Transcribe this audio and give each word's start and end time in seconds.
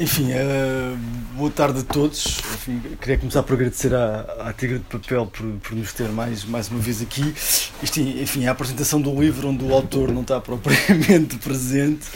Enfim, 0.00 0.30
uh, 0.32 0.96
boa 1.36 1.50
tarde 1.50 1.80
a 1.80 1.82
todos. 1.82 2.38
Enfim, 2.54 2.80
queria 2.98 3.18
começar 3.18 3.42
por 3.42 3.52
agradecer 3.52 3.94
à, 3.94 4.46
à 4.46 4.52
Tigre 4.54 4.78
de 4.78 4.84
Papel 4.84 5.26
por, 5.26 5.46
por 5.58 5.76
nos 5.76 5.92
ter 5.92 6.08
mais, 6.08 6.42
mais 6.42 6.70
uma 6.70 6.80
vez 6.80 7.02
aqui. 7.02 7.34
Isto, 7.82 8.00
enfim, 8.00 8.44
é 8.44 8.48
a 8.48 8.52
apresentação 8.52 8.98
do 8.98 9.14
livro 9.20 9.48
onde 9.48 9.62
o 9.62 9.74
autor 9.74 10.10
não 10.10 10.22
está 10.22 10.40
propriamente 10.40 11.36
presente. 11.36 12.06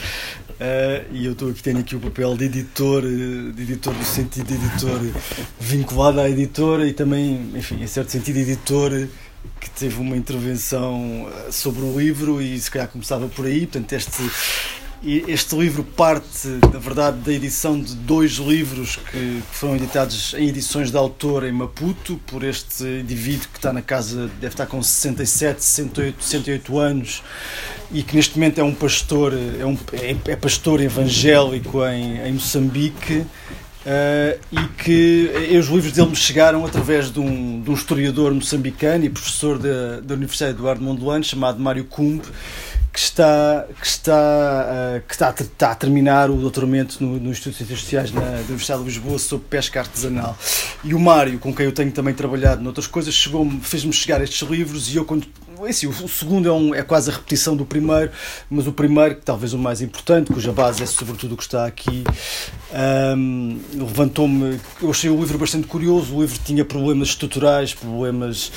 Uh, 0.49 1.05
e 1.11 1.27
eu 1.27 1.33
estou 1.33 1.51
aqui, 1.51 1.61
tenho 1.61 1.77
aqui 1.77 1.95
o 1.95 1.99
papel 1.99 2.35
de 2.35 2.45
editor, 2.45 3.03
de 3.03 3.61
editor 3.61 3.93
no 3.93 4.03
sentido 4.03 4.47
de 4.47 4.55
editor 4.55 4.99
vinculado 5.59 6.19
à 6.21 6.27
editora 6.27 6.87
e 6.87 6.93
também, 6.93 7.51
enfim, 7.53 7.83
em 7.83 7.87
certo 7.87 8.09
sentido, 8.09 8.37
editor 8.39 9.07
que 9.59 9.69
teve 9.69 10.01
uma 10.01 10.17
intervenção 10.17 11.29
sobre 11.51 11.83
o 11.83 11.99
livro 11.99 12.41
e 12.41 12.59
se 12.59 12.71
calhar 12.71 12.87
começava 12.87 13.27
por 13.27 13.45
aí. 13.45 13.67
Portanto, 13.67 13.93
este 13.93 14.23
este 15.03 15.55
livro 15.55 15.83
parte, 15.83 16.47
na 16.71 16.79
verdade, 16.79 17.17
da 17.17 17.31
edição 17.31 17.79
de 17.79 17.93
dois 17.95 18.33
livros 18.33 18.97
que 19.11 19.41
foram 19.51 19.75
editados 19.75 20.33
em 20.33 20.47
edições 20.47 20.89
de 20.89 20.97
autor 20.97 21.43
em 21.43 21.51
Maputo, 21.51 22.19
por 22.25 22.43
este 22.43 22.83
indivíduo 22.83 23.47
que 23.51 23.57
está 23.57 23.71
na 23.71 23.81
casa, 23.81 24.27
deve 24.39 24.53
estar 24.53 24.65
com 24.65 24.81
67, 24.81 25.63
68, 25.63 26.23
68 26.23 26.79
anos 26.79 27.23
e 27.91 28.01
que 28.01 28.15
neste 28.15 28.37
momento 28.37 28.59
é 28.59 28.63
um 28.63 28.73
pastor, 28.73 29.33
é, 29.33 29.65
um, 29.65 29.77
é, 29.93 30.31
é 30.31 30.35
pastor 30.35 30.81
evangélico 30.81 31.85
em, 31.85 32.19
em 32.27 32.33
Moçambique. 32.33 33.25
Uh, 33.85 34.39
e 34.51 34.67
que 34.83 35.31
e 35.51 35.57
os 35.59 35.67
livros 35.67 35.91
dele 35.91 36.09
me 36.09 36.15
chegaram 36.15 36.65
através 36.65 37.11
de 37.11 37.19
um, 37.19 37.61
de 37.61 37.69
um 37.69 37.73
historiador 37.75 38.33
moçambicano 38.33 39.05
e 39.05 39.11
professor 39.11 39.59
da, 39.59 39.99
da 39.99 40.15
Universidade 40.15 40.53
Eduardo 40.53 40.83
Mondlane 40.83 41.23
chamado 41.23 41.59
Mário 41.59 41.85
Cumbe 41.85 42.23
que 42.95 42.99
está, 42.99 43.67
que 43.77 43.85
está, 43.85 44.15
uh, 44.15 45.01
que 45.05 45.13
está, 45.13 45.27
a, 45.27 45.31
está 45.33 45.71
a 45.71 45.75
terminar 45.75 46.31
o 46.31 46.37
doutoramento 46.37 47.03
no, 47.03 47.19
no 47.19 47.29
Instituto 47.29 47.51
de 47.51 47.57
Ciências 47.57 47.79
Sociais 47.81 48.11
na 48.13 48.21
Universidade 48.21 48.79
de 48.83 48.87
Lisboa 48.87 49.19
sobre 49.19 49.45
pesca 49.49 49.81
artesanal. 49.81 50.37
E 50.81 50.93
o 50.93 50.99
Mário, 50.99 51.37
com 51.37 51.53
quem 51.53 51.65
eu 51.65 51.73
tenho 51.73 51.91
também 51.91 52.13
trabalhado 52.13 52.63
noutras 52.63 52.87
coisas, 52.87 53.29
fez-me 53.61 53.91
chegar 53.91 54.21
estes 54.21 54.47
livros 54.47 54.93
e 54.93 54.95
eu 54.95 55.03
quando 55.03 55.27
esse, 55.67 55.87
o 55.87 56.07
segundo 56.07 56.49
é, 56.49 56.51
um, 56.51 56.75
é, 56.75 56.81
quase 56.83 57.09
a 57.09 57.13
repetição 57.13 57.55
do 57.55 57.65
primeiro, 57.65 58.11
mas 58.49 58.67
o 58.67 58.71
primeiro, 58.71 59.15
que 59.15 59.21
talvez 59.21 59.53
o 59.53 59.57
mais 59.57 59.81
importante, 59.81 60.33
cuja 60.33 60.51
base 60.51 60.83
é 60.83 60.85
sobretudo 60.85 61.33
o 61.33 61.37
que 61.37 61.43
está 61.43 61.65
aqui, 61.65 62.03
um, 63.17 63.59
levantou-me. 63.73 64.59
Eu 64.81 64.89
achei 64.89 65.09
o 65.09 65.19
livro 65.19 65.37
bastante 65.37 65.67
curioso. 65.67 66.15
O 66.15 66.21
livro 66.21 66.39
tinha 66.43 66.65
problemas 66.65 67.09
estruturais, 67.09 67.73
problemas 67.73 68.51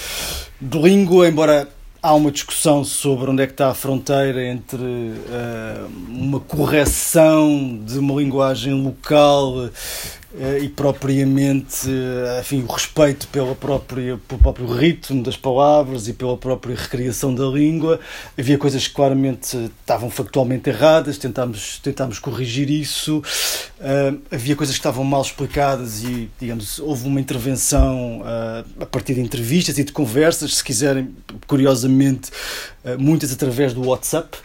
de 0.61 0.79
língua, 0.79 1.29
embora 1.29 1.69
há 2.03 2.15
uma 2.15 2.31
discussão 2.31 2.85
sobre 2.85 3.31
onde 3.31 3.43
é 3.43 3.47
que 3.47 3.53
está 3.53 3.71
a 3.71 3.75
fronteira 3.75 4.45
entre 4.45 4.77
uh, 4.77 5.91
uma 6.09 6.41
correção 6.41 7.81
de 7.85 7.99
uma 7.99 8.15
linguagem 8.15 8.73
local 8.73 9.69
e 10.61 10.69
propriamente 10.69 11.89
eh, 11.89 12.41
enfim, 12.41 12.63
o 12.63 12.71
respeito 12.71 13.27
pela 13.29 13.55
própria, 13.55 14.19
pelo 14.29 14.41
próprio 14.41 14.67
ritmo 14.67 15.23
das 15.23 15.39
palavras 15.39 16.07
e 16.07 16.13
pela 16.13 16.37
própria 16.37 16.77
recriação 16.77 17.35
da 17.35 17.47
língua. 17.47 17.99
Havia 18.39 18.59
coisas 18.59 18.87
que 18.87 18.95
claramente 18.95 19.57
estavam 19.81 20.11
factualmente 20.11 20.69
erradas, 20.69 21.17
tentámos, 21.17 21.79
tentámos 21.79 22.19
corrigir 22.19 22.69
isso. 22.69 23.23
Uh, 23.81 24.21
havia 24.31 24.55
coisas 24.55 24.75
que 24.77 24.81
estavam 24.81 25.03
mal 25.03 25.23
explicadas 25.23 26.05
e, 26.05 26.29
digamos, 26.39 26.79
houve 26.79 27.07
uma 27.07 27.21
intervenção 27.21 28.21
uh, 28.21 28.83
a 28.83 28.87
partir 28.87 29.15
de 29.15 29.21
entrevistas 29.21 29.79
e 29.79 29.85
de 29.85 29.93
conversas, 29.93 30.57
se 30.57 30.65
quiserem, 30.65 31.15
curiosamente, 31.47 32.31
uh, 32.85 32.99
muitas 32.99 33.33
através 33.33 33.73
do 33.73 33.87
WhatsApp. 33.87 34.37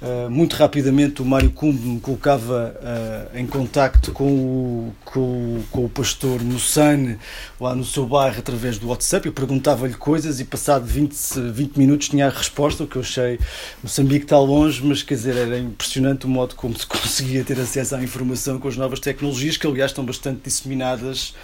Uh, 0.00 0.30
muito 0.30 0.54
rapidamente 0.54 1.20
o 1.20 1.24
Mário 1.24 1.50
Cumbe 1.50 1.84
me 1.84 1.98
colocava 1.98 2.72
uh, 2.80 3.36
em 3.36 3.44
contacto 3.44 4.12
com 4.12 4.28
o, 4.32 4.94
com, 5.04 5.60
com 5.72 5.86
o 5.86 5.88
pastor 5.88 6.40
Mussane 6.40 7.18
lá 7.60 7.74
no 7.74 7.84
seu 7.84 8.06
bairro 8.06 8.38
através 8.38 8.78
do 8.78 8.88
WhatsApp. 8.88 9.26
Eu 9.26 9.32
perguntava-lhe 9.32 9.94
coisas 9.94 10.38
e 10.38 10.44
passado 10.44 10.86
20, 10.86 11.50
20 11.50 11.76
minutos 11.76 12.08
tinha 12.08 12.28
a 12.28 12.30
resposta, 12.30 12.84
o 12.84 12.86
que 12.86 12.94
eu 12.94 13.02
achei 13.02 13.40
Moçambique 13.82 14.24
está 14.24 14.38
longe, 14.38 14.80
mas 14.84 15.02
quer 15.02 15.14
dizer, 15.14 15.36
era 15.36 15.58
impressionante 15.58 16.26
o 16.26 16.28
modo 16.28 16.54
como 16.54 16.78
se 16.78 16.86
conseguia 16.86 17.42
ter 17.42 17.58
acesso 17.58 17.96
à 17.96 18.02
informação 18.02 18.60
com 18.60 18.68
as 18.68 18.76
novas 18.76 19.00
tecnologias, 19.00 19.56
que 19.56 19.66
aliás 19.66 19.90
estão 19.90 20.04
bastante 20.04 20.42
disseminadas 20.44 21.34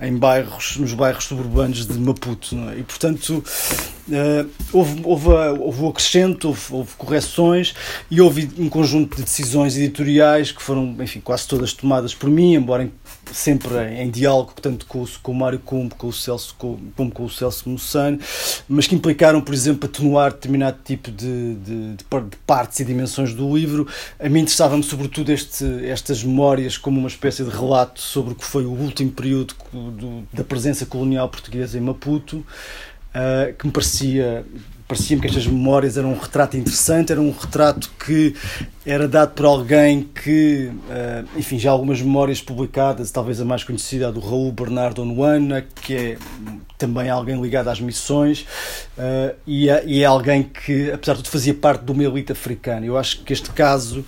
em 0.00 0.16
bairros, 0.16 0.76
nos 0.76 0.94
bairros 0.94 1.24
suburbanos 1.24 1.86
de 1.86 1.98
Maputo. 1.98 2.56
É? 2.70 2.78
E, 2.78 2.82
portanto, 2.82 3.42
uh, 4.08 4.50
houve, 4.72 5.00
houve, 5.04 5.28
houve 5.58 5.82
o 5.82 5.88
acrescento, 5.88 6.48
houve, 6.48 6.62
houve, 6.70 6.90
correções 6.96 7.74
e 8.10 8.20
houve 8.20 8.48
um 8.58 8.68
conjunto 8.68 9.16
de 9.16 9.22
decisões 9.22 9.76
editoriais 9.76 10.52
que 10.52 10.62
foram, 10.62 10.96
enfim, 11.00 11.20
quase 11.20 11.48
todas 11.48 11.72
tomadas 11.72 12.14
por 12.14 12.30
mim, 12.30 12.54
embora 12.54 12.84
em, 12.84 12.92
sempre 13.32 13.74
em, 13.76 14.02
em, 14.02 14.10
diálogo 14.10 14.52
tanto 14.60 14.86
com, 14.86 15.04
com 15.22 15.32
o 15.32 15.34
Mário 15.34 15.58
Cumbo, 15.58 15.94
com 15.94 16.08
o 16.08 16.12
Celso, 16.12 16.54
com, 16.58 16.78
como 16.96 17.10
com 17.10 17.24
o 17.24 17.30
Celso 17.30 17.68
Mussane, 17.68 18.18
mas 18.68 18.86
que 18.86 18.94
implicaram, 18.94 19.40
por 19.40 19.54
exemplo, 19.54 19.88
atenuar 19.88 20.32
determinado 20.32 20.78
tipo 20.84 21.10
de, 21.10 21.54
de, 21.56 21.94
de 21.96 22.04
partes 22.46 22.80
e 22.80 22.84
dimensões 22.84 23.34
do 23.34 23.56
livro. 23.56 23.86
A 24.18 24.28
mim 24.28 24.40
interessava-me, 24.40 24.82
sobretudo, 24.82 25.30
este, 25.32 25.64
estas 25.86 26.22
memórias 26.22 26.76
como 26.76 26.98
uma 26.98 27.08
espécie 27.08 27.44
de 27.44 27.50
relato 27.50 28.00
sobre 28.00 28.32
o 28.32 28.34
que 28.34 28.44
foi 28.44 28.64
o 28.64 28.70
último 28.70 29.10
período 29.10 29.54
do, 29.72 30.26
da 30.32 30.44
presença 30.44 30.86
colonial 30.86 31.28
portuguesa 31.28 31.78
em 31.78 31.80
Maputo, 31.80 32.38
uh, 32.38 33.54
que 33.56 33.66
me 33.66 33.72
parecia 33.72 34.44
parecia-me 34.88 35.20
que 35.20 35.28
estas 35.28 35.46
memórias 35.46 35.98
eram 35.98 36.12
um 36.12 36.18
retrato 36.18 36.56
interessante, 36.56 37.12
era 37.12 37.20
um 37.20 37.30
retrato 37.30 37.90
que 38.04 38.34
era 38.86 39.06
dado 39.06 39.34
por 39.34 39.44
alguém 39.44 40.02
que, 40.02 40.70
uh, 40.72 41.38
enfim, 41.38 41.58
já 41.58 41.70
algumas 41.70 42.00
memórias 42.00 42.40
publicadas, 42.40 43.10
talvez 43.10 43.38
a 43.38 43.44
mais 43.44 43.62
conhecida, 43.62 44.08
a 44.08 44.10
do 44.10 44.18
Raul 44.18 44.50
Bernardo 44.50 45.02
Onuana, 45.02 45.66
que 45.82 45.94
é 45.94 46.18
também 46.78 47.10
alguém 47.10 47.38
ligado 47.38 47.68
às 47.68 47.80
missões 47.80 48.46
uh, 48.96 49.34
e, 49.46 49.68
é, 49.68 49.84
e, 49.84 50.02
é, 50.02 50.06
alguém 50.06 50.44
que, 50.44 50.90
apesar 50.92 51.14
de 51.14 51.22
tudo, 51.22 51.32
fazia 51.32 51.52
parte 51.52 51.84
de 51.84 51.92
uma 51.92 52.02
elite 52.02 52.32
africana. 52.32 52.86
Eu 52.86 52.96
acho 52.96 53.22
que 53.24 53.32
este 53.32 53.50
caso 53.50 54.02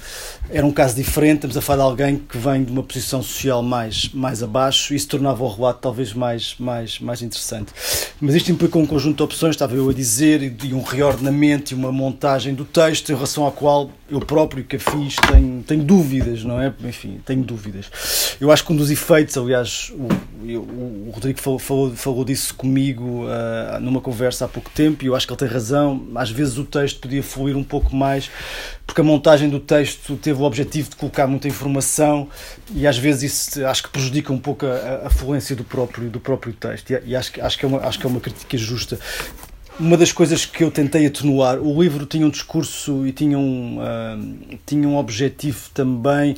era 0.48 0.64
um 0.64 0.72
caso 0.72 0.96
diferente, 0.96 1.38
estamos 1.38 1.56
a 1.56 1.60
falar 1.60 1.84
de 1.84 1.90
alguém 1.90 2.16
que 2.16 2.38
vem 2.38 2.64
de 2.64 2.72
uma 2.72 2.82
posição 2.82 3.22
social 3.22 3.62
mais, 3.62 4.08
mais 4.14 4.42
abaixo 4.42 4.94
e 4.94 4.96
isso 4.96 5.08
tornava 5.08 5.44
o 5.44 5.48
relato 5.48 5.80
talvez 5.80 6.14
mais, 6.14 6.54
mais, 6.58 6.98
mais 7.00 7.20
interessante. 7.20 7.72
Mas 8.18 8.34
isto 8.34 8.50
implicou 8.50 8.80
um 8.80 8.86
conjunto 8.86 9.16
de 9.16 9.22
opções, 9.24 9.56
estava 9.56 9.74
eu 9.74 9.90
a 9.90 9.92
dizer, 9.92 10.42
e 10.42 10.69
um 10.74 10.82
reordenamento 10.82 11.72
e 11.72 11.74
uma 11.74 11.90
montagem 11.90 12.54
do 12.54 12.64
texto 12.64 13.10
em 13.10 13.14
relação 13.14 13.44
ao 13.44 13.52
qual 13.52 13.90
eu 14.10 14.20
próprio 14.20 14.64
que 14.64 14.76
a 14.76 14.80
fiz 14.80 15.16
tenho, 15.30 15.62
tenho 15.62 15.84
dúvidas, 15.84 16.42
não 16.42 16.60
é? 16.60 16.72
Enfim, 16.84 17.20
tenho 17.24 17.42
dúvidas. 17.42 18.36
Eu 18.40 18.50
acho 18.50 18.64
que 18.64 18.72
um 18.72 18.76
dos 18.76 18.90
efeitos, 18.90 19.36
aliás, 19.38 19.92
o, 19.94 20.08
o 21.08 21.10
Rodrigo 21.12 21.40
falou, 21.40 21.58
falou, 21.58 21.90
falou 21.94 22.24
disso 22.24 22.54
comigo 22.54 23.24
uh, 23.24 23.80
numa 23.80 24.00
conversa 24.00 24.44
há 24.44 24.48
pouco 24.48 24.68
tempo 24.70 25.04
e 25.04 25.06
eu 25.06 25.14
acho 25.14 25.26
que 25.26 25.32
ele 25.32 25.38
tem 25.38 25.48
razão. 25.48 26.08
Às 26.14 26.30
vezes 26.30 26.58
o 26.58 26.64
texto 26.64 27.00
podia 27.00 27.22
fluir 27.22 27.56
um 27.56 27.62
pouco 27.62 27.94
mais, 27.94 28.30
porque 28.84 29.00
a 29.00 29.04
montagem 29.04 29.48
do 29.48 29.60
texto 29.60 30.16
teve 30.16 30.40
o 30.40 30.44
objetivo 30.44 30.90
de 30.90 30.96
colocar 30.96 31.26
muita 31.28 31.46
informação 31.46 32.28
e 32.74 32.86
às 32.86 32.98
vezes 32.98 33.48
isso 33.48 33.66
acho 33.66 33.84
que 33.84 33.90
prejudica 33.90 34.32
um 34.32 34.38
pouco 34.38 34.66
a, 34.66 35.06
a 35.06 35.10
fluência 35.10 35.54
do 35.54 35.62
próprio, 35.62 36.10
do 36.10 36.18
próprio 36.18 36.52
texto. 36.52 36.90
E, 36.90 37.10
e 37.10 37.16
acho, 37.16 37.40
acho, 37.40 37.58
que 37.58 37.64
é 37.64 37.68
uma, 37.68 37.78
acho 37.86 37.98
que 37.98 38.06
é 38.06 38.08
uma 38.08 38.20
crítica 38.20 38.58
justa 38.58 38.98
uma 39.80 39.96
das 39.96 40.12
coisas 40.12 40.44
que 40.44 40.62
eu 40.62 40.70
tentei 40.70 41.06
atenuar, 41.06 41.58
o 41.58 41.82
livro 41.82 42.04
tinha 42.04 42.26
um 42.26 42.30
discurso 42.30 43.06
e 43.06 43.12
tinha 43.12 43.38
um, 43.38 43.78
uh, 43.78 44.58
tinha 44.66 44.86
um 44.86 44.96
objetivo 44.96 45.70
também 45.72 46.36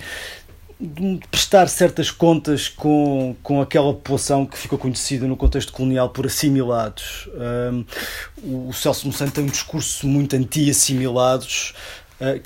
de 0.81 1.21
prestar 1.31 1.69
certas 1.69 2.11
contas 2.11 2.69
com, 2.69 3.37
com 3.41 3.61
aquela 3.61 3.93
população 3.93 4.45
que 4.45 4.59
ficou 4.59 4.77
conhecida 4.77 5.27
no 5.29 5.37
contexto 5.37 5.73
colonial 5.73 6.09
por 6.11 6.27
assimilados. 6.27 7.29
Um, 8.43 8.69
o 8.69 8.73
Celso 8.73 9.07
Monsanto 9.07 9.33
tem 9.33 9.45
um 9.45 9.49
discurso 9.49 10.09
muito 10.09 10.35
anti-assimilados, 10.35 11.73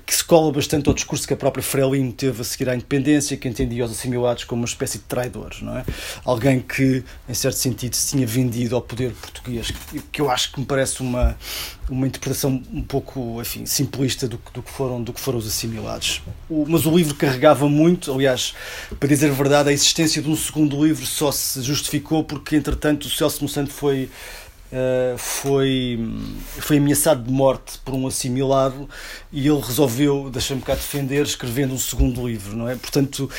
que 0.06 0.14
se 0.14 0.24
cola 0.24 0.50
bastante 0.50 0.88
ao 0.88 0.94
discurso 0.94 1.26
que 1.26 1.34
a 1.34 1.36
própria 1.36 1.62
Frelimo 1.62 2.12
teve 2.12 2.40
a 2.40 2.44
seguir 2.44 2.68
à 2.70 2.74
independência, 2.74 3.36
que 3.36 3.46
entendia 3.46 3.84
os 3.84 3.90
assimilados 3.90 4.44
como 4.44 4.62
uma 4.62 4.66
espécie 4.66 4.98
de 4.98 5.04
traidores, 5.04 5.60
não 5.60 5.76
é? 5.76 5.84
Alguém 6.24 6.60
que, 6.60 7.04
em 7.28 7.34
certo 7.34 7.56
sentido, 7.56 7.94
se 7.94 8.16
tinha 8.16 8.26
vendido 8.26 8.74
ao 8.74 8.80
poder 8.80 9.12
português, 9.12 9.70
que, 9.70 10.00
que 10.00 10.20
eu 10.20 10.30
acho 10.30 10.52
que 10.52 10.60
me 10.60 10.66
parece 10.66 11.00
uma, 11.02 11.36
uma 11.90 12.06
interpretação 12.06 12.62
um 12.72 12.82
pouco 12.82 13.40
enfim, 13.40 13.66
simplista 13.66 14.26
do, 14.26 14.40
do, 14.52 14.62
que 14.62 14.70
foram, 14.70 15.02
do 15.02 15.12
que 15.12 15.20
foram 15.20 15.38
os 15.38 15.46
assimilados. 15.46 16.22
O, 16.48 16.64
mas 16.66 16.86
o 16.86 16.96
livro 16.96 17.14
carregava 17.14 17.68
muito, 17.68 18.12
aliás, 18.12 18.54
para 18.98 19.08
dizer 19.08 19.30
a 19.30 19.34
verdade, 19.34 19.68
a 19.68 19.72
existência 19.72 20.22
de 20.22 20.28
um 20.28 20.36
segundo 20.36 20.82
livro 20.84 21.04
só 21.04 21.30
se 21.30 21.60
justificou 21.62 22.24
porque, 22.24 22.56
entretanto, 22.56 23.04
o 23.04 23.10
Celso 23.10 23.42
Monsanto 23.42 23.70
foi. 23.70 24.08
Uh, 24.66 25.16
foi, 25.16 25.96
foi 26.58 26.78
ameaçado 26.78 27.22
de 27.22 27.30
morte 27.30 27.78
por 27.84 27.94
um 27.94 28.06
assimilado 28.06 28.88
e 29.32 29.46
ele 29.46 29.60
resolveu, 29.60 30.28
deixa-me 30.28 30.60
cá 30.60 30.74
defender, 30.74 31.22
escrevendo 31.22 31.72
um 31.72 31.78
segundo 31.78 32.26
livro, 32.26 32.56
não 32.56 32.68
é? 32.68 32.74
Portanto, 32.74 33.30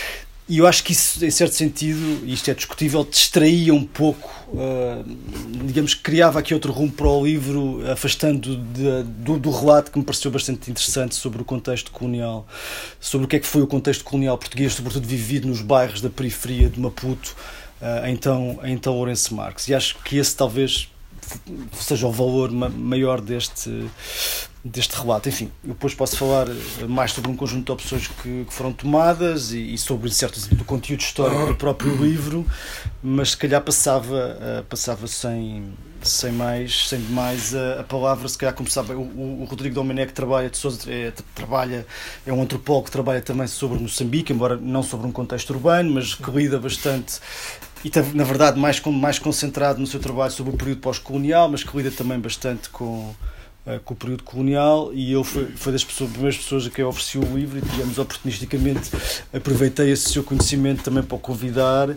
e 0.49 0.59
eu 0.59 0.67
acho 0.67 0.81
que 0.81 0.93
isso, 0.93 1.25
em 1.25 1.29
certo 1.29 1.55
sentido, 1.55 2.25
isto 2.25 2.49
é 2.49 2.53
discutível, 2.53 3.03
distraía 3.03 3.73
um 3.73 3.85
pouco, 3.85 4.29
uh, 4.53 5.03
digamos 5.65 5.93
que 5.93 6.01
criava 6.01 6.39
aqui 6.39 6.53
outro 6.53 6.71
rumo 6.71 6.93
para 6.93 7.05
o 7.05 7.25
livro, 7.25 7.83
afastando 7.91 8.55
de, 8.55 9.03
do, 9.03 9.37
do, 9.37 9.51
relato 9.51 9.91
que 9.91 9.99
me 9.99 10.05
pareceu 10.05 10.31
bastante 10.31 10.71
interessante 10.71 11.15
sobre 11.15 11.41
o 11.41 11.45
contexto 11.45 11.91
colonial, 11.91 12.47
sobre 12.97 13.25
o 13.25 13.27
que 13.27 13.35
é 13.35 13.39
que 13.39 13.45
foi 13.45 13.61
o 13.61 13.67
contexto 13.67 14.05
colonial 14.05 14.37
português, 14.37 14.71
sobretudo 14.71 15.05
vivido 15.05 15.49
nos 15.49 15.61
bairros 15.61 15.99
da 15.99 16.09
periferia 16.09 16.69
de 16.69 16.79
Maputo, 16.79 17.35
uh, 17.81 18.07
então, 18.07 18.57
então 18.63 18.95
Lourenço 18.95 19.35
Marques. 19.35 19.67
E 19.67 19.75
acho 19.75 19.97
que 20.05 20.15
esse 20.15 20.33
talvez 20.33 20.87
seja 21.73 22.07
o 22.07 22.11
valor 22.11 22.51
maior 22.51 23.21
deste, 23.21 23.89
deste 24.63 24.95
relato. 24.95 25.29
Enfim, 25.29 25.51
eu 25.63 25.69
depois 25.69 25.93
posso 25.93 26.17
falar 26.17 26.47
eh, 26.49 26.85
mais 26.87 27.11
sobre 27.11 27.31
um 27.31 27.35
conjunto 27.35 27.65
de 27.65 27.71
opções 27.71 28.07
que, 28.07 28.45
que 28.45 28.53
foram 28.53 28.71
tomadas 28.73 29.51
e, 29.51 29.73
e 29.73 29.77
sobre 29.77 30.09
certo 30.11 30.39
do 30.55 30.63
conteúdo 30.63 31.01
histórico 31.01 31.47
do 31.47 31.55
próprio 31.55 31.95
livro, 31.95 32.45
mas 33.01 33.31
se 33.31 33.37
calhar 33.37 33.61
passava, 33.61 34.15
uh, 34.15 34.63
passava 34.65 35.07
sem, 35.07 35.73
sem 36.01 36.31
mais, 36.31 36.87
sem 36.87 36.99
demais 36.99 37.55
a, 37.55 37.81
a 37.81 37.83
palavra, 37.83 38.27
se 38.27 38.37
calhar 38.37 38.53
começava 38.53 38.93
o, 38.93 39.41
o, 39.41 39.45
Rodrigo 39.45 39.75
Domenech 39.75 40.13
trabalha 40.13 40.49
de 40.49 40.57
Sousa, 40.57 40.91
é, 40.91 41.13
trabalha 41.33 41.85
é 42.25 42.33
um 42.33 42.41
antropólogo 42.41 42.85
que 42.85 42.91
trabalha 42.91 43.21
também 43.21 43.47
sobre 43.47 43.79
Moçambique, 43.79 44.33
embora 44.33 44.57
não 44.57 44.83
sobre 44.83 45.07
um 45.07 45.11
contexto 45.11 45.51
urbano, 45.51 45.93
mas 45.93 46.15
que 46.15 46.29
lida 46.31 46.59
bastante 46.59 47.19
e 47.87 48.15
na 48.15 48.23
verdade 48.23 48.59
mais 48.59 48.81
mais 48.81 49.17
concentrado 49.19 49.79
no 49.79 49.87
seu 49.87 49.99
trabalho 49.99 50.31
sobre 50.31 50.53
o 50.53 50.57
período 50.57 50.81
pós-colonial, 50.81 51.49
mas 51.49 51.63
que 51.63 51.75
lida 51.75 51.91
também 51.91 52.19
bastante 52.19 52.69
com 52.69 53.13
uh, 53.65 53.79
com 53.85 53.93
o 53.93 53.97
período 53.97 54.23
colonial. 54.23 54.91
E 54.93 55.11
eu 55.11 55.23
foi, 55.23 55.45
foi 55.55 55.71
das 55.71 55.83
pessoas, 55.83 56.11
primeiras 56.11 56.37
pessoas 56.37 56.67
a 56.67 56.69
quem 56.69 56.83
eu 56.83 56.89
ofereci 56.89 57.17
o 57.17 57.37
livro 57.37 57.59
e 57.59 57.61
digamos 57.61 57.97
oportunisticamente 57.97 58.91
aproveitei 59.33 59.91
esse 59.91 60.09
seu 60.09 60.23
conhecimento 60.23 60.83
também 60.83 61.03
para 61.03 61.15
o 61.15 61.19
convidar. 61.19 61.89
Uh, 61.89 61.95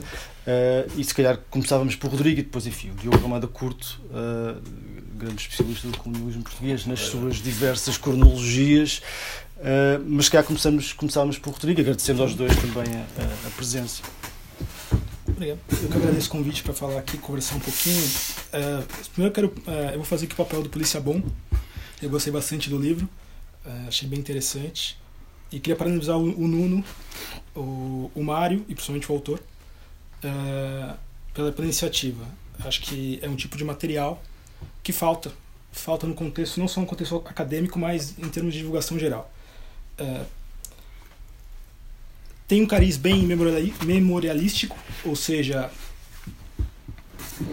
e 0.96 1.04
se 1.04 1.14
calhar 1.14 1.38
começávamos 1.50 1.96
por 1.96 2.10
Rodrigo 2.10 2.40
e 2.40 2.42
depois 2.42 2.66
enfim 2.66 2.90
o 2.90 2.94
Diogo 2.94 3.18
Ramada 3.18 3.46
Curto 3.46 4.00
uh, 4.06 4.60
grande 5.14 5.42
especialista 5.42 5.86
do 5.88 5.98
colonialismo 5.98 6.42
português 6.42 6.86
nas 6.86 7.00
suas 7.00 7.36
diversas 7.36 7.98
cronologias. 7.98 9.02
Uh, 9.58 10.02
mas 10.06 10.24
se 10.26 10.30
calhar 10.30 10.46
começávamos 10.96 11.38
por 11.38 11.52
Rodrigo, 11.52 11.80
agradecendo 11.82 12.22
aos 12.22 12.34
dois 12.34 12.56
também 12.56 12.94
a, 12.94 13.22
a, 13.22 13.48
a 13.48 13.50
presença. 13.54 14.02
Obrigado. 15.30 15.58
Eu 15.82 15.88
que 15.88 15.96
agradeço 15.96 16.28
o 16.28 16.30
convite 16.30 16.62
para 16.62 16.74
falar 16.74 16.98
aqui, 16.98 17.16
conversar 17.18 17.56
um 17.56 17.60
pouquinho. 17.60 18.02
Uh, 18.02 19.10
primeiro 19.12 19.30
eu, 19.30 19.32
quero, 19.32 19.48
uh, 19.48 19.90
eu 19.92 19.96
vou 19.96 20.04
fazer 20.04 20.26
aqui 20.26 20.34
o 20.34 20.36
papel 20.36 20.62
do 20.62 20.68
polícia 20.68 21.00
bom. 21.00 21.22
Eu 22.02 22.10
gostei 22.10 22.32
bastante 22.32 22.68
do 22.70 22.78
livro, 22.78 23.08
uh, 23.64 23.88
achei 23.88 24.08
bem 24.08 24.18
interessante. 24.18 24.98
E 25.52 25.58
queria 25.58 25.76
parabenizar 25.76 26.16
o, 26.16 26.22
o 26.22 26.48
Nuno, 26.48 26.84
o, 27.54 28.10
o 28.14 28.22
Mário 28.22 28.64
e 28.68 28.74
principalmente 28.74 29.10
o 29.10 29.14
autor 29.14 29.42
pela, 31.34 31.50
pela 31.50 31.64
iniciativa. 31.64 32.24
Acho 32.60 32.82
que 32.82 33.18
é 33.20 33.28
um 33.28 33.34
tipo 33.34 33.56
de 33.56 33.64
material 33.64 34.22
que 34.82 34.92
falta. 34.92 35.32
Falta 35.72 36.06
no 36.06 36.14
contexto, 36.14 36.58
não 36.58 36.68
só 36.68 36.80
no 36.80 36.86
contexto 36.86 37.16
acadêmico, 37.24 37.78
mas 37.78 38.16
em 38.18 38.28
termos 38.28 38.52
de 38.52 38.58
divulgação 38.58 38.98
geral 38.98 39.32
tem 42.50 42.62
um 42.62 42.66
cariz 42.66 42.96
bem 42.96 43.24
memorialístico, 43.84 44.76
ou 45.04 45.14
seja, 45.14 45.70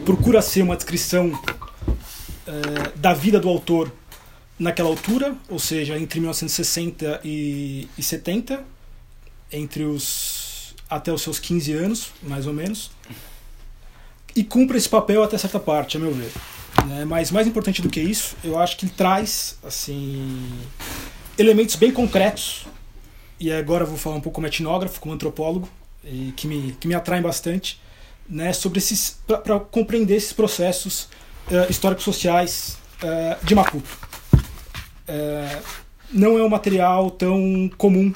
procura 0.03 0.41
ser 0.41 0.63
uma 0.63 0.75
descrição 0.75 1.27
uh, 1.27 2.97
da 2.97 3.13
vida 3.13 3.39
do 3.39 3.47
autor 3.47 3.93
naquela 4.57 4.89
altura, 4.89 5.37
ou 5.49 5.59
seja, 5.59 5.99
entre 5.99 6.19
1960 6.19 7.21
e, 7.23 7.87
e 7.95 8.01
70, 8.01 8.65
entre 9.51 9.83
os 9.83 10.73
até 10.89 11.13
os 11.13 11.21
seus 11.21 11.37
15 11.37 11.73
anos, 11.73 12.11
mais 12.23 12.47
ou 12.47 12.53
menos, 12.53 12.89
e 14.35 14.43
cumpre 14.43 14.79
esse 14.79 14.89
papel 14.89 15.21
até 15.21 15.37
certa 15.37 15.59
parte, 15.59 15.97
a 15.97 15.99
meu 15.99 16.11
ver. 16.11 16.31
Né? 16.87 17.05
Mas 17.05 17.29
mais 17.29 17.45
importante 17.45 17.83
do 17.83 17.89
que 17.89 17.99
isso, 17.99 18.35
eu 18.43 18.57
acho 18.57 18.75
que 18.75 18.85
ele 18.85 18.93
traz 18.97 19.59
assim 19.63 20.49
elementos 21.37 21.75
bem 21.75 21.91
concretos 21.91 22.65
e 23.39 23.51
agora 23.51 23.85
vou 23.85 23.97
falar 23.97 24.15
um 24.15 24.21
pouco 24.21 24.35
como 24.35 24.47
etnógrafo, 24.47 24.99
como 24.99 25.13
antropólogo, 25.13 25.69
e 26.03 26.33
que 26.35 26.47
me, 26.47 26.71
que 26.79 26.87
me 26.87 26.93
atraem 26.93 27.21
bastante, 27.21 27.79
né, 28.27 28.51
sobre 28.51 28.79
esses 28.79 29.19
para 29.25 29.59
compreender 29.59 30.15
esses 30.15 30.33
processos 30.33 31.03
uh, 31.49 31.69
históricos 31.69 32.03
sociais 32.03 32.77
uh, 33.01 33.45
de 33.45 33.55
Maputo. 33.55 33.89
Uh, 35.07 35.63
não 36.11 36.37
é 36.37 36.43
um 36.43 36.49
material 36.49 37.11
tão 37.11 37.69
comum 37.77 38.13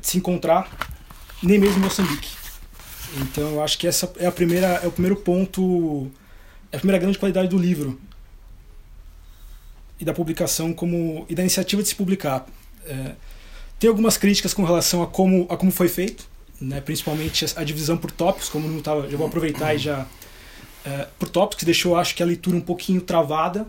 de 0.00 0.06
se 0.06 0.16
encontrar, 0.16 0.68
nem 1.42 1.58
mesmo 1.58 1.78
em 1.78 1.82
Moçambique. 1.82 2.30
Então, 3.20 3.44
eu 3.50 3.62
acho 3.62 3.78
que 3.78 3.86
essa 3.86 4.10
é 4.16 4.26
a 4.26 4.32
primeira 4.32 4.66
é 4.82 4.86
o 4.86 4.90
primeiro 4.90 5.16
ponto, 5.16 6.10
é 6.72 6.76
a 6.76 6.78
primeira 6.78 6.98
grande 6.98 7.18
qualidade 7.18 7.48
do 7.48 7.58
livro 7.58 8.00
e 10.00 10.04
da 10.04 10.14
publicação 10.14 10.72
como 10.72 11.26
e 11.28 11.34
da 11.34 11.42
iniciativa 11.42 11.82
de 11.82 11.88
se 11.88 11.94
publicar. 11.94 12.46
Tem 13.78 13.88
algumas 13.88 14.16
críticas 14.16 14.54
com 14.54 14.64
relação 14.64 15.02
a 15.02 15.06
como, 15.06 15.46
a 15.50 15.56
como 15.56 15.70
foi 15.70 15.88
feito, 15.88 16.26
né? 16.60 16.80
principalmente 16.80 17.44
a, 17.44 17.60
a 17.60 17.64
divisão 17.64 17.96
por 17.96 18.10
tópicos, 18.10 18.48
como 18.48 18.68
não 18.68 18.80
tava, 18.80 19.08
já 19.08 19.16
vou 19.16 19.26
aproveitar 19.26 19.74
e 19.74 19.78
já. 19.78 20.06
É, 20.84 21.08
por 21.18 21.28
tópicos, 21.28 21.64
deixou, 21.64 21.96
acho 21.96 22.14
que 22.14 22.22
a 22.22 22.26
leitura 22.26 22.56
um 22.56 22.60
pouquinho 22.60 23.00
travada, 23.00 23.66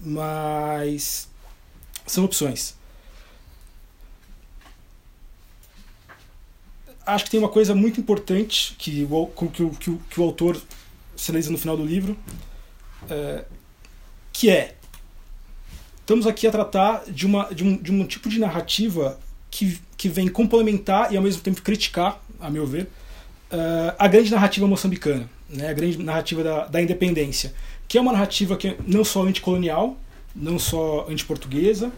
mas 0.00 1.28
são 2.06 2.24
opções. 2.24 2.76
Acho 7.06 7.24
que 7.24 7.30
tem 7.30 7.40
uma 7.40 7.48
coisa 7.48 7.74
muito 7.74 7.98
importante 7.98 8.76
que 8.78 9.06
o, 9.10 9.26
que 9.26 9.62
o, 9.62 9.70
que 9.70 9.90
o, 9.90 9.98
que 10.10 10.20
o 10.20 10.22
autor 10.22 10.60
sinaliza 11.16 11.50
no 11.50 11.56
final 11.56 11.74
do 11.74 11.84
livro, 11.84 12.16
é, 13.08 13.44
que 14.30 14.50
é 14.50 14.76
estamos 16.00 16.26
aqui 16.26 16.46
a 16.46 16.50
tratar 16.50 17.04
de, 17.06 17.26
uma, 17.26 17.52
de, 17.52 17.64
um, 17.64 17.76
de 17.76 17.92
um 17.92 18.06
tipo 18.06 18.28
de 18.28 18.38
narrativa 18.38 19.18
que, 19.58 19.80
que 19.96 20.08
vem 20.08 20.28
complementar 20.28 21.12
e 21.12 21.16
ao 21.16 21.22
mesmo 21.22 21.42
tempo 21.42 21.60
criticar, 21.62 22.22
a 22.38 22.48
meu 22.48 22.64
ver, 22.64 22.84
uh, 23.50 23.92
a 23.98 24.06
grande 24.06 24.30
narrativa 24.30 24.68
moçambicana, 24.68 25.28
né, 25.50 25.68
a 25.68 25.72
grande 25.72 25.98
narrativa 25.98 26.44
da, 26.44 26.66
da 26.66 26.80
independência, 26.80 27.52
que 27.88 27.98
é 27.98 28.00
uma 28.00 28.12
narrativa 28.12 28.56
que 28.56 28.68
é 28.68 28.76
não 28.86 29.02
só 29.02 29.24
anticolonial, 29.24 29.96
não 30.32 30.60
só 30.60 31.06
antiportuguesa, 31.08 31.90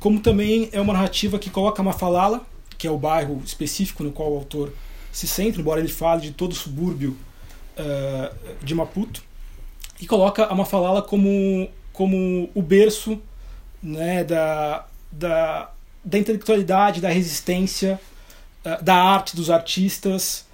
como 0.00 0.18
também 0.18 0.68
é 0.72 0.80
uma 0.80 0.92
narrativa 0.92 1.38
que 1.38 1.50
coloca 1.50 1.80
Mafalala, 1.84 2.44
que 2.76 2.88
é 2.88 2.90
o 2.90 2.98
bairro 2.98 3.40
específico 3.44 4.02
no 4.02 4.10
qual 4.10 4.32
o 4.32 4.36
autor 4.36 4.72
se 5.12 5.28
centra, 5.28 5.60
embora 5.60 5.78
ele 5.78 5.88
fale 5.88 6.22
de 6.22 6.30
todo 6.32 6.50
o 6.50 6.56
subúrbio 6.56 7.16
uh, 7.78 8.36
de 8.60 8.74
Maputo, 8.74 9.22
e 10.00 10.06
coloca 10.08 10.46
a 10.46 10.54
Mafalala 10.56 11.00
como, 11.00 11.68
como 11.92 12.50
o 12.52 12.60
berço 12.60 13.22
né, 13.80 14.24
da, 14.24 14.84
da 15.12 15.73
da 16.04 16.18
intelectualidade, 16.18 17.00
da 17.00 17.08
resistência, 17.08 18.00
eh, 18.64 18.82
da 18.82 18.94
arte 18.94 19.34
dos 19.34 19.50
artistas. 19.50 20.44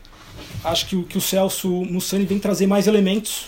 Acho 0.65 0.87
que 0.87 0.97
o, 0.97 1.05
que 1.05 1.19
o 1.19 1.21
Celso 1.21 1.69
Mussani 1.69 2.25
vem 2.25 2.39
trazer 2.39 2.67
mais 2.67 2.87
elementos 2.87 3.47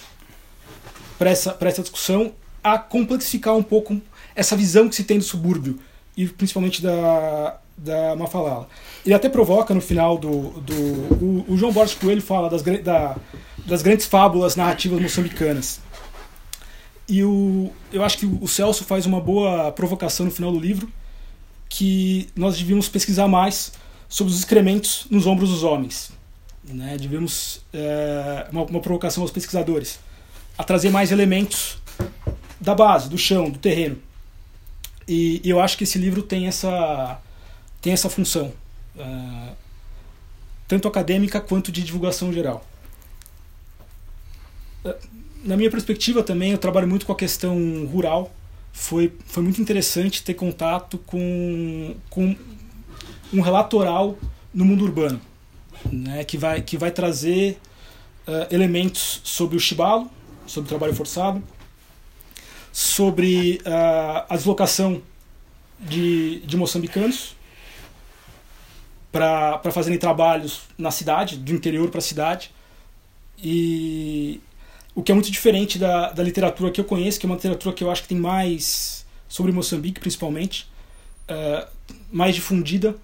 para 1.19 1.31
essa, 1.31 1.57
essa 1.61 1.83
discussão, 1.83 2.33
a 2.62 2.79
complexificar 2.79 3.55
um 3.55 3.62
pouco 3.62 4.00
essa 4.35 4.57
visão 4.57 4.88
que 4.88 4.95
se 4.95 5.05
tem 5.05 5.19
do 5.19 5.25
subúrbio, 5.25 5.79
e 6.17 6.26
principalmente 6.26 6.83
da, 6.83 7.59
da 7.76 8.17
Mafalala. 8.17 8.69
Ele 9.05 9.15
até 9.15 9.29
provoca 9.29 9.75
no 9.75 9.81
final 9.81 10.19
do. 10.19 10.50
do 10.61 10.75
o, 10.75 11.45
o 11.49 11.57
João 11.57 11.73
Borges 11.73 11.95
Coelho 11.95 12.23
fala 12.23 12.49
das, 12.50 12.62
da, 12.62 13.17
das 13.67 13.83
grandes 13.83 14.07
fábulas 14.07 14.57
narrativas 14.57 15.00
moçambicanas. 15.00 15.81
E 17.09 17.23
o, 17.25 17.73
eu 17.93 18.03
acho 18.05 18.19
que 18.19 18.26
o 18.26 18.47
Celso 18.47 18.85
faz 18.85 19.07
uma 19.07 19.21
boa 19.21 19.73
provocação 19.73 20.26
no 20.26 20.33
final 20.33 20.53
do 20.53 20.59
livro, 20.59 20.91
que 21.75 22.29
nós 22.37 22.59
devíamos 22.59 22.87
pesquisar 22.87 23.26
mais 23.26 23.73
sobre 24.07 24.31
os 24.31 24.38
excrementos 24.38 25.07
nos 25.09 25.26
ombros 25.26 25.49
dos 25.49 25.62
homens. 25.62 26.12
Né? 26.62 26.99
Devíamos, 27.00 27.62
é, 27.73 28.47
uma, 28.52 28.64
uma 28.64 28.81
provocação 28.81 29.23
aos 29.23 29.31
pesquisadores, 29.31 29.99
a 30.59 30.62
trazer 30.62 30.91
mais 30.91 31.11
elementos 31.11 31.79
da 32.61 32.75
base, 32.75 33.09
do 33.09 33.17
chão, 33.17 33.49
do 33.49 33.59
terreno. 33.59 33.97
E, 35.09 35.41
e 35.43 35.49
eu 35.49 35.62
acho 35.62 35.79
que 35.79 35.85
esse 35.85 35.97
livro 35.97 36.23
tem 36.23 36.47
essa, 36.47 37.19
tem 37.81 37.95
essa 37.95 38.11
função, 38.11 38.52
é, 38.99 39.52
tanto 40.69 40.87
acadêmica 40.87 41.41
quanto 41.41 41.73
de 41.73 41.83
divulgação 41.83 42.31
geral. 42.35 42.67
É, 44.85 44.95
na 45.43 45.57
minha 45.57 45.71
perspectiva 45.71 46.23
também, 46.23 46.52
eu 46.52 46.59
trabalho 46.59 46.87
muito 46.87 47.07
com 47.07 47.12
a 47.12 47.17
questão 47.17 47.87
rural 47.87 48.31
foi, 48.73 49.12
foi 49.26 49.43
muito 49.43 49.61
interessante 49.61 50.23
ter 50.23 50.35
contato 50.35 50.99
com, 50.99 51.95
com 52.09 52.35
um 53.33 53.41
relatoral 53.41 54.17
no 54.52 54.64
mundo 54.64 54.85
urbano, 54.85 55.21
né, 55.91 56.25
que, 56.25 56.37
vai, 56.37 56.61
que 56.62 56.76
vai 56.76 56.91
trazer 56.91 57.59
uh, 58.26 58.52
elementos 58.55 59.21
sobre 59.25 59.57
o 59.57 59.61
chibalo, 59.61 60.11
sobre 60.47 60.67
o 60.67 60.69
trabalho 60.69 60.95
forçado, 60.95 61.43
sobre 62.73 63.61
uh, 63.67 64.26
a 64.29 64.37
deslocação 64.37 65.02
de, 65.79 66.41
de 66.41 66.57
moçambicanos 66.57 67.37
para 69.11 69.71
fazerem 69.71 69.99
trabalhos 69.99 70.62
na 70.79 70.91
cidade, 70.91 71.37
do 71.37 71.52
interior 71.52 71.91
para 71.91 71.99
a 71.99 72.02
cidade. 72.02 72.50
E 73.38 74.41
o 74.95 75.03
que 75.03 75.11
é 75.11 75.15
muito 75.15 75.31
diferente 75.31 75.79
da, 75.79 76.11
da 76.11 76.23
literatura 76.23 76.71
que 76.71 76.81
eu 76.81 76.85
conheço, 76.85 77.19
que 77.19 77.27
é 77.27 77.29
uma 77.29 77.37
literatura 77.37 77.75
que 77.75 77.83
eu 77.83 77.91
acho 77.91 78.03
que 78.03 78.09
tem 78.09 78.19
mais 78.19 79.07
sobre 79.29 79.51
Moçambique, 79.51 80.01
principalmente, 80.01 80.71
uh, 81.31 81.67
mais 82.11 82.35
difundida, 82.35 82.95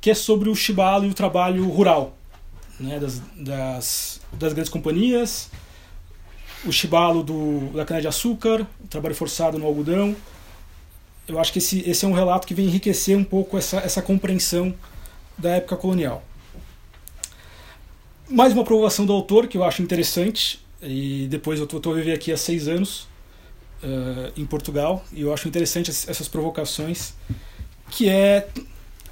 que 0.00 0.10
é 0.10 0.14
sobre 0.14 0.50
o 0.50 0.54
chibalo 0.54 1.06
e 1.06 1.10
o 1.10 1.14
trabalho 1.14 1.66
rural 1.68 2.16
né, 2.78 2.98
das, 2.98 3.20
das, 3.34 4.20
das 4.32 4.52
grandes 4.52 4.70
companhias, 4.70 5.50
o 6.64 6.72
chibalo 6.72 7.22
do, 7.22 7.70
da 7.72 7.84
cana-de-açúcar, 7.84 8.66
o 8.82 8.88
trabalho 8.88 9.14
forçado 9.14 9.58
no 9.58 9.66
algodão. 9.66 10.14
Eu 11.26 11.38
acho 11.38 11.52
que 11.52 11.58
esse, 11.58 11.88
esse 11.88 12.04
é 12.04 12.08
um 12.08 12.12
relato 12.12 12.46
que 12.46 12.54
vem 12.54 12.66
enriquecer 12.66 13.16
um 13.16 13.24
pouco 13.24 13.56
essa, 13.56 13.78
essa 13.78 14.02
compreensão 14.02 14.74
da 15.36 15.50
época 15.50 15.76
colonial. 15.76 16.22
Mais 18.28 18.52
uma 18.52 18.62
aprovação 18.62 19.06
do 19.06 19.12
autor 19.12 19.46
que 19.46 19.56
eu 19.56 19.64
acho 19.64 19.82
interessante, 19.82 20.60
e 20.82 21.26
depois 21.28 21.58
eu 21.58 21.64
estou 21.64 21.94
vivendo 21.94 22.14
aqui 22.14 22.32
há 22.32 22.36
seis 22.36 22.68
anos 22.68 23.08
uh, 23.82 24.32
em 24.36 24.44
Portugal, 24.44 25.04
e 25.12 25.22
eu 25.22 25.32
acho 25.32 25.48
interessante 25.48 25.90
essas 25.90 26.28
provocações, 26.28 27.14
que 27.90 28.08
é 28.08 28.48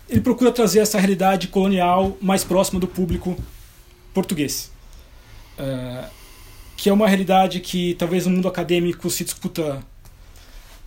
ele 0.09 0.21
procura 0.21 0.53
trazer 0.53 0.79
essa 0.79 0.99
realidade 0.99 1.49
colonial 1.49 2.17
mais 2.21 2.45
próxima 2.45 2.79
do 2.79 2.87
público 2.87 3.37
português. 4.15 4.71
Uh, 5.59 6.09
que 6.77 6.89
é 6.89 6.93
uma 6.93 7.09
realidade 7.09 7.61
que 7.61 7.95
talvez 7.95 8.27
no 8.27 8.33
mundo 8.33 8.47
acadêmico 8.47 9.09
se 9.11 9.25
discuta 9.25 9.83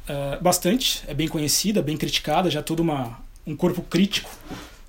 uh, 0.08 0.42
bastante, 0.42 1.04
é 1.08 1.14
bem 1.14 1.28
conhecida, 1.28 1.82
bem 1.82 1.98
criticada, 1.98 2.50
já 2.50 2.62
todo 2.62 2.82
uma, 2.82 3.20
um 3.46 3.56
corpo 3.56 3.82
crítico 3.82 4.30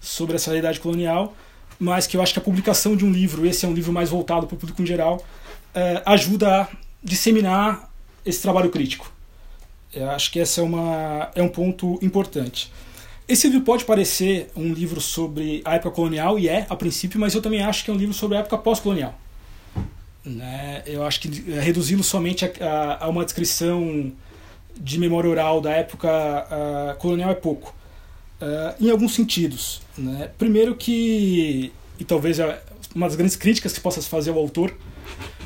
sobre 0.00 0.36
essa 0.36 0.50
realidade 0.50 0.78
colonial, 0.78 1.34
mas 1.78 2.06
que 2.06 2.16
eu 2.16 2.22
acho 2.22 2.34
que 2.34 2.38
a 2.38 2.42
publicação 2.42 2.94
de 2.94 3.04
um 3.04 3.10
livro, 3.10 3.46
esse 3.46 3.64
é 3.64 3.68
um 3.68 3.72
livro 3.72 3.92
mais 3.92 4.10
voltado 4.10 4.46
para 4.46 4.54
o 4.54 4.58
público 4.58 4.82
em 4.82 4.86
geral, 4.86 5.24
uh, 5.74 6.02
ajuda 6.06 6.62
a 6.62 6.68
disseminar 7.02 7.90
esse 8.24 8.40
trabalho 8.40 8.70
crítico. 8.70 9.10
Eu 9.92 10.10
acho 10.10 10.30
que 10.30 10.38
esse 10.38 10.60
é, 10.60 10.62
uma, 10.62 11.30
é 11.34 11.42
um 11.42 11.48
ponto 11.48 11.98
importante. 12.02 12.70
Esse 13.26 13.48
livro 13.48 13.64
pode 13.64 13.84
parecer 13.84 14.50
um 14.56 14.72
livro 14.72 15.00
sobre 15.00 15.62
a 15.64 15.74
época 15.74 15.90
colonial, 15.92 16.38
e 16.38 16.48
é, 16.48 16.66
a 16.68 16.76
princípio, 16.76 17.18
mas 17.18 17.34
eu 17.34 17.42
também 17.42 17.62
acho 17.62 17.84
que 17.84 17.90
é 17.90 17.94
um 17.94 17.96
livro 17.96 18.14
sobre 18.14 18.36
a 18.36 18.40
época 18.40 18.58
pós-colonial. 18.58 19.18
Né? 20.24 20.82
Eu 20.86 21.04
acho 21.04 21.20
que 21.20 21.52
é, 21.52 21.60
reduzi-lo 21.60 22.04
somente 22.04 22.44
a, 22.44 22.50
a, 22.60 23.04
a, 23.04 23.08
uma 23.08 23.24
descrição 23.24 24.12
de 24.76 24.98
memória 24.98 25.28
oral 25.28 25.60
da 25.60 25.70
época 25.72 26.08
colonial 26.98 27.30
é 27.30 27.34
pouco. 27.34 27.74
Uh, 28.40 28.84
em 28.86 28.90
alguns 28.90 29.14
sentidos. 29.14 29.82
Né? 29.98 30.30
Primeiro 30.38 30.74
que, 30.74 31.70
e 31.98 32.04
talvez 32.04 32.38
é 32.38 32.62
uma 32.94 33.06
das 33.06 33.14
grandes 33.14 33.36
críticas 33.36 33.74
que 33.74 33.80
possa 33.80 34.00
se 34.00 34.08
fazer 34.08 34.30
ao 34.30 34.38
autor, 34.38 34.74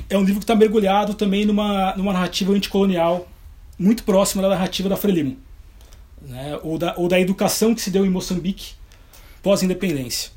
é 0.08 0.16
um 0.16 0.22
livro 0.22 0.40
que 0.40 0.44
está 0.44 0.54
mergulhado 0.54 1.14
também 1.14 1.44
numa, 1.44 1.94
numa 1.96 2.12
narrativa 2.12 2.52
anticolonial 2.52 3.28
muito 3.78 4.04
próxima 4.04 4.42
da 4.42 4.48
narrativa 4.48 4.88
da 4.88 4.96
Frelimo 4.96 5.36
né, 6.26 6.58
ou, 6.62 6.78
da, 6.78 6.94
ou 6.96 7.08
da 7.08 7.20
educação 7.20 7.74
que 7.74 7.80
se 7.80 7.90
deu 7.90 8.04
em 8.04 8.10
Moçambique 8.10 8.74
pós-independência. 9.42 10.32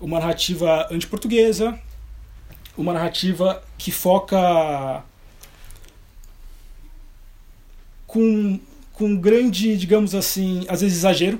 Uma 0.00 0.18
narrativa 0.20 0.86
anti-portuguesa, 0.90 1.78
uma 2.76 2.92
narrativa 2.92 3.62
que 3.78 3.90
foca 3.90 5.02
com, 8.06 8.60
com 8.92 9.16
grande, 9.16 9.76
digamos 9.76 10.14
assim, 10.14 10.66
às 10.68 10.82
vezes 10.82 10.98
exagero, 10.98 11.38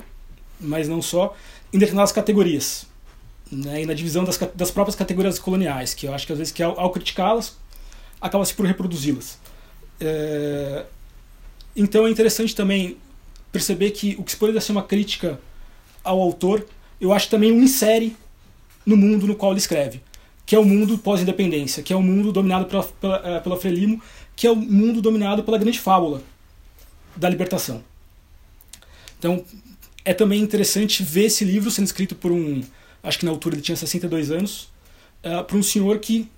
mas 0.58 0.88
não 0.88 1.02
só, 1.02 1.36
em 1.72 1.78
determinadas 1.78 2.12
categorias. 2.12 2.86
Né, 3.54 3.82
e 3.82 3.86
na 3.86 3.94
divisão 3.94 4.24
das, 4.24 4.36
das 4.54 4.70
próprias 4.72 4.96
categorias 4.96 5.38
coloniais, 5.38 5.94
que 5.94 6.08
eu 6.08 6.14
acho 6.14 6.26
que 6.26 6.32
às 6.32 6.38
vezes 6.38 6.52
que 6.52 6.60
ao, 6.60 6.78
ao 6.78 6.90
criticá-las, 6.90 7.56
acaba-se 8.20 8.52
por 8.52 8.66
reproduzi-las. 8.66 9.38
É, 10.00 10.84
então 11.76 12.04
é 12.04 12.10
interessante 12.10 12.54
também 12.54 12.96
perceber 13.52 13.92
que 13.92 14.16
o 14.18 14.24
que 14.24 14.32
se 14.32 14.36
poderia 14.36 14.60
ser 14.60 14.72
uma 14.72 14.82
crítica 14.82 15.38
ao 16.02 16.20
autor, 16.20 16.66
eu 17.00 17.12
acho 17.12 17.28
também 17.28 17.52
o 17.52 17.62
insere 17.62 18.16
no 18.84 18.96
mundo 18.96 19.26
no 19.26 19.36
qual 19.36 19.52
ele 19.52 19.60
escreve, 19.60 20.02
que 20.44 20.56
é 20.56 20.58
o 20.58 20.64
mundo 20.64 20.98
pós-independência, 20.98 21.80
que 21.80 21.92
é 21.92 21.96
o 21.96 22.02
mundo 22.02 22.32
dominado 22.32 22.66
pela, 22.66 22.82
pela, 22.82 23.22
eh, 23.24 23.40
pela 23.40 23.56
Frelimo, 23.56 24.02
que 24.34 24.48
é 24.48 24.50
o 24.50 24.56
mundo 24.56 25.00
dominado 25.00 25.44
pela 25.44 25.56
grande 25.56 25.78
fábula 25.78 26.20
da 27.14 27.28
libertação. 27.28 27.84
Então, 29.16 29.44
é 30.04 30.12
também 30.12 30.42
interessante 30.42 31.04
ver 31.04 31.26
esse 31.26 31.44
livro 31.44 31.70
sendo 31.70 31.86
escrito 31.86 32.14
por 32.16 32.32
um, 32.32 32.62
acho 33.04 33.18
que 33.18 33.24
na 33.24 33.30
altura 33.30 33.54
ele 33.54 33.62
tinha 33.62 33.76
62 33.76 34.30
anos, 34.30 34.68
uh, 35.22 35.44
por 35.44 35.56
um 35.56 35.62
senhor 35.62 35.98
que 35.98 36.28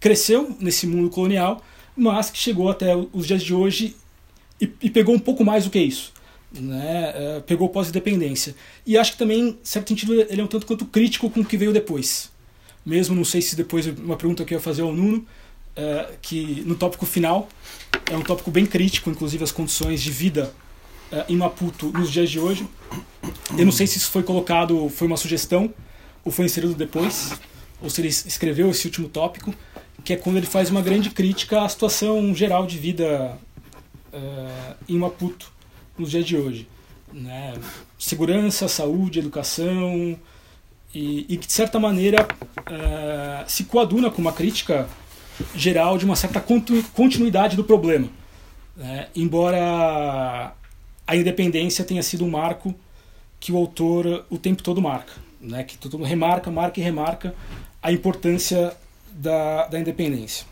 cresceu 0.00 0.56
nesse 0.58 0.86
mundo 0.86 1.10
colonial, 1.10 1.62
mas 1.96 2.30
que 2.30 2.38
chegou 2.38 2.70
até 2.70 2.96
os 3.12 3.26
dias 3.26 3.42
de 3.42 3.52
hoje 3.52 3.96
e, 4.60 4.70
e 4.80 4.88
pegou 4.88 5.14
um 5.14 5.18
pouco 5.18 5.44
mais 5.44 5.64
do 5.64 5.70
que 5.70 5.78
isso 5.78 6.12
né, 6.52 7.12
é, 7.14 7.40
pegou 7.40 7.68
pós-independência. 7.68 8.54
E 8.86 8.96
acho 8.96 9.12
que 9.12 9.18
também, 9.18 9.50
em 9.50 9.58
certo 9.62 9.88
sentido, 9.88 10.14
ele 10.14 10.40
é 10.40 10.44
um 10.44 10.46
tanto 10.46 10.66
quanto 10.66 10.84
crítico 10.86 11.28
com 11.30 11.40
o 11.40 11.44
que 11.44 11.56
veio 11.56 11.72
depois. 11.72 12.30
Mesmo, 12.84 13.14
não 13.14 13.24
sei 13.24 13.42
se 13.42 13.54
depois, 13.54 13.86
uma 13.86 14.16
pergunta 14.16 14.44
que 14.44 14.54
eu 14.54 14.58
ia 14.58 14.62
fazer 14.62 14.82
ao 14.82 14.92
Nuno, 14.92 15.26
é, 15.76 16.10
que 16.22 16.62
no 16.66 16.74
tópico 16.74 17.04
final, 17.06 17.48
é 18.10 18.16
um 18.16 18.22
tópico 18.22 18.50
bem 18.50 18.64
crítico, 18.66 19.10
inclusive 19.10 19.44
as 19.44 19.52
condições 19.52 20.02
de 20.02 20.10
vida 20.10 20.52
em 21.26 21.36
Maputo 21.36 21.90
nos 21.92 22.10
dias 22.10 22.30
de 22.30 22.38
hoje. 22.38 22.66
Eu 23.56 23.64
não 23.64 23.72
sei 23.72 23.86
se 23.86 23.96
isso 23.96 24.10
foi 24.10 24.22
colocado, 24.22 24.90
foi 24.90 25.06
uma 25.06 25.16
sugestão, 25.16 25.72
ou 26.28 26.32
foi 26.32 26.44
inserido 26.44 26.74
depois, 26.74 27.32
ou 27.80 27.88
se 27.88 28.02
ele 28.02 28.08
escreveu 28.08 28.68
esse 28.68 28.86
último 28.86 29.08
tópico, 29.08 29.54
que 30.04 30.12
é 30.12 30.16
quando 30.16 30.36
ele 30.36 30.44
faz 30.44 30.70
uma 30.70 30.82
grande 30.82 31.08
crítica 31.08 31.62
à 31.62 31.68
situação 31.70 32.34
geral 32.34 32.66
de 32.66 32.76
vida 32.76 33.38
é, 34.12 34.74
em 34.86 34.98
Maputo 34.98 35.50
nos 35.96 36.10
dias 36.10 36.26
de 36.26 36.36
hoje. 36.36 36.68
Né? 37.10 37.54
Segurança, 37.98 38.68
saúde, 38.68 39.18
educação, 39.18 40.18
e, 40.94 41.24
e 41.30 41.36
que 41.38 41.46
de 41.46 41.52
certa 41.52 41.80
maneira 41.80 42.22
uh, 42.24 43.50
se 43.50 43.64
coaduna 43.64 44.10
com 44.10 44.20
uma 44.20 44.32
crítica 44.32 44.86
geral 45.54 45.96
de 45.96 46.04
uma 46.04 46.16
certa 46.16 46.44
continuidade 46.92 47.56
do 47.56 47.64
problema. 47.64 48.08
Né? 48.76 49.08
Embora 49.16 50.52
a 51.06 51.16
independência 51.16 51.86
tenha 51.86 52.02
sido 52.02 52.22
um 52.26 52.30
marco 52.30 52.74
que 53.40 53.50
o 53.50 53.56
autor 53.56 54.26
o 54.28 54.36
tempo 54.36 54.62
todo 54.62 54.82
marca, 54.82 55.12
né? 55.48 55.64
que 55.64 55.76
todo 55.76 56.02
remarca, 56.02 56.50
marca 56.50 56.78
e 56.78 56.82
remarca 56.82 57.34
a 57.82 57.90
importância 57.92 58.76
da, 59.12 59.66
da 59.66 59.78
independência. 59.78 60.46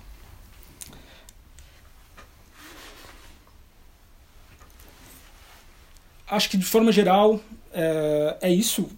acho 6.29 6.51
que 6.51 6.57
de 6.57 6.65
forma 6.65 6.91
geral 6.91 7.41
é, 7.73 8.37
é 8.43 8.51
isso. 8.51 8.89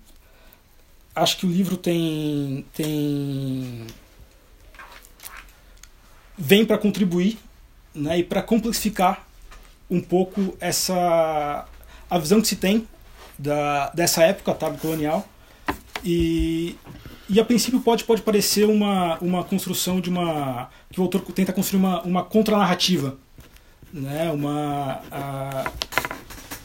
Acho 1.14 1.38
que 1.38 1.46
o 1.46 1.50
livro 1.50 1.76
tem 1.76 2.64
tem 2.74 3.86
vem 6.36 6.64
para 6.64 6.78
contribuir, 6.78 7.36
né, 7.92 8.18
e 8.18 8.22
para 8.22 8.40
complexificar 8.40 9.26
um 9.90 10.00
pouco 10.00 10.56
essa 10.60 11.66
a 12.08 12.18
visão 12.18 12.40
que 12.40 12.48
se 12.48 12.56
tem 12.56 12.86
da, 13.36 13.90
dessa 13.90 14.22
época 14.22 14.54
tá, 14.54 14.70
colonial 14.70 15.28
e, 16.04 16.76
e 17.28 17.40
a 17.40 17.44
princípio 17.44 17.80
pode, 17.80 18.04
pode 18.04 18.22
parecer 18.22 18.66
uma, 18.66 19.18
uma 19.18 19.44
construção 19.44 20.00
de 20.00 20.08
uma 20.10 20.70
que 20.90 21.00
o 21.00 21.02
autor 21.02 21.20
tenta 21.20 21.52
construir 21.52 21.80
uma, 21.80 22.02
uma 22.02 22.24
contranarrativa 22.24 23.16
né 23.92 24.30
uma 24.30 25.00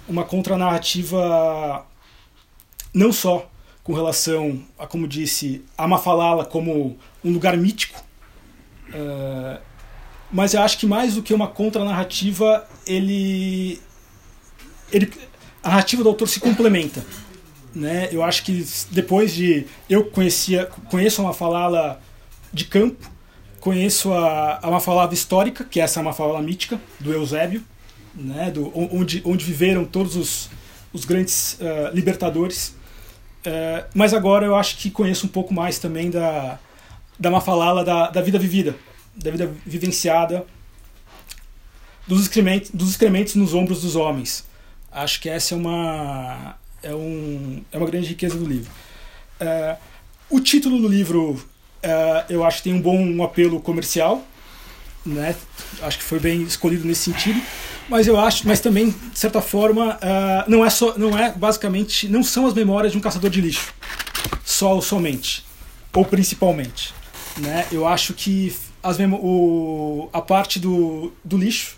uma 0.08 0.24
contranarrativa 0.24 1.86
não 2.94 3.12
só 3.12 3.50
com 3.84 3.94
relação 3.94 4.63
a, 4.80 4.88
como 4.88 5.08
disse, 5.08 5.63
a 5.78 5.88
Mafalala 5.88 6.46
como 6.46 6.98
um 7.24 7.32
lugar 7.32 7.58
mítico, 7.58 8.02
uh, 8.90 9.62
mas 10.32 10.54
eu 10.54 10.62
acho 10.62 10.78
que 10.78 10.86
mais 10.86 11.16
do 11.16 11.22
que 11.22 11.34
uma 11.34 11.48
contranarrativa, 11.48 12.66
ele, 12.88 13.82
ele, 14.92 15.12
a 15.62 15.70
narrativa 15.70 16.02
do 16.02 16.10
autor 16.10 16.28
se 16.28 16.40
complementa. 16.40 17.06
Né? 17.75 18.10
Eu 18.12 18.24
acho 18.24 18.44
que 18.44 18.65
depois 18.92 19.34
de. 19.34 19.65
Eu 19.89 20.06
conhecia, 20.06 20.65
conheço 20.89 21.22
a 21.22 21.25
Mafalala 21.25 22.00
de 22.51 22.65
campo, 22.65 23.10
conheço 23.60 24.13
a, 24.13 24.60
a 24.62 24.70
Mafalala 24.70 25.13
histórica, 25.13 25.63
que 25.63 25.80
é 25.80 25.84
essa 25.84 26.03
Mafalala 26.03 26.42
mítica, 26.42 26.80
do 27.00 27.12
Eusébio, 27.12 27.63
né, 28.13 28.51
do, 28.51 28.72
onde, 28.75 29.22
onde 29.25 29.44
viveram 29.44 29.86
todos 29.86 30.15
os, 30.15 30.50
os 30.92 31.06
grandes 31.06 31.58
uh, 31.60 31.94
libertadores. 31.94 32.75
Uh, 33.46 33.88
mas 33.94 34.13
agora 34.13 34.46
eu 34.46 34.56
acho 34.56 34.77
que 34.77 34.92
conheço 34.92 35.25
um 35.25 35.30
pouco 35.30 35.53
mais 35.53 35.80
também 35.80 36.12
da, 36.12 36.60
da 37.20 37.32
Mafalala, 37.32 37.84
da, 37.84 38.10
da 38.10 38.22
vida 38.22 38.38
vivida, 38.38 38.75
da 39.15 39.32
vida 39.32 39.51
vivenciada, 39.65 40.46
dos 42.08 42.22
excrementos, 42.22 42.70
dos 42.72 42.89
excrementos 42.92 43.36
nos 43.36 43.53
ombros 43.53 43.82
dos 43.82 43.96
homens. 43.96 44.46
Acho 44.92 45.20
que 45.20 45.30
essa 45.30 45.56
é 45.56 45.58
uma, 45.58 46.56
é 46.84 46.94
um, 46.94 47.63
é 47.72 47.78
uma 47.78 47.88
grande 47.88 48.08
riqueza 48.08 48.38
do 48.38 48.46
livro. 48.46 48.70
Uh, 49.42 49.78
o 50.30 50.40
título 50.40 50.80
do 50.80 50.88
livro 50.88 51.32
uh, 51.32 52.25
eu 52.30 52.44
acho 52.46 52.58
que 52.58 52.63
tem 52.63 52.74
um 52.74 52.82
bom 52.82 53.24
apelo 53.24 53.60
comercial, 53.60 54.24
né? 55.06 55.36
Acho 55.82 55.98
que 55.98 56.04
foi 56.04 56.20
bem 56.20 56.44
escolhido 56.44 56.86
nesse 56.86 57.12
sentido. 57.12 57.42
Mas 57.90 58.08
eu 58.08 58.18
acho, 58.18 58.48
mas 58.48 58.60
também 58.60 58.90
de 58.90 59.20
certa 59.20 59.42
forma 59.42 59.96
uh, 59.96 60.50
não 60.50 60.63
é 60.63 60.70
só, 60.70 60.98
não 60.98 61.18
é 61.18 61.32
basicamente, 61.32 62.08
não 62.08 62.24
são 62.24 62.46
as 62.46 62.54
memórias 62.54 62.92
de 62.92 62.98
um 62.98 63.02
caçador 63.02 63.30
de 63.30 63.42
lixo, 63.42 63.74
só 64.46 64.75
ou 64.75 64.82
somente, 64.82 65.46
ou 65.94 66.06
principalmente, 66.06 66.94
né? 67.38 67.68
Eu 67.72 67.86
acho 67.86 68.13
que 68.13 68.56
as 68.82 68.98
o, 69.00 70.10
a 70.13 70.22
parte 70.22 70.60
do, 70.60 71.12
do 71.24 71.38
lixo 71.38 71.75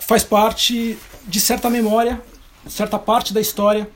faz 0.00 0.22
parte 0.22 0.96
de 1.26 1.40
certa 1.40 1.70
memória, 1.70 2.20
certa 2.68 2.98
parte 2.98 3.32
da 3.32 3.40
história 3.40 3.88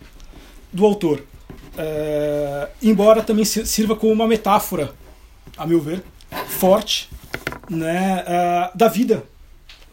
do 0.72 0.84
autor. 0.84 1.24
Uh, 1.70 2.68
embora 2.82 3.22
também 3.22 3.44
sirva 3.44 3.96
como 3.96 4.12
uma 4.12 4.26
metáfora, 4.26 4.94
a 5.56 5.66
meu 5.66 5.80
ver, 5.80 6.02
forte, 6.48 7.08
né, 7.68 8.24
uh, 8.24 8.76
da 8.76 8.88
vida, 8.88 9.24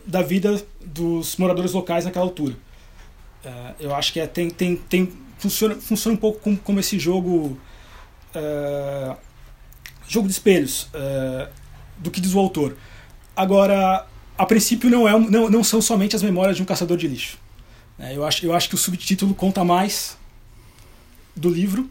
da 0.06 0.22
vida 0.22 0.62
dos 0.84 1.38
moradores 1.38 1.74
locais 1.74 2.06
naquela 2.06 2.26
altura. 2.26 2.56
Uh, 3.46 3.76
eu 3.80 3.96
acho 3.96 4.12
que 4.12 4.20
é, 4.20 4.28
tem, 4.28 4.50
tem, 4.50 4.76
tem, 4.76 5.14
funciona, 5.38 5.76
funciona 5.76 6.16
um 6.16 6.20
pouco 6.20 6.40
como, 6.40 6.58
como 6.58 6.80
esse 6.80 7.00
jogo, 7.00 7.58
jogo 10.08 10.28
de 10.28 10.34
espelhos, 10.34 10.90
do 11.98 12.12
que 12.12 12.22
diz 12.22 12.34
o 12.34 12.40
autor. 12.40 12.76
Agora, 13.36 14.06
a 14.38 14.46
princípio 14.46 14.90
não, 14.90 15.08
é, 15.08 15.20
não, 15.20 15.50
não 15.50 15.64
são 15.64 15.82
somente 15.82 16.16
as 16.16 16.22
memórias 16.22 16.58
de 16.58 16.64
um 16.64 16.66
caçador 16.66 16.98
de 16.98 17.08
lixo. 17.08 17.38
Né. 17.98 18.16
eu, 18.16 18.26
acho, 18.26 18.46
eu 18.46 18.54
acho 18.54 18.70
que 18.70 18.76
o 18.76 18.78
subtítulo 18.78 19.34
conta 19.34 19.64
mais 19.64 20.18
do 21.36 21.50
livro 21.50 21.84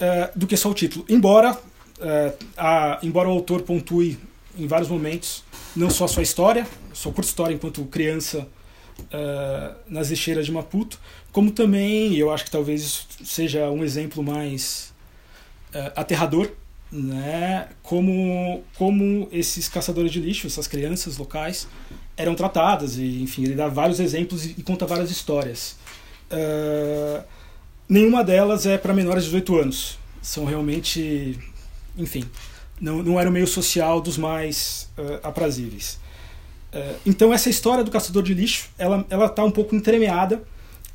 uh, 0.00 0.38
do 0.38 0.46
que 0.46 0.56
só 0.56 0.70
o 0.70 0.74
título. 0.74 1.04
Embora, 1.08 1.52
uh, 1.52 2.44
a, 2.56 2.98
embora 3.02 3.28
o 3.28 3.32
autor 3.32 3.62
pontue 3.62 4.18
em 4.58 4.66
vários 4.66 4.88
momentos 4.88 5.44
não 5.76 5.90
só 5.90 6.06
a 6.06 6.08
sua 6.08 6.22
história, 6.22 6.66
sua 6.92 7.12
curta 7.12 7.28
história 7.28 7.54
enquanto 7.54 7.84
criança 7.84 8.48
uh, 8.98 9.76
nas 9.86 10.10
lixeiras 10.10 10.46
de 10.46 10.52
Maputo, 10.52 10.98
como 11.30 11.50
também, 11.50 12.16
eu 12.16 12.32
acho 12.32 12.44
que 12.44 12.50
talvez 12.50 13.06
seja 13.22 13.70
um 13.70 13.84
exemplo 13.84 14.22
mais 14.22 14.88
aterrador, 15.94 16.50
né, 16.90 17.68
como, 17.82 18.64
como 18.76 19.28
esses 19.30 19.68
caçadores 19.68 20.10
de 20.10 20.18
lixo, 20.18 20.46
essas 20.46 20.66
crianças 20.66 21.18
locais, 21.18 21.68
eram 22.18 22.34
tratadas. 22.34 22.98
E, 22.98 23.22
enfim, 23.22 23.44
ele 23.44 23.54
dá 23.54 23.68
vários 23.68 24.00
exemplos 24.00 24.44
e, 24.44 24.56
e 24.58 24.62
conta 24.62 24.84
várias 24.84 25.10
histórias. 25.10 25.76
Uh, 26.30 27.22
Nenhuma 27.88 28.22
delas 28.22 28.66
é 28.66 28.76
para 28.76 28.92
menores 28.92 29.24
de 29.24 29.30
18 29.30 29.56
anos. 29.56 29.98
São 30.20 30.44
realmente, 30.44 31.38
enfim, 31.96 32.28
não, 32.78 33.02
não 33.02 33.18
era 33.18 33.30
o 33.30 33.32
meio 33.32 33.46
social 33.46 33.98
dos 33.98 34.18
mais 34.18 34.90
uh, 34.98 35.26
aprazíveis. 35.26 35.98
Uh, 36.70 36.96
então 37.06 37.32
essa 37.32 37.48
história 37.48 37.82
do 37.82 37.90
caçador 37.90 38.22
de 38.22 38.34
lixo, 38.34 38.68
ela 38.76 39.06
ela 39.08 39.24
está 39.24 39.42
um 39.42 39.50
pouco 39.50 39.74
entremeada 39.74 40.42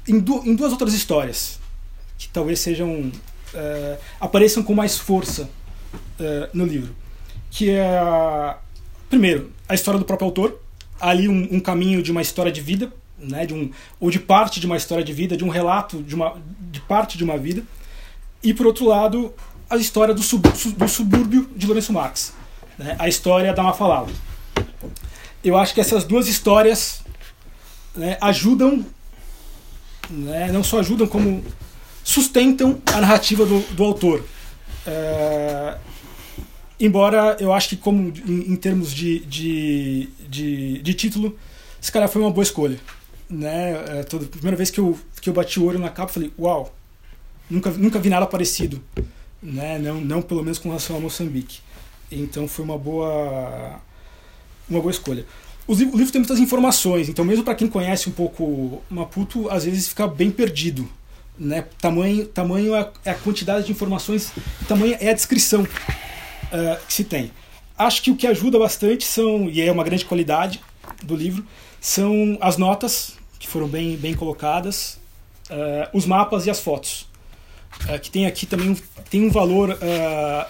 em, 0.07 0.19
du 0.19 0.43
em 0.45 0.53
duas 0.53 0.71
outras 0.71 0.93
histórias 0.93 1.59
que 2.15 2.27
talvez 2.27 2.59
sejam 2.59 3.11
apareçam 4.19 4.63
com 4.63 4.73
mais 4.73 4.97
força 4.97 5.49
no 6.53 6.65
livro, 6.65 6.95
que 7.51 7.69
é 7.69 8.55
primeiro 9.09 9.51
a 9.67 9.75
história 9.75 9.99
do 9.99 10.05
próprio 10.05 10.25
autor, 10.27 10.59
ali 10.99 11.27
um, 11.27 11.47
um 11.51 11.59
caminho 11.59 12.01
de 12.01 12.11
uma 12.11 12.21
história 12.21 12.51
de 12.51 12.61
vida 12.61 12.91
né, 13.23 13.45
de 13.45 13.53
um, 13.53 13.71
ou 13.99 14.11
de 14.11 14.19
parte 14.19 14.59
de 14.59 14.65
uma 14.65 14.77
história 14.77 15.03
de 15.03 15.13
vida, 15.13 15.37
de 15.37 15.43
um 15.43 15.49
relato 15.49 16.01
de, 16.03 16.15
uma, 16.15 16.35
de 16.71 16.81
parte 16.81 17.17
de 17.17 17.23
uma 17.23 17.37
vida, 17.37 17.63
e 18.41 18.53
por 18.53 18.65
outro 18.65 18.85
lado, 18.85 19.33
a 19.69 19.77
história 19.77 20.13
do, 20.13 20.21
sub, 20.21 20.47
do 20.49 20.87
subúrbio 20.87 21.49
de 21.55 21.65
Lourenço 21.65 21.93
Marx, 21.93 22.33
né, 22.77 22.95
a 22.99 23.07
história 23.07 23.53
da 23.53 23.63
Mafalala. 23.63 24.09
Eu 25.43 25.57
acho 25.57 25.73
que 25.73 25.81
essas 25.81 26.03
duas 26.03 26.27
histórias 26.27 27.01
né, 27.95 28.17
ajudam, 28.21 28.85
né, 30.09 30.51
não 30.51 30.63
só 30.63 30.79
ajudam, 30.79 31.07
como 31.07 31.43
sustentam 32.03 32.81
a 32.85 32.99
narrativa 32.99 33.45
do, 33.45 33.59
do 33.73 33.83
autor. 33.83 34.25
É, 34.85 35.52
embora 36.85 37.37
eu 37.39 37.53
acho 37.53 37.69
que, 37.69 37.77
como 37.77 38.13
em, 38.27 38.53
em 38.53 38.55
termos 38.55 38.93
de, 38.93 39.19
de, 39.19 40.09
de, 40.29 40.81
de 40.81 40.93
título, 40.93 41.37
esse 41.81 41.91
cara 41.91 42.07
foi 42.07 42.21
uma 42.21 42.31
boa 42.31 42.43
escolha 42.43 42.79
né? 43.33 43.99
É, 43.99 44.03
toda, 44.03 44.25
primeira 44.25 44.55
vez 44.55 44.69
que 44.69 44.79
eu, 44.79 44.97
que 45.19 45.29
eu 45.29 45.33
bati 45.33 45.59
o 45.59 45.65
olho 45.65 45.79
na 45.79 45.89
capa, 45.89 46.13
falei, 46.13 46.31
uau, 46.37 46.73
nunca, 47.49 47.71
nunca 47.71 47.99
vi 47.99 48.09
nada 48.09 48.25
parecido, 48.25 48.81
né? 49.41 49.79
Não, 49.79 49.99
não 49.99 50.21
pelo 50.21 50.43
menos 50.43 50.59
com 50.59 50.69
relação 50.69 50.95
a 50.95 50.99
Moçambique. 50.99 51.59
Então 52.11 52.47
foi 52.47 52.63
uma 52.63 52.77
boa, 52.77 53.79
uma 54.69 54.79
boa 54.79 54.91
escolha. 54.91 55.25
O 55.65 55.73
livro, 55.73 55.95
o 55.95 55.97
livro 55.97 56.11
tem 56.11 56.21
muitas 56.21 56.39
informações, 56.39 57.09
então 57.09 57.25
mesmo 57.25 57.43
para 57.43 57.55
quem 57.55 57.67
conhece 57.67 58.09
um 58.09 58.11
pouco 58.11 58.81
Maputo, 58.89 59.49
às 59.49 59.65
vezes 59.65 59.87
fica 59.87 60.07
bem 60.07 60.29
perdido. 60.29 60.87
Né? 61.39 61.65
Tamanho, 61.81 62.27
tamanho 62.27 62.75
é, 62.75 62.91
é 63.05 63.11
a 63.11 63.15
quantidade 63.15 63.65
de 63.65 63.71
informações, 63.71 64.31
tamanho 64.67 64.95
é 64.99 65.09
a 65.09 65.13
descrição 65.13 65.65
uh, 66.53 66.85
que 66.85 66.93
se 66.93 67.03
tem. 67.03 67.31
Acho 67.77 68.03
que 68.03 68.11
o 68.11 68.15
que 68.15 68.27
ajuda 68.27 68.59
bastante 68.59 69.03
são, 69.03 69.49
e 69.49 69.59
é 69.59 69.71
uma 69.71 69.83
grande 69.83 70.05
qualidade 70.05 70.61
do 71.03 71.15
livro, 71.15 71.43
são 71.81 72.37
as 72.39 72.55
notas 72.55 73.15
que 73.39 73.47
foram 73.47 73.67
bem, 73.67 73.97
bem 73.97 74.13
colocadas, 74.13 74.99
uh, 75.49 75.89
os 75.91 76.05
mapas 76.05 76.45
e 76.45 76.49
as 76.49 76.59
fotos. 76.59 77.07
Uh, 77.85 77.99
que 77.99 78.09
tem 78.09 78.25
aqui 78.25 78.45
também 78.45 78.69
um, 78.69 78.75
tem 79.09 79.25
um 79.25 79.31
valor 79.31 79.71
uh, 79.71 79.77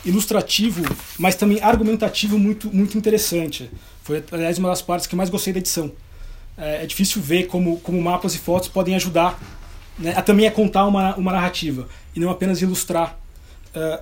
ilustrativo, 0.06 0.84
mas 1.18 1.36
também 1.36 1.62
argumentativo 1.62 2.38
muito, 2.38 2.74
muito 2.74 2.98
interessante. 2.98 3.72
Foi, 4.04 4.24
aliás, 4.32 4.60
uma 4.60 4.70
das 4.70 4.82
partes 4.82 5.08
que 5.08 5.16
mais 5.16 5.30
gostei 5.30 5.54
da 5.54 5.60
edição. 5.60 5.92
é 6.58 6.86
difícil 6.86 7.22
ver 7.22 7.48
como, 7.48 7.80
como 7.80 8.00
mapas 8.02 8.36
e 8.36 8.38
fotos 8.38 8.68
podem 8.68 8.94
ajudar 8.96 9.42
né, 9.98 10.14
a 10.16 10.22
também 10.22 10.46
a 10.46 10.52
contar 10.52 10.86
uma, 10.86 11.16
uma 11.16 11.32
narrativa 11.32 11.88
e 12.16 12.20
não 12.20 12.30
apenas 12.30 12.62
ilustrar 12.62 13.18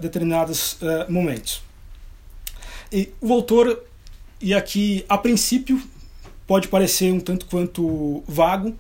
determinados 0.02 0.78
momentos. 1.08 1.62
E 2.92 3.10
o 3.22 3.32
autor, 3.32 3.84
e 4.42 4.54
aqui 4.54 5.06
a 5.08 5.18
princípio 5.18 5.82
pode 6.46 6.68
parecer 6.68 7.14
um 7.14 7.20
tanto 7.20 7.46
quanto 7.46 8.24
vago, 8.28 8.76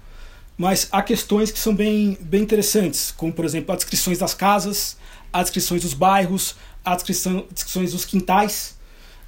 mas 0.57 0.87
há 0.91 1.01
questões 1.01 1.51
que 1.51 1.57
são 1.57 1.73
bem, 1.73 2.17
bem 2.19 2.41
interessantes, 2.41 3.11
como 3.11 3.31
por 3.31 3.45
exemplo 3.45 3.71
as 3.71 3.79
descrições 3.79 4.19
das 4.19 4.33
casas, 4.33 4.97
as 5.31 5.43
descrições 5.43 5.81
dos 5.81 5.93
bairros, 5.93 6.55
as 6.83 6.95
descrição, 6.97 7.45
descrições 7.51 7.93
dos 7.93 8.05
quintais. 8.05 8.75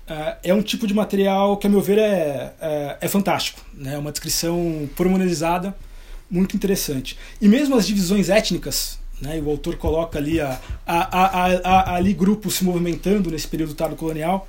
Uh, 0.07 0.35
é 0.43 0.53
um 0.53 0.61
tipo 0.61 0.85
de 0.85 0.93
material 0.93 1.55
que, 1.55 1.65
a 1.65 1.69
meu 1.69 1.81
ver, 1.81 1.97
é, 1.97 2.53
é, 2.59 2.97
é 2.99 3.07
fantástico. 3.07 3.61
É 3.79 3.83
né? 3.83 3.97
uma 3.97 4.11
descrição 4.11 4.89
pormenorizada, 4.97 5.73
muito 6.29 6.55
interessante. 6.55 7.17
E 7.39 7.47
mesmo 7.47 7.75
as 7.75 7.87
divisões 7.87 8.29
étnicas, 8.29 8.99
né? 9.21 9.41
o 9.41 9.49
autor 9.49 9.77
coloca 9.77 10.19
ali, 10.19 10.41
a, 10.41 10.59
a, 10.85 11.45
a, 11.63 11.95
ali 11.95 12.13
grupos 12.13 12.55
se 12.55 12.65
movimentando 12.65 13.31
nesse 13.31 13.47
período 13.47 13.73
tardo 13.73 13.95
colonial, 13.95 14.47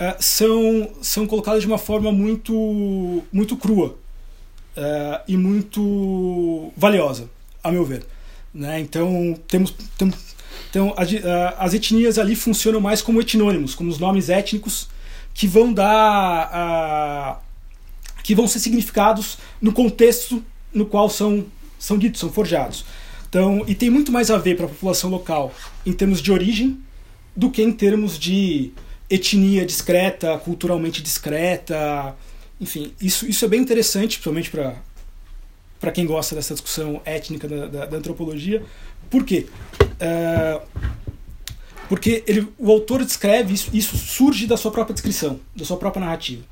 uh, 0.00 0.16
são, 0.20 0.90
são 1.02 1.26
colocadas 1.26 1.62
de 1.62 1.66
uma 1.66 1.78
forma 1.78 2.12
muito, 2.12 3.22
muito 3.32 3.56
crua 3.56 3.96
uh, 4.76 5.22
e 5.26 5.36
muito 5.36 6.72
valiosa, 6.76 7.28
a 7.62 7.70
meu 7.70 7.84
ver. 7.84 8.06
Né? 8.52 8.80
Então, 8.80 9.38
temos, 9.46 9.74
temos 9.98 10.16
então, 10.70 10.94
as, 10.96 11.08
as 11.58 11.74
etnias 11.74 12.18
ali 12.18 12.34
funcionam 12.34 12.80
mais 12.80 13.00
como 13.00 13.20
etnônimos, 13.20 13.74
como 13.74 13.90
os 13.90 13.98
nomes 13.98 14.28
étnicos 14.28 14.88
que 15.32 15.46
vão 15.46 15.72
dar. 15.72 17.42
que 18.22 18.34
vão 18.34 18.46
ser 18.46 18.58
significados 18.58 19.38
no 19.60 19.72
contexto 19.72 20.42
no 20.72 20.84
qual 20.84 21.08
são, 21.08 21.46
são 21.78 21.96
ditos, 21.96 22.20
são 22.20 22.30
forjados. 22.30 22.84
Então, 23.28 23.64
e 23.66 23.74
tem 23.74 23.90
muito 23.90 24.12
mais 24.12 24.30
a 24.30 24.38
ver 24.38 24.56
para 24.56 24.66
a 24.66 24.68
população 24.68 25.10
local 25.10 25.52
em 25.84 25.92
termos 25.92 26.20
de 26.20 26.30
origem 26.30 26.78
do 27.34 27.50
que 27.50 27.62
em 27.62 27.72
termos 27.72 28.18
de 28.18 28.72
etnia 29.08 29.64
discreta, 29.64 30.38
culturalmente 30.38 31.02
discreta. 31.02 32.14
Enfim, 32.60 32.92
isso, 33.00 33.26
isso 33.26 33.44
é 33.44 33.48
bem 33.48 33.60
interessante, 33.60 34.18
principalmente 34.18 34.50
para 34.50 35.92
quem 35.92 36.06
gosta 36.06 36.34
dessa 36.34 36.54
discussão 36.54 37.00
étnica 37.04 37.48
da, 37.48 37.66
da, 37.66 37.86
da 37.86 37.96
antropologia. 37.96 38.62
Por 39.10 39.24
quê? 39.24 39.46
Uh, 39.82 40.66
porque 41.88 42.24
ele, 42.26 42.48
o 42.58 42.70
autor 42.70 43.04
descreve 43.04 43.54
isso, 43.54 43.70
isso 43.72 43.96
surge 43.96 44.46
da 44.46 44.56
sua 44.56 44.72
própria 44.72 44.94
descrição, 44.94 45.38
da 45.54 45.64
sua 45.64 45.76
própria 45.76 46.04
narrativa. 46.04 46.42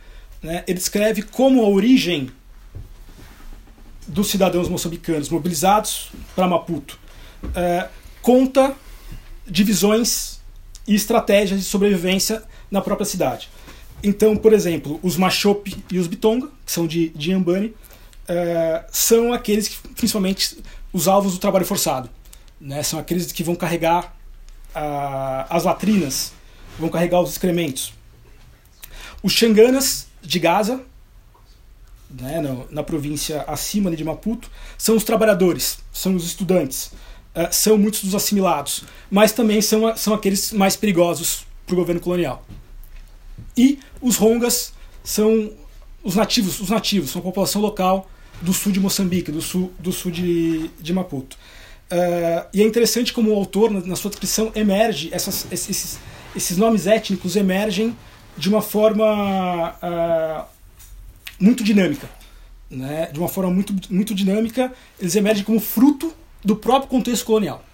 Né? 0.42 0.62
Ele 0.66 0.78
descreve 0.78 1.22
como 1.22 1.64
a 1.64 1.68
origem 1.68 2.30
dos 4.06 4.28
cidadãos 4.28 4.68
moçambicanos 4.68 5.28
mobilizados 5.28 6.10
para 6.36 6.46
Maputo 6.46 6.98
uh, 7.44 7.88
conta 8.22 8.74
divisões 9.46 10.33
e 10.86 10.94
estratégias 10.94 11.60
de 11.60 11.66
sobrevivência 11.66 12.42
na 12.70 12.80
própria 12.80 13.06
cidade. 13.06 13.48
Então, 14.02 14.36
por 14.36 14.52
exemplo, 14.52 15.00
os 15.02 15.16
Machope 15.16 15.82
e 15.90 15.98
os 15.98 16.06
Bitonga, 16.06 16.48
que 16.66 16.72
são 16.72 16.86
de, 16.86 17.08
de 17.10 17.32
Yambani, 17.32 17.68
uh, 17.68 18.84
são 18.92 19.32
aqueles 19.32 19.68
que, 19.68 19.88
principalmente, 19.94 20.58
os 20.92 21.08
alvos 21.08 21.32
do 21.32 21.38
trabalho 21.38 21.64
forçado. 21.64 22.10
Né? 22.60 22.82
São 22.82 22.98
aqueles 22.98 23.32
que 23.32 23.42
vão 23.42 23.54
carregar 23.54 24.14
a, 24.74 25.46
as 25.48 25.64
latrinas, 25.64 26.32
vão 26.78 26.88
carregar 26.88 27.20
os 27.20 27.30
excrementos. 27.30 27.94
Os 29.22 29.32
Xanganas 29.32 30.06
de 30.20 30.38
Gaza, 30.38 30.82
né, 32.10 32.40
na, 32.40 32.56
na, 32.70 32.82
província 32.82 33.42
acima 33.42 33.90
de 33.94 34.04
Maputo, 34.04 34.50
são 34.76 34.96
os 34.96 35.04
trabalhadores, 35.04 35.78
são 35.92 36.14
os 36.14 36.26
estudantes, 36.26 36.86
uh, 36.86 36.92
são 37.50 37.76
muitos 37.76 38.02
dos 38.02 38.14
assimilados, 38.14 38.84
mas 39.10 39.32
também 39.32 39.60
são, 39.60 39.96
são 39.96 40.14
aqueles 40.14 40.52
mais 40.52 40.76
perigosos 40.76 41.46
para 41.66 41.74
o 41.74 41.76
governo 41.76 42.00
colonial. 42.00 42.44
E 43.56 43.78
os 44.00 44.16
Rongas 44.16 44.72
são 45.02 45.50
os 46.02 46.14
nativos, 46.14 46.60
os 46.60 46.70
nativos, 46.70 47.10
são 47.10 47.20
a 47.20 47.22
população 47.24 47.60
local 47.60 48.08
do 48.40 48.52
sul 48.52 48.72
de 48.72 48.80
Moçambique, 48.80 49.32
do 49.32 49.40
sul, 49.40 49.72
do 49.78 49.92
sul 49.92 50.10
de, 50.10 50.68
de 50.80 50.92
Maputo. 50.92 51.36
Uh, 51.90 52.46
e 52.52 52.62
é 52.62 52.64
interessante 52.64 53.12
como 53.12 53.30
o 53.30 53.34
autor, 53.34 53.70
na, 53.70 53.80
na 53.80 53.96
sua 53.96 54.10
descrição, 54.10 54.50
emerge, 54.54 55.08
essas, 55.12 55.46
esses, 55.50 55.98
esses 56.34 56.56
nomes 56.56 56.86
étnicos 56.86 57.36
emergem 57.36 57.96
de 58.36 58.48
uma 58.48 58.60
forma 58.60 59.74
uh, 59.82 60.44
muito 61.38 61.62
dinâmica. 61.62 62.08
Né? 62.70 63.08
De 63.12 63.18
uma 63.18 63.28
forma 63.28 63.50
muito, 63.50 63.74
muito 63.90 64.14
dinâmica, 64.14 64.72
eles 64.98 65.14
emergem 65.14 65.44
como 65.44 65.60
fruto 65.60 66.12
do 66.44 66.54
próprio 66.54 66.88
contexto 66.90 67.24
colonial. 67.24 67.64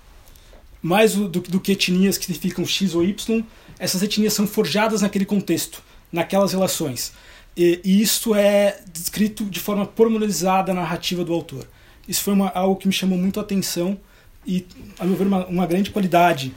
Mais 0.82 1.14
do, 1.14 1.28
do 1.28 1.60
que 1.60 1.72
etnias 1.72 2.16
que 2.16 2.24
significam 2.24 2.64
X 2.64 2.94
ou 2.94 3.04
Y, 3.04 3.44
essas 3.78 4.02
etnias 4.02 4.32
são 4.32 4.46
forjadas 4.46 5.02
naquele 5.02 5.26
contexto, 5.26 5.82
naquelas 6.10 6.52
relações. 6.52 7.12
E, 7.56 7.80
e 7.84 8.00
isso 8.00 8.34
é 8.34 8.80
descrito 8.92 9.44
de 9.44 9.60
forma 9.60 9.84
pormenorizada 9.84 10.72
na 10.72 10.82
narrativa 10.82 11.24
do 11.24 11.32
autor. 11.32 11.66
Isso 12.08 12.22
foi 12.22 12.32
uma, 12.32 12.48
algo 12.50 12.76
que 12.76 12.86
me 12.86 12.92
chamou 12.92 13.18
muito 13.18 13.38
a 13.40 13.42
atenção 13.42 13.98
e, 14.46 14.66
a 14.98 15.04
meu 15.04 15.16
ver, 15.16 15.26
uma, 15.26 15.46
uma 15.46 15.66
grande 15.66 15.90
qualidade 15.90 16.54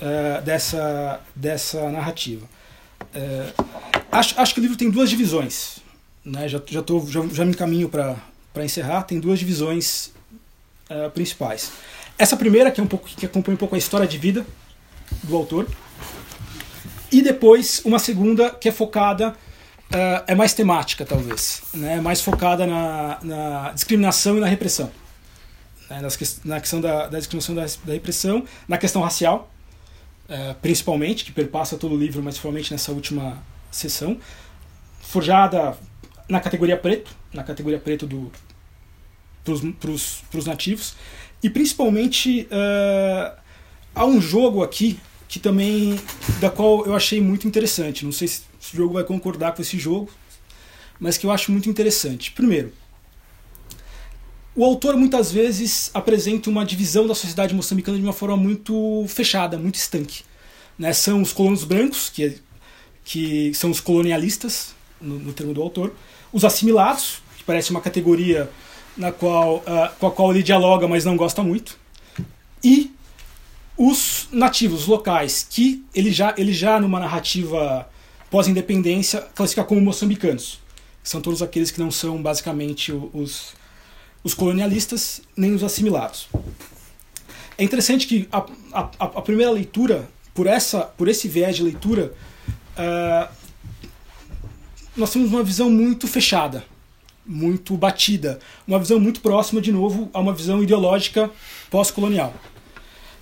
uh, 0.00 0.42
dessa, 0.42 1.20
dessa 1.34 1.90
narrativa. 1.90 2.46
Uh, 3.02 3.64
acho, 4.10 4.40
acho 4.40 4.54
que 4.54 4.60
o 4.60 4.62
livro 4.62 4.76
tem 4.76 4.90
duas 4.90 5.10
divisões. 5.10 5.80
Né? 6.24 6.48
Já, 6.48 6.60
já, 6.66 6.82
tô, 6.82 7.04
já, 7.06 7.26
já 7.32 7.44
me 7.44 7.50
encaminho 7.50 7.88
para 7.88 8.16
encerrar. 8.64 9.02
Tem 9.02 9.20
duas 9.20 9.38
divisões 9.38 10.12
uh, 10.90 11.10
principais. 11.10 11.72
Essa 12.18 12.36
primeira, 12.36 12.70
que, 12.70 12.80
é 12.80 12.84
um 12.84 12.86
pouco, 12.86 13.06
que 13.08 13.26
acompanha 13.26 13.54
um 13.54 13.58
pouco 13.58 13.74
a 13.74 13.78
história 13.78 14.06
de 14.06 14.18
vida 14.18 14.44
do 15.22 15.36
autor. 15.36 15.66
E 17.10 17.22
depois 17.22 17.80
uma 17.84 17.98
segunda 17.98 18.50
que 18.50 18.68
é 18.68 18.72
focada 18.72 19.30
uh, 19.30 20.24
é 20.26 20.34
mais 20.34 20.52
temática, 20.52 21.04
talvez. 21.04 21.62
Né? 21.72 22.00
Mais 22.00 22.20
focada 22.20 22.66
na, 22.66 23.18
na 23.22 23.72
discriminação 23.72 24.36
e 24.36 24.40
na 24.40 24.46
repressão. 24.46 24.90
Né? 25.88 26.00
Nas, 26.00 26.40
na 26.44 26.60
questão 26.60 26.80
da, 26.80 27.06
da 27.06 27.18
discriminação 27.18 27.54
da, 27.54 27.64
da 27.84 27.92
repressão, 27.92 28.44
na 28.66 28.76
questão 28.76 29.00
racial, 29.00 29.50
uh, 30.28 30.54
principalmente, 30.60 31.24
que 31.24 31.32
perpassa 31.32 31.76
todo 31.78 31.94
o 31.94 31.98
livro, 31.98 32.22
mas 32.22 32.34
principalmente 32.34 32.72
nessa 32.72 32.92
última 32.92 33.38
sessão. 33.70 34.18
Forjada 35.00 35.76
na 36.28 36.40
categoria 36.40 36.76
preto, 36.76 37.10
na 37.32 37.42
categoria 37.42 37.78
preto 37.78 38.06
do 38.06 38.30
para 39.78 39.90
os 39.90 40.46
nativos. 40.46 40.94
E 41.42 41.48
principalmente 41.48 42.48
uh, 42.50 43.38
há 43.94 44.04
um 44.04 44.20
jogo 44.20 44.62
aqui 44.62 44.98
que 45.28 45.38
também 45.38 45.98
da 46.40 46.48
qual 46.48 46.86
eu 46.86 46.94
achei 46.94 47.20
muito 47.20 47.46
interessante. 47.46 48.04
Não 48.04 48.12
sei 48.12 48.28
se 48.28 48.42
esse 48.60 48.76
jogo 48.76 48.94
vai 48.94 49.04
concordar 49.04 49.52
com 49.52 49.62
esse 49.62 49.78
jogo, 49.78 50.10
mas 50.98 51.16
que 51.16 51.26
eu 51.26 51.30
acho 51.30 51.52
muito 51.52 51.68
interessante. 51.68 52.32
Primeiro, 52.32 52.72
o 54.56 54.64
autor 54.64 54.96
muitas 54.96 55.30
vezes 55.30 55.90
apresenta 55.94 56.50
uma 56.50 56.64
divisão 56.64 57.06
da 57.06 57.14
sociedade 57.14 57.54
moçambicana 57.54 57.96
de 57.96 58.02
uma 58.02 58.12
forma 58.12 58.36
muito 58.36 59.04
fechada, 59.06 59.58
muito 59.58 59.76
estanque. 59.76 60.24
Né? 60.78 60.92
São 60.92 61.22
os 61.22 61.32
colonos 61.32 61.62
brancos, 61.62 62.08
que, 62.08 62.38
que 63.04 63.52
são 63.54 63.70
os 63.70 63.80
colonialistas, 63.80 64.74
no, 65.00 65.18
no 65.18 65.32
termo 65.32 65.54
do 65.54 65.62
autor, 65.62 65.94
os 66.32 66.44
assimilados, 66.44 67.22
que 67.36 67.44
parece 67.44 67.70
uma 67.70 67.80
categoria 67.80 68.50
na 68.98 69.12
qual, 69.12 69.58
uh, 69.58 69.94
com 69.98 70.06
a 70.08 70.10
qual 70.10 70.30
ele 70.32 70.42
dialoga, 70.42 70.86
mas 70.88 71.04
não 71.04 71.16
gosta 71.16 71.42
muito, 71.42 71.78
e 72.62 72.92
os 73.76 74.26
nativos 74.32 74.86
locais, 74.86 75.46
que 75.48 75.84
ele 75.94 76.10
já, 76.10 76.34
ele 76.36 76.52
já 76.52 76.80
numa 76.80 76.98
narrativa 76.98 77.88
pós-independência, 78.28 79.20
classifica 79.34 79.64
como 79.64 79.80
moçambicanos. 79.80 80.60
São 81.02 81.20
todos 81.20 81.40
aqueles 81.40 81.70
que 81.70 81.78
não 81.78 81.90
são 81.90 82.20
basicamente 82.20 82.92
os, 82.92 83.54
os 84.22 84.34
colonialistas 84.34 85.22
nem 85.36 85.54
os 85.54 85.62
assimilados. 85.62 86.28
É 87.56 87.64
interessante 87.64 88.06
que 88.06 88.28
a, 88.30 88.44
a, 88.72 88.90
a 88.98 89.22
primeira 89.22 89.50
leitura, 89.50 90.08
por, 90.34 90.46
essa, 90.46 90.80
por 90.80 91.08
esse 91.08 91.28
viés 91.28 91.56
de 91.56 91.62
leitura, 91.62 92.12
uh, 92.76 93.32
nós 94.96 95.10
temos 95.12 95.30
uma 95.30 95.42
visão 95.42 95.70
muito 95.70 96.08
fechada, 96.08 96.64
muito 97.28 97.76
batida, 97.76 98.38
uma 98.66 98.78
visão 98.78 98.98
muito 98.98 99.20
próxima, 99.20 99.60
de 99.60 99.70
novo, 99.70 100.08
a 100.14 100.18
uma 100.18 100.32
visão 100.32 100.62
ideológica 100.62 101.30
pós-colonial. 101.70 102.34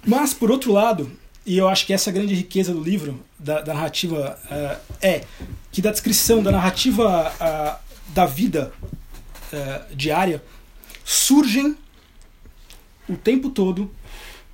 Mas, 0.07 0.33
por 0.33 0.51
outro 0.51 0.73
lado, 0.73 1.11
e 1.45 1.59
eu 1.59 1.69
acho 1.69 1.85
que 1.87 1.93
essa 1.93 2.11
é 2.11 2.13
grande 2.13 2.35
riqueza 2.35 2.73
do 2.73 2.81
livro, 2.81 3.21
da, 3.39 3.61
da 3.61 3.75
narrativa, 3.75 4.39
uh, 4.45 4.95
é 5.01 5.25
que 5.71 5.83
da 5.83 5.91
descrição 5.91 6.43
da 6.43 6.51
narrativa 6.51 7.33
uh, 7.35 8.13
da 8.13 8.27
vida 8.27 8.73
uh, 8.83 9.95
diária 9.95 10.43
surgem 11.05 11.77
o 13.09 13.17
tempo 13.17 13.51
todo 13.51 13.91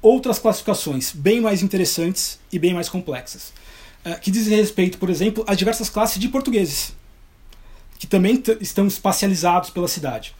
outras 0.02 0.38
classificações 0.38 1.12
bem 1.12 1.40
mais 1.40 1.62
interessantes 1.62 2.38
e 2.50 2.58
bem 2.58 2.74
mais 2.74 2.88
complexas, 2.88 3.52
que 4.20 4.32
dizem 4.32 4.56
respeito, 4.56 4.98
por 4.98 5.08
exemplo, 5.08 5.44
a 5.46 5.54
diversas 5.54 5.88
classes 5.88 6.18
de 6.18 6.28
portugueses, 6.28 6.92
que 8.02 8.06
também 8.08 8.42
estão 8.60 8.84
espacializados 8.88 9.70
pela 9.70 9.86
cidade, 9.86 10.34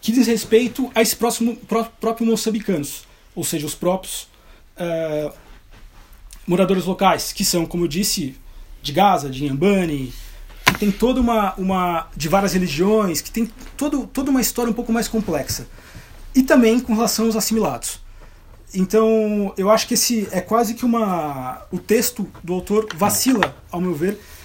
que 0.00 0.12
diz 0.12 0.28
respeito 0.28 0.88
a 0.94 1.02
esses 1.02 1.12
próximo, 1.14 1.56
pró 1.56 1.82
próprios 2.00 2.30
moçambicanos, 2.30 3.02
ou 3.34 3.42
seja, 3.42 3.66
os 3.66 3.74
próprios 3.74 4.28
moradores 6.46 6.84
locais, 6.84 7.32
que 7.32 7.44
são, 7.44 7.66
como 7.66 7.82
eu 7.82 7.88
disse, 7.88 8.36
de 8.80 8.92
Gaza, 8.92 9.28
de 9.28 9.44
Inhambane, 9.44 10.14
que 10.66 10.78
tem 10.78 10.92
toda 10.92 11.20
uma, 11.20 11.52
uma. 11.56 12.06
de 12.16 12.28
várias 12.28 12.52
religiões, 12.52 13.20
que 13.20 13.32
tem 13.32 13.50
todo, 13.76 14.06
toda 14.06 14.30
uma 14.30 14.40
história 14.40 14.70
um 14.70 14.74
pouco 14.74 14.92
mais 14.92 15.08
complexa. 15.08 15.66
E 16.32 16.44
também 16.44 16.78
com 16.78 16.94
relação 16.94 17.26
aos 17.26 17.34
assimilados. 17.34 17.98
Então, 18.72 19.52
eu 19.56 19.68
acho 19.68 19.88
que 19.88 19.94
esse 19.94 20.28
é 20.30 20.40
quase 20.40 20.74
que 20.74 20.84
uma. 20.84 21.60
O 21.72 21.78
texto 21.80 22.28
do 22.44 22.54
autor 22.54 22.86
vacila, 22.94 23.56
ao 23.68 23.80
meu 23.80 23.96
ver, 23.96 24.12
uh, 24.12 24.37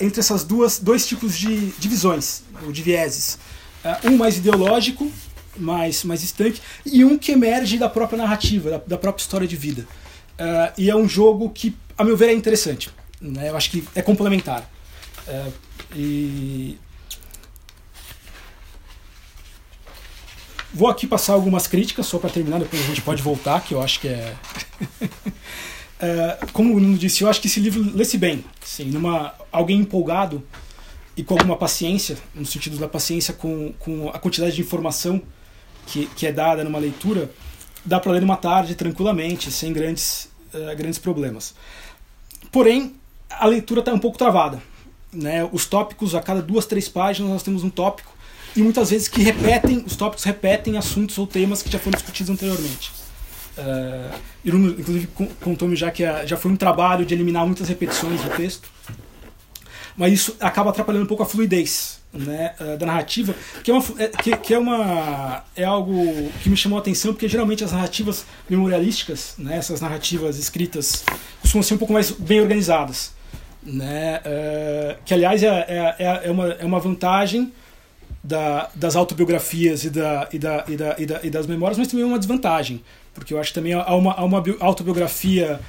entre 0.00 0.20
essas 0.20 0.44
duas 0.44 0.78
dois 0.78 1.06
tipos 1.06 1.36
de 1.36 1.70
divisões, 1.78 2.42
ou 2.64 2.72
de 2.72 2.82
vieses. 2.82 3.38
Uh, 3.84 4.10
um 4.10 4.16
mais 4.16 4.36
ideológico, 4.36 5.10
mais, 5.56 6.04
mais 6.04 6.22
estanque, 6.22 6.60
e 6.84 7.04
um 7.04 7.16
que 7.16 7.32
emerge 7.32 7.78
da 7.78 7.88
própria 7.88 8.18
narrativa, 8.18 8.70
da, 8.70 8.78
da 8.78 8.98
própria 8.98 9.22
história 9.22 9.48
de 9.48 9.56
vida. 9.56 9.86
Uh, 10.32 10.72
e 10.76 10.90
é 10.90 10.96
um 10.96 11.08
jogo 11.08 11.50
que, 11.50 11.74
a 11.96 12.04
meu 12.04 12.16
ver, 12.16 12.28
é 12.28 12.34
interessante. 12.34 12.90
Né? 13.20 13.48
Eu 13.48 13.56
acho 13.56 13.70
que 13.70 13.84
é 13.94 14.02
complementar. 14.02 14.70
Uh, 15.26 15.52
e 15.94 16.78
Vou 20.72 20.88
aqui 20.88 21.06
passar 21.06 21.32
algumas 21.32 21.66
críticas 21.66 22.06
só 22.06 22.18
para 22.18 22.30
terminar, 22.30 22.60
depois 22.60 22.80
a 22.80 22.86
gente 22.86 23.02
pode 23.02 23.20
voltar, 23.20 23.60
que 23.60 23.74
eu 23.74 23.82
acho 23.82 23.98
que 24.00 24.08
é. 24.08 24.36
uh, 26.02 26.52
como 26.52 26.74
o 26.74 26.80
Nuno 26.80 26.98
disse, 26.98 27.22
eu 27.22 27.28
acho 27.28 27.40
que 27.40 27.46
esse 27.46 27.60
livro 27.60 27.82
lê-se 27.94 28.18
bem. 28.18 28.44
Assim, 28.62 28.84
numa, 28.84 29.34
alguém 29.52 29.80
empolgado 29.80 30.42
e 31.16 31.22
com 31.22 31.34
alguma 31.34 31.56
paciência, 31.56 32.16
no 32.34 32.46
sentido 32.46 32.78
da 32.78 32.88
paciência 32.88 33.34
com, 33.34 33.72
com 33.78 34.08
a 34.08 34.18
quantidade 34.18 34.54
de 34.54 34.60
informação 34.60 35.22
que, 35.86 36.06
que 36.16 36.26
é 36.26 36.32
dada 36.32 36.64
numa 36.64 36.78
leitura, 36.78 37.30
dá 37.84 37.98
para 37.98 38.12
ler 38.12 38.20
numa 38.20 38.36
tarde 38.36 38.74
tranquilamente, 38.74 39.50
sem 39.50 39.72
grandes 39.72 40.30
uh, 40.54 40.76
grandes 40.76 40.98
problemas. 40.98 41.54
Porém, 42.50 42.94
a 43.28 43.46
leitura 43.46 43.80
está 43.80 43.92
um 43.92 43.98
pouco 43.98 44.18
travada. 44.18 44.62
Né? 45.12 45.48
Os 45.52 45.66
tópicos, 45.66 46.14
a 46.14 46.20
cada 46.20 46.42
duas, 46.42 46.66
três 46.66 46.88
páginas, 46.88 47.30
nós 47.30 47.42
temos 47.42 47.64
um 47.64 47.70
tópico 47.70 48.12
e 48.56 48.62
muitas 48.62 48.90
vezes 48.90 49.08
que 49.08 49.22
repetem, 49.22 49.84
os 49.86 49.96
tópicos 49.96 50.24
repetem 50.24 50.76
assuntos 50.76 51.16
ou 51.18 51.26
temas 51.26 51.62
que 51.62 51.70
já 51.70 51.78
foram 51.78 51.96
discutidos 51.96 52.30
anteriormente. 52.30 52.92
Uh, 53.60 54.14
inclusive 54.44 55.08
contou-me 55.40 55.76
já 55.76 55.90
que 55.90 56.02
já 56.26 56.36
foi 56.36 56.50
um 56.50 56.56
trabalho 56.56 57.04
de 57.04 57.12
eliminar 57.12 57.44
muitas 57.44 57.68
repetições 57.68 58.22
do 58.22 58.30
texto, 58.30 58.70
mas 59.96 60.12
isso 60.12 60.36
acaba 60.40 60.70
atrapalhando 60.70 61.04
um 61.04 61.08
pouco 61.08 61.22
a 61.22 61.26
fluidez 61.26 62.00
né, 62.12 62.54
eh, 62.58 62.76
da 62.76 62.86
narrativa, 62.86 63.34
que 63.62 63.70
é, 63.70 63.74
uma, 63.74 63.84
é, 63.98 64.08
que, 64.08 64.36
que, 64.36 64.54
é 64.54 64.58
uma 64.58 65.44
é 65.54 65.64
algo 65.64 66.30
que 66.42 66.48
me 66.50 66.56
chamou 66.56 66.78
a 66.78 66.80
atenção, 66.80 67.12
porque 67.12 67.28
geralmente 67.28 67.62
as 67.62 67.72
narrativas 67.72 68.24
memorialísticas, 68.48 69.34
né, 69.38 69.56
essas 69.56 69.80
narrativas 69.80 70.38
escritas, 70.38 71.04
costumam 71.40 71.62
ser 71.62 71.74
um 71.74 71.78
pouco 71.78 71.92
mais 71.92 72.10
bem 72.10 72.40
organizadas. 72.40 73.12
Né, 73.62 74.20
é, 74.24 74.96
que, 75.04 75.12
aliás, 75.12 75.42
é, 75.42 75.48
é, 75.48 75.96
é, 75.98 76.20
é, 76.24 76.30
uma, 76.30 76.48
é 76.48 76.64
uma 76.64 76.80
vantagem 76.80 77.52
da, 78.24 78.70
das 78.74 78.96
autobiografias 78.96 79.84
e, 79.84 79.90
da, 79.90 80.28
e, 80.32 80.38
da, 80.38 80.64
e, 80.66 80.76
da, 80.76 80.96
e, 80.98 81.06
da, 81.06 81.20
e 81.24 81.30
das 81.30 81.46
memórias, 81.46 81.78
mas 81.78 81.88
também 81.88 82.04
é 82.04 82.08
uma 82.08 82.18
desvantagem, 82.18 82.82
porque 83.14 83.34
eu 83.34 83.40
acho 83.40 83.50
que 83.50 83.54
também 83.54 83.72
há 83.72 83.94
uma, 83.94 84.12
há 84.12 84.24
uma 84.24 84.42
autobiografia 84.60 85.60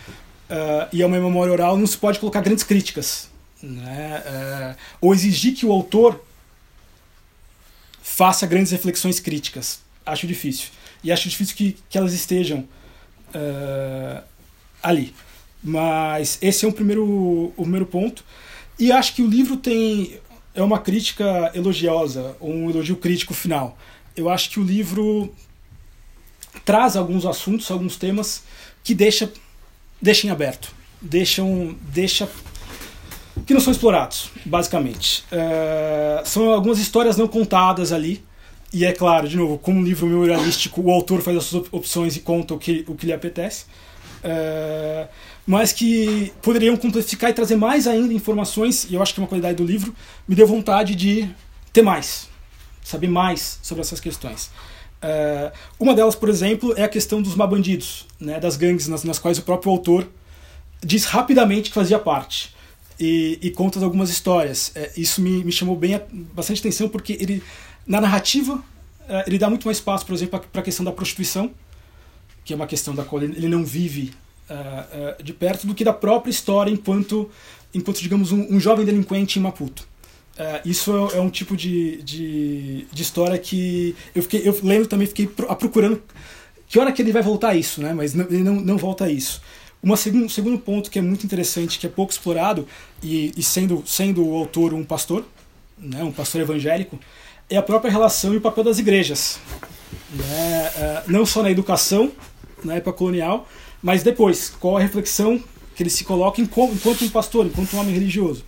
uh, 0.50 0.88
e 0.92 1.02
é 1.02 1.06
uma 1.06 1.20
memória 1.20 1.52
oral, 1.52 1.78
não 1.78 1.88
se 1.88 1.98
pode 1.98 2.20
colocar 2.20 2.42
grandes 2.42 2.64
críticas. 2.64 3.30
Né? 3.62 4.24
Uh, 4.26 4.78
ou 5.02 5.14
exigir 5.14 5.56
que 5.56 5.66
o 5.66 5.72
autor 5.72 6.24
faça 8.02 8.46
grandes 8.46 8.72
reflexões 8.72 9.20
críticas. 9.20 9.80
Acho 10.06 10.28
difícil. 10.28 10.70
E 11.04 11.12
acho 11.12 11.30
difícil 11.30 11.56
que, 11.56 11.78
que 11.90 11.98
elas 11.98 12.14
estejam 12.14 12.68
uh, 13.34 14.24
ali. 14.82 15.14
Mas 15.64 16.38
esse 16.42 16.66
é 16.66 16.68
um 16.68 16.72
primeiro, 16.72 17.04
o 17.06 17.62
primeiro 17.62 17.86
ponto. 17.86 18.24
E 18.80 18.92
acho 18.92 19.14
que 19.14 19.22
o 19.22 19.28
livro 19.28 19.58
tem 19.58 20.20
é 20.54 20.62
uma 20.62 20.80
crítica 20.80 21.52
elogiosa, 21.54 22.36
um 22.42 22.70
elogio 22.70 22.98
crítico 22.98 23.34
final. 23.34 23.78
Eu 24.16 24.30
acho 24.30 24.50
que 24.50 24.60
o 24.60 24.64
livro 24.64 25.34
traz 26.66 26.96
alguns 26.96 27.26
assuntos, 27.26 27.70
alguns 27.72 27.96
temas 27.96 28.44
que 28.84 28.94
deixa, 28.94 29.32
deixa 30.02 30.28
em 30.28 30.30
aberto, 30.30 30.74
deixam, 31.02 31.76
deixa 31.90 32.30
que 33.46 33.54
não 33.54 33.62
são 33.62 33.72
explorados, 33.72 34.30
basicamente. 34.46 35.24
Uh, 35.32 36.28
são 36.28 36.52
algumas 36.52 36.80
histórias 36.80 37.18
não 37.18 37.28
contadas 37.28 37.92
ali. 37.92 38.24
E 38.74 38.86
é 38.86 38.94
claro, 38.94 39.28
de 39.28 39.36
novo, 39.36 39.58
como 39.58 39.80
um 39.80 39.84
livro 39.84 40.08
memorialístico, 40.08 40.82
o 40.82 40.92
autor 40.92 41.22
faz 41.22 41.38
as 41.38 41.44
suas 41.44 41.68
opções 41.72 42.16
e 42.16 42.22
conta 42.22 42.54
o 42.54 42.58
que, 42.58 42.86
o 42.88 42.96
que 42.96 43.06
lhe 43.06 43.12
apetece. 43.12 43.66
Uh, 44.24 45.08
mas 45.46 45.74
que 45.74 46.32
poderiam 46.42 46.78
complexificar 46.78 47.30
e 47.30 47.34
trazer 47.34 47.56
mais 47.56 47.88
ainda 47.88 48.14
informações, 48.14 48.88
e 48.90 48.96
eu 48.96 49.02
acho 49.02 49.14
que 49.14 49.20
é 49.20 49.24
uma 49.24 49.28
qualidade 49.28 49.56
do 49.56 49.66
livro, 49.66 49.94
me 50.28 50.36
deu 50.36 50.48
vontade 50.48 50.96
de 50.96 51.28
ter 51.74 51.82
mais, 51.82 52.30
saber 52.84 53.10
mais 53.10 53.60
sobre 53.62 53.82
essas 53.82 54.00
questões. 54.00 54.50
Uh, 55.02 55.52
uma 55.80 55.96
delas, 55.96 56.16
por 56.16 56.30
exemplo, 56.30 56.74
é 56.78 56.84
a 56.84 56.90
questão 56.90 57.22
dos 57.22 57.36
mabandidos, 57.36 58.06
né, 58.20 58.40
das 58.40 58.56
gangues 58.56 58.88
nas, 58.88 59.04
nas 59.04 59.18
quais 59.18 59.40
o 59.40 59.42
próprio 59.42 59.72
autor 59.72 60.08
diz 60.84 61.06
rapidamente 61.06 61.70
que 61.70 61.76
fazia 61.76 62.00
parte. 62.00 62.54
E, 63.00 63.40
e 63.42 63.50
conta 63.50 63.84
algumas 63.84 64.12
histórias. 64.12 64.72
É, 64.76 64.92
isso 64.96 65.22
me, 65.22 65.44
me 65.44 65.52
chamou 65.52 65.76
bem 65.76 66.00
bastante 66.12 66.60
atenção 66.60 66.88
porque 66.88 67.14
ele, 67.14 67.42
na 67.86 68.00
narrativa, 68.00 68.64
é, 69.08 69.24
ele 69.26 69.40
dá 69.40 69.50
muito 69.50 69.66
mais 69.66 69.78
espaço, 69.78 70.06
por 70.06 70.14
exemplo, 70.14 70.40
para 70.52 70.62
a 70.62 70.64
questão 70.64 70.86
da 70.86 70.92
prostituição, 70.92 71.52
que 72.46 72.54
é 72.54 72.56
uma 72.56 72.68
questão 72.68 72.94
da 72.94 73.04
qual 73.04 73.22
ele 73.24 73.48
não 73.48 73.64
vive 73.64 74.14
uh, 74.50 75.20
uh, 75.20 75.24
de 75.24 75.34
perto, 75.34 75.66
do 75.68 75.74
que 75.76 75.84
da 75.84 75.94
própria 75.94 76.32
história 76.32 76.72
enquanto, 76.72 77.30
enquanto 77.74 78.02
digamos, 78.02 78.32
um, 78.32 78.56
um 78.56 78.60
jovem 78.60 78.86
delinquente 78.86 79.40
em 79.40 79.42
Maputo. 79.42 79.88
Uh, 80.38 80.62
isso 80.64 81.10
é, 81.14 81.18
é, 81.18 81.22
um 81.22 81.30
tipo 81.30 81.58
de, 81.58 82.02
de, 82.04 82.88
de, 82.90 83.02
história 83.02 83.38
que 83.38 83.94
eu 84.16 84.24
fiquei 84.24 84.48
eu 84.48 84.58
lembro 84.64 84.88
também 84.88 85.06
fiquei 85.06 85.28
procurando 85.28 86.02
que 86.70 86.80
hora 86.80 86.90
que 86.94 87.02
ele 87.02 87.12
vai 87.12 87.22
voltar 87.22 87.50
a 87.50 87.56
isso 87.56 87.82
né? 87.82 87.94
Mas 87.94 88.14
não, 88.14 88.26
ele 88.26 88.42
não, 88.42 88.56
não 88.56 88.78
volta 88.78 89.06
a 89.06 89.12
isso. 89.12 89.42
Uma 89.84 89.98
segundo, 89.98 90.24
um 90.24 90.30
segundo 90.30 90.58
ponto 90.58 90.90
que 90.90 90.98
é 90.98 91.02
muito 91.02 91.26
interessante 91.26 91.78
que 91.78 91.86
é 91.86 91.90
pouco 91.90 92.14
explorado 92.14 92.66
e, 93.04 93.34
e 93.36 93.44
sendo 93.44 93.84
sendo 93.86 94.26
o 94.26 94.34
autor 94.38 94.74
um 94.74 94.86
pastor 94.86 95.26
né? 95.78 96.02
Um 96.02 96.14
pastor 96.14 96.40
evangélico 96.40 96.98
é 97.50 97.58
a 97.58 97.62
própria 97.62 97.92
relação 97.92 98.34
e 98.34 98.38
o 98.38 98.42
papel 98.42 98.64
das 98.64 98.80
igrejas 98.80 99.38
né? 100.12 100.72
Uh, 100.78 101.12
não 101.12 101.26
só 101.26 101.44
na 101.44 101.52
educação 101.52 102.10
na 102.64 102.76
época 102.76 102.94
colonial 102.94 103.50
mas 103.84 104.02
depois 104.02 104.50
qual 104.50 104.78
a 104.78 104.80
reflexão 104.80 105.44
que 105.76 105.84
ele 105.84 105.90
se 105.90 106.06
coloca 106.06 106.40
enquanto 106.40 107.04
um 107.04 107.10
pastor 107.10 107.48
enquanto 107.48 107.76
um 107.76 107.80
homem 107.80 107.94
religioso 107.94 108.46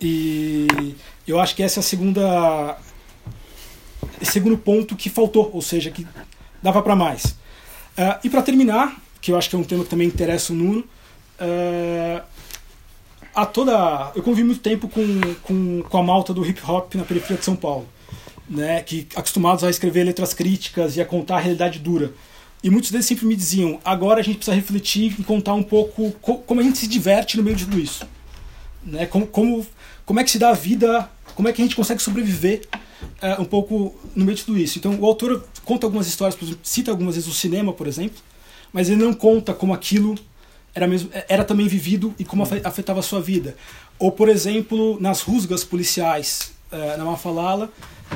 e 0.00 0.94
eu 1.26 1.40
acho 1.40 1.54
que 1.54 1.62
essa 1.62 1.80
é 1.80 1.82
a 1.82 1.84
segunda 1.84 2.78
segundo 4.22 4.58
ponto 4.58 4.96
que 4.96 5.08
faltou, 5.08 5.50
ou 5.52 5.62
seja, 5.62 5.90
que 5.90 6.06
dava 6.62 6.82
para 6.82 6.96
mais. 6.96 7.24
Uh, 7.96 8.18
e 8.24 8.30
para 8.30 8.42
terminar, 8.42 9.00
que 9.20 9.32
eu 9.32 9.38
acho 9.38 9.48
que 9.48 9.56
é 9.56 9.58
um 9.58 9.64
tema 9.64 9.84
que 9.84 9.90
também 9.90 10.06
interessa 10.06 10.52
o 10.52 10.56
Nuno, 10.56 10.80
uh, 10.80 12.22
a 13.34 13.46
toda 13.46 14.12
eu 14.14 14.22
convivi 14.22 14.46
muito 14.46 14.60
tempo 14.60 14.88
com, 14.88 15.04
com, 15.42 15.82
com 15.82 15.98
a 15.98 16.02
malta 16.02 16.32
do 16.32 16.46
hip 16.46 16.60
hop 16.66 16.94
na 16.94 17.04
periferia 17.04 17.38
de 17.38 17.44
São 17.44 17.56
Paulo, 17.56 17.86
né, 18.48 18.82
que 18.82 19.06
acostumados 19.14 19.64
a 19.64 19.70
escrever 19.70 20.04
letras 20.04 20.32
críticas 20.32 20.96
e 20.96 21.00
a 21.00 21.04
contar 21.04 21.36
a 21.36 21.40
realidade 21.40 21.78
dura. 21.78 22.12
E 22.62 22.70
muitos 22.70 22.90
deles 22.90 23.06
sempre 23.06 23.26
me 23.26 23.36
diziam: 23.36 23.78
agora 23.84 24.20
a 24.20 24.22
gente 24.22 24.36
precisa 24.36 24.54
refletir 24.54 25.14
e 25.18 25.24
contar 25.24 25.54
um 25.54 25.62
pouco 25.62 26.12
como 26.46 26.60
a 26.60 26.64
gente 26.64 26.78
se 26.78 26.86
diverte 26.86 27.36
no 27.36 27.42
meio 27.42 27.56
de 27.56 27.64
tudo 27.64 27.78
isso. 27.78 28.06
Né? 28.82 29.06
Como, 29.06 29.26
como, 29.26 29.66
como 30.06 30.20
é 30.20 30.24
que 30.24 30.30
se 30.30 30.38
dá 30.38 30.50
a 30.50 30.54
vida, 30.54 31.10
como 31.34 31.48
é 31.48 31.52
que 31.52 31.60
a 31.60 31.64
gente 31.64 31.76
consegue 31.76 32.00
sobreviver 32.00 32.66
é, 33.20 33.34
um 33.40 33.44
pouco 33.44 33.94
no 34.14 34.24
meio 34.24 34.36
de 34.36 34.44
tudo 34.44 34.56
isso. 34.56 34.78
Então 34.78 34.98
o 34.98 35.04
autor 35.04 35.44
conta 35.64 35.84
algumas 35.86 36.06
histórias, 36.06 36.38
cita 36.62 36.90
algumas 36.90 37.16
vezes 37.16 37.28
o 37.28 37.34
cinema, 37.34 37.72
por 37.72 37.86
exemplo, 37.86 38.18
mas 38.72 38.88
ele 38.88 39.02
não 39.02 39.12
conta 39.12 39.52
como 39.52 39.74
aquilo 39.74 40.14
era, 40.74 40.86
mesmo, 40.86 41.10
era 41.28 41.44
também 41.44 41.66
vivido 41.66 42.14
e 42.18 42.24
como 42.24 42.42
afetava 42.42 43.00
a 43.00 43.02
sua 43.02 43.20
vida. 43.20 43.56
Ou, 43.98 44.12
por 44.12 44.28
exemplo, 44.28 44.98
nas 45.00 45.22
rusgas 45.22 45.64
policiais 45.64 46.52
é, 46.70 46.96
na 46.96 47.04
Mafalala, 47.04 47.72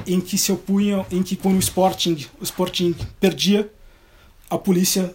em 0.06 0.20
que 0.20 0.38
se 0.38 0.52
opunham, 0.52 1.04
em 1.10 1.22
que 1.22 1.34
quando 1.34 1.56
o 1.56 1.58
Sporting, 1.60 2.26
o 2.38 2.44
Sporting 2.44 2.94
perdia, 3.18 3.70
a 4.48 4.58
polícia 4.58 5.14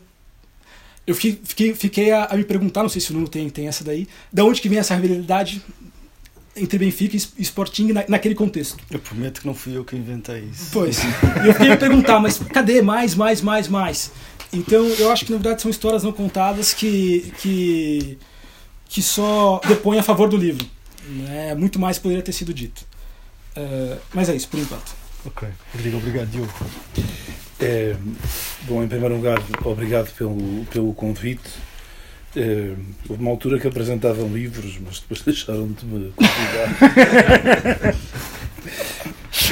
eu 1.07 1.13
fiquei, 1.13 1.39
fiquei, 1.43 1.75
fiquei 1.75 2.11
a, 2.11 2.25
a, 2.25 2.35
me 2.35 2.43
perguntar, 2.43 2.81
não 2.81 2.89
sei 2.89 2.99
se 2.99 3.11
o 3.11 3.13
Nuno 3.13 3.27
tem, 3.27 3.47
tem 3.49 3.67
essa 3.67 3.83
daí, 3.83 4.07
da 4.33 4.43
onde 4.43 4.59
que 4.59 4.67
vem 4.67 4.79
essa 4.79 4.95
rivalidade 4.95 5.61
entre 6.55 6.77
Benfica 6.77 7.15
e 7.15 7.41
Sporting 7.41 7.91
na, 7.91 8.05
naquele 8.07 8.35
contexto. 8.35 8.83
Eu 8.89 8.99
prometo 8.99 9.41
que 9.41 9.47
não 9.47 9.53
fui 9.53 9.75
eu 9.75 9.83
que 9.83 9.95
inventei 9.95 10.47
isso. 10.51 10.69
Pois. 10.71 10.99
eu 11.45 11.53
fiquei 11.53 11.71
a 11.71 11.77
perguntar, 11.77 12.19
mas 12.19 12.37
cadê 12.37 12.81
mais, 12.81 13.15
mais, 13.15 13.41
mais, 13.41 13.67
mais? 13.67 14.11
Então 14.53 14.85
eu 14.85 15.11
acho 15.11 15.25
que 15.25 15.31
na 15.31 15.37
verdade 15.37 15.61
são 15.61 15.69
histórias 15.69 16.03
não 16.03 16.11
contadas 16.11 16.73
que, 16.73 17.33
que, 17.41 18.17
que 18.87 19.01
só 19.01 19.59
depõem 19.67 19.99
a 19.99 20.03
favor 20.03 20.29
do 20.29 20.37
livro. 20.37 20.65
Né? 21.07 21.53
Muito 21.55 21.79
mais 21.79 21.99
poderia 21.99 22.23
ter 22.23 22.31
sido 22.31 22.53
dito. 22.53 22.85
Uh, 23.57 23.97
mas 24.13 24.29
é 24.29 24.35
isso, 24.35 24.47
por 24.47 24.59
enquanto. 24.59 24.95
Ok. 25.25 25.47
Rodrigo, 25.73 25.97
obrigado, 25.97 26.29
Diogo. 26.29 26.53
É, 27.59 27.95
bom, 28.63 28.83
em 28.83 28.87
primeiro 28.87 29.15
lugar, 29.15 29.41
obrigado 29.63 30.13
pelo, 30.15 30.65
pelo 30.65 30.93
convite. 30.93 31.49
É, 32.35 32.73
houve 33.07 33.21
uma 33.21 33.31
altura 33.31 33.59
que 33.59 33.67
apresentavam 33.67 34.27
livros, 34.27 34.77
mas 34.83 34.99
depois 34.99 35.21
deixaram 35.25 35.67
de 35.67 35.85
me 35.85 36.11
convidar. 36.11 37.95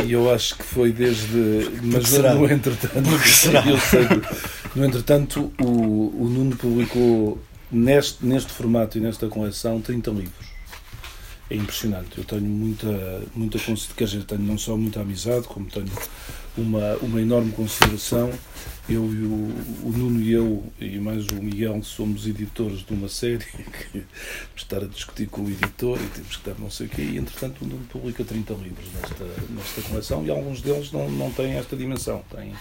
e 0.05 0.11
eu 0.11 0.33
acho 0.33 0.57
que 0.57 0.63
foi 0.63 0.91
desde. 0.91 1.69
Mas 1.81 2.11
no, 2.11 2.35
no 2.35 2.51
entretanto. 2.51 2.95
Eu 3.67 3.79
sei, 3.79 4.07
no 4.75 4.85
entretanto, 4.85 5.53
o, 5.61 6.23
o 6.23 6.29
Nuno 6.29 6.55
publicou 6.55 7.41
neste, 7.71 8.25
neste 8.25 8.51
formato 8.51 8.97
e 8.97 9.01
nesta 9.01 9.27
coleção 9.27 9.79
30 9.81 10.11
livros. 10.11 10.52
É 11.53 11.55
impressionante. 11.55 12.17
Eu 12.17 12.23
tenho 12.23 12.41
muita, 12.41 13.21
muita 13.35 13.59
quer 13.95 14.05
dizer, 14.05 14.23
tenho 14.23 14.41
não 14.41 14.57
só 14.57 14.75
muita 14.75 15.01
amizade, 15.01 15.47
como 15.47 15.67
tenho 15.67 15.85
uma, 16.57 16.95
uma 16.95 17.21
enorme 17.21 17.51
consideração. 17.51 18.31
Eu 18.89 19.05
e 19.13 19.23
o, 19.23 19.87
o, 19.87 19.93
Nuno 19.95 20.19
e 20.19 20.31
eu, 20.31 20.63
e 20.81 20.97
mais 20.97 21.27
o 21.27 21.35
Miguel, 21.35 21.83
somos 21.83 22.25
editores 22.25 22.83
de 22.83 22.91
uma 22.91 23.07
série 23.07 23.45
que 23.91 24.03
estar 24.55 24.79
a 24.79 24.87
discutir 24.87 25.27
com 25.27 25.43
o 25.43 25.47
editor 25.47 25.99
e 26.01 26.07
temos 26.07 26.37
que 26.37 26.49
dar 26.49 26.57
não 26.57 26.71
sei 26.71 26.87
o 26.87 26.89
quê. 26.89 27.03
E, 27.03 27.17
entretanto, 27.17 27.63
o 27.63 27.67
Nuno 27.67 27.85
publica 27.85 28.23
30 28.23 28.51
livros 28.55 28.87
nesta, 28.91 29.23
nesta 29.51 29.81
coleção 29.83 30.25
e 30.25 30.31
alguns 30.31 30.59
deles 30.59 30.91
não, 30.91 31.07
não 31.07 31.31
têm 31.31 31.53
esta 31.53 31.75
dimensão. 31.75 32.23
Têm 32.35 32.51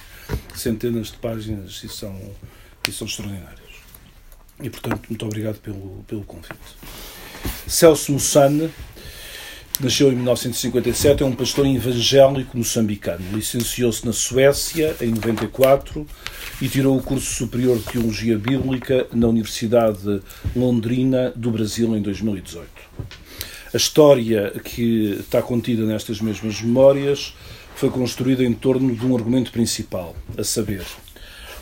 centenas 0.55 1.07
de 1.07 1.17
páginas 1.17 1.83
e 1.83 1.89
são, 1.89 2.15
e 2.87 2.93
são 2.93 3.07
extraordinários. 3.07 3.73
E, 4.63 4.69
portanto, 4.69 5.09
muito 5.09 5.25
obrigado 5.25 5.61
pelo, 5.61 6.05
pelo 6.07 6.25
convite. 6.25 6.59
Celso 7.67 8.13
Mussane 8.13 8.71
Nasceu 9.81 10.13
em 10.13 10.15
1957, 10.15 11.25
é 11.25 11.27
um 11.27 11.33
pastor 11.33 11.67
evangélico 11.67 12.57
moçambicano. 12.57 13.25
Licenciou-se 13.33 14.07
na 14.07 14.13
Suécia 14.13 14.95
em 15.01 15.11
94 15.11 16.07
e 16.61 16.69
tirou 16.69 16.97
o 16.97 17.03
curso 17.03 17.27
superior 17.27 17.79
de 17.79 17.85
Teologia 17.85 18.39
Bíblica 18.39 19.09
na 19.13 19.27
Universidade 19.27 20.21
Londrina 20.55 21.33
do 21.35 21.51
Brasil 21.51 21.97
em 21.97 22.03
2018. 22.03 22.69
A 23.73 23.77
história 23.77 24.53
que 24.63 25.17
está 25.19 25.43
contida 25.43 25.85
nestas 25.85 26.21
mesmas 26.21 26.61
memórias 26.61 27.35
foi 27.75 27.91
construída 27.91 28.45
em 28.45 28.53
torno 28.53 28.95
de 28.95 29.05
um 29.05 29.17
argumento 29.17 29.51
principal, 29.51 30.15
a 30.39 30.45
saber, 30.45 30.85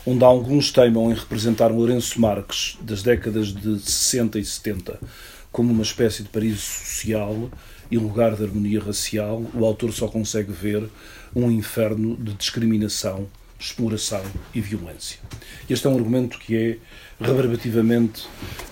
onde 0.05 0.23
alguns 0.23 0.69
teimam 0.69 1.11
em 1.11 1.15
representar 1.15 1.71
Lourenço 1.71 2.19
Marques 2.19 2.77
das 2.81 3.01
décadas 3.01 3.47
de 3.47 3.79
60 3.79 4.37
e 4.37 4.45
70 4.45 4.99
como 5.51 5.71
uma 5.71 5.83
espécie 5.83 6.23
de 6.23 6.29
paraíso 6.29 6.61
social, 6.61 7.49
em 7.91 7.97
lugar 7.97 8.35
de 8.35 8.43
harmonia 8.43 8.79
racial, 8.79 9.43
o 9.53 9.65
autor 9.65 9.91
só 9.91 10.07
consegue 10.07 10.51
ver 10.51 10.89
um 11.35 11.51
inferno 11.51 12.15
de 12.15 12.33
discriminação, 12.33 13.27
exploração 13.59 14.23
e 14.55 14.61
violência. 14.61 15.19
Este 15.69 15.85
é 15.85 15.89
um 15.89 15.95
argumento 15.95 16.39
que 16.39 16.55
é 16.55 16.77
reverbativamente 17.19 18.25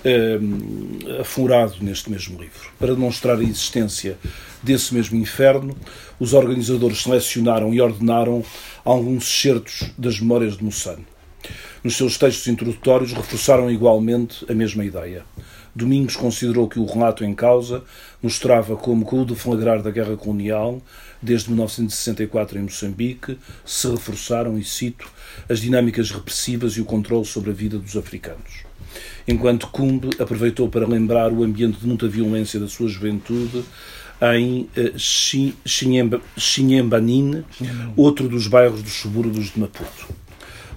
um, 0.04 1.20
aflorado 1.20 1.76
neste 1.80 2.10
mesmo 2.10 2.40
livro. 2.40 2.70
Para 2.78 2.94
demonstrar 2.94 3.38
a 3.38 3.42
existência 3.42 4.18
desse 4.62 4.92
mesmo 4.94 5.18
inferno, 5.18 5.76
os 6.18 6.32
organizadores 6.32 7.02
selecionaram 7.02 7.72
e 7.72 7.80
ordenaram 7.80 8.44
alguns 8.84 9.24
excertos 9.24 9.90
das 9.96 10.18
memórias 10.18 10.56
de 10.56 10.64
Mossano. 10.64 11.04
Nos 11.84 11.96
seus 11.96 12.18
textos 12.18 12.46
introdutórios 12.48 13.12
reforçaram 13.12 13.70
igualmente 13.70 14.44
a 14.50 14.54
mesma 14.54 14.84
ideia. 14.84 15.24
Domingos 15.74 16.16
considerou 16.16 16.68
que 16.68 16.78
o 16.78 16.86
relato 16.86 17.24
em 17.24 17.34
causa 17.34 17.82
mostrava 18.22 18.76
como, 18.76 19.04
com 19.04 19.22
o 19.22 19.24
deflagrar 19.24 19.82
da 19.82 19.90
guerra 19.90 20.16
colonial, 20.16 20.82
desde 21.22 21.48
1964 21.50 22.58
em 22.58 22.62
Moçambique, 22.62 23.38
se 23.64 23.88
reforçaram, 23.88 24.58
e 24.58 24.64
cito, 24.64 25.08
as 25.48 25.60
dinâmicas 25.60 26.10
repressivas 26.10 26.72
e 26.74 26.80
o 26.80 26.84
controle 26.84 27.24
sobre 27.24 27.50
a 27.50 27.54
vida 27.54 27.78
dos 27.78 27.96
africanos. 27.96 28.64
Enquanto 29.26 29.68
Cumbe 29.68 30.10
aproveitou 30.18 30.68
para 30.68 30.86
lembrar 30.86 31.32
o 31.32 31.44
ambiente 31.44 31.78
de 31.78 31.86
muita 31.86 32.08
violência 32.08 32.58
da 32.58 32.66
sua 32.66 32.88
juventude 32.88 33.64
em 34.34 34.68
uh, 34.76 34.98
Xinhembanine, 36.36 37.44
outro 37.96 38.28
dos 38.28 38.46
bairros 38.46 38.82
dos 38.82 38.92
subúrbios 38.92 39.52
de 39.52 39.60
Maputo. 39.60 40.08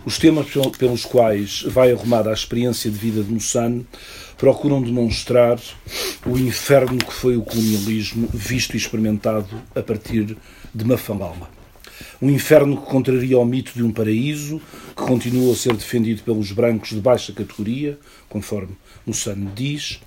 Os 0.06 0.18
temas 0.18 0.48
pelos 0.78 1.06
quais 1.06 1.62
vai 1.64 1.92
arrumada 1.92 2.30
a 2.30 2.34
experiência 2.34 2.92
de 2.92 2.98
vida 2.98 3.24
de 3.24 3.32
Moçane 3.32 3.88
procuram 4.44 4.82
demonstrar 4.82 5.58
o 6.26 6.38
inferno 6.38 6.98
que 6.98 7.14
foi 7.14 7.38
o 7.38 7.44
colonialismo 7.44 8.28
visto 8.34 8.74
e 8.74 8.78
experimentado 8.78 9.48
a 9.74 9.82
partir 9.82 10.36
de 10.76 10.84
Mafalama. 10.84 11.50
Um 12.22 12.30
inferno 12.30 12.76
que 12.76 12.86
contraria 12.86 13.40
o 13.40 13.46
mito 13.46 13.72
de 13.74 13.82
um 13.82 13.90
paraíso 13.90 14.62
que 14.94 15.02
continua 15.02 15.54
a 15.54 15.56
ser 15.56 15.74
defendido 15.78 16.24
pelos 16.24 16.52
brancos 16.52 16.90
de 16.90 17.00
baixa 17.00 17.32
categoria, 17.32 17.98
conforme 18.28 18.76
Moçane 19.08 19.50
diz, 19.56 20.02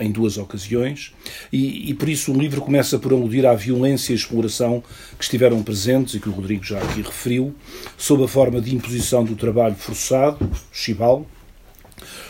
em 0.00 0.10
duas 0.10 0.36
ocasiões, 0.36 1.12
e, 1.52 1.90
e, 1.90 1.94
por 1.94 2.08
isso 2.08 2.32
o 2.32 2.36
livro 2.36 2.60
começa 2.60 2.98
por 2.98 3.12
aludir 3.12 3.46
à 3.46 3.54
violência 3.54 4.12
e 4.12 4.16
exploração 4.16 4.82
que 5.16 5.22
estiveram 5.22 5.62
presentes 5.62 6.14
e 6.14 6.18
que 6.18 6.28
o 6.28 6.32
Rodrigo 6.32 6.64
já 6.64 6.78
aqui 6.82 7.02
referiu, 7.02 7.54
sob 7.96 8.24
a 8.24 8.28
forma 8.28 8.60
de 8.60 8.74
imposição 8.74 9.22
do 9.22 9.36
trabalho 9.36 9.76
forçado, 9.76 10.50
chibal, 10.72 11.24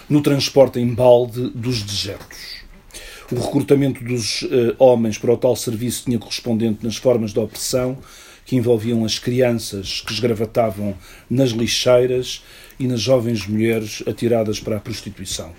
no 0.09 0.23
transporte 0.23 0.79
em 0.79 0.93
balde 0.95 1.51
dos 1.51 1.83
dejetos. 1.83 2.59
O 3.31 3.39
recrutamento 3.39 4.03
dos 4.03 4.43
uh, 4.43 4.75
homens 4.79 5.19
para 5.19 5.33
o 5.33 5.37
tal 5.37 5.55
serviço 5.55 6.05
tinha 6.05 6.19
correspondente 6.19 6.83
nas 6.83 6.97
formas 6.97 7.33
de 7.33 7.39
opressão 7.39 7.99
que 8.47 8.57
envolviam 8.57 9.05
as 9.05 9.19
crianças 9.19 10.01
que 10.01 10.11
esgravatavam 10.11 10.97
nas 11.29 11.51
lixeiras 11.51 12.43
e 12.79 12.87
nas 12.87 13.03
jovens 13.03 13.47
mulheres 13.47 14.03
atiradas 14.07 14.59
para 14.59 14.79
a 14.79 14.81
prostituição. 14.81 15.53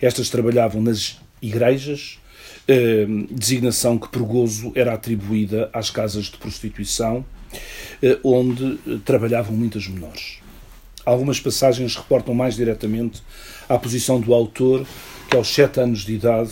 Estas 0.00 0.30
trabalhavam 0.30 0.80
nas 0.80 1.18
igrejas, 1.42 2.18
eh, 2.66 3.06
designação 3.30 3.98
que 3.98 4.08
por 4.08 4.22
gozo 4.22 4.72
era 4.74 4.94
atribuída 4.94 5.68
às 5.74 5.90
casas 5.90 6.26
de 6.26 6.38
prostituição, 6.38 7.22
eh, 8.02 8.18
onde 8.24 8.78
trabalhavam 9.04 9.54
muitas 9.54 9.86
menores. 9.86 10.38
Algumas 11.06 11.38
passagens 11.38 11.94
reportam 11.94 12.34
mais 12.34 12.56
diretamente 12.56 13.22
à 13.68 13.78
posição 13.78 14.20
do 14.20 14.34
autor, 14.34 14.84
que 15.30 15.36
aos 15.36 15.46
sete 15.46 15.78
anos 15.78 16.00
de 16.00 16.14
idade 16.14 16.50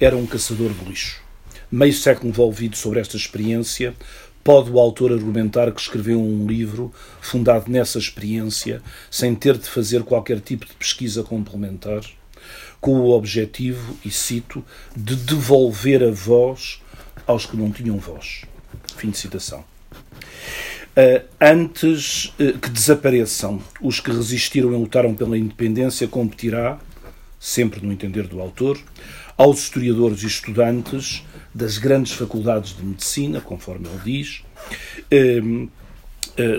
era 0.00 0.16
um 0.16 0.26
caçador 0.26 0.72
de 0.72 0.84
lixo. 0.84 1.22
Meio 1.70 1.92
século 1.92 2.28
envolvido 2.28 2.76
sobre 2.76 2.98
esta 2.98 3.16
experiência, 3.16 3.94
pode 4.42 4.72
o 4.72 4.80
autor 4.80 5.12
argumentar 5.12 5.70
que 5.70 5.80
escreveu 5.80 6.20
um 6.20 6.48
livro 6.48 6.92
fundado 7.20 7.70
nessa 7.70 7.96
experiência, 7.96 8.82
sem 9.08 9.36
ter 9.36 9.56
de 9.56 9.70
fazer 9.70 10.02
qualquer 10.02 10.40
tipo 10.40 10.66
de 10.66 10.74
pesquisa 10.74 11.22
complementar, 11.22 12.00
com 12.80 12.96
o 12.96 13.10
objetivo, 13.10 13.96
e 14.04 14.10
cito, 14.10 14.64
de 14.96 15.14
devolver 15.14 16.02
a 16.02 16.10
voz 16.10 16.82
aos 17.24 17.46
que 17.46 17.56
não 17.56 17.70
tinham 17.70 17.98
voz. 17.98 18.42
Fim 18.96 19.10
de 19.10 19.18
citação. 19.18 19.64
Uh, 20.94 21.24
antes 21.40 22.26
uh, 22.38 22.58
que 22.58 22.68
desapareçam 22.68 23.62
os 23.80 23.98
que 23.98 24.10
resistiram 24.10 24.72
e 24.72 24.76
lutaram 24.76 25.14
pela 25.14 25.38
independência, 25.38 26.06
competirá, 26.06 26.78
sempre 27.40 27.84
no 27.84 27.90
entender 27.90 28.26
do 28.26 28.40
autor, 28.42 28.78
aos 29.38 29.60
historiadores 29.60 30.22
e 30.22 30.26
estudantes 30.26 31.24
das 31.54 31.78
grandes 31.78 32.12
faculdades 32.12 32.76
de 32.76 32.84
medicina, 32.84 33.40
conforme 33.40 33.88
ele 33.88 34.00
diz, 34.04 34.42
uh, 35.10 35.70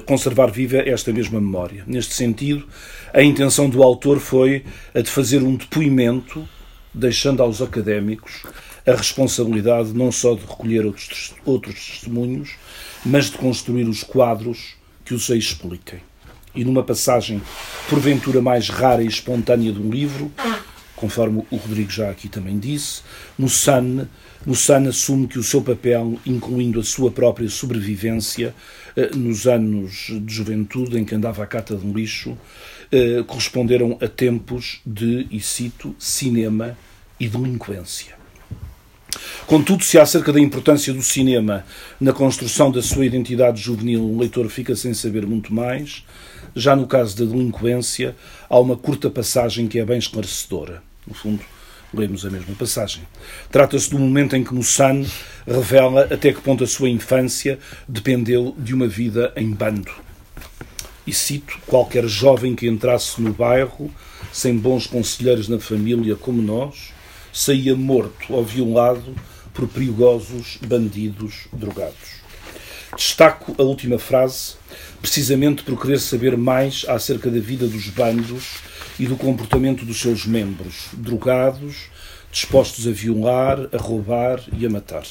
conservar 0.06 0.48
viva 0.52 0.78
esta 0.78 1.14
mesma 1.14 1.40
memória. 1.40 1.84
Neste 1.86 2.16
sentido, 2.16 2.68
a 3.14 3.22
intenção 3.22 3.70
do 3.70 3.84
autor 3.84 4.20
foi 4.20 4.66
a 4.96 5.02
de 5.02 5.12
fazer 5.12 5.44
um 5.44 5.56
depoimento, 5.56 6.48
deixando 6.92 7.44
aos 7.44 7.62
académicos 7.62 8.44
a 8.86 8.92
responsabilidade 8.92 9.94
não 9.94 10.12
só 10.12 10.36
de 10.36 10.42
recolher 10.42 10.86
outros, 10.86 11.34
outros 11.46 11.76
testemunhos, 11.88 12.56
mas 13.06 13.30
de 13.30 13.38
construir 13.38 13.88
os 13.88 14.04
quadros 14.04 14.76
que 15.04 15.14
os 15.14 15.30
expliquem. 15.30 16.00
E 16.56 16.64
numa 16.64 16.84
passagem, 16.84 17.42
porventura 17.90 18.42
mais 18.42 18.70
rara 18.70 19.04
e 19.04 19.08
espontânea 19.08 19.72
do 19.72 19.90
livro, 19.90 20.32
conforme 20.96 21.44
o 21.50 21.56
Rodrigo 21.58 21.90
já 21.92 22.10
aqui 22.10 22.30
também 22.30 22.58
disse, 22.60 23.02
Moussan, 23.38 24.08
Moussan 24.46 24.88
assume 24.88 25.28
que 25.28 25.40
o 25.40 25.44
seu 25.44 25.62
papel, 25.62 26.20
incluindo 26.26 26.80
a 26.80 26.84
sua 26.84 27.12
própria 27.12 27.50
sobrevivência, 27.50 28.54
eh, 28.96 29.10
nos 29.16 29.48
anos 29.48 30.12
de 30.22 30.34
juventude 30.34 30.98
em 30.98 31.04
que 31.04 31.16
andava 31.16 31.44
à 31.44 31.48
cata 31.48 31.76
de 31.76 31.86
um 31.86 31.92
lixo, 31.92 32.38
eh, 32.92 33.24
corresponderam 33.26 33.98
a 34.00 34.08
tempos 34.08 34.80
de, 34.86 35.28
e 35.32 35.40
cito, 35.40 35.96
cinema 35.98 36.78
e 37.20 37.28
delinquência. 37.28 38.23
Contudo, 39.46 39.84
se 39.84 40.00
acerca 40.00 40.32
da 40.32 40.40
importância 40.40 40.94
do 40.94 41.02
cinema 41.02 41.66
na 42.00 42.14
construção 42.14 42.72
da 42.72 42.82
sua 42.82 43.06
identidade 43.06 43.62
juvenil, 43.62 44.04
o 44.04 44.20
leitor 44.20 44.48
fica 44.50 44.76
sem 44.76 44.94
saber 44.94 45.26
muito 45.26 45.54
mais. 45.54 46.04
Já 46.56 46.76
no 46.76 46.88
caso 46.88 47.18
da 47.18 47.26
delinquência, 47.32 48.16
há 48.50 48.60
uma 48.60 48.78
curta 48.78 49.10
passagem 49.10 49.68
que 49.68 49.80
é 49.80 49.86
bem 49.86 49.98
esclarecedora. 49.98 50.82
No 51.06 51.14
fundo, 51.14 51.42
lemos 51.94 52.26
a 52.26 52.30
mesma 52.30 52.56
passagem. 52.56 53.04
Trata-se 53.52 53.90
do 53.90 54.00
momento 54.00 54.36
em 54.36 54.44
que 54.44 54.54
Moussan 54.54 55.06
revela 55.46 56.08
até 56.12 56.32
que 56.32 56.42
ponto 56.42 56.64
a 56.64 56.68
sua 56.68 56.90
infância 56.90 57.60
dependeu 57.88 58.56
de 58.58 58.74
uma 58.74 58.88
vida 58.88 59.34
em 59.36 59.52
bando. 59.52 59.92
E 61.06 61.14
cito: 61.14 61.58
qualquer 61.68 62.08
jovem 62.08 62.56
que 62.56 62.68
entrasse 62.68 63.22
no 63.22 63.34
bairro, 63.34 63.92
sem 64.32 64.58
bons 64.58 64.88
conselheiros 64.88 65.48
na 65.48 65.60
família 65.60 66.16
como 66.16 66.42
nós, 66.42 66.93
saía 67.34 67.76
morto 67.76 68.32
ou 68.32 68.44
violado 68.44 69.16
por 69.54 69.68
perigosos 69.68 70.60
bandidos 70.66 71.48
drogados. 71.52 72.22
Destaco 72.96 73.56
a 73.58 73.64
última 73.64 73.98
frase, 73.98 74.54
precisamente 75.02 75.64
por 75.64 75.82
querer 75.82 76.00
saber 76.00 76.38
mais 76.38 76.86
acerca 76.88 77.32
da 77.32 77.40
vida 77.40 77.68
dos 77.68 77.90
bandos 77.90 78.58
e 79.00 79.08
do 79.08 79.16
comportamento 79.16 79.84
dos 79.84 80.00
seus 80.00 80.28
membros, 80.28 80.90
drogados, 80.94 81.90
dispostos 82.32 82.88
a 82.88 82.92
violar, 82.92 83.68
a 83.74 83.78
roubar 83.78 84.40
e 84.56 84.64
a 84.66 84.70
matar. 84.70 85.04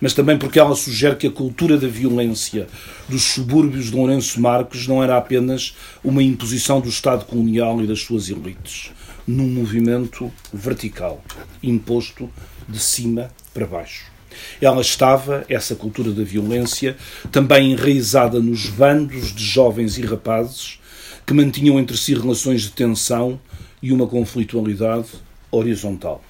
Mas 0.00 0.12
também 0.12 0.36
porque 0.36 0.58
ela 0.58 0.74
sugere 0.74 1.16
que 1.16 1.26
a 1.26 1.30
cultura 1.30 1.78
da 1.78 1.88
violência 1.88 2.66
dos 3.08 3.22
subúrbios 3.22 3.86
de 3.86 3.96
Lourenço 3.96 4.40
Marques 4.40 4.88
não 4.88 5.02
era 5.02 5.16
apenas 5.16 5.76
uma 6.02 6.22
imposição 6.22 6.80
do 6.80 6.88
Estado 6.88 7.24
colonial 7.24 7.82
e 7.82 7.86
das 7.86 8.00
suas 8.00 8.28
elites, 8.28 8.90
num 9.26 9.48
movimento 9.48 10.32
vertical, 10.52 11.22
imposto 11.62 12.30
de 12.68 12.78
cima 12.78 13.30
para 13.52 13.66
baixo. 13.66 14.12
Ela 14.60 14.80
estava, 14.80 15.44
essa 15.48 15.74
cultura 15.74 16.10
da 16.10 16.24
violência, 16.24 16.96
também 17.30 17.72
enraizada 17.72 18.40
nos 18.40 18.66
bandos 18.66 19.32
de 19.34 19.44
jovens 19.44 19.96
e 19.96 20.02
rapazes 20.02 20.80
que 21.26 21.32
mantinham 21.32 21.78
entre 21.78 21.96
si 21.96 22.14
relações 22.14 22.62
de 22.62 22.70
tensão 22.70 23.40
e 23.82 23.92
uma 23.92 24.06
conflitualidade 24.06 25.08
horizontal. 25.50 26.22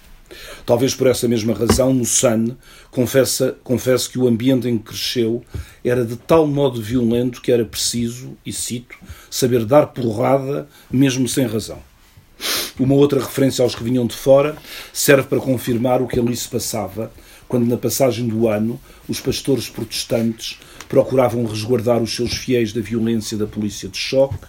Talvez 0.67 0.95
por 0.95 1.07
essa 1.07 1.29
mesma 1.29 1.55
razão, 1.55 1.93
Moussan 1.93 2.57
confessa, 2.91 3.57
confessa 3.63 4.11
que 4.11 4.19
o 4.19 4.27
ambiente 4.27 4.69
em 4.69 4.79
que 4.79 4.85
cresceu 4.85 5.45
era 5.85 6.05
de 6.05 6.17
tal 6.17 6.47
modo 6.47 6.83
violento 6.83 7.41
que 7.41 7.53
era 7.53 7.65
preciso, 7.65 8.37
e 8.45 8.53
cito, 8.53 8.97
saber 9.31 9.65
dar 9.65 9.89
porrada 9.89 10.69
mesmo 10.91 11.29
sem 11.29 11.47
razão. 11.47 11.79
Uma 12.79 12.95
outra 12.95 13.21
referência 13.21 13.63
aos 13.63 13.75
que 13.75 13.85
vinham 13.85 14.05
de 14.05 14.17
fora 14.17 14.57
serve 14.93 15.29
para 15.29 15.39
confirmar 15.39 16.03
o 16.03 16.09
que 16.09 16.19
ali 16.19 16.37
se 16.37 16.49
passava, 16.49 17.13
quando 17.47 17.67
na 17.67 17.77
passagem 17.77 18.27
do 18.27 18.49
ano 18.49 18.81
os 19.09 19.21
pastores 19.21 19.69
protestantes 19.69 20.59
procuravam 20.89 21.47
resguardar 21.47 22.03
os 22.03 22.15
seus 22.15 22.35
fiéis 22.35 22.73
da 22.73 22.81
violência 22.81 23.39
da 23.39 23.47
polícia 23.47 23.89
de 23.89 23.97
choque, 23.97 24.47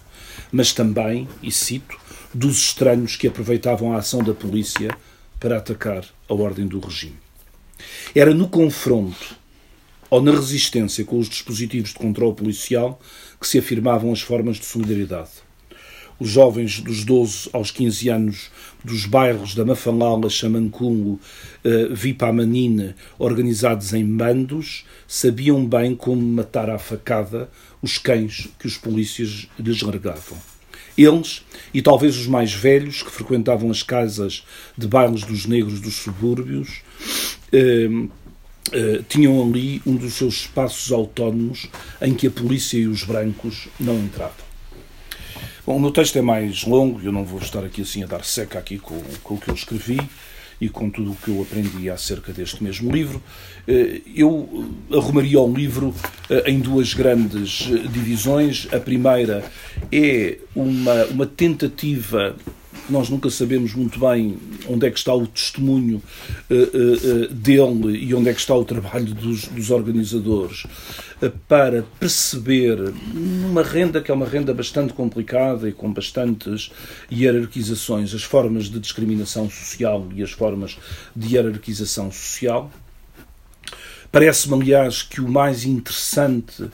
mas 0.50 0.72
também, 0.72 1.28
e 1.40 1.52
cito, 1.52 1.96
dos 2.34 2.58
estranhos 2.58 3.14
que 3.14 3.28
aproveitavam 3.28 3.92
a 3.92 3.98
ação 3.98 4.22
da 4.22 4.34
polícia 4.34 4.96
para 5.38 5.58
atacar 5.58 6.04
a 6.28 6.34
ordem 6.34 6.66
do 6.66 6.80
regime. 6.80 7.16
Era 8.12 8.34
no 8.34 8.48
confronto 8.48 9.36
ou 10.10 10.20
na 10.20 10.32
resistência 10.32 11.04
com 11.04 11.18
os 11.18 11.28
dispositivos 11.28 11.90
de 11.90 11.96
controle 11.96 12.34
policial 12.34 13.00
que 13.40 13.46
se 13.46 13.58
afirmavam 13.58 14.12
as 14.12 14.20
formas 14.20 14.56
de 14.56 14.64
solidariedade 14.64 15.45
os 16.18 16.30
jovens 16.30 16.80
dos 16.80 17.04
12 17.04 17.50
aos 17.52 17.70
15 17.70 18.08
anos 18.08 18.50
dos 18.82 19.06
bairros 19.06 19.54
da 19.54 19.64
Mafalala, 19.64 20.30
Xamancungo, 20.30 21.20
uh, 21.64 21.94
Vipamanine, 21.94 22.94
organizados 23.18 23.92
em 23.92 24.04
bandos, 24.04 24.84
sabiam 25.06 25.64
bem 25.64 25.94
como 25.94 26.22
matar 26.22 26.70
à 26.70 26.78
facada 26.78 27.50
os 27.82 27.98
cães 27.98 28.48
que 28.58 28.66
os 28.66 28.76
polícias 28.76 29.48
lhes 29.58 29.82
largavam. 29.82 30.38
Eles, 30.96 31.42
e 31.74 31.82
talvez 31.82 32.16
os 32.16 32.26
mais 32.26 32.52
velhos, 32.54 33.02
que 33.02 33.10
frequentavam 33.10 33.70
as 33.70 33.82
casas 33.82 34.44
de 34.76 34.86
bailes 34.86 35.24
dos 35.24 35.44
negros 35.44 35.78
dos 35.78 35.96
subúrbios, 35.96 36.80
eh, 37.52 37.88
eh, 38.72 39.02
tinham 39.06 39.46
ali 39.46 39.82
um 39.84 39.94
dos 39.94 40.14
seus 40.14 40.40
espaços 40.40 40.90
autónomos 40.90 41.68
em 42.00 42.14
que 42.14 42.26
a 42.26 42.30
polícia 42.30 42.78
e 42.78 42.86
os 42.86 43.04
brancos 43.04 43.68
não 43.78 43.98
entravam. 43.98 44.45
Bom, 45.66 45.78
o 45.78 45.80
meu 45.80 45.90
texto 45.90 46.16
é 46.16 46.22
mais 46.22 46.62
longo, 46.62 47.00
eu 47.02 47.10
não 47.10 47.24
vou 47.24 47.40
estar 47.40 47.64
aqui 47.64 47.82
assim 47.82 48.04
a 48.04 48.06
dar 48.06 48.24
seca 48.24 48.56
aqui 48.56 48.78
com, 48.78 49.02
com 49.24 49.34
o 49.34 49.36
que 49.36 49.48
eu 49.48 49.54
escrevi 49.54 49.98
e 50.60 50.68
com 50.68 50.88
tudo 50.88 51.10
o 51.10 51.16
que 51.16 51.28
eu 51.28 51.42
aprendi 51.42 51.90
acerca 51.90 52.32
deste 52.32 52.62
mesmo 52.62 52.92
livro. 52.92 53.20
Eh, 53.66 54.00
eu 54.14 54.64
arrumaria 54.92 55.40
o 55.40 55.52
livro 55.52 55.92
eh, 56.30 56.52
em 56.52 56.60
duas 56.60 56.94
grandes 56.94 57.68
divisões. 57.92 58.68
A 58.72 58.78
primeira 58.78 59.44
é 59.90 60.38
uma, 60.54 61.04
uma 61.06 61.26
tentativa 61.26 62.36
nós 62.88 63.08
nunca 63.08 63.30
sabemos 63.30 63.74
muito 63.74 63.98
bem 63.98 64.38
onde 64.68 64.86
é 64.86 64.90
que 64.90 64.98
está 64.98 65.14
o 65.14 65.26
testemunho 65.26 66.02
uh, 66.50 66.54
uh, 66.54 67.34
dele 67.34 67.98
e 67.98 68.14
onde 68.14 68.28
é 68.28 68.34
que 68.34 68.40
está 68.40 68.54
o 68.54 68.64
trabalho 68.64 69.14
dos, 69.14 69.48
dos 69.48 69.70
organizadores 69.70 70.64
para 71.48 71.84
perceber 71.98 72.76
numa 73.14 73.62
renda 73.62 74.00
que 74.00 74.10
é 74.10 74.14
uma 74.14 74.26
renda 74.26 74.52
bastante 74.52 74.92
complicada 74.92 75.68
e 75.68 75.72
com 75.72 75.92
bastantes 75.92 76.70
hierarquizações 77.10 78.14
as 78.14 78.22
formas 78.22 78.66
de 78.66 78.78
discriminação 78.78 79.48
social 79.48 80.06
e 80.14 80.22
as 80.22 80.30
formas 80.30 80.76
de 81.14 81.34
hierarquização 81.34 82.12
social. 82.12 82.70
Parece-me, 84.16 84.54
aliás, 84.54 85.02
que 85.02 85.20
o 85.20 85.28
mais 85.28 85.66
interessante 85.66 86.70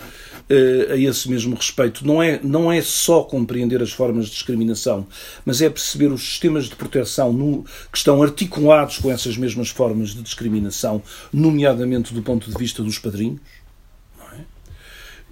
a 0.93 0.97
esse 0.97 1.29
mesmo 1.29 1.57
respeito 1.57 2.07
não 2.07 2.23
é, 2.23 2.39
não 2.41 2.71
é 2.71 2.81
só 2.81 3.25
compreender 3.25 3.83
as 3.83 3.91
formas 3.91 4.27
de 4.27 4.33
discriminação, 4.33 5.09
mas 5.45 5.61
é 5.61 5.69
perceber 5.69 6.13
os 6.13 6.23
sistemas 6.23 6.67
de 6.67 6.77
proteção 6.77 7.33
no, 7.33 7.65
que 7.91 7.99
estão 7.99 8.23
articulados 8.23 8.99
com 8.99 9.11
essas 9.11 9.37
mesmas 9.37 9.71
formas 9.71 10.11
de 10.11 10.23
discriminação, 10.23 11.03
nomeadamente 11.33 12.15
do 12.15 12.23
ponto 12.23 12.49
de 12.49 12.57
vista 12.57 12.81
dos 12.81 13.01
padrinhos. 13.01 13.41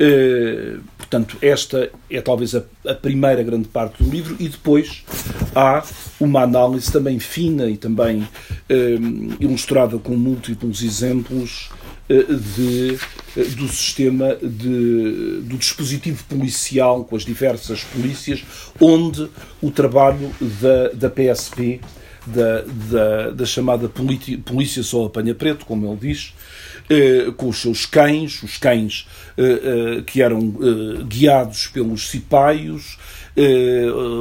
Uh, 0.01 0.83
portanto, 0.97 1.37
esta 1.41 1.93
é 2.11 2.23
talvez 2.23 2.57
a, 2.57 2.65
a, 2.87 2.95
primeira 2.95 3.43
grande 3.43 3.69
parte 3.69 4.03
do 4.03 4.11
livro, 4.11 4.35
e 4.41 4.49
depois 4.49 5.05
há 5.55 5.85
uma 6.19 6.43
análise 6.43 6.91
também 6.91 7.19
fina 7.19 7.69
e 7.69 7.77
também 7.77 8.23
uh, 8.23 9.37
ilustrada 9.39 9.99
com 9.99 10.17
múltiplos 10.17 10.83
exemplos 10.83 11.69
uh, 11.69 11.80
de 12.11 12.99
do 13.57 13.69
sistema 13.69 14.37
de, 14.43 15.41
do 15.43 15.57
dispositivo 15.57 16.25
policial 16.25 17.05
com 17.05 17.15
as 17.15 17.25
diversas 17.25 17.85
polícias, 17.85 18.45
onde 18.81 19.31
o 19.63 19.71
trabalho 19.71 20.35
da, 20.61 20.89
da 20.89 21.11
PSP, 21.11 21.81
da, 22.27 22.63
da, 22.91 23.31
da 23.31 23.47
chamada 23.47 23.89
Polícia 23.89 24.83
Só 24.83 25.07
Apanha 25.07 25.35
Preto, 25.35 25.65
como 25.65 25.87
ele 25.87 26.13
diz, 26.13 26.35
eh, 26.89 27.33
com 27.37 27.49
os 27.49 27.59
seus 27.59 27.87
cães, 27.87 28.43
os 28.43 28.59
cães 28.59 29.07
eh, 29.39 29.43
eh, 29.43 30.03
que 30.03 30.21
eram 30.21 30.53
guiados 31.07 31.69
pelos 31.69 32.09
cipaios, 32.09 32.99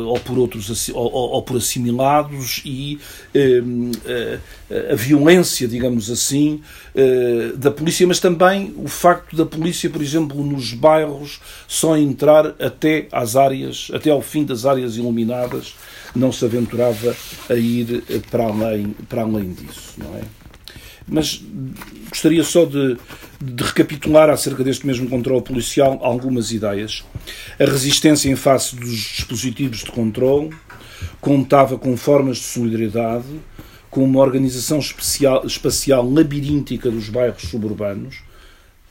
ou 0.07 0.19
por 0.19 0.37
outros 0.37 0.89
ou, 0.89 1.11
ou, 1.11 1.41
por 1.41 1.57
assimilados 1.57 2.61
e 2.65 2.99
eh, 3.33 3.61
a 4.91 4.95
violência, 4.95 5.67
digamos 5.67 6.09
assim, 6.09 6.61
eh, 6.95 7.51
da 7.55 7.71
polícia, 7.71 8.05
mas 8.07 8.19
também 8.19 8.73
o 8.77 8.87
facto 8.87 9.35
da 9.35 9.45
polícia, 9.45 9.89
por 9.89 10.01
exemplo, 10.01 10.43
nos 10.43 10.73
bairros 10.73 11.39
só 11.67 11.97
entrar 11.97 12.55
até 12.59 13.07
às 13.11 13.35
áreas, 13.35 13.89
até 13.93 14.09
ao 14.09 14.21
fim 14.21 14.45
das 14.45 14.65
áreas 14.65 14.95
iluminadas, 14.95 15.75
não 16.15 16.31
se 16.31 16.45
aventurava 16.45 17.15
a 17.49 17.55
ir 17.55 18.03
para 18.29 18.45
além, 18.45 18.95
para 19.07 19.21
além 19.21 19.53
disso, 19.53 19.93
não 19.97 20.15
é? 20.15 20.21
Mas 21.09 21.41
gostaria 22.09 22.43
só 22.43 22.65
de, 22.65 22.97
de 23.41 23.63
recapitular 23.63 24.29
acerca 24.29 24.63
deste 24.63 24.85
mesmo 24.85 25.09
controle 25.09 25.41
policial 25.41 25.99
algumas 26.01 26.51
ideias. 26.51 27.03
A 27.59 27.65
resistência 27.65 28.29
em 28.29 28.35
face 28.35 28.75
dos 28.75 28.91
dispositivos 28.91 29.79
de 29.79 29.91
controle 29.91 30.49
contava 31.21 31.77
com 31.77 31.95
formas 31.95 32.37
de 32.37 32.43
solidariedade, 32.43 33.27
com 33.89 34.03
uma 34.03 34.19
organização 34.19 34.79
especial, 34.79 35.45
espacial 35.45 36.09
labiríntica 36.09 36.89
dos 36.91 37.09
bairros 37.09 37.43
suburbanos, 37.43 38.21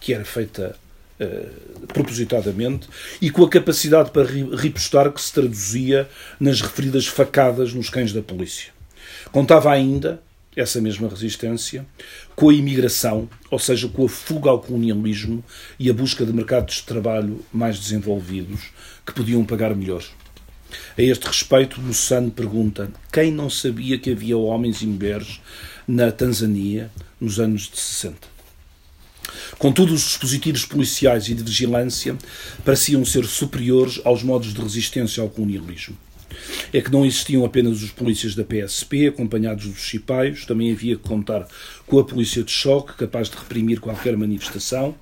que 0.00 0.12
era 0.12 0.24
feita 0.24 0.76
uh, 1.20 1.86
propositadamente, 1.88 2.88
e 3.20 3.30
com 3.30 3.44
a 3.44 3.48
capacidade 3.48 4.10
para 4.10 4.24
ripostar 4.24 5.12
que 5.12 5.20
se 5.20 5.32
traduzia 5.32 6.08
nas 6.40 6.60
referidas 6.60 7.06
facadas 7.06 7.72
nos 7.72 7.88
cães 7.88 8.12
da 8.12 8.22
polícia. 8.22 8.72
Contava 9.30 9.70
ainda 9.70 10.20
essa 10.60 10.80
mesma 10.80 11.08
resistência, 11.08 11.86
com 12.34 12.48
a 12.48 12.54
imigração, 12.54 13.28
ou 13.50 13.58
seja, 13.58 13.88
com 13.88 14.04
a 14.04 14.08
fuga 14.08 14.50
ao 14.50 14.60
colonialismo 14.60 15.42
e 15.78 15.88
a 15.88 15.94
busca 15.94 16.26
de 16.26 16.32
mercados 16.32 16.76
de 16.76 16.82
trabalho 16.82 17.44
mais 17.52 17.78
desenvolvidos 17.78 18.72
que 19.06 19.12
podiam 19.12 19.44
pagar 19.44 19.74
melhor. 19.74 20.02
A 20.98 21.02
este 21.02 21.26
respeito, 21.26 21.80
Bussano 21.80 22.30
pergunta 22.30 22.90
quem 23.12 23.30
não 23.30 23.48
sabia 23.48 23.98
que 23.98 24.10
havia 24.10 24.36
homens 24.36 24.82
e 24.82 24.86
mulheres 24.86 25.40
na 25.86 26.10
Tanzânia 26.10 26.90
nos 27.20 27.38
anos 27.38 27.68
de 27.68 27.78
60. 27.78 28.16
Contudo, 29.58 29.94
os 29.94 30.02
dispositivos 30.02 30.64
policiais 30.64 31.28
e 31.28 31.34
de 31.34 31.42
vigilância 31.42 32.16
pareciam 32.64 33.04
ser 33.04 33.24
superiores 33.24 34.00
aos 34.04 34.22
modos 34.22 34.52
de 34.52 34.60
resistência 34.60 35.22
ao 35.22 35.30
colonialismo 35.30 35.96
é 36.72 36.80
que 36.80 36.90
não 36.90 37.04
existiam 37.04 37.44
apenas 37.44 37.82
os 37.82 37.90
polícias 37.90 38.34
da 38.34 38.44
PSP, 38.44 39.08
acompanhados 39.08 39.66
dos 39.66 39.80
chipaios, 39.80 40.44
também 40.44 40.72
havia 40.72 40.96
que 40.96 41.02
contar 41.02 41.46
com 41.86 41.98
a 41.98 42.04
polícia 42.04 42.42
de 42.42 42.50
choque, 42.50 42.94
capaz 42.94 43.28
de 43.28 43.36
reprimir 43.36 43.80
qualquer 43.80 44.16
manifestação. 44.16 44.94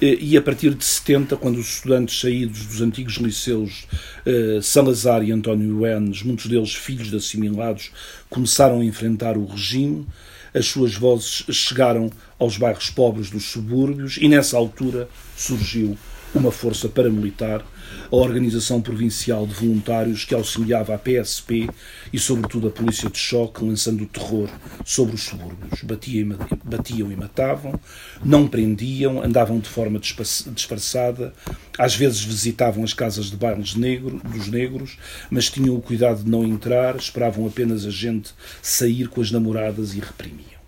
E 0.00 0.36
a 0.36 0.42
partir 0.42 0.74
de 0.74 0.84
70, 0.84 1.36
quando 1.36 1.58
os 1.58 1.76
estudantes 1.76 2.18
saídos 2.18 2.66
dos 2.66 2.80
antigos 2.80 3.14
liceus 3.14 3.86
eh, 4.26 4.58
Salazar 4.60 5.22
e 5.22 5.30
António 5.30 5.86
Enes, 5.86 6.24
muitos 6.24 6.46
deles 6.46 6.74
filhos 6.74 7.08
de 7.08 7.16
assimilados, 7.16 7.92
começaram 8.28 8.80
a 8.80 8.84
enfrentar 8.84 9.36
o 9.36 9.46
regime, 9.46 10.04
as 10.52 10.66
suas 10.66 10.94
vozes 10.94 11.44
chegaram 11.50 12.10
aos 12.36 12.56
bairros 12.58 12.90
pobres 12.90 13.30
dos 13.30 13.44
subúrbios 13.44 14.18
e 14.20 14.28
nessa 14.28 14.56
altura 14.56 15.08
surgiu 15.36 15.96
uma 16.34 16.50
força 16.50 16.88
paramilitar 16.88 17.64
a 18.10 18.16
Organização 18.16 18.80
Provincial 18.80 19.46
de 19.46 19.54
Voluntários 19.54 20.24
que 20.24 20.34
auxiliava 20.34 20.94
a 20.94 20.98
PSP 20.98 21.68
e, 22.12 22.18
sobretudo, 22.18 22.68
a 22.68 22.70
Polícia 22.70 23.08
de 23.08 23.18
Choque, 23.18 23.64
lançando 23.64 24.06
terror 24.06 24.48
sobre 24.84 25.14
os 25.14 25.22
subúrbios. 25.22 25.82
Batiam, 25.82 27.10
e 27.10 27.16
matavam, 27.16 27.78
não 28.24 28.46
prendiam, 28.46 29.22
andavam 29.22 29.58
de 29.58 29.68
forma 29.68 29.98
disfarçada, 29.98 31.32
às 31.78 31.94
vezes 31.94 32.22
visitavam 32.22 32.84
as 32.84 32.92
casas 32.92 33.30
de 33.30 33.36
bailes 33.36 33.74
negro, 33.74 34.20
dos 34.24 34.48
negros, 34.48 34.98
mas 35.30 35.48
tinham 35.50 35.74
o 35.74 35.82
cuidado 35.82 36.22
de 36.22 36.30
não 36.30 36.44
entrar, 36.44 36.96
esperavam 36.96 37.46
apenas 37.46 37.86
a 37.86 37.90
gente 37.90 38.30
sair 38.60 39.08
com 39.08 39.20
as 39.20 39.30
namoradas 39.30 39.94
e 39.94 40.00
reprimiam. 40.00 40.62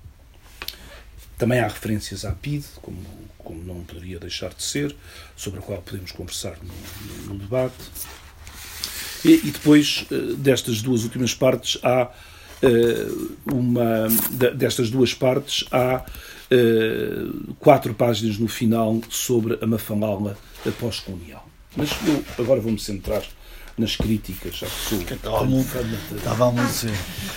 Também 1.37 1.59
há 1.59 1.69
referências 1.69 2.25
à 2.25 2.33
PIDE, 2.33 2.65
como 2.81 2.97
como 3.45 3.63
não 3.63 3.85
poderia 3.85 4.19
deixar 4.19 4.53
de 4.55 4.63
ser, 4.63 4.97
sobre 5.37 5.61
a 5.61 5.63
qual 5.63 5.81
podemos 5.83 6.11
conversar 6.11 6.57
no, 6.63 7.35
no 7.35 7.39
debate. 7.39 7.75
E, 9.25 9.35
e, 9.45 9.51
depois 9.51 10.07
eh, 10.11 10.35
destas 10.37 10.83
duas 10.83 11.05
últimas 11.05 11.35
partes 11.35 11.79
há 11.83 12.11
eh, 12.63 13.07
uma 13.47 14.09
destas 14.55 14.91
duas 14.91 15.15
partes 15.15 15.65
há 15.73 16.05
eh, 16.51 17.25
quatro 17.59 17.95
páginas 17.95 18.39
no 18.39 18.49
final 18.49 19.01
sobre 19.09 19.59
a 19.63 19.67
Mafalala 19.67 20.37
pós-colonial. 20.79 21.49
Mas 21.77 21.91
eu 22.07 22.25
agora 22.43 22.61
vou-me 22.61 22.79
centrar 22.79 23.23
nas 23.77 23.97
críticas 23.97 24.63
à 24.63 24.67
pessoa. 24.67 25.03
Estava 25.03 25.45
muito, 25.45 26.17
estava 26.17 26.51
muito 26.51 26.93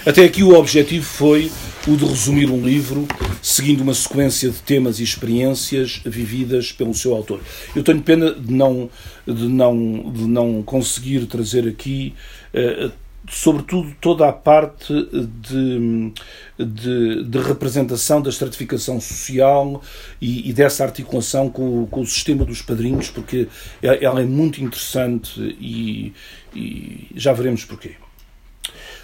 Até 0.06 0.24
aqui 0.24 0.44
o 0.44 0.54
objetivo 0.54 1.06
foi 1.06 1.52
o 1.88 1.96
de 1.96 2.06
resumir 2.06 2.50
um 2.50 2.64
livro 2.64 3.08
seguindo 3.42 3.82
uma 3.82 3.94
sequência 3.94 4.50
de 4.50 4.58
temas 4.58 5.00
e 5.00 5.04
experiências 5.04 6.02
vividas 6.06 6.72
pelo 6.72 6.94
seu 6.94 7.16
autor. 7.16 7.42
Eu 7.76 7.84
tenho 7.84 8.02
pena 8.02 8.32
de 8.32 8.54
não, 8.54 8.90
de 9.26 9.48
não, 9.48 10.12
de 10.12 10.24
não 10.24 10.62
conseguir 10.64 11.26
trazer 11.26 11.68
aqui. 11.68 12.14
Uh, 12.54 12.92
sobretudo 13.30 13.94
toda 14.00 14.28
a 14.28 14.32
parte 14.32 14.94
de, 14.94 16.14
de, 16.58 17.24
de, 17.24 17.40
representação 17.40 18.22
da 18.22 18.30
estratificação 18.30 19.02
social 19.02 19.82
e, 20.22 20.50
e 20.50 20.54
dessa 20.54 20.84
articulação 20.84 21.50
com, 21.50 21.86
com, 21.88 22.02
o 22.02 22.06
sistema 22.06 22.46
dos 22.46 22.62
padrinhos, 22.62 23.10
porque 23.10 23.48
ela 23.82 24.22
é 24.22 24.26
muito 24.26 24.64
interessante 24.64 25.40
e, 25.60 26.14
e 26.56 27.08
já 27.16 27.34
veremos 27.34 27.66
porquê. 27.66 27.96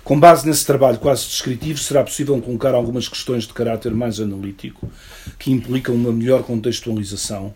Com 0.04 0.20
base 0.20 0.46
nesse 0.46 0.66
trabalho 0.66 1.00
quase 1.00 1.26
descritivo, 1.28 1.80
será 1.80 2.04
possível 2.04 2.40
colocar 2.42 2.74
algumas 2.74 3.08
questões 3.08 3.48
de 3.48 3.54
caráter 3.54 3.94
mais 3.94 4.20
analítico, 4.20 4.92
que 5.40 5.52
implicam 5.52 5.96
uma 5.96 6.12
melhor 6.12 6.44
contextualização 6.44 7.54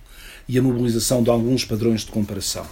e 0.47 0.57
a 0.57 0.61
mobilização 0.61 1.21
de 1.21 1.29
alguns 1.29 1.65
padrões 1.65 2.05
de 2.05 2.11
comparação. 2.11 2.65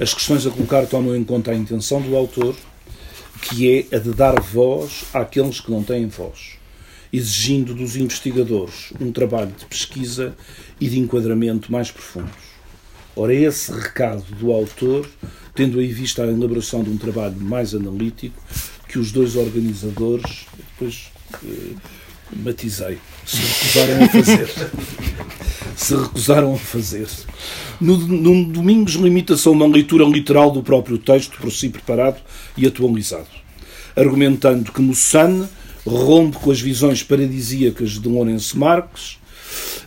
As 0.00 0.12
questões 0.12 0.44
a 0.44 0.50
colocar 0.50 0.86
tomam 0.86 1.14
em 1.14 1.22
conta 1.22 1.52
a 1.52 1.54
intenção 1.54 2.00
do 2.02 2.16
autor, 2.16 2.56
que 3.42 3.86
é 3.90 3.96
a 3.96 3.98
de 3.98 4.12
dar 4.12 4.40
voz 4.40 5.04
àqueles 5.12 5.60
que 5.60 5.70
não 5.70 5.82
têm 5.82 6.06
voz, 6.06 6.56
exigindo 7.12 7.74
dos 7.74 7.96
investigadores 7.96 8.92
um 9.00 9.12
trabalho 9.12 9.52
de 9.56 9.64
pesquisa 9.66 10.36
e 10.80 10.88
de 10.88 10.98
enquadramento 10.98 11.70
mais 11.70 11.90
profundos. 11.90 12.56
Ora, 13.14 13.32
esse 13.32 13.72
recado 13.72 14.24
do 14.34 14.52
autor, 14.52 15.08
tendo 15.54 15.80
em 15.80 15.88
vista 15.88 16.22
a 16.22 16.26
elaboração 16.26 16.82
de 16.82 16.90
um 16.90 16.98
trabalho 16.98 17.36
mais 17.40 17.74
analítico, 17.74 18.42
que 18.88 18.98
os 18.98 19.10
dois 19.10 19.36
organizadores, 19.36 20.46
depois 20.56 21.10
eh, 21.44 21.74
matizei, 22.34 22.98
se 23.24 23.36
recusaram 23.36 24.04
a 24.04 24.08
fazer. 24.08 24.70
se 25.76 25.94
recusaram 25.94 26.54
a 26.54 26.58
fazer. 26.58 27.08
No, 27.80 27.96
no 27.98 28.44
Domingos 28.46 28.94
limita-se 28.94 29.46
a 29.46 29.50
uma 29.50 29.66
leitura 29.66 30.04
literal 30.04 30.50
do 30.50 30.62
próprio 30.62 30.98
texto, 30.98 31.38
por 31.38 31.50
si 31.52 31.68
preparado 31.68 32.20
e 32.56 32.66
atualizado, 32.66 33.28
argumentando 33.94 34.72
que 34.72 34.80
Mossane 34.80 35.46
rompe 35.86 36.38
com 36.38 36.50
as 36.50 36.60
visões 36.60 37.02
paradisíacas 37.02 38.00
de 38.00 38.08
Lourenço 38.08 38.58
Marques, 38.58 39.18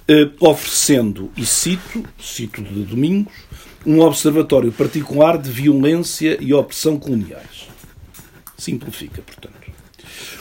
eh, 0.07 0.29
oferecendo, 0.39 1.31
e 1.35 1.45
cito, 1.45 2.03
cito 2.19 2.61
de 2.63 2.83
Domingos, 2.83 3.33
um 3.85 3.99
observatório 4.01 4.71
particular 4.71 5.37
de 5.37 5.49
violência 5.49 6.37
e 6.39 6.53
opressão 6.53 6.97
coloniais. 6.97 7.67
Simplifica, 8.57 9.21
portanto. 9.21 9.55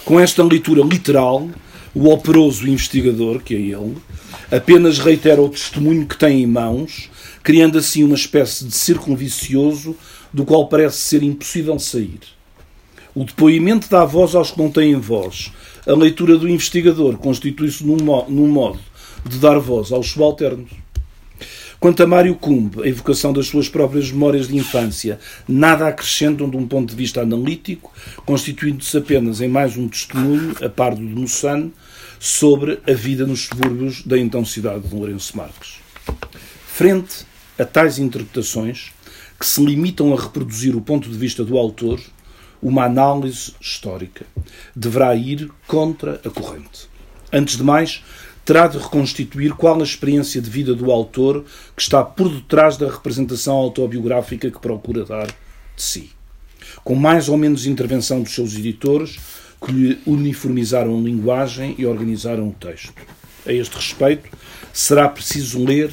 Com 0.05 0.19
esta 0.19 0.43
leitura 0.43 0.83
literal, 0.83 1.49
o 1.95 2.09
operoso 2.09 2.69
investigador, 2.69 3.41
que 3.41 3.55
é 3.55 3.59
ele, 3.59 3.97
apenas 4.51 4.99
reitera 4.99 5.41
o 5.41 5.49
testemunho 5.49 6.07
que 6.07 6.17
tem 6.17 6.43
em 6.43 6.47
mãos, 6.47 7.11
criando 7.43 7.79
assim 7.79 8.03
uma 8.03 8.15
espécie 8.15 8.65
de 8.65 8.73
círculo 8.73 9.17
vicioso 9.17 9.97
do 10.33 10.45
qual 10.45 10.69
parece 10.69 10.99
ser 10.99 11.23
impossível 11.23 11.79
sair. 11.79 12.21
O 13.15 13.25
depoimento 13.25 13.89
dá 13.91 14.05
voz 14.05 14.35
aos 14.35 14.51
que 14.51 14.59
não 14.59 14.71
têm 14.71 14.95
voz. 14.95 15.51
A 15.87 15.93
leitura 15.93 16.37
do 16.37 16.49
investigador 16.49 17.17
constitui-se 17.17 17.85
num, 17.85 17.97
num 18.29 18.49
modo 18.49 18.79
de 19.27 19.39
dar 19.39 19.59
voz 19.59 19.91
aos 19.91 20.11
subalternos. 20.11 20.71
Quanto 21.81 22.03
a 22.03 22.07
Mário 22.09 22.35
Cumbe, 22.35 22.83
a 22.83 22.89
evocação 22.89 23.33
das 23.33 23.47
suas 23.47 23.69
próprias 23.69 24.11
memórias 24.11 24.49
de 24.49 24.57
infância, 24.57 25.21
nada 25.47 25.87
acrescentam 25.87 26.51
de 26.51 26.57
um 26.57 26.67
ponto 26.67 26.91
de 26.91 26.97
vista 26.97 27.23
analítico, 27.23 27.93
constituindo-se 28.27 28.97
apenas 28.99 29.41
em 29.41 29.47
mais 29.47 29.77
um 29.77 29.87
testemunho, 29.87 30.57
a 30.61 30.69
par 30.69 30.97
do 30.97 31.07
de 31.07 31.15
Moçane, 31.15 31.73
sobre 32.19 32.81
a 32.85 32.93
vida 32.93 33.25
nos 33.25 33.45
subúrbios 33.45 34.03
da 34.05 34.19
então 34.19 34.45
cidade 34.45 34.89
de 34.89 34.93
Lourenço 34.93 35.37
Marques. 35.37 35.75
Frente 36.67 37.25
a 37.57 37.65
tais 37.65 38.01
interpretações, 38.01 38.91
que 39.39 39.47
se 39.47 39.65
limitam 39.65 40.13
a 40.13 40.21
reproduzir 40.21 40.75
o 40.75 40.81
ponto 40.81 41.09
de 41.09 41.17
vista 41.17 41.45
do 41.45 41.57
autor, 41.57 42.01
uma 42.61 42.87
análise 42.87 43.53
histórica 43.61 44.27
deverá 44.75 45.15
ir 45.15 45.49
contra 45.69 46.21
a 46.25 46.29
corrente. 46.29 46.89
Antes 47.33 47.57
de 47.57 47.63
mais, 47.63 48.03
terá 48.49 48.67
de 48.67 48.79
reconstituir 48.79 49.53
qual 49.53 49.79
a 49.79 49.85
experiência 49.85 50.41
de 50.41 50.49
vida 50.49 50.75
do 50.75 50.91
autor 50.91 51.45
que 51.77 51.83
está 51.83 52.03
por 52.03 52.31
detrás 52.31 52.79
da 52.79 52.91
representação 52.91 53.55
autobiográfica 53.55 54.51
que 54.51 54.59
procura 54.59 55.05
dar 55.05 55.27
de 55.27 55.35
si. 55.77 56.13
Com 56.83 56.95
mais 56.95 57.29
ou 57.29 57.37
menos 57.37 57.67
intervenção 57.67 58.23
dos 58.23 58.35
seus 58.35 58.55
editores, 58.55 59.19
que 59.63 59.71
lhe 59.71 59.99
uniformizaram 60.07 60.97
a 60.97 61.01
linguagem 61.03 61.75
e 61.77 61.85
organizaram 61.85 62.49
o 62.49 62.55
texto. 62.55 62.95
A 63.45 63.53
este 63.53 63.77
respeito, 63.77 64.31
será 64.73 65.07
preciso 65.11 65.63
ler 65.63 65.93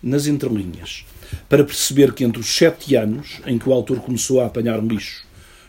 nas 0.00 0.28
entrelinhas, 0.28 1.04
para 1.48 1.64
perceber 1.64 2.12
que 2.12 2.22
entre 2.22 2.40
os 2.40 2.54
sete 2.54 2.94
anos 2.94 3.40
em 3.44 3.58
que 3.58 3.68
o 3.68 3.72
autor 3.72 3.98
começou 3.98 4.40
a 4.40 4.46
apanhar 4.46 4.78
lixo 4.78 5.26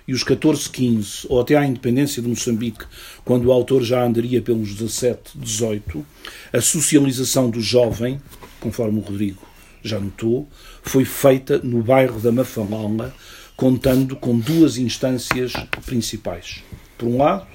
e 0.07 0.13
os 0.13 0.23
14, 0.23 0.69
15, 0.69 1.27
ou 1.29 1.41
até 1.41 1.55
à 1.55 1.65
independência 1.65 2.21
de 2.21 2.27
Moçambique, 2.27 2.85
quando 3.23 3.45
o 3.45 3.51
autor 3.51 3.83
já 3.83 4.03
andaria 4.03 4.41
pelos 4.41 4.73
17, 4.75 5.37
18, 5.37 6.05
a 6.51 6.61
socialização 6.61 7.49
do 7.49 7.61
jovem, 7.61 8.21
conforme 8.59 8.99
o 8.99 9.01
Rodrigo 9.01 9.41
já 9.83 9.99
notou, 9.99 10.47
foi 10.83 11.05
feita 11.05 11.57
no 11.59 11.81
bairro 11.81 12.19
da 12.19 12.31
Mafalonga, 12.31 13.13
contando 13.55 14.15
com 14.15 14.37
duas 14.37 14.77
instâncias 14.77 15.53
principais. 15.85 16.63
Por 16.97 17.07
um 17.07 17.17
lado, 17.17 17.47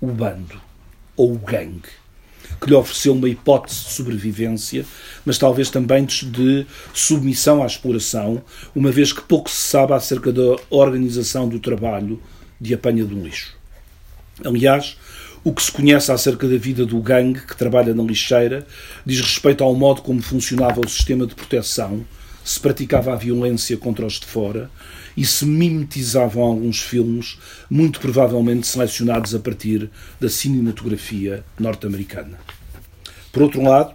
o 0.00 0.06
bando, 0.06 0.60
ou 1.16 1.34
o 1.34 1.38
gangue, 1.38 1.99
que 2.60 2.68
lhe 2.68 2.74
ofereceu 2.74 3.14
uma 3.14 3.28
hipótese 3.28 3.84
de 3.84 3.90
sobrevivência, 3.90 4.84
mas 5.24 5.38
talvez 5.38 5.70
também 5.70 6.04
de 6.04 6.66
submissão 6.92 7.62
à 7.62 7.66
exploração, 7.66 8.42
uma 8.74 8.90
vez 8.90 9.12
que 9.12 9.22
pouco 9.22 9.50
se 9.50 9.68
sabe 9.68 9.94
acerca 9.94 10.30
da 10.30 10.56
organização 10.68 11.48
do 11.48 11.58
trabalho 11.58 12.20
de 12.60 12.74
apanha 12.74 13.04
do 13.04 13.18
lixo. 13.18 13.56
Aliás, 14.44 14.96
o 15.42 15.54
que 15.54 15.62
se 15.62 15.72
conhece 15.72 16.12
acerca 16.12 16.46
da 16.46 16.58
vida 16.58 16.84
do 16.84 17.00
gangue 17.00 17.40
que 17.46 17.56
trabalha 17.56 17.94
na 17.94 18.02
lixeira 18.02 18.66
diz 19.06 19.20
respeito 19.20 19.64
ao 19.64 19.74
modo 19.74 20.02
como 20.02 20.20
funcionava 20.20 20.80
o 20.80 20.88
sistema 20.88 21.26
de 21.26 21.34
proteção, 21.34 22.04
se 22.50 22.58
praticava 22.58 23.12
a 23.12 23.16
violência 23.16 23.76
contra 23.76 24.04
os 24.04 24.14
de 24.14 24.26
fora 24.26 24.68
e 25.16 25.24
se 25.24 25.46
mimetizavam 25.46 26.42
alguns 26.42 26.80
filmes, 26.80 27.38
muito 27.70 28.00
provavelmente 28.00 28.66
selecionados 28.66 29.36
a 29.36 29.38
partir 29.38 29.88
da 30.18 30.28
cinematografia 30.28 31.44
norte-americana. 31.60 32.40
Por 33.30 33.44
outro 33.44 33.62
lado, 33.62 33.94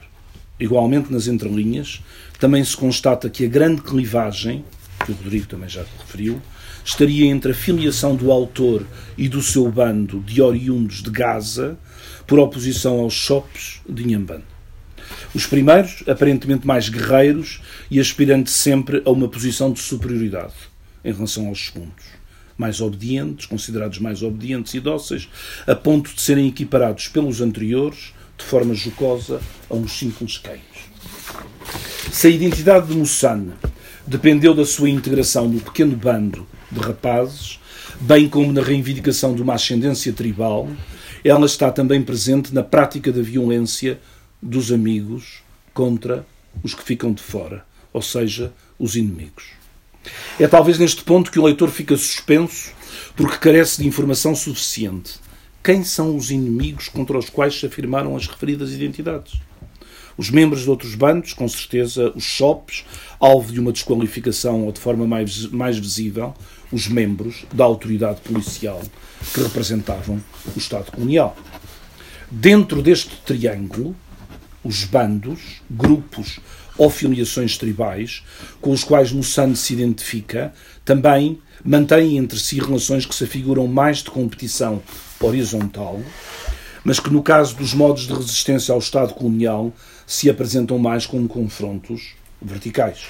igualmente 0.58 1.12
nas 1.12 1.28
entrelinhas, 1.28 2.01
também 2.39 2.64
se 2.64 2.78
constata 2.78 3.30
que 3.30 3.43
a 3.43 3.49
grande 3.49 3.82
clivagem, 3.82 4.64
que 5.06 5.12
o 5.12 5.16
Rodrigo 5.16 5.47
também 5.47 5.68
já 5.68 5.84
referiu, 5.99 6.41
estaria 6.86 7.26
entre 7.26 7.51
a 7.51 7.56
filiação 7.56 8.16
do 8.16 8.32
autor 8.32 8.88
e 9.18 9.28
do 9.28 9.41
seu 9.41 9.70
bando 9.70 10.22
de 10.22 10.41
oriundos 10.41 11.03
de 11.03 11.10
Gaza, 11.10 11.78
por 12.26 12.39
oposição 12.39 13.01
aos 13.01 13.14
chopes 13.14 13.82
de 13.88 14.03
Inhambane. 14.03 14.55
Os 15.34 15.45
primeiros, 15.45 16.03
aparentemente 16.08 16.66
mais 16.66 16.89
guerreiros 16.89 17.62
e 17.89 17.99
aspirando 17.99 18.49
sempre 18.49 19.01
a 19.06 19.12
uma 19.12 19.28
posição 19.28 19.72
de 19.72 19.80
superioridade 19.80 20.53
em 21.03 21.14
relação 21.14 21.47
aos 21.47 21.68
segundos. 21.68 22.06
Mais 22.58 22.80
obedientes, 22.80 23.45
considerados 23.45 23.99
mais 23.99 24.24
obedientes 24.24 24.74
e 24.74 24.80
dóceis, 24.80 25.30
a 25.68 25.76
ponto 25.76 26.14
de 26.14 26.22
serem 26.22 26.47
equiparados 26.47 27.08
pelos 27.08 27.41
anteriores, 27.41 28.14
de 28.38 28.45
forma 28.45 28.74
jocosa, 28.74 29.41
a 29.70 29.76
uns 29.76 29.91
simples 29.97 30.38
cães. 30.38 30.62
Se 32.12 32.28
a 32.28 32.30
identidade 32.30 32.88
de 32.88 32.95
Mossane 32.95 33.51
dependeu 34.08 34.53
da 34.53 34.66
sua 34.66 34.89
integração 34.89 35.47
no 35.47 35.60
pequeno 35.60 35.95
bando 35.95 36.47
de 36.72 36.80
rapazes, 36.80 37.60
bem 37.99 38.30
como 38.30 38.51
na 38.51 38.62
reivindicação 38.62 39.36
de 39.36 39.41
uma 39.41 39.56
ascendência 39.56 40.14
tribal, 40.14 40.70
ela 41.24 41.45
está 41.45 41.72
também 41.72 42.01
presente 42.01 42.53
na 42.53 42.64
prática 42.64 43.12
da 43.12 43.22
violência 43.22 43.99
dos 44.46 44.72
amigos 44.72 45.41
contra 45.74 46.26
os 46.64 46.76
que 46.76 46.84
ficam 46.84 47.12
de 47.12 47.22
fora, 47.22 47.66
ou 47.91 48.02
seja, 48.02 48.54
os 48.78 48.96
inimigos. 48.96 49.46
É 50.39 50.48
talvez 50.48 50.78
neste 50.78 51.04
ponto 51.04 51.32
que 51.32 51.39
o 51.39 51.43
leitor 51.43 51.70
fica 51.70 51.98
suspenso 51.98 52.72
porque 53.16 53.38
carece 53.38 53.82
de 53.82 53.88
informação 53.88 54.36
suficiente. 54.36 55.16
Quem 55.64 55.84
são 55.84 56.16
os 56.16 56.30
inimigos 56.30 56.88
contra 56.88 57.18
os 57.18 57.28
quais 57.28 57.60
se 57.60 57.66
afirmaram 57.66 58.16
as 58.16 58.28
referidas 58.28 58.72
identidades? 58.72 59.41
Os 60.16 60.30
membros 60.30 60.62
de 60.62 60.70
outros 60.70 60.93
bandos, 60.93 61.34
com 61.34 61.48
certeza 61.48 62.14
os 62.16 62.24
shops, 62.24 62.86
alvo 63.20 63.52
de 63.52 63.60
uma 63.60 63.72
desqualificação 63.72 64.64
ou 64.64 64.72
de 64.72 64.80
forma 64.80 65.08
mais, 65.08 65.48
mais 65.48 65.78
visível, 65.78 66.36
os 66.72 66.88
membros 66.88 67.46
da 67.52 67.66
autoridade 67.66 68.22
policial 68.22 68.82
que 69.34 69.41
representavam 69.41 70.22
o 70.56 70.60
Estado 70.60 70.91
colonial. 70.91 71.36
Dentro 72.30 72.82
deste 72.82 73.16
triângulo, 73.26 73.96
os 74.66 74.84
bandos, 74.84 75.61
grupos 75.70 76.39
ou 76.76 76.89
filiações 76.89 77.57
tribais 77.57 78.24
com 78.59 78.72
os 78.72 78.84
quais 78.84 79.11
Moçane 79.11 79.55
se 79.55 79.74
identifica, 79.74 80.51
também 80.84 81.39
mantêm 81.63 82.18
entre 82.18 82.39
si 82.39 82.59
relações 82.59 83.05
que 83.05 83.16
se 83.16 83.24
afiguram 83.24 83.68
mais 83.68 83.99
de 83.99 84.09
competição 84.09 84.82
horizontal, 85.22 86.01
mas 86.84 86.99
que 86.99 87.11
no 87.11 87.24
caso 87.24 87.55
dos 87.55 87.74
modos 87.74 88.07
de 88.07 88.13
resistência 88.13 88.74
ao 88.74 88.80
Estado 88.80 89.13
colonial 89.13 89.72
se 90.05 90.30
apresentam 90.30 90.78
mais 90.78 91.05
como 91.05 91.28
confrontos 91.28 92.16
verticais. 92.41 93.05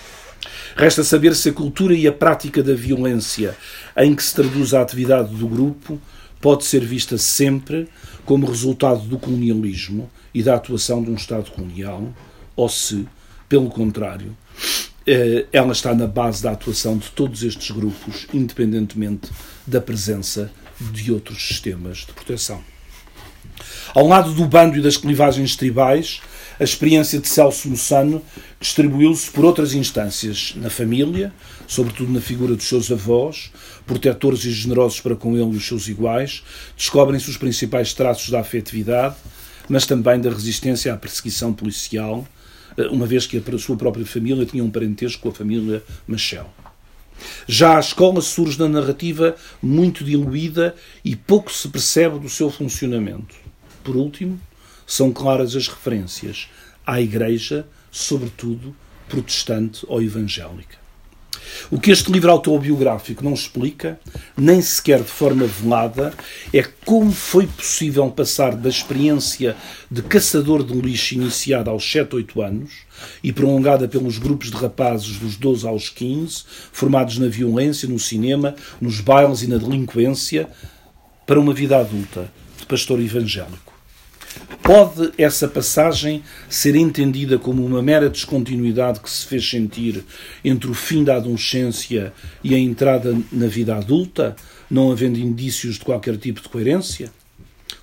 Resta 0.75 1.03
saber 1.03 1.35
se 1.35 1.49
a 1.49 1.53
cultura 1.53 1.93
e 1.95 2.07
a 2.07 2.11
prática 2.11 2.61
da 2.61 2.75
violência 2.75 3.57
em 3.97 4.13
que 4.13 4.21
se 4.21 4.35
traduz 4.35 4.73
a 4.73 4.81
atividade 4.81 5.33
do 5.33 5.47
grupo 5.47 5.99
pode 6.39 6.65
ser 6.65 6.85
vista 6.85 7.17
sempre 7.17 7.87
como 8.26 8.47
resultado 8.47 9.01
do 9.01 9.19
colonialismo 9.19 10.09
e 10.34 10.41
da 10.41 10.55
atuação 10.55 11.03
de 11.03 11.11
um 11.11 11.15
Estado 11.15 11.51
colonial, 11.51 12.13
ou 12.55 12.67
se, 12.67 13.07
pelo 13.47 13.69
contrário, 13.69 14.36
eh, 15.05 15.45
ela 15.51 15.71
está 15.71 15.93
na 15.93 16.07
base 16.07 16.41
da 16.41 16.51
atuação 16.51 16.97
de 16.97 17.09
todos 17.11 17.43
estes 17.43 17.71
grupos, 17.71 18.28
independentemente 18.34 19.30
da 19.65 19.80
presença 19.80 20.51
de 20.80 21.11
outros 21.11 21.47
sistemas 21.47 21.99
de 21.99 22.13
proteção. 22.13 22.61
Ao 23.93 24.07
lado 24.07 24.34
do 24.34 24.45
bando 24.45 24.78
e 24.78 24.82
das 24.82 24.97
clivagens 24.97 25.55
tribais, 25.55 26.19
A 26.57 26.63
experiência 26.63 27.19
de 27.19 27.28
Celso 27.28 27.67
Moçano 27.67 28.21
distribuiu-se 28.61 29.30
por 29.30 29.43
outras 29.43 29.73
instâncias, 29.73 30.53
na 30.55 30.69
família, 30.69 31.34
sobretudo 31.67 32.13
na 32.13 32.21
figura 32.21 32.55
dos 32.55 32.65
seus 32.65 32.89
avós, 32.89 33.51
protetores 33.86 34.43
e 34.43 34.51
generosos 34.51 34.99
para 34.99 35.15
com 35.15 35.36
ele 35.36 35.53
e 35.53 35.57
os 35.57 35.67
seus 35.67 35.88
iguais, 35.88 36.43
descobrem-se 36.75 37.29
os 37.29 37.38
principais 37.38 37.93
traços 37.93 38.29
da 38.29 38.39
afetividade, 38.39 39.15
mas 39.69 39.86
também 39.86 40.19
da 40.19 40.29
resistência 40.29 40.93
à 40.93 40.97
perseguição 40.97 41.53
policial, 41.53 42.27
eh, 42.77 42.88
uma 42.88 43.05
vez 43.05 43.27
que 43.27 43.38
a 43.38 43.57
sua 43.57 43.77
própria 43.77 44.05
família 44.05 44.45
tinha 44.45 44.63
um 44.63 44.71
parentesco 44.71 45.21
com 45.21 45.29
a 45.29 45.33
família 45.33 45.83
Machel. 46.07 46.49
Já 47.47 47.77
a 47.77 47.79
escola 47.79 48.21
surge 48.21 48.59
na 48.59 48.67
narrativa 48.67 49.36
muito 49.61 50.03
diluída 50.03 50.75
e 51.03 51.15
pouco 51.15 51.51
se 51.51 51.69
percebe 51.69 52.19
do 52.19 52.29
seu 52.29 52.49
funcionamento. 52.49 53.36
Por 53.83 53.95
último, 53.95 54.39
são 54.86 55.11
claras 55.11 55.55
as 55.55 55.67
referências 55.67 56.49
à 56.86 57.01
Igreja, 57.01 57.65
sobretudo 57.91 58.75
protestante 59.07 59.86
ou 59.88 60.01
evangélica. 60.01 60.84
O 61.72 61.80
que 61.80 61.89
este 61.89 62.11
livro 62.11 62.30
autobiográfico 62.30 63.24
não 63.24 63.34
explica, 63.34 63.99
nem 64.38 64.61
sequer 64.61 64.99
de 64.99 65.09
forma 65.09 65.47
velada, 65.47 66.13
é 66.53 66.63
como 66.86 67.11
foi 67.11 67.47
possível 67.47 68.07
passar 68.11 68.55
da 68.55 68.70
experiência 68.70 69.55
de 69.89 70.03
caçador 70.03 70.63
de 70.63 70.74
lixo 70.74 71.16
iniciada 71.16 71.72
aos 71.72 71.89
7, 71.91 72.18
8 72.18 72.41
anos 72.41 72.72
e 73.24 73.34
prolongada 73.34 73.88
pelos 73.88 74.20
grupos 74.20 74.51
de 74.51 74.57
rapazes 74.57 75.18
dos 75.18 75.38
12 75.38 75.68
aos 75.68 75.89
15, 75.89 76.43
formados 76.72 77.18
na 77.18 77.28
violência, 77.28 77.89
no 77.89 77.97
cinema, 77.97 78.55
nos 78.80 78.99
bailes 78.99 79.41
e 79.41 79.47
na 79.47 79.57
delinquência, 79.57 80.47
para 81.26 81.39
uma 81.39 81.53
vida 81.53 81.78
adulta 81.80 82.32
de 82.59 82.66
pastor 82.68 82.99
evangélico. 82.99 83.64
Pode 84.61 85.11
essa 85.17 85.47
passagem 85.47 86.23
ser 86.49 86.75
entendida 86.75 87.38
como 87.38 87.63
uma 87.63 87.81
mera 87.81 88.09
descontinuidade 88.09 88.99
que 88.99 89.09
se 89.09 89.25
fez 89.25 89.47
sentir 89.47 90.03
entre 90.43 90.69
o 90.69 90.73
fim 90.73 91.03
da 91.03 91.17
adolescência 91.17 92.11
e 92.43 92.55
a 92.55 92.57
entrada 92.57 93.15
na 93.31 93.47
vida 93.47 93.75
adulta, 93.75 94.36
não 94.69 94.91
havendo 94.91 95.19
indícios 95.19 95.75
de 95.75 95.86
qualquer 95.86 96.17
tipo 96.17 96.41
de 96.41 96.49
coerência? 96.49 97.11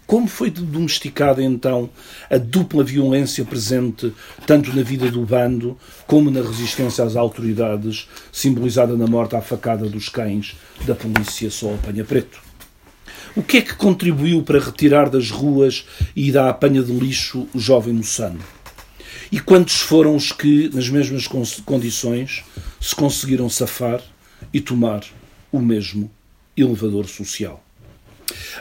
Como 0.06 0.26
foi 0.26 0.50
domesticada 0.50 1.42
então 1.42 1.88
a 2.28 2.36
dupla 2.36 2.84
violência 2.84 3.44
presente 3.44 4.12
tanto 4.46 4.74
na 4.74 4.82
vida 4.82 5.10
do 5.10 5.24
bando 5.24 5.78
como 6.06 6.30
na 6.30 6.42
resistência 6.42 7.04
às 7.04 7.16
autoridades, 7.16 8.08
simbolizada 8.30 8.96
na 8.96 9.06
morte 9.06 9.36
à 9.36 9.40
facada 9.40 9.88
dos 9.88 10.08
cães 10.08 10.56
da 10.84 10.94
polícia 10.94 11.50
só 11.50 11.74
apanha 11.74 12.04
preto? 12.04 12.51
O 13.34 13.42
que 13.42 13.56
é 13.56 13.62
que 13.62 13.74
contribuiu 13.74 14.42
para 14.42 14.60
retirar 14.60 15.08
das 15.08 15.30
ruas 15.30 15.86
e 16.14 16.30
da 16.30 16.50
apanha 16.50 16.82
de 16.82 16.92
lixo 16.92 17.48
o 17.54 17.58
jovem 17.58 17.94
moçano? 17.94 18.38
E 19.30 19.40
quantos 19.40 19.80
foram 19.80 20.14
os 20.14 20.32
que, 20.32 20.68
nas 20.74 20.90
mesmas 20.90 21.26
condições, 21.64 22.44
se 22.78 22.94
conseguiram 22.94 23.48
safar 23.48 24.02
e 24.52 24.60
tomar 24.60 25.02
o 25.50 25.60
mesmo 25.60 26.10
elevador 26.54 27.08
social? 27.08 27.64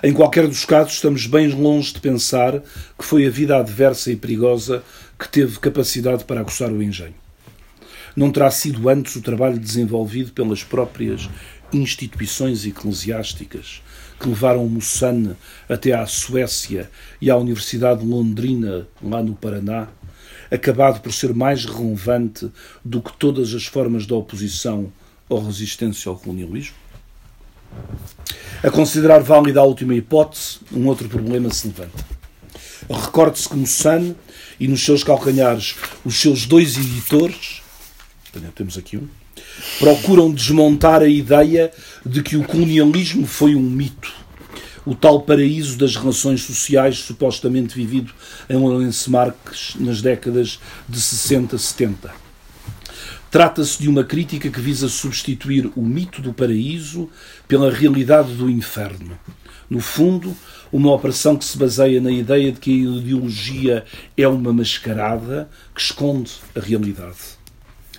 Em 0.01 0.13
qualquer 0.13 0.47
dos 0.47 0.63
casos, 0.63 0.93
estamos 0.93 1.27
bem 1.27 1.49
longe 1.49 1.93
de 1.93 1.99
pensar 1.99 2.61
que 2.97 3.03
foi 3.03 3.27
a 3.27 3.29
vida 3.29 3.57
adversa 3.57 4.09
e 4.09 4.15
perigosa 4.15 4.81
que 5.19 5.27
teve 5.27 5.59
capacidade 5.59 6.23
para 6.23 6.39
aguçar 6.39 6.71
o 6.71 6.81
engenho. 6.81 7.15
Não 8.15 8.31
terá 8.31 8.49
sido 8.49 8.87
antes 8.87 9.17
o 9.17 9.21
trabalho 9.21 9.59
desenvolvido 9.59 10.31
pelas 10.31 10.63
próprias 10.63 11.29
instituições 11.73 12.65
eclesiásticas 12.65 13.81
que 14.21 14.29
levaram 14.29 14.67
Moçane 14.67 15.35
até 15.67 15.93
à 15.93 16.05
Suécia 16.05 16.89
e 17.19 17.29
à 17.31 17.37
Universidade 17.37 18.01
de 18.01 18.07
Londrina, 18.07 18.87
lá 19.01 19.23
no 19.23 19.33
Paraná, 19.33 19.87
acabado 20.51 21.01
por 21.01 21.11
ser 21.11 21.33
mais 21.33 21.65
relevante 21.65 22.51
do 22.85 23.01
que 23.01 23.11
todas 23.13 23.53
as 23.53 23.65
formas 23.65 24.05
de 24.05 24.13
oposição 24.13 24.91
ou 25.27 25.43
resistência 25.43 26.09
ao 26.09 26.17
colonialismo? 26.17 26.75
A 28.63 28.69
considerar 28.69 29.23
válida 29.23 29.59
a 29.59 29.63
última 29.63 29.95
hipótese, 29.95 30.59
um 30.71 30.85
outro 30.87 31.09
problema 31.09 31.49
se 31.49 31.67
levanta. 31.67 32.05
Recorde-se 32.89 33.49
que 33.49 33.55
Moçane 33.55 34.15
e 34.59 34.67
nos 34.67 34.83
seus 34.83 35.03
calcanhares 35.03 35.75
os 36.05 36.19
seus 36.21 36.45
dois 36.45 36.77
editores, 36.77 37.61
temos 38.53 38.77
aqui 38.77 38.97
um, 38.97 39.07
procuram 39.79 40.31
desmontar 40.31 41.01
a 41.01 41.07
ideia 41.07 41.71
de 42.05 42.21
que 42.21 42.37
o 42.37 42.43
colonialismo 42.43 43.25
foi 43.25 43.55
um 43.55 43.61
mito. 43.61 44.11
O 44.85 44.95
tal 44.95 45.21
paraíso 45.21 45.77
das 45.77 45.95
relações 45.95 46.41
sociais 46.41 46.99
supostamente 46.99 47.75
vivido 47.75 48.11
em 48.49 48.55
Lourenço 48.55 49.11
Marques 49.11 49.75
nas 49.79 50.01
décadas 50.01 50.59
de 50.89 50.99
60, 50.99 51.57
70. 51.57 52.11
Trata-se 53.29 53.81
de 53.81 53.87
uma 53.87 54.03
crítica 54.03 54.49
que 54.49 54.59
visa 54.59 54.89
substituir 54.89 55.71
o 55.75 55.81
mito 55.81 56.21
do 56.21 56.33
paraíso 56.33 57.09
pela 57.47 57.71
realidade 57.71 58.33
do 58.33 58.49
inferno. 58.49 59.17
No 59.69 59.79
fundo, 59.79 60.35
uma 60.69 60.91
operação 60.91 61.37
que 61.37 61.45
se 61.45 61.57
baseia 61.57 62.01
na 62.01 62.11
ideia 62.11 62.51
de 62.51 62.59
que 62.59 62.71
a 62.71 62.97
ideologia 62.97 63.85
é 64.17 64.27
uma 64.27 64.51
mascarada 64.51 65.49
que 65.73 65.79
esconde 65.79 66.31
a 66.53 66.59
realidade. 66.59 67.30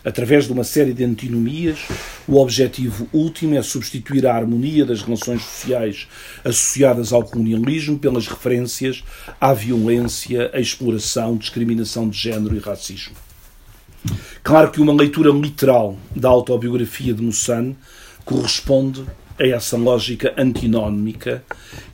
Através 0.04 0.46
de 0.46 0.52
uma 0.52 0.64
série 0.64 0.92
de 0.92 1.04
antinomias, 1.04 1.78
o 2.26 2.36
objetivo 2.36 3.08
último 3.12 3.54
é 3.54 3.62
substituir 3.62 4.26
a 4.26 4.34
harmonia 4.34 4.84
das 4.84 5.02
relações 5.02 5.42
sociais 5.42 6.08
associadas 6.44 7.12
ao 7.12 7.22
colonialismo 7.22 7.98
pelas 7.98 8.26
referências 8.26 9.04
à 9.40 9.54
violência, 9.54 10.50
à 10.52 10.58
exploração, 10.58 11.36
discriminação 11.36 12.08
de 12.08 12.18
género 12.18 12.56
e 12.56 12.58
racismo. 12.58 13.14
Claro 14.42 14.72
que 14.72 14.80
uma 14.80 14.92
leitura 14.92 15.30
literal 15.30 15.96
da 16.16 16.28
autobiografia 16.28 17.14
de 17.14 17.22
Moussan 17.22 17.76
corresponde 18.24 19.04
a 19.38 19.46
essa 19.46 19.76
lógica 19.76 20.34
antinómica 20.36 21.44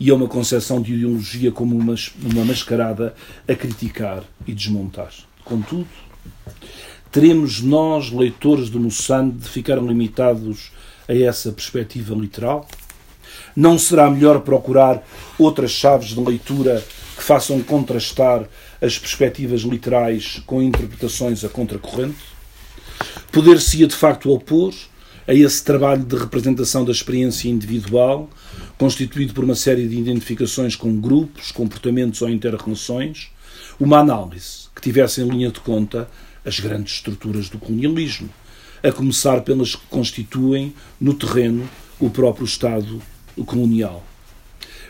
e 0.00 0.10
a 0.10 0.14
uma 0.14 0.28
concepção 0.28 0.80
de 0.80 0.94
ideologia 0.94 1.52
como 1.52 1.76
uma, 1.76 1.94
uma 2.22 2.44
mascarada 2.44 3.14
a 3.46 3.54
criticar 3.54 4.24
e 4.46 4.52
desmontar. 4.54 5.12
Contudo, 5.44 5.86
teremos 7.10 7.60
nós, 7.60 8.10
leitores 8.10 8.70
de 8.70 8.78
Moçambique, 8.78 9.42
de 9.44 9.48
ficar 9.48 9.76
limitados 9.76 10.70
a 11.08 11.14
essa 11.14 11.50
perspectiva 11.52 12.14
literal? 12.14 12.66
Não 13.56 13.78
será 13.78 14.10
melhor 14.10 14.40
procurar 14.40 15.02
outras 15.38 15.70
chaves 15.70 16.10
de 16.10 16.20
leitura 16.20 16.84
que 17.16 17.22
façam 17.22 17.60
contrastar 17.62 18.48
as 18.80 18.98
perspectivas 18.98 19.62
literais 19.62 20.40
com 20.46 20.62
interpretações 20.62 21.44
a 21.44 21.48
contracorrente? 21.48 22.18
Poder-se-ia 23.32 23.86
de 23.86 23.94
facto 23.94 24.30
opor 24.30 24.74
a 25.26 25.34
esse 25.34 25.62
trabalho 25.62 26.04
de 26.04 26.16
representação 26.16 26.84
da 26.84 26.92
experiência 26.92 27.48
individual, 27.50 28.30
constituído 28.78 29.34
por 29.34 29.44
uma 29.44 29.54
série 29.54 29.86
de 29.86 29.98
identificações 29.98 30.74
com 30.74 30.98
grupos, 30.98 31.52
comportamentos 31.52 32.22
ou 32.22 32.30
interrelações, 32.30 33.28
uma 33.78 33.98
análise 33.98 34.68
que 34.74 34.80
tivesse 34.80 35.20
em 35.20 35.28
linha 35.28 35.50
de 35.50 35.60
conta 35.60 36.08
as 36.48 36.58
grandes 36.58 36.94
estruturas 36.94 37.48
do 37.48 37.58
colonialismo, 37.58 38.30
a 38.82 38.90
começar 38.90 39.42
pelas 39.42 39.76
que 39.76 39.86
constituem 39.88 40.72
no 41.00 41.12
terreno 41.12 41.68
o 42.00 42.08
próprio 42.08 42.44
Estado 42.44 43.02
colonial. 43.44 44.04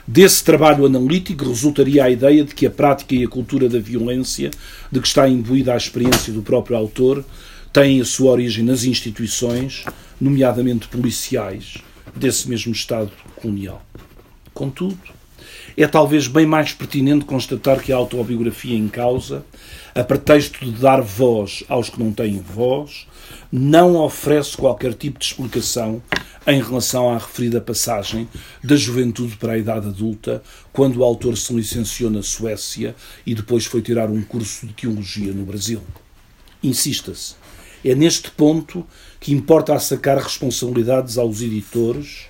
Desse 0.06 0.42
trabalho 0.42 0.86
analítico 0.86 1.44
resultaria 1.44 2.04
a 2.04 2.10
ideia 2.10 2.44
de 2.44 2.54
que 2.54 2.66
a 2.66 2.70
prática 2.70 3.14
e 3.14 3.24
a 3.24 3.28
cultura 3.28 3.68
da 3.68 3.78
violência, 3.78 4.50
de 4.90 5.00
que 5.00 5.06
está 5.06 5.28
imbuída 5.28 5.74
a 5.74 5.76
experiência 5.76 6.32
do 6.32 6.42
próprio 6.42 6.76
autor, 6.76 7.24
têm 7.72 8.00
a 8.00 8.04
sua 8.04 8.30
origem 8.30 8.64
nas 8.64 8.84
instituições, 8.84 9.84
nomeadamente 10.20 10.88
policiais, 10.88 11.78
desse 12.14 12.48
mesmo 12.48 12.72
Estado 12.72 13.10
colonial. 13.36 13.84
Contudo, 14.54 14.98
é 15.82 15.86
talvez 15.86 16.26
bem 16.26 16.44
mais 16.44 16.72
pertinente 16.72 17.24
constatar 17.24 17.80
que 17.80 17.92
a 17.92 17.96
autobiografia 17.96 18.76
em 18.76 18.88
causa 18.88 19.44
a 19.94 20.02
pretexto 20.02 20.64
de 20.64 20.72
dar 20.72 21.00
voz 21.00 21.62
aos 21.68 21.88
que 21.88 22.02
não 22.02 22.12
têm 22.12 22.40
voz, 22.40 23.06
não 23.50 23.96
oferece 23.96 24.56
qualquer 24.56 24.92
tipo 24.94 25.20
de 25.20 25.24
explicação 25.24 26.02
em 26.46 26.60
relação 26.60 27.10
à 27.10 27.18
referida 27.18 27.60
passagem 27.60 28.28
da 28.62 28.74
juventude 28.74 29.36
para 29.36 29.52
a 29.52 29.58
idade 29.58 29.86
adulta, 29.86 30.42
quando 30.72 30.96
o 30.96 31.04
autor 31.04 31.36
se 31.36 31.52
licenciou 31.52 32.10
na 32.10 32.22
Suécia 32.22 32.96
e 33.24 33.34
depois 33.34 33.64
foi 33.64 33.80
tirar 33.80 34.10
um 34.10 34.22
curso 34.22 34.66
de 34.66 34.72
teologia 34.72 35.32
no 35.32 35.44
Brasil. 35.44 35.80
Insista-se. 36.62 37.34
É 37.84 37.94
neste 37.94 38.32
ponto 38.32 38.84
que 39.20 39.32
importa 39.32 39.74
assacar 39.74 40.18
responsabilidades 40.18 41.18
aos 41.18 41.40
editores 41.40 42.26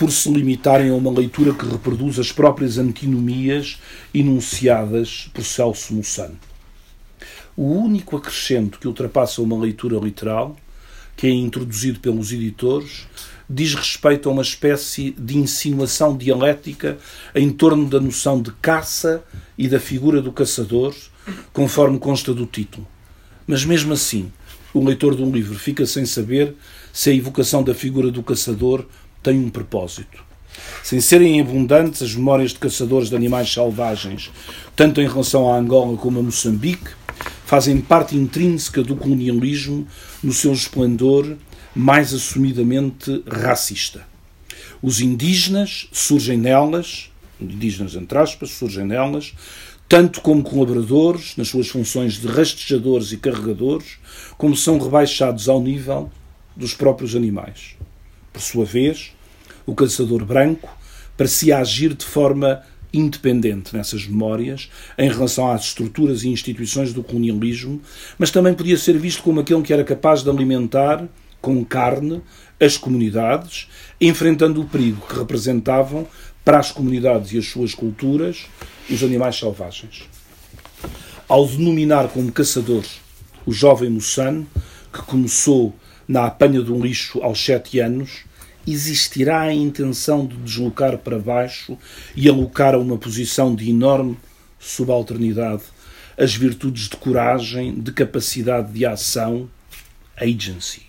por 0.00 0.10
se 0.10 0.32
limitarem 0.32 0.88
a 0.88 0.94
uma 0.94 1.10
leitura 1.10 1.52
que 1.52 1.66
reproduz 1.66 2.18
as 2.18 2.32
próprias 2.32 2.78
antinomias 2.78 3.78
enunciadas 4.14 5.30
por 5.34 5.44
Celso 5.44 5.92
Mussano. 5.92 6.38
O 7.54 7.64
único 7.64 8.16
acrescento 8.16 8.78
que 8.78 8.88
ultrapassa 8.88 9.42
uma 9.42 9.58
leitura 9.58 9.98
literal, 9.98 10.56
que 11.14 11.26
é 11.26 11.30
introduzido 11.30 12.00
pelos 12.00 12.32
editores, 12.32 13.06
diz 13.48 13.74
respeito 13.74 14.26
a 14.26 14.32
uma 14.32 14.40
espécie 14.40 15.10
de 15.18 15.36
insinuação 15.36 16.16
dialética 16.16 16.96
em 17.34 17.50
torno 17.50 17.86
da 17.86 18.00
noção 18.00 18.40
de 18.40 18.52
caça 18.52 19.22
e 19.58 19.68
da 19.68 19.78
figura 19.78 20.22
do 20.22 20.32
caçador, 20.32 20.94
conforme 21.52 21.98
consta 21.98 22.32
do 22.32 22.46
título. 22.46 22.88
Mas 23.46 23.66
mesmo 23.66 23.92
assim, 23.92 24.32
o 24.72 24.82
leitor 24.82 25.14
de 25.14 25.22
um 25.22 25.30
livro 25.30 25.58
fica 25.58 25.84
sem 25.84 26.06
saber 26.06 26.54
se 26.90 27.10
a 27.10 27.14
evocação 27.14 27.62
da 27.62 27.74
figura 27.74 28.10
do 28.10 28.22
caçador 28.22 28.86
tem 29.22 29.38
um 29.38 29.50
propósito. 29.50 30.24
Sem 30.82 31.00
serem 31.00 31.40
abundantes 31.40 32.02
as 32.02 32.14
memórias 32.14 32.52
de 32.52 32.58
caçadores 32.58 33.08
de 33.08 33.16
animais 33.16 33.52
selvagens, 33.52 34.30
tanto 34.74 35.00
em 35.00 35.08
relação 35.08 35.50
a 35.50 35.56
Angola 35.56 35.96
como 35.96 36.18
a 36.18 36.22
Moçambique, 36.22 36.90
fazem 37.44 37.80
parte 37.80 38.16
intrínseca 38.16 38.82
do 38.82 38.96
colonialismo 38.96 39.86
no 40.22 40.32
seu 40.32 40.52
esplendor 40.52 41.36
mais 41.74 42.12
assumidamente 42.12 43.22
racista. 43.26 44.06
Os 44.82 45.00
indígenas 45.00 45.88
surgem 45.92 46.38
nelas, 46.38 47.10
indígenas 47.40 47.94
entre 47.94 48.18
aspas, 48.18 48.50
surgem 48.50 48.84
nelas, 48.84 49.34
tanto 49.88 50.20
como 50.20 50.42
colaboradores, 50.42 51.36
nas 51.36 51.48
suas 51.48 51.68
funções 51.68 52.14
de 52.14 52.26
rastejadores 52.28 53.12
e 53.12 53.16
carregadores, 53.16 53.98
como 54.38 54.56
são 54.56 54.78
rebaixados 54.78 55.48
ao 55.48 55.60
nível 55.60 56.10
dos 56.56 56.74
próprios 56.74 57.16
animais. 57.16 57.74
Por 58.32 58.40
sua 58.40 58.64
vez, 58.64 59.12
o 59.66 59.74
caçador 59.74 60.24
branco 60.24 60.76
parecia 61.16 61.58
agir 61.58 61.94
de 61.94 62.04
forma 62.04 62.62
independente 62.92 63.76
nessas 63.76 64.06
memórias 64.06 64.68
em 64.98 65.08
relação 65.08 65.50
às 65.50 65.64
estruturas 65.64 66.22
e 66.22 66.28
instituições 66.28 66.92
do 66.92 67.02
colonialismo, 67.02 67.80
mas 68.18 68.30
também 68.30 68.54
podia 68.54 68.76
ser 68.76 68.98
visto 68.98 69.22
como 69.22 69.40
aquele 69.40 69.62
que 69.62 69.72
era 69.72 69.84
capaz 69.84 70.22
de 70.22 70.30
alimentar 70.30 71.06
com 71.40 71.64
carne 71.64 72.20
as 72.60 72.76
comunidades, 72.76 73.68
enfrentando 74.00 74.60
o 74.60 74.66
perigo 74.66 75.06
que 75.06 75.16
representavam 75.16 76.06
para 76.44 76.58
as 76.58 76.70
comunidades 76.70 77.32
e 77.32 77.38
as 77.38 77.46
suas 77.46 77.74
culturas 77.74 78.46
os 78.90 79.02
animais 79.02 79.38
selvagens. 79.38 80.02
Ao 81.28 81.46
denominar 81.46 82.08
como 82.08 82.32
caçador 82.32 82.84
o 83.46 83.52
jovem 83.52 83.88
Moçano, 83.88 84.46
que 84.92 85.00
começou 85.02 85.74
na 86.10 86.24
apanha 86.24 86.60
de 86.60 86.72
um 86.72 86.82
lixo 86.82 87.22
aos 87.22 87.38
sete 87.38 87.78
anos, 87.78 88.24
existirá 88.66 89.42
a 89.42 89.54
intenção 89.54 90.26
de 90.26 90.36
deslocar 90.38 90.98
para 90.98 91.20
baixo 91.20 91.78
e 92.16 92.28
alocar 92.28 92.74
a 92.74 92.78
uma 92.78 92.98
posição 92.98 93.54
de 93.54 93.70
enorme 93.70 94.18
subalternidade 94.58 95.62
as 96.18 96.34
virtudes 96.34 96.88
de 96.88 96.96
coragem, 96.96 97.80
de 97.80 97.92
capacidade 97.92 98.72
de 98.72 98.84
ação, 98.84 99.48
agency, 100.16 100.82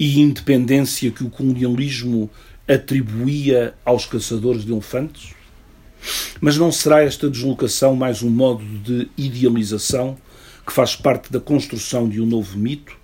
e 0.00 0.20
independência 0.20 1.12
que 1.12 1.22
o 1.22 1.30
colonialismo 1.30 2.28
atribuía 2.66 3.72
aos 3.84 4.04
caçadores 4.04 4.64
de 4.64 4.72
elefantes? 4.72 5.32
Mas 6.40 6.58
não 6.58 6.72
será 6.72 7.04
esta 7.04 7.30
deslocação 7.30 7.94
mais 7.94 8.20
um 8.20 8.30
modo 8.30 8.64
de 8.64 9.08
idealização 9.16 10.18
que 10.66 10.72
faz 10.72 10.96
parte 10.96 11.30
da 11.30 11.38
construção 11.38 12.08
de 12.08 12.20
um 12.20 12.26
novo 12.26 12.58
mito, 12.58 13.03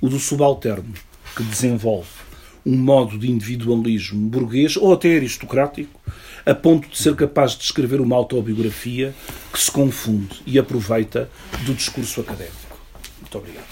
o 0.00 0.08
do 0.08 0.18
subalterno, 0.18 0.92
que 1.36 1.42
desenvolve 1.42 2.08
um 2.64 2.76
modo 2.76 3.18
de 3.18 3.30
individualismo 3.30 4.28
burguês 4.28 4.76
ou 4.76 4.92
até 4.92 5.16
aristocrático, 5.16 5.98
a 6.44 6.54
ponto 6.54 6.88
de 6.88 6.98
ser 6.98 7.14
capaz 7.14 7.52
de 7.52 7.64
escrever 7.64 8.00
uma 8.00 8.16
autobiografia 8.16 9.14
que 9.52 9.60
se 9.60 9.70
confunde 9.70 10.42
e 10.46 10.58
aproveita 10.58 11.30
do 11.64 11.74
discurso 11.74 12.20
académico. 12.20 12.78
Muito 13.20 13.38
obrigado. 13.38 13.66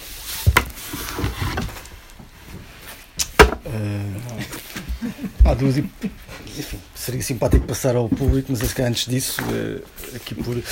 Uh, 3.66 4.20
há 5.44 5.54
duas 5.54 5.76
enfim, 6.58 6.78
seria 6.94 7.22
simpático 7.22 7.66
passar 7.66 7.96
ao 7.96 8.08
público, 8.08 8.48
mas 8.50 8.62
acho 8.62 8.74
que 8.74 8.82
antes 8.82 9.06
disso, 9.06 9.42
uh, 9.42 10.16
aqui 10.16 10.34
por. 10.34 10.56
Uh, 10.56 10.62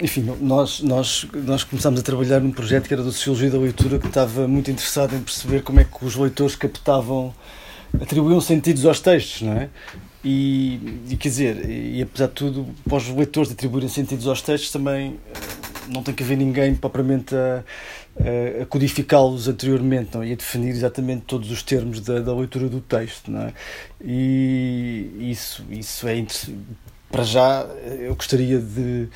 enfim, 0.00 0.22
nós, 0.40 0.80
nós, 0.80 1.26
nós 1.32 1.64
começámos 1.64 2.00
a 2.00 2.02
trabalhar 2.02 2.40
num 2.40 2.52
projeto 2.52 2.88
que 2.88 2.94
era 2.94 3.02
da 3.02 3.10
Sociologia 3.12 3.50
da 3.50 3.58
Leitura, 3.58 3.98
que 3.98 4.06
estava 4.06 4.48
muito 4.48 4.70
interessado 4.70 5.14
em 5.14 5.20
perceber 5.20 5.62
como 5.62 5.80
é 5.80 5.84
que 5.84 6.04
os 6.04 6.16
leitores 6.16 6.56
captavam, 6.56 7.34
atribuíam 8.00 8.40
sentidos 8.40 8.84
aos 8.86 9.00
textos, 9.00 9.42
não 9.42 9.52
é? 9.52 9.68
E, 10.24 11.00
e 11.10 11.16
quer 11.16 11.28
dizer, 11.28 11.68
e, 11.68 11.98
e 11.98 12.02
apesar 12.02 12.26
de 12.26 12.32
tudo, 12.32 12.66
para 12.84 12.96
os 12.96 13.08
leitores 13.08 13.50
atribuírem 13.50 13.88
sentidos 13.88 14.26
aos 14.26 14.40
textos, 14.40 14.70
também 14.70 15.18
eh, 15.34 15.38
não 15.88 16.02
tem 16.02 16.14
que 16.14 16.22
haver 16.22 16.36
ninguém 16.36 16.74
propriamente 16.74 17.34
a, 17.34 18.62
a 18.62 18.66
codificá-los 18.66 19.48
anteriormente 19.48 20.14
não? 20.14 20.22
É? 20.22 20.28
e 20.28 20.32
a 20.32 20.36
definir 20.36 20.70
exatamente 20.70 21.22
todos 21.22 21.50
os 21.50 21.62
termos 21.62 22.00
da, 22.00 22.20
da 22.20 22.34
leitura 22.34 22.68
do 22.68 22.80
texto. 22.80 23.30
Não 23.30 23.42
é? 23.42 23.52
E 24.00 25.30
isso, 25.30 25.64
isso 25.70 26.06
é 26.06 26.24
para 27.10 27.24
já 27.24 27.66
eu 28.00 28.14
gostaria 28.14 28.58
de, 28.58 29.08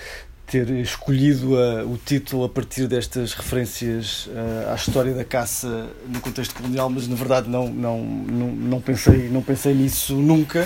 ter 0.46 0.70
escolhido 0.70 1.58
a, 1.58 1.84
o 1.84 1.98
título 1.98 2.44
a 2.44 2.48
partir 2.48 2.86
destas 2.86 3.32
referências 3.32 4.26
uh, 4.26 4.70
à 4.70 4.74
história 4.76 5.12
da 5.12 5.24
caça 5.24 5.88
no 6.06 6.20
contexto 6.20 6.54
colonial, 6.54 6.88
mas 6.88 7.08
na 7.08 7.16
verdade 7.16 7.48
não, 7.50 7.68
não, 7.68 7.98
não, 7.98 8.46
não, 8.48 8.80
pensei, 8.80 9.28
não 9.28 9.42
pensei 9.42 9.74
nisso 9.74 10.14
nunca 10.14 10.64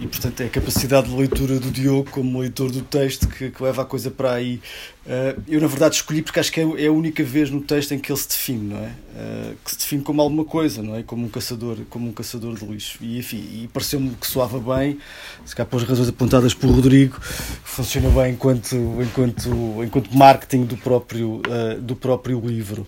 e 0.00 0.06
portanto 0.06 0.40
é 0.40 0.46
a 0.46 0.48
capacidade 0.48 1.08
de 1.08 1.14
leitura 1.14 1.60
do 1.60 1.70
Diogo 1.70 2.10
como 2.10 2.40
leitor 2.40 2.70
do 2.70 2.80
texto 2.80 3.28
que, 3.28 3.50
que 3.50 3.62
leva 3.62 3.82
a 3.82 3.84
coisa 3.84 4.10
para 4.10 4.32
aí. 4.32 4.60
Uh, 5.04 5.42
eu 5.48 5.60
na 5.60 5.66
verdade 5.66 5.96
escolhi 5.96 6.22
porque 6.22 6.38
acho 6.38 6.52
que 6.52 6.60
é, 6.60 6.84
é, 6.84 6.86
a 6.86 6.92
única 6.92 7.24
vez 7.24 7.50
no 7.50 7.60
texto 7.60 7.92
em 7.92 7.98
que 7.98 8.12
ele 8.12 8.18
se 8.20 8.28
define, 8.28 8.72
não 8.72 8.78
é? 8.78 8.88
Uh, 8.88 9.56
que 9.64 9.70
se 9.72 9.78
define 9.78 10.02
como 10.02 10.22
alguma 10.22 10.44
coisa, 10.44 10.80
não 10.80 10.94
é? 10.94 11.02
Como 11.02 11.26
um 11.26 11.28
caçador, 11.28 11.78
como 11.90 12.08
um 12.08 12.12
caçador 12.12 12.54
de 12.54 12.64
lixo. 12.64 12.98
E 13.00 13.18
enfim, 13.18 13.38
e 13.38 13.70
pareceu-me 13.72 14.10
que 14.10 14.26
soava 14.26 14.60
bem, 14.76 14.98
se 15.44 15.56
calhar 15.56 15.68
pelas 15.68 15.84
razões 15.84 16.08
apontadas 16.08 16.54
por 16.54 16.70
Rodrigo, 16.70 17.18
funciona 17.20 18.08
bem 18.10 18.34
enquanto 18.34 18.76
enquanto, 19.02 19.50
enquanto 19.82 20.16
marketing 20.16 20.66
do 20.66 20.76
próprio, 20.76 21.42
uh, 21.48 21.80
do 21.80 21.96
próprio 21.96 22.40
livro. 22.40 22.86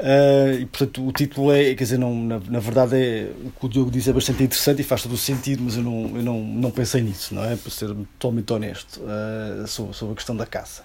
Uh, 0.00 0.60
e 0.60 0.64
portanto 0.64 1.06
o 1.06 1.12
título 1.12 1.52
é, 1.52 1.74
quer 1.74 1.84
dizer, 1.84 1.98
não, 1.98 2.14
na, 2.14 2.40
na, 2.48 2.58
verdade 2.58 2.96
é 2.96 3.30
o 3.44 3.50
que 3.50 3.66
o 3.66 3.68
Diogo 3.68 3.90
diz 3.90 4.08
é 4.08 4.12
bastante 4.14 4.42
interessante 4.42 4.80
e 4.80 4.82
faz 4.82 5.02
todo 5.02 5.12
o 5.12 5.18
sentido, 5.18 5.62
mas 5.62 5.76
eu 5.76 5.82
não, 5.82 6.16
eu 6.16 6.22
não, 6.22 6.40
não 6.40 6.70
pensei 6.70 7.02
nisso, 7.02 7.34
não 7.34 7.44
é? 7.44 7.54
Para 7.54 7.70
ser 7.70 7.88
totalmente 8.18 8.50
honesto 8.50 8.98
uh, 9.02 9.66
sobre, 9.66 9.94
sobre 9.94 10.12
a 10.12 10.16
questão 10.16 10.34
da 10.34 10.46
caça. 10.46 10.82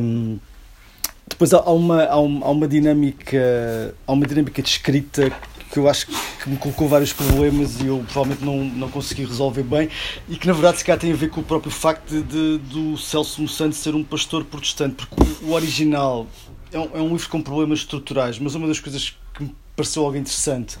Um, 0.00 0.38
depois 1.28 1.52
há 1.52 1.60
uma, 1.70 2.04
há 2.04 2.18
uma, 2.18 2.46
há 2.46 2.50
uma 2.50 2.66
dinâmica 2.66 3.94
há 4.06 4.12
uma 4.12 4.26
dinâmica 4.26 4.62
de 4.62 4.68
escrita 4.68 5.30
que 5.70 5.78
eu 5.78 5.88
acho 5.88 6.06
que 6.06 6.50
me 6.50 6.56
colocou 6.56 6.88
vários 6.88 7.12
problemas 7.12 7.80
e 7.80 7.86
eu 7.86 8.04
provavelmente 8.10 8.44
não, 8.44 8.64
não 8.64 8.90
consegui 8.90 9.24
resolver 9.24 9.62
bem 9.62 9.88
e 10.28 10.36
que 10.36 10.46
na 10.46 10.52
verdade 10.52 10.78
se 10.78 10.84
calhar 10.84 10.98
tem 10.98 11.12
a 11.12 11.16
ver 11.16 11.30
com 11.30 11.40
o 11.40 11.44
próprio 11.44 11.70
facto 11.70 12.10
de, 12.10 12.22
de 12.22 12.58
do 12.58 12.98
Celso 12.98 13.40
Moçante 13.40 13.76
ser 13.76 13.94
um 13.94 14.02
pastor 14.02 14.44
protestante, 14.44 15.06
porque 15.06 15.44
o 15.44 15.52
original 15.52 16.26
é 16.72 16.78
um, 16.78 16.96
é 16.96 17.00
um 17.00 17.08
livro 17.12 17.28
com 17.28 17.42
problemas 17.42 17.80
estruturais, 17.80 18.38
mas 18.38 18.54
uma 18.54 18.66
das 18.66 18.80
coisas 18.80 19.16
que 19.34 19.42
me 19.42 19.54
pareceu 19.74 20.04
algo 20.04 20.16
interessante 20.16 20.78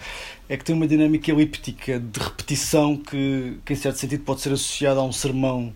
é 0.48 0.56
que 0.56 0.64
tem 0.64 0.74
uma 0.74 0.86
dinâmica 0.86 1.30
elíptica 1.30 1.98
de 1.98 2.20
repetição 2.20 2.96
que, 2.96 3.58
que 3.64 3.72
em 3.72 3.76
certo 3.76 3.98
sentido 3.98 4.24
pode 4.24 4.40
ser 4.40 4.52
associada 4.52 5.00
a 5.00 5.02
um 5.02 5.12
sermão 5.12 5.72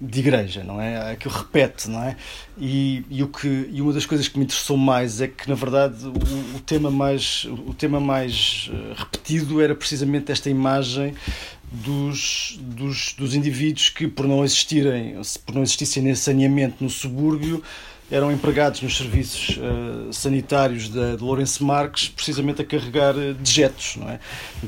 de 0.00 0.20
igreja, 0.20 0.62
não 0.64 0.80
é? 0.80 1.16
Que 1.16 1.28
o 1.28 1.30
repete, 1.30 1.88
não 1.88 2.02
é? 2.02 2.16
E, 2.58 3.04
e, 3.08 3.22
o 3.22 3.28
que, 3.28 3.68
e 3.72 3.80
uma 3.80 3.92
das 3.92 4.04
coisas 4.04 4.28
que 4.28 4.38
me 4.38 4.44
interessou 4.44 4.76
mais 4.76 5.20
é 5.20 5.28
que, 5.28 5.48
na 5.48 5.54
verdade, 5.54 6.04
o, 6.06 6.56
o 6.56 6.60
tema 6.60 6.90
mais, 6.90 7.44
o 7.44 7.72
tema 7.72 8.00
mais 8.00 8.70
eh, 8.72 8.94
repetido 8.96 9.60
era 9.60 9.74
precisamente 9.74 10.32
esta 10.32 10.50
imagem 10.50 11.14
dos, 11.72 12.58
dos, 12.60 13.14
dos 13.14 13.34
indivíduos 13.34 13.88
que, 13.88 14.06
por 14.06 14.26
não 14.26 14.44
existirem, 14.44 15.16
por 15.44 15.54
não 15.54 15.62
existissem 15.62 16.02
nesse 16.02 16.22
saneamento 16.22 16.82
no 16.82 16.90
subúrbio, 16.90 17.62
eram 18.14 18.30
empregados 18.30 18.80
nos 18.80 18.96
serviços 18.96 19.58
uh, 19.58 20.12
sanitários 20.12 20.88
de, 20.88 21.16
de 21.16 21.22
Lourenço 21.22 21.64
Marques, 21.64 22.08
precisamente 22.08 22.62
a 22.62 22.64
carregar 22.64 23.16
uh, 23.16 23.34
dejetos, 23.34 23.96
não 23.96 24.08
é? 24.08 24.20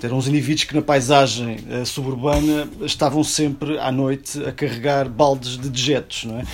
Eram 0.03 0.19
os 0.19 0.27
indivíduos 0.27 0.65
que 0.65 0.75
na 0.75 0.83
paisagem 0.83 1.57
uh, 1.71 1.87
suburbana 1.87 2.69
estavam 2.83 3.23
sempre 3.23 3.79
à 3.79 3.93
noite 3.93 4.43
a 4.45 4.51
carregar 4.51 5.09
baldes 5.09 5.57
de 5.57 5.71
dejetos, 5.71 6.25
não 6.25 6.41
é? 6.41 6.45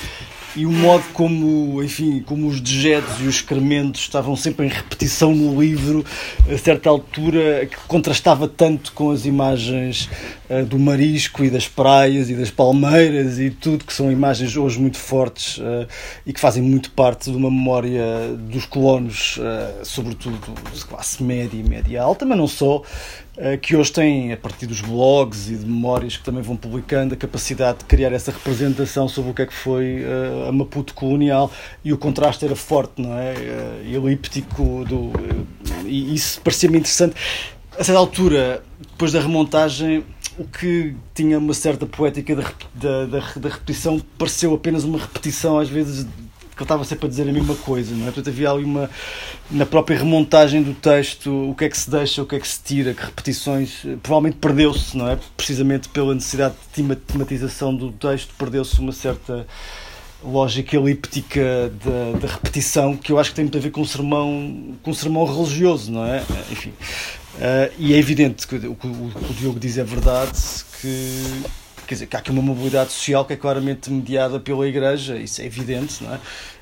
e 0.54 0.66
o 0.66 0.70
modo 0.70 1.04
como, 1.14 1.82
enfim, 1.82 2.20
como 2.20 2.46
os 2.46 2.60
dejetos 2.60 3.20
e 3.20 3.22
os 3.22 3.36
excrementos 3.36 4.02
estavam 4.02 4.36
sempre 4.36 4.66
em 4.66 4.68
repetição 4.68 5.34
no 5.34 5.60
livro, 5.60 6.04
a 6.46 6.58
certa 6.58 6.90
altura, 6.90 7.66
que 7.66 7.76
contrastava 7.88 8.46
tanto 8.46 8.92
com 8.92 9.10
as 9.10 9.24
imagens 9.24 10.10
uh, 10.52 10.66
do 10.66 10.78
marisco 10.78 11.44
e 11.44 11.50
das 11.50 11.66
praias 11.68 12.28
e 12.28 12.34
das 12.34 12.50
palmeiras 12.50 13.38
e 13.38 13.50
tudo, 13.50 13.84
que 13.84 13.92
são 13.92 14.10
imagens 14.10 14.56
hoje 14.56 14.78
muito 14.78 14.98
fortes 14.98 15.58
uh, 15.58 15.86
e 16.26 16.32
que 16.32 16.40
fazem 16.40 16.62
muito 16.62 16.90
parte 16.90 17.30
de 17.30 17.36
uma 17.36 17.50
memória 17.50 18.04
dos 18.38 18.66
colonos, 18.66 19.38
uh, 19.38 19.84
sobretudo 19.84 20.38
de 20.72 20.84
classe 20.84 21.22
média 21.22 21.58
e 21.58 21.62
média 21.62 22.02
alta, 22.02 22.24
mas 22.24 22.36
não 22.36 22.46
só, 22.46 22.82
eh, 23.36 23.56
que 23.56 23.74
hoje 23.74 23.92
têm, 23.92 24.32
a 24.32 24.36
partir 24.36 24.66
dos 24.66 24.82
blogs 24.82 25.48
e 25.48 25.56
de 25.56 25.64
memórias 25.64 26.16
que 26.16 26.24
também 26.24 26.42
vão 26.42 26.56
publicando, 26.56 27.14
a 27.14 27.16
capacidade 27.16 27.78
de 27.78 27.84
criar 27.86 28.12
essa 28.12 28.30
representação 28.30 29.08
sobre 29.08 29.30
o 29.30 29.34
que 29.34 29.42
é 29.42 29.46
que 29.46 29.54
foi 29.54 30.04
a 30.48 30.52
Maputo 30.52 30.92
colonial 30.92 31.50
e 31.82 31.92
o 31.92 31.98
contraste 31.98 32.44
era 32.44 32.54
forte, 32.54 33.00
não 33.00 33.16
é? 33.16 33.34
Elíptico, 33.86 34.84
do, 34.84 35.12
e 35.86 36.14
isso 36.14 36.40
parecia-me 36.42 36.78
interessante. 36.78 37.14
A 37.78 37.82
certa 37.82 37.98
altura, 37.98 38.62
depois 38.78 39.12
da 39.12 39.20
remontagem, 39.20 40.04
o 40.38 40.44
que 40.44 40.94
tinha 41.14 41.38
uma 41.38 41.54
certa 41.54 41.86
poética 41.86 42.34
da, 42.74 43.04
da, 43.06 43.48
repetição 43.48 44.00
pareceu 44.16 44.54
apenas 44.54 44.84
uma 44.84 44.98
repetição, 44.98 45.58
às 45.58 45.68
vezes, 45.68 46.06
que 46.56 46.62
eu 46.62 46.64
estava 46.64 46.84
sempre 46.84 47.06
a 47.06 47.08
dizer 47.08 47.28
a 47.28 47.32
mesma 47.32 47.54
coisa, 47.54 47.94
não 47.94 48.02
é? 48.02 48.06
Portanto, 48.06 48.28
havia 48.28 48.50
ali 48.50 48.64
uma, 48.64 48.88
na 49.50 49.66
própria 49.66 49.98
remontagem 49.98 50.62
do 50.62 50.74
texto, 50.74 51.50
o 51.50 51.54
que 51.54 51.64
é 51.64 51.68
que 51.68 51.76
se 51.76 51.90
deixa, 51.90 52.22
o 52.22 52.26
que 52.26 52.36
é 52.36 52.40
que 52.40 52.48
se 52.48 52.60
tira, 52.62 52.94
que 52.94 53.04
repetições, 53.04 53.82
provavelmente 54.02 54.36
perdeu-se, 54.36 54.96
não 54.96 55.08
é? 55.08 55.18
Precisamente 55.36 55.88
pela 55.88 56.14
necessidade 56.14 56.54
de 56.74 56.94
tematização 56.94 57.74
do 57.74 57.92
texto, 57.92 58.34
perdeu-se 58.38 58.78
uma 58.80 58.92
certa 58.92 59.46
lógica 60.24 60.76
elíptica 60.76 61.72
da, 62.20 62.28
repetição 62.28 62.96
que 62.96 63.10
eu 63.10 63.18
acho 63.18 63.30
que 63.30 63.36
tem 63.36 63.44
muito 63.44 63.58
a 63.58 63.60
ver 63.60 63.70
com 63.70 63.80
um 63.80 63.86
sermão, 63.86 64.76
com 64.82 64.90
um 64.90 64.94
sermão 64.94 65.24
religioso, 65.24 65.90
não 65.90 66.04
é? 66.06 66.22
Enfim. 66.50 66.72
Uh, 67.34 67.72
e 67.78 67.94
é 67.94 67.98
evidente 67.98 68.46
que 68.46 68.56
o 68.56 68.74
que 68.74 68.86
o, 68.86 69.34
Diogo 69.38 69.58
diz 69.58 69.78
é 69.78 69.84
verdade, 69.84 70.38
que, 70.80 71.42
quer 71.86 71.94
dizer, 71.94 72.06
que 72.06 72.16
há 72.16 72.18
aqui 72.18 72.30
uma 72.30 72.42
mobilidade 72.42 72.92
social 72.92 73.24
que 73.24 73.32
é 73.32 73.36
claramente 73.36 73.90
mediada 73.90 74.38
pela 74.38 74.66
Igreja, 74.66 75.16
isso 75.16 75.40
é 75.40 75.46
evidente, 75.46 76.04
não 76.04 76.14
é? 76.14 76.20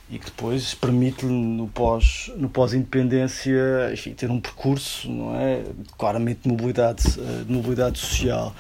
E 0.09 0.19
que 0.19 0.27
depois 0.27 0.75
permite-lhe, 0.75 1.31
no 1.31 1.69
pós-independência, 1.69 2.37
no 2.37 2.49
pós 2.49 2.73
-independência, 2.73 4.15
ter 4.17 4.31
um 4.31 4.41
percurso, 4.41 5.09
não 5.11 5.37
é? 5.37 5.63
Claramente 5.97 6.41
de 6.43 6.49
mobilidade, 6.49 7.03
ah, 7.19 7.45
de 7.45 7.53
mobilidade 7.53 7.99
social. 7.99 8.55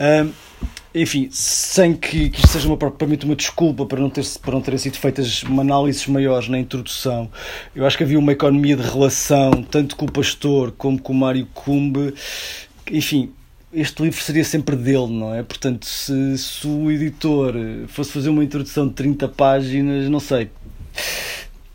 Uh, 0.00 0.32
enfim, 0.96 1.28
sem 1.30 1.92
que, 1.92 2.30
que 2.30 2.38
isto 2.38 2.48
seja 2.48 2.66
uma, 2.66 2.76
propriamente 2.76 3.26
uma 3.26 3.36
desculpa 3.36 3.84
para 3.84 4.00
não, 4.00 4.08
ter, 4.08 4.24
para 4.40 4.52
não 4.52 4.62
terem 4.62 4.78
sido 4.78 4.96
feitas 4.96 5.44
análises 5.46 6.06
maiores 6.06 6.48
na 6.48 6.58
introdução, 6.58 7.30
eu 7.74 7.86
acho 7.86 7.98
que 7.98 8.02
havia 8.02 8.18
uma 8.18 8.32
economia 8.32 8.74
de 8.74 8.82
relação, 8.82 9.62
tanto 9.62 9.94
com 9.94 10.06
o 10.06 10.10
pastor 10.10 10.72
como 10.72 10.98
com 10.98 11.12
o 11.12 11.16
Mário 11.16 11.46
Cumbe. 11.52 12.14
Enfim, 12.90 13.30
este 13.74 14.02
livro 14.02 14.18
seria 14.22 14.44
sempre 14.44 14.74
dele, 14.74 15.08
não 15.08 15.34
é? 15.34 15.42
Portanto, 15.42 15.84
se, 15.84 16.38
se 16.38 16.66
o 16.66 16.90
editor 16.90 17.54
fosse 17.88 18.10
fazer 18.10 18.30
uma 18.30 18.42
introdução 18.42 18.88
de 18.88 18.94
30 18.94 19.28
páginas, 19.28 20.08
não 20.08 20.20
sei 20.20 20.50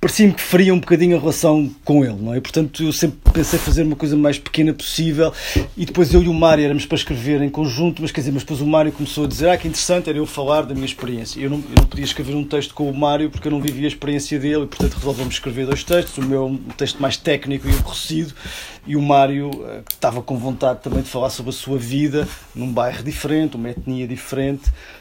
parecia-me 0.01 0.33
que 0.33 0.41
faria 0.41 0.73
um 0.73 0.79
bocadinho 0.79 1.15
a 1.15 1.19
relação 1.19 1.69
com 1.85 2.03
ele, 2.03 2.17
não 2.19 2.33
é? 2.33 2.41
Portanto, 2.41 2.83
eu 2.83 2.91
sempre 2.91 3.19
pensei 3.31 3.59
fazer 3.59 3.83
uma 3.83 3.95
coisa 3.95 4.17
mais 4.17 4.39
pequena 4.39 4.73
possível 4.73 5.31
e 5.77 5.85
depois 5.85 6.11
eu 6.11 6.23
e 6.23 6.27
o 6.27 6.33
Mário 6.33 6.65
éramos 6.65 6.87
para 6.87 6.95
escrever 6.95 7.39
em 7.43 7.49
conjunto, 7.49 8.01
mas 8.01 8.11
quer 8.11 8.21
dizer, 8.21 8.31
mas 8.31 8.41
depois 8.41 8.61
o 8.61 8.65
Mário 8.65 8.91
começou 8.91 9.25
a 9.25 9.27
dizer, 9.27 9.49
ah, 9.49 9.57
que 9.57 9.67
interessante 9.67 10.09
era 10.09 10.17
eu 10.17 10.25
falar 10.25 10.63
da 10.63 10.73
minha 10.73 10.87
experiência. 10.87 11.39
Eu 11.39 11.51
não, 11.51 11.57
eu 11.57 11.75
não 11.77 11.85
podia 11.85 12.03
escrever 12.03 12.33
um 12.33 12.43
texto 12.43 12.73
com 12.73 12.89
o 12.89 12.97
Mário 12.97 13.29
porque 13.29 13.47
eu 13.47 13.51
não 13.51 13.61
vivia 13.61 13.85
a 13.85 13.89
experiência 13.89 14.39
dele 14.39 14.63
e, 14.63 14.67
portanto, 14.67 14.95
resolvemos 14.95 15.35
escrever 15.35 15.67
dois 15.67 15.83
textos, 15.83 16.17
o 16.17 16.27
meu 16.27 16.47
um 16.47 16.57
texto 16.75 16.99
mais 16.99 17.15
técnico 17.15 17.69
e 17.69 17.71
aborrecido 17.71 18.33
e 18.87 18.95
o 18.95 19.01
Mário 19.01 19.51
uh, 19.51 19.83
estava 19.87 20.21
com 20.21 20.37
vontade 20.37 20.79
também 20.81 21.03
de 21.03 21.09
falar 21.09 21.29
sobre 21.29 21.51
a 21.51 21.53
sua 21.53 21.77
vida 21.77 22.27
num 22.55 22.71
bairro 22.71 23.03
diferente, 23.03 23.55
uma 23.55 23.69
etnia 23.69 24.07
diferente, 24.07 24.71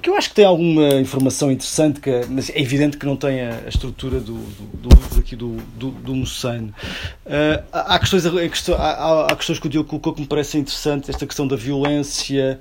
que 0.00 0.08
eu 0.08 0.16
acho 0.16 0.30
que 0.30 0.34
tem 0.34 0.46
alguma 0.46 0.94
informação 0.94 1.52
interessante, 1.52 2.00
que, 2.00 2.10
mas 2.30 2.48
é 2.48 2.58
evidente 2.58 2.96
que 2.96 3.04
não 3.04 3.16
tem 3.16 3.42
a, 3.42 3.60
a 3.66 3.68
estrutura 3.68 4.18
do, 4.18 4.34
do, 4.34 4.88
do, 4.88 5.18
aqui 5.18 5.36
do, 5.36 5.56
do, 5.76 5.90
do. 5.90 6.14
Uh, 6.14 6.24
há, 7.70 7.98
questões, 7.98 8.24
há, 8.24 9.26
há, 9.30 9.36
questões 9.36 9.58
que 9.58 9.66
o 9.66 9.70
Diogo 9.70 9.88
colocou 9.88 10.14
que 10.14 10.22
me 10.22 10.26
parecem 10.26 10.62
interessantes, 10.62 11.10
esta 11.10 11.26
questão 11.26 11.46
da 11.46 11.54
violência, 11.54 12.58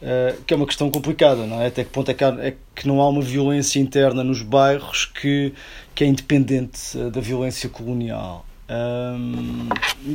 uh, 0.00 0.42
que 0.44 0.54
é 0.54 0.56
uma 0.56 0.66
questão 0.66 0.88
complicada, 0.90 1.44
não 1.44 1.60
é? 1.60 1.66
Até 1.66 1.82
que 1.82 1.90
ponto 1.90 2.08
é 2.08 2.14
que, 2.14 2.22
há, 2.22 2.36
é 2.40 2.54
que 2.74 2.86
não 2.86 3.00
há 3.00 3.08
uma 3.08 3.22
violência 3.22 3.80
interna 3.80 4.22
nos 4.22 4.42
bairros 4.42 5.06
que, 5.06 5.52
que 5.92 6.04
é 6.04 6.06
independente 6.06 6.96
da 7.12 7.20
violência 7.20 7.68
colonial. 7.68 8.46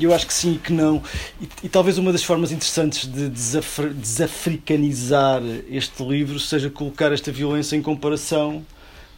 Eu 0.01 0.13
acho 0.13 0.25
que 0.25 0.33
sim 0.33 0.53
e 0.53 0.57
que 0.57 0.71
não. 0.71 1.01
E, 1.41 1.47
e, 1.63 1.69
talvez 1.69 1.97
uma 1.97 2.11
das 2.11 2.23
formas 2.23 2.51
interessantes 2.51 3.05
de 3.05 3.29
desafri 3.29 3.89
desafricanizar 3.89 5.41
este 5.69 6.03
livro 6.03 6.39
seja 6.39 6.69
colocar 6.69 7.11
esta 7.11 7.31
violência 7.31 7.75
em 7.75 7.81
comparação 7.81 8.65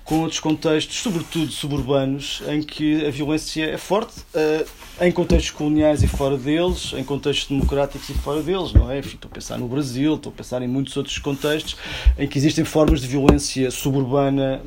com 0.07 0.21
outros 0.21 0.39
contextos, 0.39 0.95
sobretudo 0.99 1.51
suburbanos, 1.51 2.41
em 2.47 2.63
que 2.63 3.05
a 3.05 3.11
violência 3.11 3.65
é 3.65 3.77
forte, 3.77 4.21
uh, 4.33 4.65
em 5.01 5.11
contextos 5.11 5.51
coloniais 5.51 6.01
e 6.01 6.07
fora 6.07 6.37
deles, 6.37 6.93
em 6.95 7.03
contextos 7.03 7.49
democráticos 7.49 8.07
e 8.07 8.13
fora 8.13 8.41
deles, 8.41 8.71
não 8.71 8.89
é? 8.89 8.99
Enfim, 8.99 9.15
estou 9.15 9.29
a 9.29 9.33
pensar 9.33 9.57
no 9.57 9.67
Brasil, 9.67 10.15
estou 10.15 10.31
a 10.31 10.35
pensar 10.35 10.61
em 10.61 10.67
muitos 10.67 10.95
outros 10.95 11.17
contextos 11.17 11.75
em 12.17 12.25
que 12.25 12.37
existem 12.37 12.63
formas 12.63 13.01
de 13.01 13.07
violência 13.07 13.69
suburbana, 13.69 14.61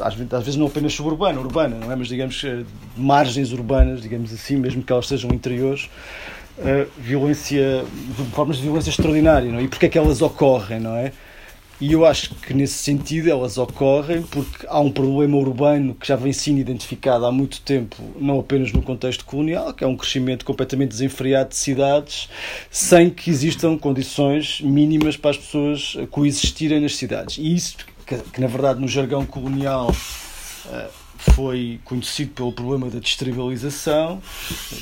às 0.00 0.14
vezes, 0.14 0.56
não 0.56 0.66
apenas 0.66 0.94
suburbana, 0.94 1.38
urbana, 1.38 1.76
não 1.76 1.92
é? 1.92 1.94
Mas 1.94 2.08
digamos 2.08 2.42
eh, 2.42 2.64
margens 2.96 3.52
urbanas, 3.52 4.00
digamos 4.00 4.32
assim, 4.32 4.56
mesmo 4.56 4.82
que 4.82 4.90
elas 4.90 5.06
sejam 5.06 5.30
interiores. 5.30 5.90
Uh, 6.58 6.88
violência, 6.98 7.84
formas 8.32 8.56
de 8.56 8.62
violência 8.62 8.90
extraordinária, 8.90 9.52
não 9.52 9.60
é? 9.60 9.62
E 9.62 9.68
porque 9.68 9.86
é 9.86 9.88
que 9.88 9.98
elas 9.98 10.20
ocorrem, 10.22 10.80
não 10.80 10.96
é? 10.96 11.12
E 11.80 11.92
eu 11.92 12.04
acho 12.04 12.34
que 12.34 12.52
nesse 12.52 12.74
sentido 12.74 13.30
elas 13.30 13.56
ocorrem 13.56 14.22
porque 14.22 14.66
há 14.66 14.80
um 14.80 14.90
problema 14.90 15.36
urbano 15.36 15.94
que 15.94 16.08
já 16.08 16.16
vem 16.16 16.32
sendo 16.32 16.58
identificado 16.58 17.24
há 17.24 17.30
muito 17.30 17.60
tempo, 17.60 17.96
não 18.16 18.40
apenas 18.40 18.72
no 18.72 18.82
contexto 18.82 19.24
colonial, 19.24 19.72
que 19.72 19.84
é 19.84 19.86
um 19.86 19.96
crescimento 19.96 20.44
completamente 20.44 20.90
desenfreado 20.90 21.50
de 21.50 21.56
cidades, 21.56 22.28
sem 22.68 23.08
que 23.08 23.30
existam 23.30 23.78
condições 23.78 24.60
mínimas 24.60 25.16
para 25.16 25.30
as 25.30 25.36
pessoas 25.36 25.96
coexistirem 26.10 26.80
nas 26.80 26.96
cidades. 26.96 27.38
E 27.38 27.54
isso, 27.54 27.76
que, 28.04 28.16
que 28.16 28.40
na 28.40 28.48
verdade 28.48 28.80
no 28.80 28.88
jargão 28.88 29.24
colonial 29.24 29.90
uh, 29.90 31.08
foi 31.18 31.80
conhecido 31.84 32.32
pelo 32.32 32.52
problema 32.52 32.88
da 32.88 32.98
destribalização, 32.98 34.22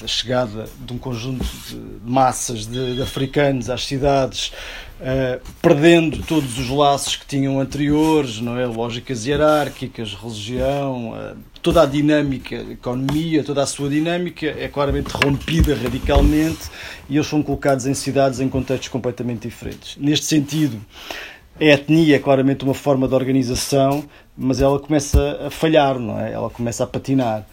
da 0.01 0.07
chegada 0.07 0.69
de 0.81 0.93
um 0.93 0.99
conjunto 0.99 1.45
de 1.69 1.77
massas 2.05 2.67
de, 2.67 2.95
de 2.95 3.03
africanos 3.03 3.71
às 3.71 3.85
cidades, 3.87 4.53
uh, 5.01 5.41
perdendo 5.61 6.23
todos 6.23 6.59
os 6.59 6.69
laços 6.69 7.17
que 7.17 7.27
tinham 7.27 7.61
anteriores, 7.61 8.41
não 8.41 8.59
é? 8.59 8.67
lógicas 8.67 9.27
hierárquicas, 9.27 10.15
religião, 10.15 11.13
uh, 11.13 11.37
toda 11.63 11.83
a 11.83 11.87
dinâmica, 11.87 12.57
a 12.57 12.73
economia, 12.73 13.43
toda 13.43 13.63
a 13.63 13.67
sua 13.67 13.89
dinâmica 13.89 14.47
é 14.47 14.69
claramente 14.69 15.11
rompida 15.11 15.75
radicalmente 15.75 16.71
e 17.09 17.17
eles 17.17 17.27
são 17.27 17.43
colocados 17.43 17.87
em 17.87 17.95
cidades 17.95 18.41
em 18.41 18.49
contextos 18.49 18.89
completamente 18.89 19.49
diferentes. 19.49 19.97
Neste 19.97 20.27
sentido, 20.27 20.81
a 21.59 21.65
etnia 21.65 22.17
é 22.17 22.19
claramente 22.19 22.65
uma 22.65 22.75
forma 22.75 23.09
de 23.09 23.15
organização, 23.15 24.05
mas 24.37 24.61
ela 24.61 24.79
começa 24.79 25.47
a 25.47 25.51
falhar, 25.51 25.99
não 25.99 26.21
é? 26.21 26.33
Ela 26.33 26.51
começa 26.51 26.85
a 26.85 26.87
patinar. 26.87 27.47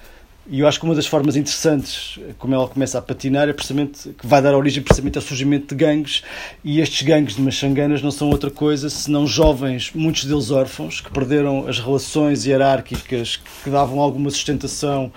E 0.46 0.60
eu 0.60 0.68
acho 0.68 0.78
que 0.78 0.86
uma 0.86 0.94
das 0.94 1.08
formas 1.08 1.38
interessantes 1.38 2.20
como 2.38 2.54
ela 2.54 2.68
começa 2.68 3.00
a 3.00 3.02
patinar 3.02 3.48
é 3.48 3.54
precisamente 3.54 4.10
que 4.10 4.28
vai 4.28 4.42
dar 4.42 4.54
origem 4.54 4.84
precisamente 4.84 5.18
ao 5.18 5.22
surgimento 5.22 5.74
de 5.74 5.76
gangues. 5.76 6.22
E 6.64 6.82
estes 6.82 7.02
gangues 7.02 7.36
de 7.36 7.42
machanganas 7.42 8.02
não 8.02 8.12
são 8.12 8.30
outra 8.30 8.52
coisa 8.52 8.90
senão 8.90 9.26
jovens, 9.26 9.92
muitos 9.96 10.26
deles 10.26 10.52
órfãos, 10.52 11.00
que 11.00 11.10
perderam 11.12 11.66
as 11.66 11.80
relações 11.80 12.46
hierárquicas 12.46 13.40
que 13.64 13.70
davam 13.70 14.02
alguma 14.02 14.30
sustentação 14.30 15.14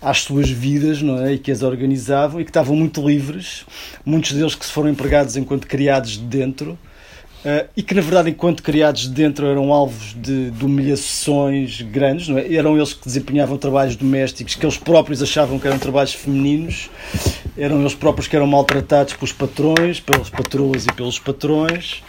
às 0.00 0.20
suas 0.20 0.48
vidas 0.48 1.02
não 1.02 1.18
é? 1.24 1.32
e 1.32 1.38
que 1.38 1.50
as 1.50 1.62
organizavam 1.62 2.40
e 2.40 2.44
que 2.44 2.50
estavam 2.50 2.76
muito 2.76 3.06
livres, 3.06 3.66
muitos 4.04 4.32
deles 4.32 4.54
que 4.54 4.64
se 4.64 4.70
foram 4.70 4.90
empregados 4.90 5.36
enquanto 5.36 5.66
criados 5.66 6.12
de 6.12 6.24
dentro 6.24 6.78
Uh, 7.38 7.68
e 7.76 7.82
que 7.84 7.94
na 7.94 8.00
verdade, 8.00 8.30
enquanto 8.30 8.62
criados 8.62 9.02
de 9.02 9.10
dentro, 9.10 9.46
eram 9.46 9.72
alvos 9.72 10.16
de, 10.20 10.50
de 10.50 10.64
humilhações 10.64 11.80
grandes, 11.82 12.28
é? 12.28 12.52
eram 12.52 12.76
eles 12.76 12.92
que 12.92 13.04
desempenhavam 13.04 13.56
trabalhos 13.56 13.94
domésticos 13.94 14.56
que 14.56 14.66
eles 14.66 14.76
próprios 14.76 15.22
achavam 15.22 15.56
que 15.58 15.66
eram 15.66 15.78
trabalhos 15.78 16.14
femininos, 16.14 16.90
eram 17.56 17.80
eles 17.80 17.94
próprios 17.94 18.26
que 18.26 18.34
eram 18.34 18.46
maltratados 18.46 19.14
pelos 19.14 19.32
patrões, 19.32 20.00
pelas 20.00 20.28
patroas 20.28 20.84
e 20.84 20.92
pelos 20.92 21.18
patrões. 21.20 22.02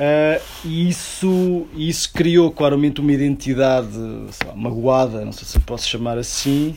Uh, 0.00 0.40
e 0.64 0.88
isso, 0.88 1.66
isso 1.76 2.10
criou 2.14 2.50
claramente 2.50 3.02
uma 3.02 3.12
identidade 3.12 3.98
lá, 4.46 4.54
magoada, 4.54 5.22
não 5.26 5.32
sei 5.32 5.46
se 5.46 5.60
posso 5.60 5.86
chamar 5.86 6.16
assim, 6.16 6.74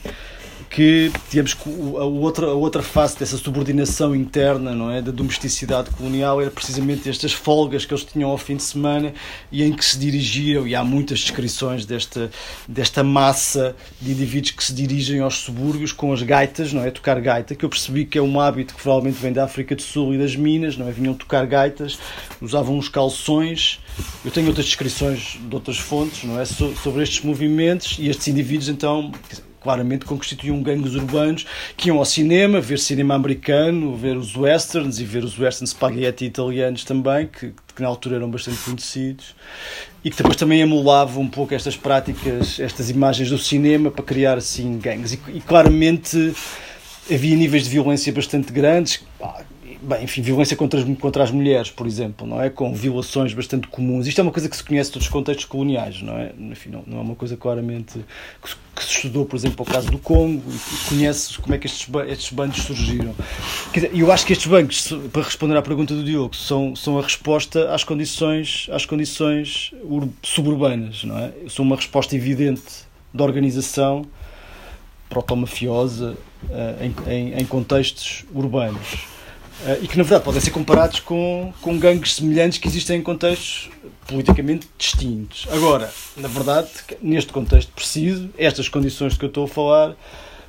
que 0.73 1.11
digamos 1.29 1.55
a 1.99 2.03
outra, 2.03 2.47
a 2.47 2.53
outra 2.53 2.81
face 2.81 3.19
dessa 3.19 3.37
subordinação 3.37 4.15
interna, 4.15 4.73
não 4.73 4.89
é, 4.89 5.03
da 5.03 5.11
domesticidade 5.11 5.91
colonial 5.91 6.41
era 6.41 6.49
precisamente 6.49 7.07
estas 7.07 7.31
folgas 7.31 7.85
que 7.85 7.93
eles 7.93 8.03
tinham 8.03 8.31
ao 8.31 8.39
fim 8.39 8.55
de 8.55 8.63
semana 8.63 9.13
e 9.51 9.61
em 9.61 9.71
que 9.71 9.85
se 9.85 9.99
dirigiam, 9.99 10.67
e 10.67 10.73
há 10.73 10.83
muitas 10.83 11.19
descrições 11.19 11.85
desta, 11.85 12.31
desta 12.67 13.03
massa 13.03 13.75
de 14.01 14.13
indivíduos 14.13 14.49
que 14.49 14.63
se 14.63 14.73
dirigem 14.73 15.19
aos 15.19 15.35
subúrbios 15.35 15.91
com 15.91 16.11
as 16.11 16.23
gaitas, 16.23 16.73
não 16.73 16.83
é, 16.83 16.89
tocar 16.89 17.21
gaita, 17.21 17.53
que 17.53 17.63
eu 17.63 17.69
percebi 17.69 18.03
que 18.03 18.17
é 18.17 18.21
um 18.21 18.39
hábito 18.39 18.73
que 18.73 18.81
provavelmente 18.81 19.21
vem 19.21 19.31
da 19.31 19.43
África 19.43 19.75
do 19.75 19.81
Sul 19.83 20.15
e 20.15 20.17
das 20.17 20.35
Minas, 20.35 20.75
não 20.75 20.87
é, 20.87 20.91
vinham 20.91 21.13
tocar 21.13 21.45
gaitas, 21.45 21.99
usavam 22.41 22.75
uns 22.75 22.89
calções, 22.89 23.79
eu 24.25 24.31
tenho 24.31 24.47
outras 24.47 24.65
descrições 24.65 25.37
de 25.39 25.53
outras 25.53 25.77
fontes, 25.77 26.23
não 26.23 26.39
é, 26.39 26.45
sobre 26.45 27.03
estes 27.03 27.21
movimentos 27.23 27.97
e 27.99 28.09
estes 28.09 28.27
indivíduos 28.27 28.69
então 28.69 29.11
claramente 29.63 30.05
constituíam 30.05 30.61
gangues 30.61 30.93
urbanos 30.93 31.45
que 31.77 31.87
iam 31.87 31.97
ao 31.97 32.05
cinema, 32.05 32.59
ver 32.59 32.77
cinema 32.77 33.15
americano, 33.15 33.95
ver 33.95 34.17
os 34.17 34.35
westerns 34.35 34.99
e 34.99 35.05
ver 35.05 35.23
os 35.23 35.39
westerns 35.39 35.69
spaghetti 35.71 36.25
italianos 36.25 36.83
também, 36.83 37.27
que, 37.27 37.53
que 37.73 37.81
na 37.81 37.87
altura 37.87 38.17
eram 38.17 38.29
bastante 38.29 38.57
conhecidos, 38.59 39.33
e 40.03 40.11
que 40.11 40.17
depois 40.17 40.35
também 40.35 40.59
emulavam 40.59 41.23
um 41.23 41.29
pouco 41.29 41.53
estas 41.53 41.77
práticas, 41.77 42.59
estas 42.59 42.89
imagens 42.89 43.29
do 43.29 43.37
cinema 43.37 43.89
para 43.89 44.03
criar 44.03 44.37
assim 44.37 44.77
gangues. 44.77 45.13
E, 45.13 45.19
e 45.35 45.41
claramente 45.41 46.35
havia 47.09 47.35
níveis 47.35 47.63
de 47.63 47.69
violência 47.69 48.11
bastante 48.11 48.51
grandes 48.51 49.01
bem, 49.83 50.03
enfim, 50.03 50.21
violência 50.21 50.55
contra 50.55 50.79
as, 50.79 50.97
contra 50.97 51.23
as 51.23 51.31
mulheres, 51.31 51.69
por 51.69 51.85
exemplo, 51.85 52.25
não 52.25 52.41
é? 52.41 52.49
Com 52.49 52.73
violações 52.73 53.33
bastante 53.33 53.67
comuns. 53.67 54.07
Isto 54.07 54.19
é 54.19 54.21
uma 54.21 54.31
coisa 54.31 54.49
que 54.49 54.55
se 54.55 54.63
conhece 54.63 54.91
de 54.91 54.97
outros 54.97 55.11
contextos 55.11 55.45
coloniais, 55.45 56.01
não 56.01 56.17
é? 56.17 56.31
Enfim, 56.37 56.69
não, 56.69 56.83
não 56.87 56.97
é 56.99 57.01
uma 57.01 57.15
coisa 57.15 57.35
claramente 57.37 57.99
que 58.41 58.49
se, 58.49 58.55
que 58.75 58.83
se 58.83 58.91
estudou, 58.91 59.25
por 59.25 59.35
exemplo, 59.35 59.65
o 59.67 59.71
caso 59.71 59.91
do 59.91 59.97
Congo 59.97 60.41
conhece 60.89 61.37
como 61.39 61.53
é 61.53 61.57
que 61.57 61.67
estes, 61.67 61.87
estes 62.07 62.31
bandos 62.31 62.63
surgiram. 62.63 63.13
E 63.91 63.99
eu 63.99 64.11
acho 64.11 64.25
que 64.25 64.33
estes 64.33 64.47
bancos, 64.47 64.93
para 65.11 65.23
responder 65.23 65.57
à 65.57 65.61
pergunta 65.61 65.93
do 65.93 66.03
Diogo, 66.03 66.35
são, 66.35 66.75
são 66.75 66.97
a 66.97 67.01
resposta 67.01 67.73
às 67.73 67.83
condições, 67.83 68.67
às 68.71 68.85
condições 68.85 69.73
suburbanas, 70.21 71.03
não 71.03 71.17
é? 71.17 71.31
São 71.49 71.63
uma 71.63 71.75
resposta 71.75 72.15
evidente 72.15 72.63
da 73.13 73.23
organização 73.23 74.05
proto-mafiosa 75.13 76.17
uh, 76.45 76.83
em, 76.83 77.11
em, 77.11 77.39
em, 77.39 77.45
contextos 77.45 78.25
urbanos. 78.33 79.12
Uh, 79.63 79.81
e 79.81 79.87
que, 79.87 79.97
na 79.97 80.03
verdade, 80.03 80.25
podem 80.25 80.41
ser 80.41 80.51
comparados 80.51 80.99
com, 80.99 81.53
com 81.61 81.79
gangues 81.79 82.15
semelhantes 82.15 82.57
que 82.57 82.67
existem 82.67 82.99
em 82.99 83.01
contextos 83.01 83.69
politicamente 84.05 84.67
distintos. 84.77 85.47
Agora, 85.49 85.89
na 86.17 86.27
verdade, 86.27 86.67
neste 87.01 87.31
contexto 87.31 87.71
preciso, 87.71 88.29
estas 88.37 88.67
condições 88.67 89.13
de 89.13 89.19
que 89.19 89.25
eu 89.25 89.29
estou 89.29 89.45
a 89.45 89.47
falar 89.47 89.95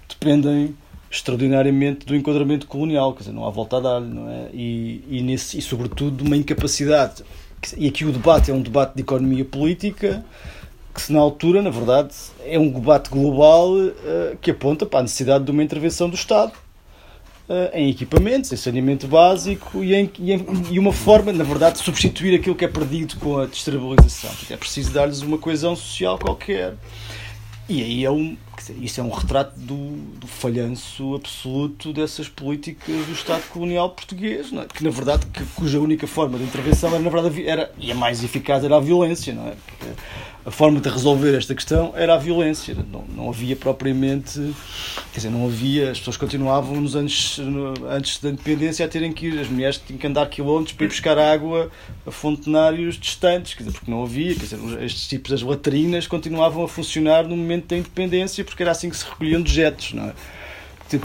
dependem 0.09 0.75
extraordinariamente 1.09 2.05
do 2.05 2.17
enquadramento 2.17 2.67
colonial, 2.67 3.13
quer 3.13 3.21
dizer, 3.21 3.33
não 3.33 3.47
há 3.47 3.51
volta 3.51 3.77
a 3.77 3.81
dar, 3.81 4.01
não 4.01 4.29
é? 4.29 4.49
E, 4.53 5.05
e, 5.09 5.23
nesse, 5.23 5.59
e 5.59 5.63
sobretudo 5.63 6.17
de 6.17 6.25
uma 6.25 6.37
incapacidade. 6.37 7.23
E 7.77 7.87
aqui 7.87 8.05
o 8.05 8.11
debate 8.11 8.51
é 8.51 8.55
um 8.55 8.61
debate 8.61 8.97
de 8.97 9.03
economia 9.03 9.45
política 9.45 10.25
que 10.93 11.01
se 11.01 11.13
na 11.13 11.21
altura, 11.21 11.63
na 11.63 11.71
verdade, 11.71 12.15
é 12.45 12.59
um 12.59 12.69
debate 12.69 13.11
global 13.11 13.73
uh, 13.73 14.37
que 14.41 14.51
aponta 14.51 14.85
para 14.85 15.01
a 15.01 15.03
necessidade 15.03 15.45
de 15.45 15.51
uma 15.51 15.63
intervenção 15.63 16.09
do 16.09 16.17
Estado 16.17 16.53
em 17.73 17.91
equipamentos, 17.91 18.53
em 18.53 18.57
saneamento 18.57 19.07
básico 19.07 19.85
e, 19.85 19.95
em, 19.95 20.11
e, 20.19 20.33
em, 20.33 20.47
e, 20.71 20.79
uma 20.79 20.93
forma, 20.93 21.33
na 21.33 21.45
verdade, 21.45 21.79
de 21.79 21.85
substituir 21.85 22.35
aquilo 22.35 22.55
que 22.55 22.65
é 22.65 22.69
perdido 22.69 23.17
com 23.17 23.39
a 23.39 23.47
destabilização. 23.47 24.31
É 24.51 24.57
preciso 24.57 24.93
dar-lhes 24.93 25.21
uma 25.21 25.37
coesão 25.37 25.77
social 25.77 26.19
qualquer. 26.19 26.75
E 27.67 27.83
aí 27.83 28.05
é 28.05 28.11
um, 28.11 28.37
isso 28.81 29.01
é 29.01 29.03
um 29.03 29.09
retrato 29.09 29.59
do, 29.59 29.97
do 30.19 30.27
falhanço 30.27 31.15
absoluto 31.15 31.95
dessas 31.95 32.29
políticas 32.29 33.07
do 33.07 33.13
Estado 33.13 33.43
colonial 33.49 33.91
português, 33.91 34.53
é? 34.53 34.67
que 34.67 34.85
na 34.85 34.91
verdade, 34.91 35.25
que, 35.27 35.43
cuja 35.57 35.81
única 35.81 36.07
forma 36.07 36.37
de 36.37 36.45
intervenção 36.45 36.91
era, 36.91 36.99
na 36.99 37.09
verdade, 37.09 37.47
era, 37.47 37.73
e 37.79 37.91
a 37.91 37.95
mais 37.95 38.23
eficaz 38.23 38.63
era 38.65 38.77
a 38.77 38.81
violência, 38.81 39.33
não 39.33 39.49
é? 39.49 39.55
Porque, 39.67 39.87
a 40.47 40.51
forma 40.51 40.79
de 40.79 40.89
resolver 40.91 41.35
esta 41.35 41.55
questão 41.55 41.95
era 41.97 42.15
a 42.15 42.19
violência. 42.19 42.77
Não, 42.93 43.05
não 43.17 43.29
havia 43.31 43.57
propriamente. 43.57 44.39
Quer 45.13 45.17
dizer, 45.17 45.31
não 45.31 45.47
havia. 45.47 45.91
As 45.91 45.99
pessoas 45.99 46.19
continuavam 46.19 46.79
nos 46.81 46.95
anos 46.95 47.41
antes 47.89 48.19
da 48.19 48.29
independência 48.29 48.85
a 48.85 48.89
terem 48.89 49.11
que 49.11 49.29
ir. 49.29 49.41
As 49.41 49.49
mulheres 49.49 49.81
tinham 49.85 49.99
que 49.99 50.07
andar 50.07 50.27
quilómetros 50.29 50.77
para 50.77 50.85
ir 50.85 50.89
buscar 50.89 51.19
água 51.19 51.71
a 52.07 52.11
fontenários 52.11 52.97
distantes, 52.97 53.55
quer 53.55 53.63
dizer, 53.63 53.73
porque 53.73 53.91
não 53.91 54.03
havia. 54.03 54.35
Quer 54.35 54.43
dizer, 54.43 54.83
estes 54.83 55.09
tipos, 55.09 55.33
as 55.33 55.41
latrinas, 55.41 56.07
continuavam 56.07 56.63
a 56.63 56.69
funcionar 56.69 57.25
no 57.25 57.37
momento 57.37 57.69
da 57.69 57.79
independência 57.79 58.45
porque 58.45 58.63
era 58.63 58.73
assim 58.73 58.91
que 58.91 58.97
se 58.99 59.05
recolhiam 59.05 59.41
dejetos, 59.41 59.95
não 59.95 60.05
é? 60.05 60.13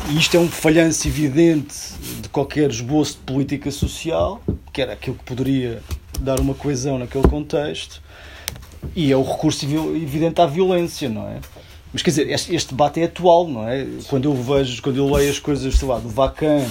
E 0.09 0.17
isto 0.17 0.35
é 0.35 0.39
um 0.39 0.49
falhanço 0.49 1.07
evidente 1.07 1.75
de 2.21 2.27
qualquer 2.29 2.69
esboço 2.69 3.13
de 3.13 3.19
política 3.19 3.71
social, 3.71 4.43
que 4.73 4.81
era 4.81 4.93
aquilo 4.93 5.15
que 5.15 5.23
poderia 5.23 5.81
dar 6.19 6.39
uma 6.41 6.53
coesão 6.53 6.99
naquele 6.99 7.27
contexto 7.27 8.01
e 8.95 9.11
é 9.11 9.17
o 9.17 9.23
recurso 9.23 9.65
evidente 9.65 10.41
à 10.41 10.45
violência, 10.45 11.09
não 11.09 11.27
é? 11.27 11.39
Mas 11.91 12.03
quer 12.03 12.11
dizer, 12.11 12.29
este, 12.29 12.69
debate 12.69 13.01
é 13.01 13.05
atual, 13.05 13.47
não 13.47 13.67
é? 13.67 13.85
Quando 14.07 14.25
eu 14.25 14.35
vejo, 14.35 14.81
quando 14.81 14.97
eu 14.97 15.11
leio 15.11 15.29
as 15.29 15.39
coisas, 15.39 15.75
sei 15.75 15.87
lá, 15.87 15.97
do 15.97 16.09
Vacan 16.09 16.63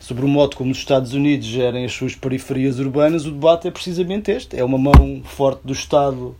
sobre 0.00 0.24
o 0.24 0.28
modo 0.28 0.56
como 0.56 0.72
os 0.72 0.78
Estados 0.78 1.14
Unidos 1.14 1.46
gerem 1.46 1.84
as 1.84 1.92
suas 1.92 2.14
periferias 2.14 2.78
urbanas, 2.78 3.24
o 3.24 3.30
debate 3.30 3.68
é 3.68 3.70
precisamente 3.70 4.30
este. 4.30 4.58
É 4.58 4.64
uma 4.64 4.76
mão 4.76 5.22
forte 5.24 5.60
do 5.64 5.72
Estado 5.72 6.36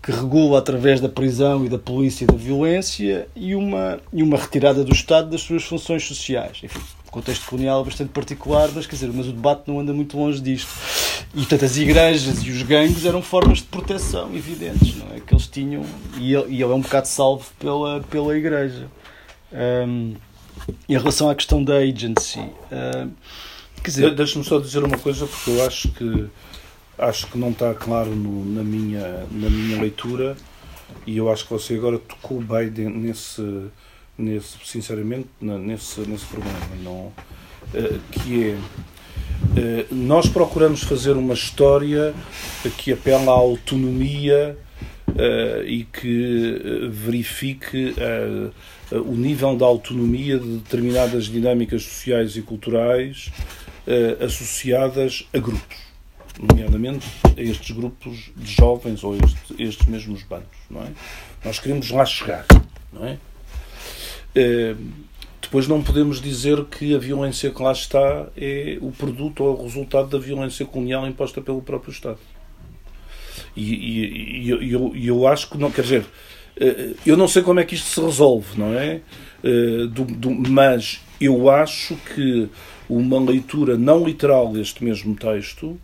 que 0.00 0.12
regula 0.12 0.58
através 0.58 1.00
da 1.00 1.08
prisão 1.08 1.64
e 1.64 1.68
da 1.68 1.78
polícia 1.78 2.24
e 2.24 2.26
da 2.26 2.36
violência 2.36 3.26
e 3.34 3.54
uma, 3.54 3.98
e 4.12 4.22
uma 4.22 4.36
retirada 4.36 4.84
do 4.84 4.92
Estado 4.92 5.30
das 5.30 5.40
suas 5.40 5.64
funções 5.64 6.06
sociais. 6.06 6.60
Enfim, 6.62 6.80
contexto 7.14 7.46
colonial 7.46 7.84
bastante 7.84 8.10
particular, 8.10 8.68
mas 8.74 8.86
quer 8.86 8.96
dizer, 8.96 9.12
mas 9.12 9.28
o 9.28 9.32
debate 9.32 9.62
não 9.68 9.78
anda 9.78 9.92
muito 9.92 10.18
longe 10.18 10.40
disto. 10.40 10.68
E 11.32 11.38
portanto 11.38 11.64
as 11.64 11.76
igrejas 11.76 12.42
e 12.42 12.50
os 12.50 12.62
gangues 12.62 13.04
eram 13.04 13.22
formas 13.22 13.58
de 13.58 13.64
proteção 13.64 14.34
evidentes, 14.34 14.96
não 14.96 15.14
é? 15.14 15.20
Que 15.20 15.32
eles 15.32 15.46
tinham, 15.46 15.84
e 16.18 16.34
ele, 16.34 16.54
e 16.54 16.62
ele 16.62 16.72
é 16.72 16.74
um 16.74 16.80
bocado 16.80 17.06
salvo 17.06 17.46
pela, 17.56 18.00
pela 18.00 18.36
igreja. 18.36 18.88
Um, 19.52 20.14
em 20.88 20.98
relação 20.98 21.30
à 21.30 21.34
questão 21.36 21.62
da 21.62 21.76
agency, 21.76 22.40
uh, 22.40 23.08
quer 23.76 23.90
dizer... 23.90 24.14
Deixa-me 24.14 24.44
só 24.44 24.58
dizer 24.58 24.82
uma 24.82 24.98
coisa, 24.98 25.24
porque 25.26 25.50
eu 25.50 25.64
acho 25.64 25.88
que 25.92 26.26
acho 26.98 27.26
que 27.28 27.38
não 27.38 27.50
está 27.50 27.74
claro 27.74 28.10
no, 28.10 28.44
na, 28.44 28.62
minha, 28.62 29.26
na 29.30 29.50
minha 29.50 29.80
leitura 29.80 30.36
e 31.06 31.16
eu 31.16 31.30
acho 31.30 31.44
que 31.44 31.52
você 31.52 31.74
agora 31.74 31.98
tocou 31.98 32.40
bem 32.40 32.70
nesse, 32.70 33.42
nesse 34.16 34.56
sinceramente, 34.64 35.28
nesse, 35.40 36.00
nesse 36.02 36.24
problema, 36.26 36.58
não, 36.82 37.06
uh, 37.06 37.12
que 38.12 38.50
é 38.50 38.54
uh, 38.54 39.94
nós 39.94 40.28
procuramos 40.28 40.82
fazer 40.82 41.12
uma 41.12 41.34
história 41.34 42.14
que 42.78 42.92
apela 42.92 43.32
à 43.32 43.34
autonomia 43.34 44.56
uh, 45.08 45.64
e 45.66 45.84
que 45.84 46.88
verifique 46.90 47.94
o 48.92 49.14
nível 49.14 49.56
de 49.56 49.64
autonomia 49.64 50.38
de 50.38 50.58
determinadas 50.58 51.24
dinâmicas 51.24 51.82
sociais 51.82 52.36
e 52.36 52.42
culturais 52.42 53.32
associadas 54.20 55.28
a 55.34 55.38
grupos 55.38 55.84
nomeadamente 56.40 57.06
a 57.36 57.40
estes 57.40 57.70
grupos 57.70 58.30
de 58.36 58.52
jovens 58.52 59.04
ou 59.04 59.16
este, 59.16 59.62
estes 59.62 59.86
mesmos 59.86 60.22
bandos, 60.24 60.58
não 60.68 60.82
é? 60.82 60.88
Nós 61.44 61.60
queremos 61.60 61.90
lá 61.90 62.04
chegar, 62.04 62.44
não 62.92 63.06
é? 63.06 63.18
É? 64.34 64.74
Depois 65.40 65.68
não 65.68 65.82
podemos 65.82 66.20
dizer 66.20 66.64
que 66.64 66.94
a 66.94 66.98
violência 66.98 67.50
que 67.50 67.62
lá 67.62 67.70
está 67.70 68.26
é 68.36 68.78
o 68.80 68.90
produto 68.90 69.44
ou 69.44 69.60
o 69.60 69.62
resultado 69.62 70.08
da 70.08 70.18
violência 70.18 70.64
colonial 70.64 71.06
imposta 71.06 71.40
pelo 71.40 71.62
próprio 71.62 71.92
Estado. 71.92 72.18
E, 73.54 73.74
e, 73.74 74.46
e 74.46 74.72
eu, 74.72 74.92
eu 74.96 75.28
acho 75.28 75.50
que 75.50 75.58
não, 75.58 75.70
quer 75.70 75.82
dizer, 75.82 76.06
eh, 76.56 76.94
eu 77.06 77.16
não 77.16 77.28
sei 77.28 77.42
como 77.42 77.60
é 77.60 77.64
que 77.64 77.74
isto 77.74 77.86
se 77.86 78.00
resolve, 78.00 78.58
não 78.58 78.74
é? 78.74 79.00
Eh, 79.42 79.86
do, 79.90 80.04
do, 80.04 80.30
mas 80.30 81.00
eu 81.20 81.50
acho 81.50 81.94
que 82.14 82.48
uma 82.88 83.20
leitura 83.20 83.76
não 83.76 84.04
literal 84.04 84.52
deste 84.52 84.82
mesmo 84.82 85.14
texto 85.14 85.78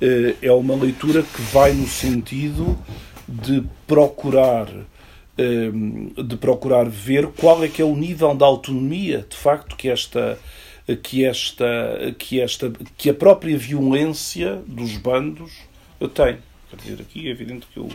eh, 0.00 0.34
é 0.42 0.52
uma 0.52 0.74
leitura 0.74 1.22
que 1.22 1.42
vai 1.42 1.72
no 1.72 1.86
sentido 1.86 2.78
de 3.28 3.62
procurar 3.86 4.68
de 5.36 6.36
procurar 6.36 6.88
ver 6.88 7.28
qual 7.28 7.64
é 7.64 7.68
que 7.68 7.80
é 7.80 7.84
o 7.84 7.96
nível 7.96 8.34
de 8.34 8.44
autonomia 8.44 9.26
de 9.28 9.36
facto 9.36 9.76
que 9.76 9.88
esta 9.88 10.38
que 11.02 11.24
esta 11.24 11.66
que 12.18 12.40
esta 12.40 12.70
que 12.98 13.08
a 13.08 13.14
própria 13.14 13.56
violência 13.56 14.56
dos 14.66 14.96
bandos 14.96 15.52
tem. 16.14 16.38
Quer 16.68 16.76
dizer 16.76 17.00
aqui 17.00 17.28
é 17.28 17.30
evidente 17.30 17.66
que 17.72 17.78
eu, 17.78 17.88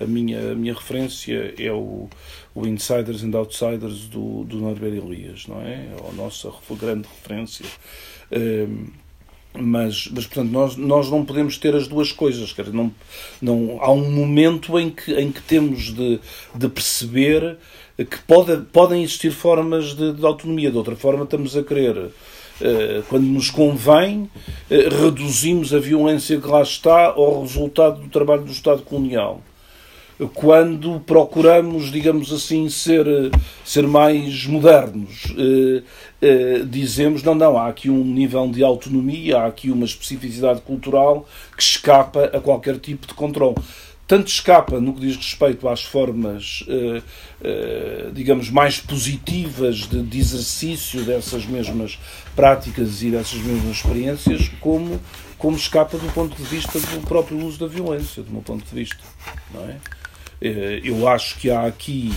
a 0.00 0.04
minha 0.04 0.52
a 0.52 0.54
minha 0.54 0.74
referência 0.74 1.54
é 1.58 1.72
o, 1.72 2.08
o 2.54 2.66
Insiders 2.66 3.22
and 3.22 3.34
Outsiders 3.34 4.06
do 4.08 4.44
do 4.44 4.58
Norbert 4.58 4.94
Elias 4.94 5.46
não 5.46 5.62
é, 5.62 5.86
é 5.86 5.96
a 6.08 6.12
nossa 6.12 6.52
grande 6.78 7.08
referência. 7.08 7.64
Eh, 8.30 8.66
mas, 9.56 10.08
mas 10.12 10.26
portanto, 10.26 10.50
nós, 10.50 10.76
nós 10.76 11.10
não 11.10 11.24
podemos 11.24 11.56
ter 11.58 11.74
as 11.74 11.86
duas 11.86 12.10
coisas. 12.10 12.52
Quer 12.52 12.62
dizer, 12.62 12.76
não, 12.76 12.92
não, 13.40 13.78
há 13.80 13.90
um 13.90 14.10
momento 14.10 14.78
em 14.78 14.90
que, 14.90 15.12
em 15.14 15.30
que 15.30 15.42
temos 15.42 15.94
de, 15.94 16.20
de 16.54 16.68
perceber 16.68 17.56
que 17.96 18.18
pode, 18.26 18.56
podem 18.72 19.02
existir 19.02 19.30
formas 19.30 19.94
de, 19.94 20.12
de 20.12 20.26
autonomia. 20.26 20.70
De 20.70 20.76
outra 20.76 20.96
forma, 20.96 21.24
estamos 21.24 21.56
a 21.56 21.62
querer, 21.62 22.10
eh, 22.60 23.02
quando 23.08 23.24
nos 23.24 23.50
convém, 23.50 24.28
eh, 24.68 24.88
reduzimos 24.88 25.72
a 25.72 25.78
violência 25.78 26.40
que 26.40 26.48
lá 26.48 26.62
está 26.62 27.06
ao 27.06 27.42
resultado 27.42 28.00
do 28.00 28.08
trabalho 28.08 28.42
do 28.42 28.52
Estado 28.52 28.82
colonial 28.82 29.40
quando 30.32 31.00
procuramos, 31.00 31.90
digamos 31.90 32.32
assim, 32.32 32.68
ser, 32.68 33.06
ser 33.64 33.86
mais 33.86 34.46
modernos. 34.46 35.34
Eh, 35.36 35.82
eh, 36.22 36.62
dizemos, 36.64 37.22
não, 37.22 37.34
não, 37.34 37.58
há 37.58 37.68
aqui 37.68 37.90
um 37.90 38.04
nível 38.04 38.48
de 38.48 38.62
autonomia, 38.62 39.38
há 39.38 39.46
aqui 39.46 39.70
uma 39.70 39.84
especificidade 39.84 40.60
cultural 40.60 41.26
que 41.56 41.62
escapa 41.62 42.24
a 42.26 42.40
qualquer 42.40 42.78
tipo 42.78 43.06
de 43.06 43.14
controle. 43.14 43.56
Tanto 44.06 44.28
escapa 44.28 44.78
no 44.78 44.92
que 44.92 45.00
diz 45.00 45.16
respeito 45.16 45.66
às 45.66 45.82
formas, 45.82 46.62
eh, 46.68 48.10
digamos, 48.12 48.50
mais 48.50 48.78
positivas 48.78 49.88
de, 49.88 50.02
de 50.02 50.18
exercício 50.20 51.02
dessas 51.04 51.46
mesmas 51.46 51.98
práticas 52.36 53.02
e 53.02 53.10
dessas 53.10 53.40
mesmas 53.40 53.76
experiências, 53.76 54.50
como, 54.60 55.00
como 55.38 55.56
escapa 55.56 55.96
do 55.96 56.12
ponto 56.12 56.36
de 56.36 56.42
vista 56.42 56.78
do 56.78 57.06
próprio 57.06 57.38
uso 57.44 57.58
da 57.58 57.66
violência, 57.66 58.22
do 58.22 58.30
meu 58.30 58.42
ponto 58.42 58.62
de 58.64 58.74
vista. 58.74 59.02
Não 59.54 59.64
é? 59.64 59.76
Eh, 60.44 60.82
eu 60.84 61.08
acho 61.08 61.38
que 61.38 61.50
há 61.50 61.64
aqui 61.66 62.12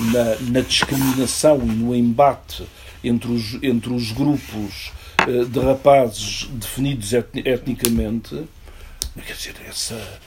na, 0.00 0.50
na 0.50 0.60
discriminação 0.60 1.58
e 1.62 1.66
no 1.66 1.94
embate 1.94 2.66
entre 3.04 3.30
os, 3.30 3.54
entre 3.62 3.92
os 3.92 4.10
grupos 4.10 4.90
eh, 5.18 5.44
de 5.44 5.60
rapazes 5.60 6.48
definidos 6.50 7.12
etnicamente, 7.12 8.44
quer 9.24 9.32
dizer, 9.32 9.54
essa, 9.68 10.20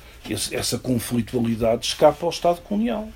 essa 0.51 0.79
conflitualidade 0.79 1.87
escapa 1.87 2.25
ao 2.25 2.29
Estado 2.29 2.61
colonial 2.61 3.09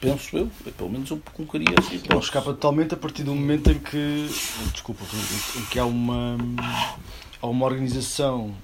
penso 0.00 0.36
eu, 0.36 0.48
pelo 0.76 0.90
menos 0.90 1.10
eu 1.10 1.20
colocaria 1.32 1.74
assim. 1.76 2.00
Não, 2.08 2.20
escapa 2.20 2.52
totalmente 2.52 2.94
a 2.94 2.96
partir 2.96 3.24
do 3.24 3.34
momento 3.34 3.68
em 3.72 3.78
que, 3.80 4.28
desculpa, 4.72 5.02
em 5.56 5.64
que 5.66 5.76
há 5.76 5.84
uma, 5.84 6.36
há 7.42 7.46
uma 7.48 7.66
organização 7.66 8.54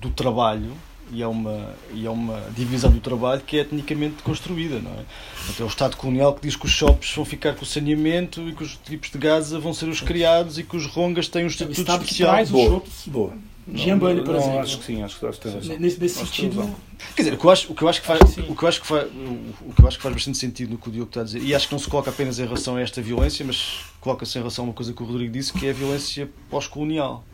do 0.00 0.10
trabalho 0.10 0.72
e 1.14 1.22
há, 1.22 1.28
uma, 1.28 1.74
e 1.92 2.06
há 2.06 2.10
uma 2.10 2.42
divisão 2.56 2.90
do 2.90 3.00
trabalho 3.00 3.40
que 3.40 3.56
é 3.56 3.60
etnicamente 3.60 4.22
construída, 4.22 4.80
não 4.80 4.90
é? 4.90 5.04
Portanto, 5.36 5.60
é 5.60 5.64
o 5.64 5.68
Estado 5.68 5.96
colonial 5.96 6.34
que 6.34 6.42
diz 6.42 6.56
que 6.56 6.66
os 6.66 6.72
shops 6.72 7.14
vão 7.14 7.24
ficar 7.24 7.54
com 7.54 7.62
o 7.62 7.66
saneamento 7.66 8.40
e 8.48 8.52
que 8.52 8.62
os 8.62 8.76
tipos 8.76 9.10
de 9.10 9.18
Gaza 9.18 9.58
vão 9.60 9.72
ser 9.72 9.88
os 9.88 10.00
criados 10.00 10.58
e 10.58 10.64
que 10.64 10.76
os 10.76 10.86
rongas 10.86 11.28
têm 11.28 11.44
um 11.44 11.46
estatuto 11.46 11.80
Estado 11.80 12.02
especial. 12.02 12.30
Que 12.30 12.34
traz 12.36 12.50
boa, 12.50 12.64
os 12.64 12.70
shops. 12.72 13.02
boa. 13.06 13.32
Giambani, 13.72 14.20
por 14.22 14.34
não, 14.34 14.40
exemplo. 14.40 14.58
acho 14.58 14.78
que 14.78 14.84
sim, 14.84 15.02
acho 15.02 15.18
que 15.18 15.38
tem 15.38 15.54
razão. 15.54 15.78
Nesse, 15.78 15.98
nesse 15.98 16.18
sentido, 16.18 16.76
Quer 17.16 17.22
dizer, 17.22 17.34
o 17.34 17.38
que 17.38 17.46
eu 17.46 17.50
acho, 17.50 17.72
o 17.72 17.74
que 17.74 17.82
eu 17.82 17.88
acho 17.88 18.00
que 18.00 18.06
faz, 18.06 18.20
Acho 18.20 18.34
que 18.34 18.40
o 18.52 18.54
que 18.54 18.62
eu 18.62 18.68
acho 18.68 18.80
que 18.80 18.86
faz, 18.86 19.06
o 19.06 19.72
que 19.72 19.82
eu 19.82 19.88
acho 19.88 19.96
que 19.96 20.02
faz 20.02 20.14
bastante 20.14 20.38
sentido 20.38 20.72
no 20.72 20.78
que 20.78 20.88
o 20.88 20.92
Diogo 20.92 21.08
está 21.08 21.22
a 21.22 21.24
dizer, 21.24 21.42
e 21.42 21.54
acho 21.54 21.68
que 21.68 21.72
não 21.72 21.78
se 21.78 21.88
coloca 21.88 22.10
apenas 22.10 22.38
em 22.38 22.44
relação 22.44 22.76
a 22.76 22.82
esta 22.82 23.00
violência, 23.00 23.44
mas 23.44 23.80
coloca-se 24.00 24.36
em 24.36 24.40
relação 24.40 24.64
a 24.64 24.68
uma 24.68 24.74
coisa 24.74 24.92
que 24.92 25.02
o 25.02 25.06
Rodrigo 25.06 25.32
disse, 25.32 25.52
que 25.52 25.66
é 25.66 25.70
a 25.70 25.72
violência 25.72 26.28
pós-colonial. 26.50 27.24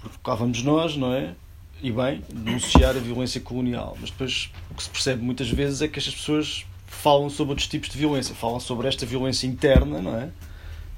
Porque 0.00 0.16
cá 0.24 0.34
vamos 0.34 0.62
nós, 0.64 0.96
não 0.96 1.12
é? 1.12 1.34
E 1.82 1.90
bem, 1.90 2.22
denunciar 2.32 2.96
a 2.96 3.00
violência 3.00 3.40
colonial. 3.40 3.96
Mas 4.00 4.10
depois 4.10 4.50
o 4.70 4.74
que 4.74 4.82
se 4.84 4.88
percebe 4.88 5.22
muitas 5.22 5.50
vezes 5.50 5.82
é 5.82 5.88
que 5.88 5.98
estas 5.98 6.14
pessoas 6.14 6.64
falam 6.86 7.28
sobre 7.28 7.50
outros 7.52 7.66
tipos 7.66 7.88
de 7.88 7.98
violência. 7.98 8.34
Falam 8.34 8.60
sobre 8.60 8.86
esta 8.86 9.04
violência 9.04 9.48
interna, 9.48 10.00
não 10.00 10.16
é? 10.16 10.30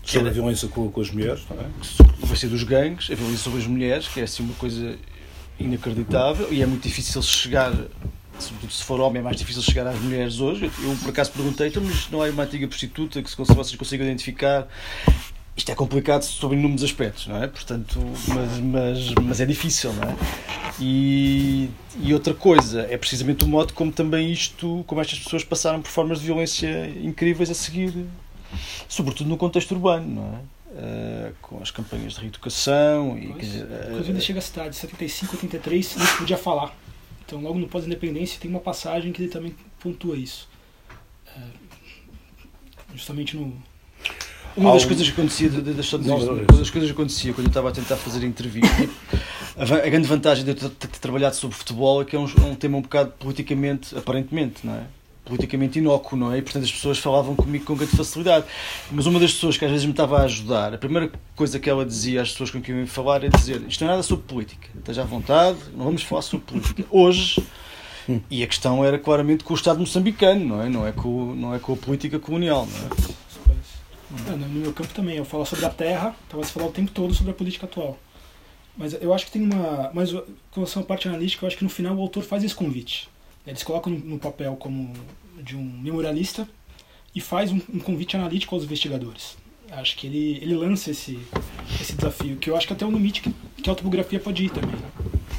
Sobre 0.04 0.28
a 0.28 0.32
violência 0.32 0.68
com, 0.68 0.90
com 0.90 1.00
as 1.00 1.10
mulheres, 1.10 1.42
não 1.48 1.58
é? 1.58 1.64
a 1.64 2.16
violência 2.16 2.48
dos 2.48 2.62
gangues, 2.62 3.10
a 3.10 3.14
violência 3.14 3.42
sobre 3.42 3.60
as 3.60 3.66
mulheres, 3.66 4.06
que 4.06 4.20
é 4.20 4.24
assim 4.24 4.42
uma 4.42 4.52
coisa 4.54 4.98
inacreditável 5.58 6.52
e 6.52 6.60
é 6.60 6.66
muito 6.66 6.82
difícil 6.82 7.22
chegar, 7.22 7.72
sobretudo 8.38 8.72
se 8.72 8.84
for 8.84 9.00
homem, 9.00 9.20
é 9.20 9.22
mais 9.22 9.36
difícil 9.38 9.62
chegar 9.62 9.86
às 9.86 9.98
mulheres 9.98 10.40
hoje. 10.40 10.70
Eu, 10.82 10.90
eu, 10.90 10.96
por 10.96 11.08
acaso 11.08 11.32
perguntei, 11.32 11.68
então, 11.68 11.82
mas 11.82 12.10
não 12.10 12.22
há 12.22 12.28
uma 12.28 12.42
antiga 12.42 12.68
prostituta 12.68 13.22
que 13.22 13.30
se 13.30 13.36
vocês 13.36 13.74
consigam 13.76 14.06
identificar? 14.06 14.68
Isto 15.56 15.70
é 15.70 15.74
complicado 15.74 16.22
sobre 16.22 16.56
inúmeros 16.56 16.82
aspectos, 16.82 17.28
não 17.28 17.42
é? 17.42 17.46
Portanto, 17.46 18.00
mas, 18.28 18.58
mas, 18.58 19.14
mas 19.22 19.40
é 19.40 19.46
difícil, 19.46 19.92
não 19.92 20.02
é? 20.02 20.16
E, 20.80 21.70
e 22.00 22.12
outra 22.12 22.34
coisa, 22.34 22.82
é 22.90 22.96
precisamente 22.96 23.44
o 23.44 23.46
modo 23.46 23.72
como 23.72 23.92
também 23.92 24.32
isto, 24.32 24.82
como 24.86 25.00
estas 25.00 25.20
pessoas 25.20 25.44
passaram 25.44 25.80
por 25.80 25.90
formas 25.90 26.18
de 26.18 26.26
violência 26.26 26.88
incríveis 27.00 27.50
a 27.50 27.54
seguir, 27.54 27.94
sobretudo 28.88 29.30
no 29.30 29.36
contexto 29.36 29.72
urbano, 29.72 30.08
não 30.08 30.34
é? 30.34 30.54
Uh, 30.74 31.32
com 31.40 31.62
as 31.62 31.70
campanhas 31.70 32.14
de 32.14 32.20
reeducação 32.22 33.16
e 33.16 33.32
dizer, 33.34 33.62
uh, 33.62 34.04
ainda 34.04 34.20
chega 34.20 34.40
a 34.40 34.42
cidade, 34.42 34.74
75, 34.74 35.36
83, 35.36 35.94
não 35.94 36.04
se 36.04 36.16
podia 36.16 36.36
falar. 36.36 36.76
Então, 37.24 37.40
logo 37.40 37.60
no 37.60 37.68
pós-independência, 37.68 38.40
tem 38.40 38.50
uma 38.50 38.58
passagem 38.58 39.12
que 39.12 39.22
ele 39.22 39.30
também 39.30 39.54
pontua 39.78 40.16
isso. 40.16 40.48
Uh, 41.28 41.64
justamente 42.92 43.36
no. 43.36 43.56
Uma 44.56 44.72
das 44.72 44.84
coisas 44.84 45.08
que 45.08 45.12
acontecia, 45.12 45.48
de- 45.48 45.74
dizer 45.74 45.96
uma 45.96 46.42
das 46.44 46.70
coisas 46.70 46.88
que 46.88 46.92
acontecia 46.92 47.32
quando 47.32 47.46
eu 47.46 47.50
estava 47.50 47.68
a 47.70 47.72
tentar 47.72 47.96
fazer 47.96 48.24
entrevista, 48.24 48.88
a, 49.58 49.88
grande 49.88 50.06
vantagem 50.06 50.44
de 50.44 50.50
eu 50.50 50.70
ter, 50.70 50.88
trabalhado 51.00 51.34
sobre 51.34 51.56
futebol 51.56 52.02
é 52.02 52.04
que 52.04 52.14
é 52.14 52.18
um, 52.18 52.26
é 52.26 52.46
um 52.46 52.54
tema 52.54 52.78
um 52.78 52.82
bocado 52.82 53.12
politicamente, 53.18 53.96
aparentemente, 53.96 54.64
não 54.64 54.74
é? 54.74 54.84
Politicamente 55.24 55.78
inócuo, 55.78 56.18
não 56.18 56.32
é? 56.32 56.38
E 56.38 56.42
portanto 56.42 56.64
as 56.64 56.72
pessoas 56.72 56.98
falavam 56.98 57.34
comigo 57.34 57.64
com 57.64 57.74
grande 57.74 57.96
facilidade. 57.96 58.44
Mas 58.92 59.06
uma 59.06 59.18
das 59.18 59.32
pessoas 59.32 59.56
que 59.56 59.64
às 59.64 59.70
vezes 59.70 59.86
me 59.86 59.92
estava 59.92 60.18
a 60.18 60.24
ajudar, 60.24 60.74
a 60.74 60.78
primeira 60.78 61.10
coisa 61.34 61.58
que 61.58 61.68
ela 61.68 61.84
dizia 61.84 62.22
às 62.22 62.30
pessoas 62.30 62.50
com 62.50 62.60
quem 62.60 62.74
eu 62.74 62.82
ia 62.82 62.86
falar 62.86 63.24
é 63.24 63.28
dizer: 63.28 63.62
Isto 63.66 63.82
não 63.82 63.88
é 63.88 63.92
nada 63.92 64.02
sobre 64.02 64.24
política, 64.26 64.68
esteja 64.76 65.02
à 65.02 65.04
vontade, 65.04 65.58
não 65.74 65.86
vamos 65.86 66.02
falar 66.02 66.22
sobre 66.22 66.46
política. 66.46 66.84
Hoje. 66.92 67.42
E 68.30 68.42
a 68.42 68.46
questão 68.46 68.84
era 68.84 68.98
claramente 68.98 69.42
com 69.44 69.54
o 69.54 69.56
Estado 69.56 69.80
moçambicano, 69.80 70.44
não 70.44 70.62
é? 70.62 70.68
Não 70.68 70.86
é 70.86 70.92
com, 70.92 71.34
não 71.34 71.54
é 71.54 71.58
com 71.58 71.72
a 71.72 71.76
política 71.76 72.18
colonial, 72.18 72.68
não 72.70 72.86
é? 72.86 73.23
No 74.36 74.48
meu 74.48 74.72
campo 74.72 74.92
também, 74.94 75.16
eu 75.16 75.24
falo 75.24 75.44
sobre 75.44 75.64
a 75.64 75.70
terra, 75.70 76.14
então 76.26 76.40
vai 76.40 76.46
se 76.46 76.52
falar 76.52 76.66
o 76.66 76.72
tempo 76.72 76.90
todo 76.90 77.14
sobre 77.14 77.32
a 77.32 77.34
política 77.34 77.66
atual. 77.66 77.98
Mas 78.76 78.92
eu 79.00 79.14
acho 79.14 79.26
que 79.26 79.32
tem 79.32 79.42
uma. 79.42 79.90
Mas 79.94 80.12
com 80.12 80.24
relação 80.56 80.82
à 80.82 80.84
parte 80.84 81.08
analítica, 81.08 81.44
eu 81.44 81.46
acho 81.46 81.56
que 81.56 81.64
no 81.64 81.70
final 81.70 81.96
o 81.96 82.00
autor 82.00 82.22
faz 82.22 82.42
esse 82.42 82.54
convite. 82.54 83.08
Eles 83.46 83.62
colocam 83.62 83.92
no 83.92 84.18
papel 84.18 84.56
como 84.56 84.92
de 85.42 85.56
um 85.56 85.62
memorialista 85.62 86.48
e 87.14 87.20
faz 87.20 87.52
um, 87.52 87.60
um 87.72 87.78
convite 87.78 88.16
analítico 88.16 88.54
aos 88.54 88.64
investigadores. 88.64 89.36
Acho 89.70 89.96
que 89.96 90.06
ele, 90.06 90.38
ele 90.42 90.54
lança 90.54 90.90
esse, 90.90 91.18
esse 91.80 91.94
desafio, 91.94 92.36
que 92.36 92.50
eu 92.50 92.56
acho 92.56 92.66
que 92.66 92.72
até 92.72 92.84
é 92.84 92.88
um 92.88 92.92
limite 92.92 93.20
que, 93.22 93.34
que 93.62 93.68
a 93.68 93.72
autobiografia 93.72 94.20
pode 94.20 94.44
ir 94.44 94.50
também. 94.50 94.70
Né? 94.70 94.88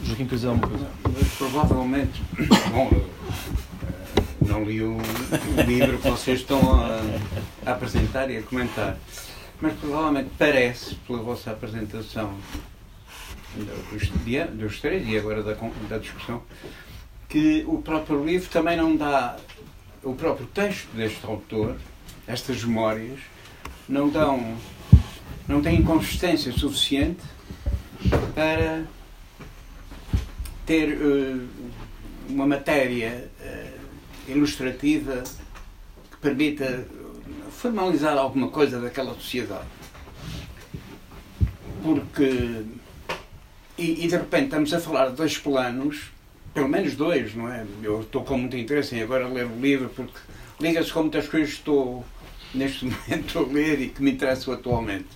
Joaquim, 0.04 0.28
coisa? 0.28 0.56
Provavelmente, 1.38 2.22
bom, 2.72 2.90
não 4.46 4.64
li 4.64 4.82
o, 4.82 4.98
o 4.98 5.62
livro 5.68 5.98
que 5.98 6.10
vocês 6.10 6.40
estão 6.40 6.60
a, 6.74 7.02
a 7.66 7.72
apresentar 7.74 8.30
e 8.30 8.38
a 8.38 8.42
comentar, 8.42 8.98
mas 9.62 9.74
provavelmente 9.80 10.30
parece, 10.38 10.96
pela 11.08 11.20
vossa 11.20 11.52
apresentação 11.52 12.36
dos, 13.92 14.10
dos 14.50 14.80
três 14.82 15.08
e 15.08 15.18
agora 15.18 15.42
da, 15.44 15.54
da 15.90 15.98
discussão, 15.98 16.42
que 17.30 17.64
o 17.68 17.82
próprio 17.82 18.24
livro 18.24 18.50
também 18.50 18.78
não 18.78 18.96
dá, 18.96 19.38
o 20.04 20.14
próprio 20.14 20.48
texto 20.48 20.88
deste 20.96 21.26
autor, 21.26 21.76
estas 22.28 22.64
memórias, 22.64 23.20
não 23.88 24.10
dão, 24.10 24.58
não 25.48 25.62
têm 25.62 25.84
consistência 25.84 26.52
suficiente 26.52 27.22
para 28.34 28.84
ter 30.66 30.90
eh, 30.92 31.46
uma 32.28 32.48
matéria 32.48 33.30
eh, 33.40 33.65
ilustrativa 34.28 35.24
que 36.12 36.18
permita 36.22 36.88
formalizar 37.52 38.18
alguma 38.18 38.50
coisa 38.50 38.80
daquela 38.80 39.14
sociedade. 39.16 39.68
Porque. 41.84 42.64
E, 43.78 44.06
e 44.06 44.08
de 44.08 44.16
repente 44.16 44.46
estamos 44.46 44.74
a 44.74 44.80
falar 44.80 45.10
de 45.10 45.16
dois 45.18 45.38
planos, 45.38 46.04
pelo 46.54 46.70
menos 46.70 46.96
dois, 46.96 47.36
não 47.36 47.52
é? 47.52 47.66
Eu 47.84 48.02
estou 48.02 48.24
com 48.24 48.38
muito 48.38 48.56
interesse 48.56 48.96
em 48.96 49.02
agora 49.02 49.28
ler 49.28 49.46
o 49.46 49.60
livro, 49.60 49.90
porque 49.90 50.18
liga-se 50.62 50.94
com 50.94 51.02
muitas 51.02 51.28
coisas 51.28 51.50
que 51.52 51.58
estou 51.60 52.06
neste 52.54 52.86
momento 52.88 53.38
a 53.40 53.42
ler 53.42 53.82
e 53.82 53.90
que 53.90 54.02
me 54.02 54.12
interessam 54.12 54.54
atualmente. 54.54 55.08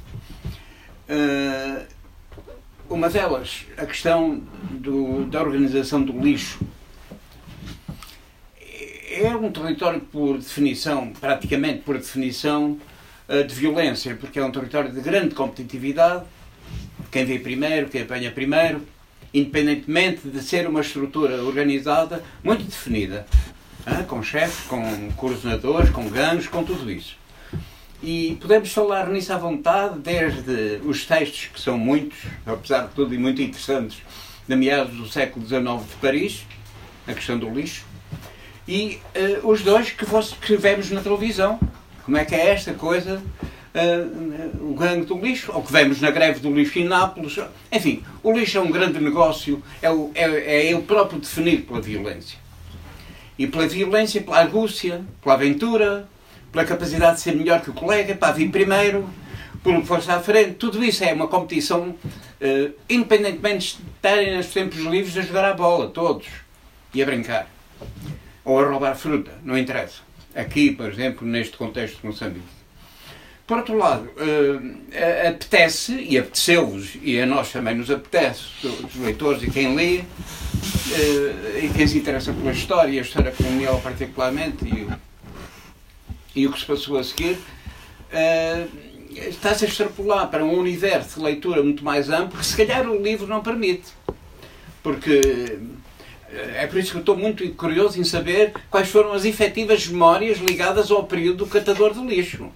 Eh, 1.07 1.86
uma 2.89 3.10
delas, 3.10 3.66
a 3.78 3.86
questão 3.86 4.43
do- 4.72 5.24
da 5.26 5.41
organização 5.41 6.03
do 6.03 6.12
lixo. 6.20 6.60
É 9.12 9.36
um 9.36 9.51
território, 9.51 9.99
por 10.01 10.38
definição, 10.38 11.12
praticamente 11.20 11.80
por 11.80 11.97
definição, 11.97 12.78
eh, 13.28 13.41
de 13.41 13.55
violência, 13.55 14.16
porque 14.16 14.38
é 14.38 14.45
um 14.45 14.51
território 14.51 14.91
de 14.91 15.01
grande 15.01 15.34
competitividade. 15.34 16.26
Quem 17.12 17.26
vê 17.26 17.39
primeiro, 17.39 17.89
quem 17.89 18.03
apanha 18.03 18.30
primeiro, 18.32 18.84
independentemente 19.34 20.28
de 20.28 20.41
ser 20.43 20.68
uma 20.68 20.82
estrutura 20.82 21.43
organizada 21.43 22.24
muito 22.43 22.64
definida, 22.64 23.26
hã? 23.86 24.03
com 24.03 24.22
chefes, 24.22 24.67
com 24.67 25.12
coordenadores, 25.17 25.89
com 25.89 26.08
gangues, 26.08 26.47
com 26.47 26.63
tudo 26.63 26.92
isso. 26.92 27.17
E 28.04 28.38
podemos 28.39 28.71
falar 28.71 29.09
nisso 29.09 29.34
à 29.34 29.38
vontade, 29.38 29.97
desde 30.00 30.82
os 30.86 31.04
textos, 31.05 31.50
que 31.51 31.59
são 31.59 31.79
muitos, 31.79 32.20
apesar 32.46 32.88
de 32.88 32.93
tudo 32.93 33.16
e 33.16 33.17
muito 33.17 33.42
interessantes, 33.42 33.97
de 34.47 34.55
meados 34.55 34.96
do 34.96 35.08
século 35.08 35.46
XIX 35.47 35.63
de 35.88 35.96
Paris, 36.00 36.46
a 37.08 37.13
questão 37.13 37.39
do 37.39 37.50
lixo, 37.50 37.88
e 38.70 39.00
eh, 39.16 39.39
os 39.43 39.63
dois 39.63 39.89
que, 39.89 40.05
vos, 40.05 40.33
que 40.33 40.55
vemos 40.55 40.91
na 40.91 41.01
televisão. 41.01 41.59
Como 42.05 42.16
é 42.16 42.24
que 42.24 42.36
é 42.36 42.51
esta 42.51 42.71
coisa, 42.71 43.20
eh, 43.74 44.05
o 44.62 44.75
gangue 44.75 45.05
do 45.05 45.17
lixo, 45.17 45.51
ou 45.51 45.63
que 45.63 45.71
vemos 45.71 46.00
na 46.00 46.12
greve 46.12 46.39
do 46.39 46.54
lixo 46.54 46.78
em 46.78 46.86
Nápoles. 46.86 47.39
Enfim, 47.71 48.04
o 48.21 48.32
lixo 48.32 48.59
é 48.59 48.62
um 48.62 48.70
grande 48.70 49.00
negócio, 49.00 49.63
é, 49.82 49.89
o, 49.89 50.12
é, 50.13 50.24
é 50.24 50.71
ele 50.71 50.83
próprio 50.83 51.20
definido 51.20 51.63
pela 51.63 51.82
violência. 51.82 52.37
E 53.39 53.47
pela 53.47 53.67
violência, 53.67 54.21
pela 54.21 54.37
argúcia, 54.37 55.04
pela 55.20 55.33
aventura, 55.33 56.08
pela 56.51 56.63
capacidade 56.63 57.16
de 57.16 57.21
ser 57.21 57.36
melhor 57.36 57.62
que 57.62 57.71
o 57.71 57.74
colega, 57.74 58.13
para 58.13 58.33
vir 58.33 58.51
primeiro, 58.51 59.09
que 59.63 59.82
fosse 59.82 60.12
à 60.12 60.20
frente. 60.20 60.54
Tudo 60.54 60.83
isso 60.83 61.04
é 61.04 61.12
uma 61.12 61.28
competição, 61.28 61.96
eh, 62.39 62.70
independentemente 62.87 63.78
de 63.78 63.83
estarem 63.96 64.37
nos 64.37 64.47
tempos 64.47 64.79
livres 64.79 65.17
a 65.17 65.21
jogar 65.21 65.46
a 65.46 65.54
bola, 65.55 65.89
todos, 65.89 66.28
e 66.93 67.01
a 67.01 67.05
brincar. 67.05 67.47
Ou 68.50 68.59
a 68.59 68.67
roubar 68.67 68.96
fruta, 68.96 69.32
não 69.46 69.55
interessa. 69.55 70.01
Aqui, 70.34 70.71
por 70.71 70.92
exemplo, 70.92 71.28
neste 71.28 71.55
contexto 71.55 72.01
de 72.01 72.08
Moçambique. 72.08 72.47
Por 73.46 73.59
outro 73.59 73.78
lado, 73.78 74.09
eh, 74.92 75.28
apetece, 75.28 75.93
e 75.93 76.17
apeteceu-vos, 76.17 76.97
e 77.04 77.21
a 77.21 77.28
nós 77.28 77.51
também 77.51 77.76
nos 77.76 77.92
apetece, 77.92 78.46
os 78.63 78.96
leitores 78.96 79.43
e 79.43 79.51
quem 79.51 79.76
lê, 79.76 79.97
eh, 79.97 81.62
e 81.63 81.70
quem 81.76 81.86
se 81.86 82.00
interessa 82.00 82.34
pela 82.34 82.51
história, 82.51 83.00
a 83.00 83.04
história 83.04 83.32
colonial 83.32 83.80
particularmente, 83.82 84.66
e, 84.66 84.88
e 86.42 86.47
o 86.47 86.51
que 86.51 86.59
se 86.59 86.66
passou 86.66 86.97
a 86.97 87.04
seguir, 87.04 87.38
eh, 88.12 88.66
está-se 89.30 89.66
a 89.66 89.67
extrapolar 89.67 90.28
para 90.28 90.43
um 90.43 90.58
universo 90.58 91.20
de 91.20 91.26
leitura 91.26 91.62
muito 91.62 91.84
mais 91.84 92.09
amplo 92.09 92.39
que 92.39 92.46
se 92.47 92.58
calhar 92.58 92.89
o 92.89 93.00
livro 93.00 93.28
não 93.28 93.43
permite. 93.43 93.89
Porque 94.82 95.59
é 96.32 96.68
por 96.68 96.78
isso 96.78 96.92
que 96.92 96.97
eu 96.97 97.01
estou 97.01 97.18
muito 97.18 97.47
curioso 97.56 98.00
em 98.00 98.04
saber 98.04 98.54
quais 98.70 98.89
foram 98.89 99.14
as 99.14 99.26
efetivas 99.26 99.88
memórias 99.88 100.38
ligadas 100.38 100.92
ao 100.92 101.04
período 101.04 101.46
do 101.46 101.47
catador 101.47 101.93
de 101.93 102.01
lixo. 102.01 102.51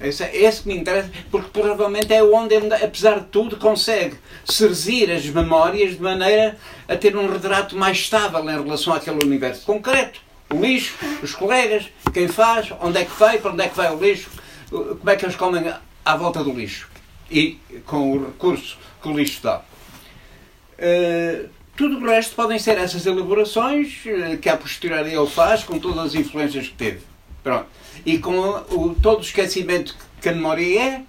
Esse, 0.00 0.24
é, 0.24 0.36
esse 0.36 0.62
que 0.62 0.68
me 0.68 0.76
interessa, 0.76 1.10
porque 1.30 1.48
provavelmente 1.50 2.12
é 2.12 2.22
onde 2.22 2.54
ele, 2.54 2.72
apesar 2.74 3.20
de 3.20 3.26
tudo, 3.26 3.56
consegue 3.56 4.16
serzir 4.44 5.10
as 5.10 5.24
memórias 5.26 5.92
de 5.96 6.02
maneira 6.02 6.58
a 6.86 6.96
ter 6.96 7.16
um 7.16 7.30
retrato 7.30 7.76
mais 7.76 7.96
estável 7.96 8.42
em 8.42 8.62
relação 8.62 8.92
àquele 8.92 9.24
universo 9.24 9.64
concreto. 9.64 10.20
O 10.50 10.60
lixo, 10.60 10.94
os 11.22 11.34
colegas, 11.34 11.86
quem 12.12 12.28
faz, 12.28 12.70
onde 12.80 12.98
é 12.98 13.04
que 13.04 13.18
vai, 13.18 13.38
para 13.38 13.52
onde 13.52 13.62
é 13.62 13.68
que 13.68 13.76
vai 13.76 13.92
o 13.92 13.98
lixo, 13.98 14.30
como 14.70 15.10
é 15.10 15.16
que 15.16 15.24
eles 15.24 15.36
comem 15.36 15.72
à 16.04 16.16
volta 16.16 16.44
do 16.44 16.52
lixo 16.52 16.88
e 17.30 17.58
com 17.86 18.12
o 18.12 18.26
recurso 18.26 18.78
que 19.02 19.08
o 19.08 19.16
lixo 19.16 19.42
dá. 19.42 19.62
Uh, 20.78 21.48
tudo 21.76 21.98
o 21.98 22.06
resto 22.06 22.34
podem 22.34 22.58
ser 22.58 22.78
essas 22.78 23.04
elaborações 23.06 24.00
uh, 24.06 24.38
que 24.38 24.48
a 24.48 24.56
posteriori 24.56 25.14
ele 25.14 25.26
faz 25.26 25.62
com 25.62 25.78
todas 25.78 26.06
as 26.06 26.14
influências 26.14 26.68
que 26.68 26.74
teve. 26.74 27.00
Pronto. 27.42 27.66
E 28.04 28.18
com 28.18 28.38
o, 28.70 28.94
todo 29.00 29.18
o 29.18 29.22
esquecimento 29.22 29.96
que 30.20 30.28
a 30.28 30.32
memória 30.32 30.80
é. 30.80 31.02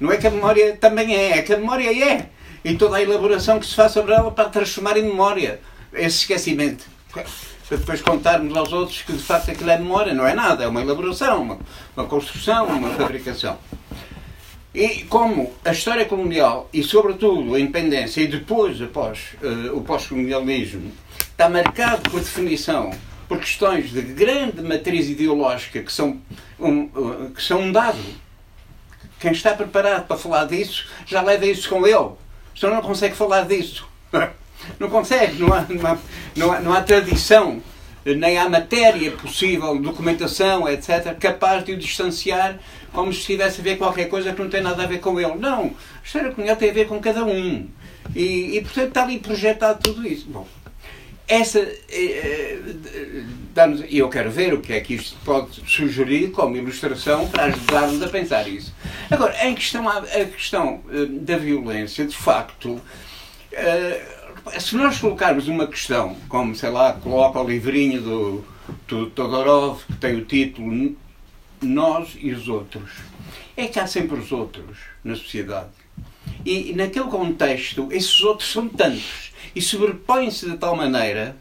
Não 0.00 0.10
é 0.10 0.16
que 0.16 0.26
a 0.26 0.30
memória 0.30 0.76
também 0.76 1.14
é, 1.14 1.38
é 1.38 1.42
que 1.42 1.52
a 1.52 1.56
memória 1.56 1.88
é. 1.90 2.30
E 2.64 2.76
toda 2.76 2.96
a 2.96 3.02
elaboração 3.02 3.60
que 3.60 3.66
se 3.66 3.74
faz 3.74 3.92
sobre 3.92 4.14
ela 4.14 4.30
para 4.30 4.48
transformar 4.48 4.96
em 4.96 5.04
memória 5.04 5.60
esse 5.92 6.18
esquecimento 6.18 6.84
para 7.68 7.78
depois 7.78 8.02
contarmos 8.02 8.56
aos 8.56 8.72
outros 8.72 9.02
que 9.02 9.12
de 9.12 9.22
facto 9.22 9.50
aquilo 9.50 9.70
é 9.70 9.78
memória, 9.78 10.12
não 10.12 10.26
é 10.26 10.34
nada, 10.34 10.64
é 10.64 10.68
uma 10.68 10.80
elaboração, 10.80 11.42
uma, 11.42 11.58
uma 11.96 12.06
construção, 12.06 12.66
uma 12.66 12.90
fabricação. 12.90 13.58
E 14.74 15.04
como 15.04 15.54
a 15.64 15.70
história 15.70 16.04
colonial 16.04 16.68
e, 16.72 16.82
sobretudo, 16.82 17.54
a 17.54 17.60
independência 17.60 18.20
e 18.20 18.26
depois 18.26 18.82
após 18.82 19.36
uh, 19.40 19.76
o 19.76 19.82
pós-colonialismo 19.82 20.90
está 21.20 21.48
marcado 21.48 22.10
por 22.10 22.18
definição 22.18 22.90
por 23.28 23.38
questões 23.38 23.92
de 23.92 24.02
grande 24.02 24.60
matriz 24.62 25.08
ideológica 25.08 25.80
que 25.80 25.92
são 25.92 26.20
um, 26.58 26.90
uh, 26.92 27.30
que 27.32 27.40
são 27.40 27.60
um 27.60 27.70
dado. 27.70 28.02
Quem 29.20 29.30
está 29.30 29.54
preparado 29.54 30.08
para 30.08 30.16
falar 30.16 30.46
disso 30.46 30.88
já 31.06 31.22
leva 31.22 31.46
isso 31.46 31.68
com 31.68 31.86
ele. 31.86 32.10
Senão 32.56 32.74
não 32.74 32.82
consegue 32.82 33.14
falar 33.14 33.42
disso. 33.46 33.86
Não 34.80 34.88
consegue, 34.88 35.42
não 35.42 35.52
há, 35.52 35.66
não 35.68 35.86
há, 35.86 35.98
não 36.34 36.52
há, 36.52 36.60
não 36.60 36.72
há 36.72 36.80
tradição, 36.80 37.62
nem 38.02 38.38
há 38.38 38.48
matéria 38.48 39.10
possível, 39.10 39.78
documentação, 39.78 40.66
etc., 40.66 41.18
capaz 41.18 41.64
de 41.64 41.72
o 41.72 41.76
distanciar 41.76 42.58
como 42.94 43.12
se 43.12 43.18
estivesse 43.18 43.60
a 43.60 43.64
ver 43.64 43.76
qualquer 43.76 44.08
coisa 44.08 44.32
que 44.32 44.40
não 44.40 44.48
tem 44.48 44.62
nada 44.62 44.84
a 44.84 44.86
ver 44.86 45.00
com 45.00 45.20
ele. 45.20 45.34
Não, 45.34 45.64
a 45.64 46.04
história 46.04 46.30
colonial 46.30 46.56
tem 46.56 46.70
a 46.70 46.72
ver 46.72 46.86
com 46.86 46.98
cada 47.00 47.24
um. 47.24 47.68
E, 48.14 48.56
e 48.56 48.60
portanto, 48.62 48.88
está 48.88 49.02
ali 49.02 49.18
projetado 49.18 49.80
tudo 49.82 50.06
isso. 50.06 50.26
Bom, 50.28 50.46
essa. 51.26 51.58
Eh, 51.90 52.58
e 53.88 53.98
eu 53.98 54.08
quero 54.08 54.30
ver 54.30 54.54
o 54.54 54.60
que 54.60 54.72
é 54.72 54.80
que 54.80 54.94
isto 54.94 55.16
pode 55.24 55.60
sugerir 55.66 56.30
como 56.30 56.56
ilustração 56.56 57.28
para 57.28 57.44
ajudar-nos 57.44 58.02
a 58.02 58.08
pensar 58.08 58.48
isso. 58.48 58.72
Agora, 59.10 59.46
em 59.46 59.54
questão, 59.54 59.88
a 59.88 60.02
questão 60.24 60.80
eh, 60.90 61.06
da 61.06 61.36
violência, 61.36 62.06
de 62.06 62.16
facto. 62.16 62.80
Eh, 63.52 64.02
se 64.58 64.76
nós 64.76 64.98
colocarmos 64.98 65.48
uma 65.48 65.66
questão, 65.66 66.16
como, 66.28 66.54
sei 66.54 66.68
lá, 66.68 66.92
coloca 66.92 67.40
o 67.40 67.48
livrinho 67.48 68.02
do, 68.02 68.44
do 68.86 69.06
Todorov, 69.08 69.82
que 69.86 69.94
tem 69.94 70.16
o 70.16 70.24
título 70.24 70.94
Nós 71.64 72.16
e 72.20 72.32
os 72.32 72.48
Outros, 72.48 72.90
é 73.56 73.66
que 73.66 73.78
há 73.78 73.86
sempre 73.86 74.18
os 74.18 74.32
outros 74.32 74.78
na 75.02 75.14
sociedade. 75.14 75.70
E 76.44 76.72
naquele 76.74 77.06
contexto, 77.06 77.88
esses 77.90 78.20
outros 78.22 78.50
são 78.50 78.68
tantos 78.68 79.32
e 79.54 79.62
sobrepõem-se 79.62 80.50
de 80.50 80.56
tal 80.56 80.76
maneira 80.76 81.36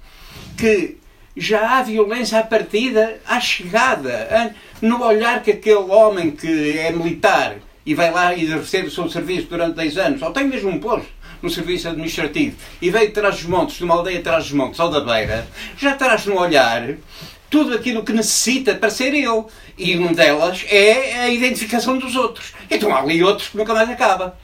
que 0.57 0.97
já 1.35 1.77
há 1.77 1.83
violência 1.83 2.39
à 2.39 2.43
partida, 2.43 3.19
à 3.25 3.39
chegada, 3.39 4.55
no 4.81 5.03
olhar 5.03 5.41
que 5.41 5.51
aquele 5.51 5.75
homem 5.75 6.31
que 6.31 6.77
é 6.77 6.91
militar 6.91 7.55
e 7.85 7.93
vai 7.95 8.11
lá 8.11 8.37
exercer 8.37 8.85
o 8.85 8.91
seu 8.91 9.09
serviço 9.09 9.47
durante 9.47 9.75
10 9.75 9.97
anos, 9.97 10.21
ou 10.21 10.31
tem 10.31 10.47
mesmo 10.47 10.69
um 10.69 10.79
posto, 10.79 11.09
no 11.43 11.49
serviço 11.49 11.89
administrativo 11.89 12.55
e 12.81 12.89
veio 12.89 13.07
de 13.07 13.13
trás 13.13 13.35
dos 13.35 13.45
montes, 13.45 13.75
de 13.75 13.83
uma 13.83 13.95
aldeia 13.95 14.17
de 14.17 14.23
trás 14.23 14.45
dos 14.45 14.53
montes, 14.53 14.79
ao 14.79 14.89
da 14.89 15.01
beira, 15.01 15.45
já 15.77 15.93
traz 15.93 16.25
no 16.25 16.39
olhar 16.39 16.95
tudo 17.53 17.75
aquilo 17.75 18.03
que 18.03 18.11
necessita 18.11 18.73
para 18.73 18.89
ser 18.89 19.13
eu. 19.13 19.47
E 19.77 19.95
uma 19.95 20.11
delas 20.11 20.65
é 20.67 21.19
a 21.19 21.29
identificação 21.29 21.99
dos 21.99 22.15
outros. 22.15 22.51
Então 22.67 22.91
há 22.91 22.99
ali 22.99 23.23
outros 23.23 23.49
que 23.49 23.57
nunca 23.57 23.75
mais 23.75 23.87
acaba. 23.91 24.35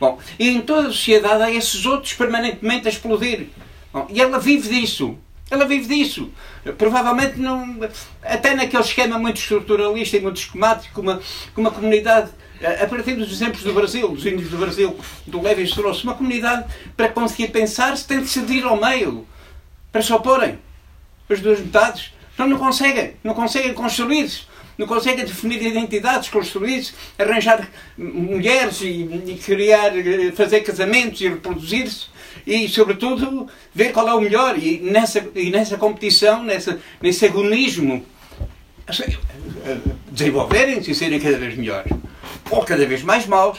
Bom, 0.00 0.18
e 0.38 0.48
em 0.48 0.62
toda 0.62 0.88
a 0.88 0.90
sociedade 0.90 1.42
há 1.42 1.52
esses 1.52 1.84
outros 1.84 2.14
permanentemente 2.14 2.88
a 2.88 2.90
explodir. 2.90 3.48
Bom, 3.92 4.06
e 4.08 4.18
ela 4.18 4.38
vive 4.38 4.66
disso. 4.66 5.18
Ela 5.50 5.66
vive 5.66 5.94
disso. 5.94 6.30
Provavelmente 6.78 7.38
não. 7.38 7.80
Até 8.22 8.54
naquele 8.54 8.82
esquema 8.82 9.18
muito 9.18 9.36
estruturalista 9.36 10.16
e 10.16 10.20
muito 10.22 10.38
esquemático, 10.38 11.02
uma, 11.02 11.20
uma 11.54 11.70
comunidade 11.70 12.30
a 12.82 12.86
partir 12.86 13.14
dos 13.14 13.30
exemplos 13.30 13.62
do 13.62 13.74
Brasil, 13.74 14.08
dos 14.08 14.24
índios 14.24 14.48
do 14.48 14.56
Brasil, 14.56 14.98
do 15.26 15.42
Levi 15.42 15.64
Strauss, 15.64 16.02
uma 16.02 16.14
comunidade 16.14 16.64
para 16.96 17.10
conseguir 17.10 17.48
pensar 17.48 17.94
se 17.94 18.06
tem 18.06 18.22
de 18.22 18.26
se 18.26 18.62
ao 18.62 18.80
meio, 18.80 19.26
para 19.92 20.00
se 20.00 20.12
oporem 20.14 20.58
as 21.28 21.40
duas 21.40 21.60
metades. 21.60 22.17
Então 22.38 22.46
não 22.46 22.56
conseguem, 22.56 23.14
não 23.24 23.34
conseguem 23.34 23.74
construir-se, 23.74 24.42
não 24.78 24.86
conseguem 24.86 25.24
definir 25.24 25.60
identidades, 25.60 26.28
construir-se, 26.28 26.92
arranjar 27.18 27.68
mulheres 27.98 28.80
e, 28.80 28.86
e, 29.26 29.40
criar, 29.44 29.90
fazer 30.36 30.60
casamentos 30.60 31.20
e 31.20 31.28
reproduzir-se 31.28 32.06
e, 32.46 32.68
sobretudo, 32.68 33.48
ver 33.74 33.90
qual 33.90 34.08
é 34.08 34.14
o 34.14 34.20
melhor. 34.20 34.56
E 34.56 34.78
nessa, 34.78 35.28
e 35.34 35.50
nessa 35.50 35.76
competição, 35.76 36.44
nessa, 36.44 36.78
nesse 37.02 37.26
agonismo, 37.26 38.06
desenvolverem-se 40.12 40.92
e 40.92 40.94
serem 40.94 41.18
cada 41.18 41.38
vez 41.38 41.56
melhores 41.56 41.92
ou 42.52 42.62
cada 42.62 42.86
vez 42.86 43.02
mais 43.02 43.26
maus, 43.26 43.58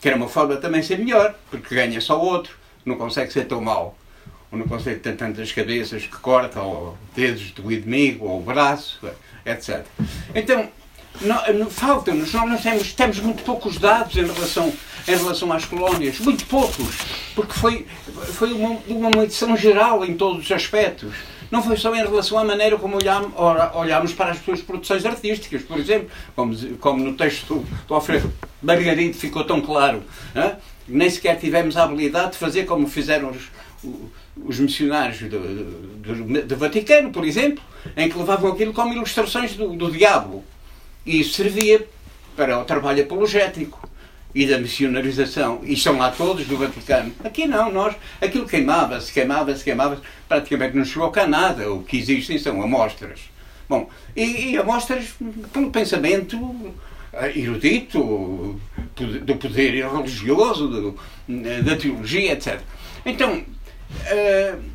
que 0.00 0.08
era 0.08 0.16
uma 0.16 0.28
forma 0.28 0.56
de 0.56 0.60
também 0.60 0.82
ser 0.82 0.98
melhor, 0.98 1.36
porque 1.52 1.72
ganha 1.72 2.00
só 2.00 2.20
o 2.20 2.26
outro, 2.26 2.56
não 2.84 2.96
consegue 2.96 3.32
ser 3.32 3.44
tão 3.44 3.60
mau, 3.60 3.96
não 4.56 4.66
consegue 4.66 5.00
ter 5.00 5.16
tantas 5.16 5.52
cabeças 5.52 6.02
que 6.02 6.16
corta, 6.16 6.60
ou 6.60 6.96
dedos 7.14 7.50
do 7.52 7.70
inimigo, 7.70 8.26
ou 8.26 8.40
o 8.40 8.42
braço, 8.42 8.98
etc. 9.44 9.84
Então, 10.34 10.68
falta-nos, 11.70 12.32
nós 12.32 12.62
temos, 12.62 12.92
temos 12.92 13.18
muito 13.20 13.42
poucos 13.42 13.78
dados 13.78 14.16
em 14.16 14.24
relação, 14.24 14.72
em 15.06 15.16
relação 15.16 15.52
às 15.52 15.64
colónias, 15.64 16.18
muito 16.20 16.46
poucos, 16.46 16.96
porque 17.34 17.52
foi, 17.52 17.86
foi 18.34 18.52
uma, 18.52 18.78
uma 18.88 19.10
medição 19.10 19.56
geral 19.56 20.04
em 20.04 20.16
todos 20.16 20.44
os 20.44 20.52
aspectos 20.52 21.12
não 21.50 21.62
foi 21.62 21.76
só 21.76 21.94
em 21.94 22.02
relação 22.02 22.38
à 22.38 22.44
maneira 22.44 22.76
como 22.76 22.96
olhámos, 22.96 23.32
olhámos 23.74 24.12
para 24.12 24.32
as 24.32 24.38
suas 24.38 24.60
produções 24.60 25.04
artísticas, 25.06 25.62
por 25.62 25.78
exemplo, 25.78 26.08
como, 26.36 26.54
como 26.76 27.02
no 27.02 27.14
texto 27.14 27.64
do 27.86 27.94
Alfredo 27.94 28.32
Margaride 28.62 29.14
ficou 29.14 29.44
tão 29.44 29.60
claro. 29.60 30.02
Nem 30.86 31.08
sequer 31.08 31.38
tivemos 31.38 31.76
a 31.76 31.84
habilidade 31.84 32.32
de 32.32 32.38
fazer 32.38 32.64
como 32.64 32.86
fizeram 32.86 33.30
os, 33.30 33.48
os 34.44 34.58
missionários 34.58 35.20
do, 35.20 35.38
do, 35.38 36.42
do, 36.42 36.56
Vaticano, 36.56 37.10
por 37.10 37.24
exemplo, 37.24 37.62
em 37.96 38.08
que 38.08 38.18
levavam 38.18 38.52
aquilo 38.52 38.72
como 38.72 38.94
ilustrações 38.94 39.54
do, 39.54 39.76
do 39.76 39.90
diabo. 39.90 40.44
E 41.04 41.20
isso 41.20 41.34
servia 41.34 41.86
para 42.36 42.58
o 42.58 42.64
trabalho 42.64 43.02
apologético 43.02 43.88
e 44.34 44.46
da 44.46 44.58
missionarização, 44.58 45.60
e 45.64 45.72
estão 45.72 45.96
lá 45.96 46.10
todos 46.10 46.46
do 46.46 46.56
Vaticano. 46.56 47.12
Aqui 47.24 47.46
não, 47.46 47.72
nós, 47.72 47.96
aquilo 48.20 48.46
queimava-se, 48.46 49.12
queimava-se, 49.12 49.64
queimava-se, 49.64 50.02
praticamente 50.28 50.76
não 50.76 50.84
chegou 50.84 51.10
cá 51.10 51.26
nada. 51.26 51.72
O 51.72 51.82
que 51.82 51.98
existem 51.98 52.38
são 52.38 52.62
amostras. 52.62 53.20
Bom, 53.68 53.88
e, 54.14 54.50
e 54.50 54.56
amostras 54.56 55.14
pelo 55.52 55.70
pensamento 55.70 56.74
eh, 57.12 57.38
erudito, 57.38 58.60
do 59.24 59.36
poder 59.36 59.84
religioso, 59.84 60.68
do, 60.68 60.98
da 61.64 61.76
teologia, 61.76 62.32
etc. 62.32 62.60
Então, 63.04 63.42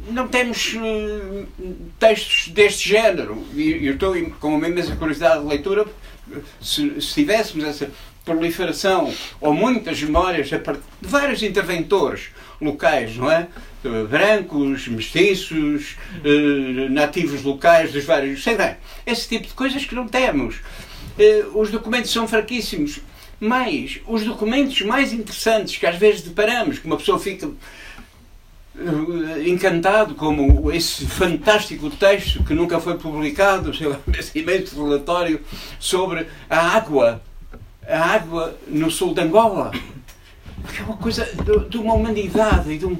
não 0.10 0.28
temos 0.28 0.74
uh, 0.76 1.48
textos 2.00 2.50
deste 2.50 2.90
género. 2.90 3.46
E 3.54 3.86
eu 3.86 3.94
estou 3.94 4.16
com 4.40 4.56
a 4.56 4.60
mesma 4.60 4.96
curiosidade 4.96 5.42
de 5.42 5.48
leitura. 5.48 5.86
Se, 6.62 7.02
se 7.02 7.14
tivéssemos 7.14 7.66
essa 7.66 7.92
proliferação 8.26 9.14
ou 9.42 9.54
muitas 9.54 10.02
memórias 10.02 10.48
de 10.48 10.60
vários 11.02 11.44
interventores 11.44 12.30
locais, 12.62 13.18
não 13.18 13.30
é? 13.30 13.48
Brancos, 14.10 14.88
mestiços, 14.88 15.98
eh, 16.24 16.90
nativos 16.90 17.44
locais 17.44 17.92
dos 17.92 18.06
vários. 18.06 18.42
Sei 18.42 18.56
bem, 18.56 18.78
esse 19.06 19.28
tipo 19.28 19.48
de 19.48 19.54
coisas 19.54 19.84
que 19.84 19.94
não 19.94 20.08
temos. 20.08 20.62
Eh, 21.20 21.44
os 21.54 21.70
documentos 21.70 22.12
são 22.12 22.26
fraquíssimos. 22.28 23.00
Mas 23.40 24.00
os 24.08 24.24
documentos 24.24 24.82
mais 24.84 25.12
interessantes 25.12 25.76
que 25.76 25.86
às 25.86 25.98
vezes 25.98 26.22
deparamos, 26.22 26.80
que 26.80 26.86
uma 26.86 26.96
pessoa 26.96 27.20
fica 27.20 27.48
eh, 27.48 27.50
encantado 29.46 30.16
como 30.16 30.72
esse 30.72 31.06
fantástico 31.06 31.90
texto 31.92 32.44
que 32.44 32.54
nunca 32.54 32.80
foi 32.80 32.98
publicado, 32.98 33.74
sei 33.74 33.88
lá, 33.88 34.00
esse 34.18 34.38
imenso 34.40 34.84
relatório 34.84 35.40
sobre 35.80 36.28
a 36.50 36.60
água 36.76 37.22
a 37.88 38.00
água 38.00 38.56
no 38.68 38.90
sul 38.90 39.14
de 39.14 39.22
Angola. 39.22 39.72
Porque 40.62 40.82
é 40.82 40.86
uma 40.86 40.98
coisa 40.98 41.28
de, 41.70 41.78
uma 41.78 41.94
humanidade. 41.94 42.72
E 42.72 42.78
de 42.78 42.86
um, 42.86 42.98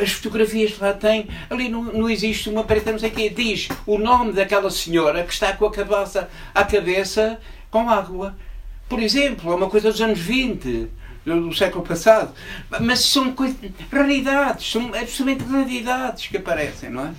as 0.00 0.12
fotografias 0.12 0.72
que 0.72 0.82
lá 0.82 0.94
tem, 0.94 1.28
ali 1.50 1.68
não, 1.68 1.84
não 1.84 2.08
existe 2.08 2.48
uma 2.48 2.64
parede, 2.64 2.90
não 2.90 2.98
sei. 2.98 3.10
Diz 3.30 3.68
o 3.86 3.98
nome 3.98 4.32
daquela 4.32 4.70
senhora 4.70 5.22
que 5.22 5.32
está 5.32 5.52
com 5.52 5.66
a 5.66 5.70
cabeça, 5.70 6.28
a 6.54 6.64
cabeça 6.64 7.38
com 7.70 7.88
água. 7.88 8.34
Por 8.88 9.00
exemplo, 9.00 9.52
é 9.52 9.54
uma 9.54 9.68
coisa 9.68 9.90
dos 9.90 10.00
anos 10.00 10.18
20 10.18 10.88
do, 11.24 11.54
século 11.54 11.84
passado. 11.84 12.32
Mas 12.80 13.00
são 13.00 13.32
coisas, 13.32 13.56
raridades, 13.90 14.70
são 14.70 14.86
absolutamente 14.88 15.44
raridades 15.44 16.26
que 16.26 16.36
aparecem, 16.36 16.90
não 16.90 17.06
é? 17.06 17.12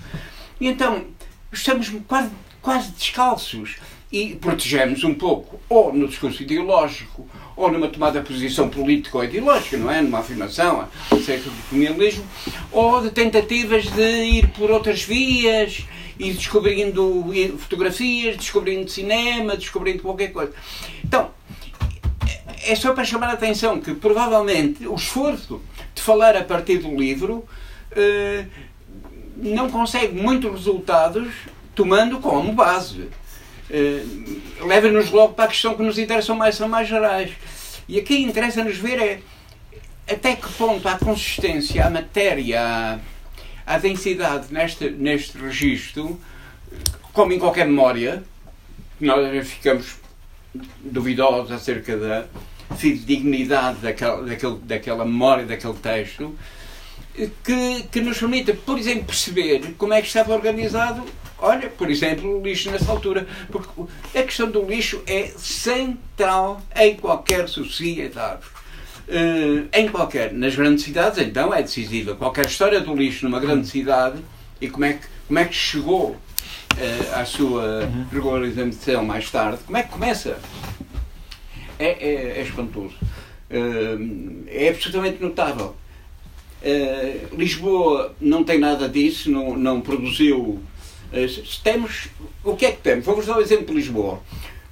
E 0.60 0.68
então, 0.68 1.06
estamos 1.52 1.92
quase, 2.08 2.30
quase 2.62 2.92
descalços 2.92 3.78
e 4.12 4.36
protegemos 4.36 5.04
um 5.04 5.14
pouco, 5.14 5.60
ou 5.68 5.92
no 5.92 6.08
discurso 6.08 6.44
ideológico, 6.44 7.28
ou 7.56 7.72
numa 7.72 7.88
tomada 7.88 8.20
de 8.20 8.28
posição 8.28 8.70
política 8.70 9.18
ou 9.18 9.24
ideológica, 9.24 9.78
não 9.78 9.90
é? 9.90 10.02
Numa 10.02 10.20
afirmação 10.20 10.88
acerca 11.12 11.50
do 11.50 11.70
colonialismo, 11.70 12.24
ou 12.72 13.02
de 13.02 13.10
tentativas 13.10 13.86
de 13.86 14.24
ir 14.24 14.50
por 14.50 14.70
outras 14.70 15.02
vias 15.04 15.86
e 16.20 16.32
descobrindo 16.32 17.26
fotografias, 17.58 18.38
descobrindo 18.38 18.90
cinema, 18.90 19.58
descobrindo 19.58 20.04
qualquer 20.04 20.32
coisa. 20.32 20.54
Então, 21.04 21.32
é 22.66 22.76
só 22.76 22.94
para 22.94 23.04
chamar 23.04 23.30
a 23.30 23.34
atenção 23.34 23.80
que 23.80 23.94
provavelmente 23.94 24.88
o 24.88 24.96
esforço 24.96 25.62
de 25.94 26.02
falar 26.02 26.36
a 26.36 26.44
partir 26.44 26.78
do 26.78 26.96
livro 26.96 27.46
eh, 27.92 28.46
não 29.38 29.70
consegue 29.70 30.14
muitos 30.20 30.52
resultados 30.52 31.30
tomando 31.76 32.20
como 32.20 32.54
base. 32.54 33.10
Eh, 33.70 34.04
leva-nos 34.62 35.12
logo 35.12 35.34
para 35.34 35.46
a 35.46 35.48
questão 35.48 35.76
que 35.76 35.84
nos 35.84 35.98
interessa 35.98 36.34
mais, 36.34 36.56
são 36.56 36.68
mais 36.68 36.88
gerais. 36.88 37.32
E 37.88 38.00
aqui 38.00 38.22
interessa-nos 38.22 38.78
ver 38.78 39.00
é 39.00 39.22
até 40.12 40.36
que 40.36 40.52
ponto 40.54 40.88
a 40.88 40.98
consistência, 40.98 41.86
a 41.86 41.90
matéria, 41.90 43.00
a, 43.66 43.78
densidade 43.78 44.54
neste, 44.54 44.90
neste 44.90 45.38
registro, 45.38 46.20
como 47.14 47.32
em 47.32 47.40
qualquer 47.40 47.66
memória, 47.66 48.24
nós 49.00 49.48
ficamos 49.48 49.96
duvidosos 50.84 51.52
acerca 51.52 51.98
da 51.98 52.26
dignidade 52.80 53.80
daquela, 53.80 54.22
daquele, 54.24 54.58
daquela 54.64 55.06
memória, 55.06 55.46
daquele 55.46 55.74
texto, 55.76 56.36
que, 57.44 57.84
que 57.92 58.02
nos 58.02 58.18
permita, 58.18 58.54
por 58.54 58.78
exemplo, 58.78 59.06
perceber 59.06 59.76
como 59.78 59.94
é 59.94 60.02
que 60.02 60.08
estava 60.08 60.34
organizado, 60.34 61.04
olha, 61.38 61.70
por 61.70 61.90
exemplo, 61.90 62.40
o 62.40 62.44
lixo 62.44 62.72
nessa 62.72 62.92
altura. 62.92 63.28
Porque 63.52 63.70
a 64.18 64.24
questão 64.24 64.50
do 64.50 64.66
lixo 64.66 65.02
é 65.06 65.32
central 65.38 66.62
em 66.76 66.96
qualquer 66.96 67.48
sociedade. 67.48 68.42
Uh, 69.06 69.68
em 69.74 69.90
qualquer, 69.90 70.32
nas 70.32 70.56
grandes 70.56 70.86
cidades, 70.86 71.20
então, 71.20 71.54
é 71.54 71.62
decisiva. 71.62 72.16
Qualquer 72.16 72.46
história 72.46 72.80
do 72.80 72.96
lixo 72.96 73.26
numa 73.26 73.40
grande 73.40 73.68
cidade 73.68 74.18
e 74.62 74.70
como 74.70 74.86
é 74.86 74.94
que, 74.94 75.06
como 75.28 75.40
é 75.40 75.46
que 75.46 75.54
chegou 75.54 76.12
uh, 76.12 77.16
à 77.16 77.26
sua 77.26 77.90
regularização 78.12 79.04
mais 79.06 79.30
tarde, 79.30 79.60
como 79.66 79.78
é 79.78 79.84
que 79.84 79.90
começa? 79.90 80.40
É, 81.84 81.98
é, 82.00 82.40
é 82.40 82.42
espantoso. 82.42 82.96
Uh, 83.52 84.44
é 84.48 84.70
absolutamente 84.70 85.22
notável. 85.22 85.76
Uh, 86.62 87.36
Lisboa 87.36 88.16
não 88.22 88.44
tem 88.44 88.58
nada 88.58 88.88
disso, 88.88 89.30
não, 89.30 89.58
não 89.58 89.82
produziu. 89.82 90.62
Uh, 91.12 91.62
temos. 91.62 92.08
O 92.44 92.56
que 92.56 92.66
é 92.66 92.72
que 92.72 92.82
temos? 92.82 93.06
Vou-vos 93.06 93.26
dar 93.26 93.36
o 93.36 93.40
um 93.40 93.42
exemplo 93.42 93.66
de 93.66 93.74
Lisboa. 93.74 94.22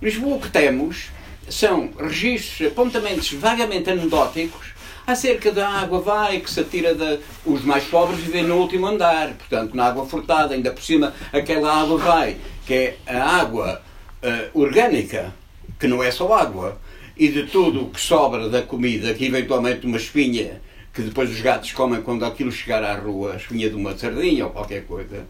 Lisboa 0.01 0.37
o 0.37 0.39
que 0.39 0.49
temos 0.49 1.09
são 1.49 1.91
registros, 1.99 2.67
apontamentos 2.67 3.33
vagamente 3.33 3.89
anedóticos 3.89 4.71
acerca 5.05 5.51
da 5.51 5.67
água 5.67 5.99
vai 5.99 6.39
que 6.39 6.49
se 6.49 6.61
atira 6.61 6.95
da. 6.95 7.17
Os 7.45 7.63
mais 7.63 7.83
pobres 7.83 8.19
vivem 8.19 8.43
no 8.43 8.55
último 8.55 8.87
andar, 8.87 9.33
portanto, 9.33 9.75
na 9.75 9.87
água 9.87 10.05
furtada, 10.05 10.53
ainda 10.53 10.71
por 10.71 10.81
cima, 10.81 11.13
aquela 11.33 11.81
água 11.81 11.97
vai, 11.97 12.37
que 12.65 12.73
é 12.73 12.97
a 13.05 13.21
água 13.21 13.81
uh, 14.23 14.59
orgânica, 14.59 15.33
que 15.79 15.87
não 15.87 16.03
é 16.03 16.11
só 16.11 16.31
água, 16.33 16.79
e 17.17 17.27
de 17.29 17.43
tudo 17.43 17.83
o 17.83 17.89
que 17.89 17.99
sobra 17.99 18.49
da 18.49 18.61
comida, 18.61 19.13
que 19.13 19.25
eventualmente 19.25 19.85
uma 19.85 19.97
espinha 19.97 20.61
que 20.93 21.01
depois 21.01 21.29
os 21.31 21.39
gatos 21.39 21.71
comem 21.71 22.01
quando 22.01 22.25
aquilo 22.25 22.51
chegar 22.51 22.83
à 22.83 22.95
rua, 22.95 23.33
a 23.33 23.37
espinha 23.37 23.69
de 23.69 23.75
uma 23.75 23.97
sardinha 23.97 24.45
ou 24.45 24.51
qualquer 24.51 24.85
coisa, 24.85 25.25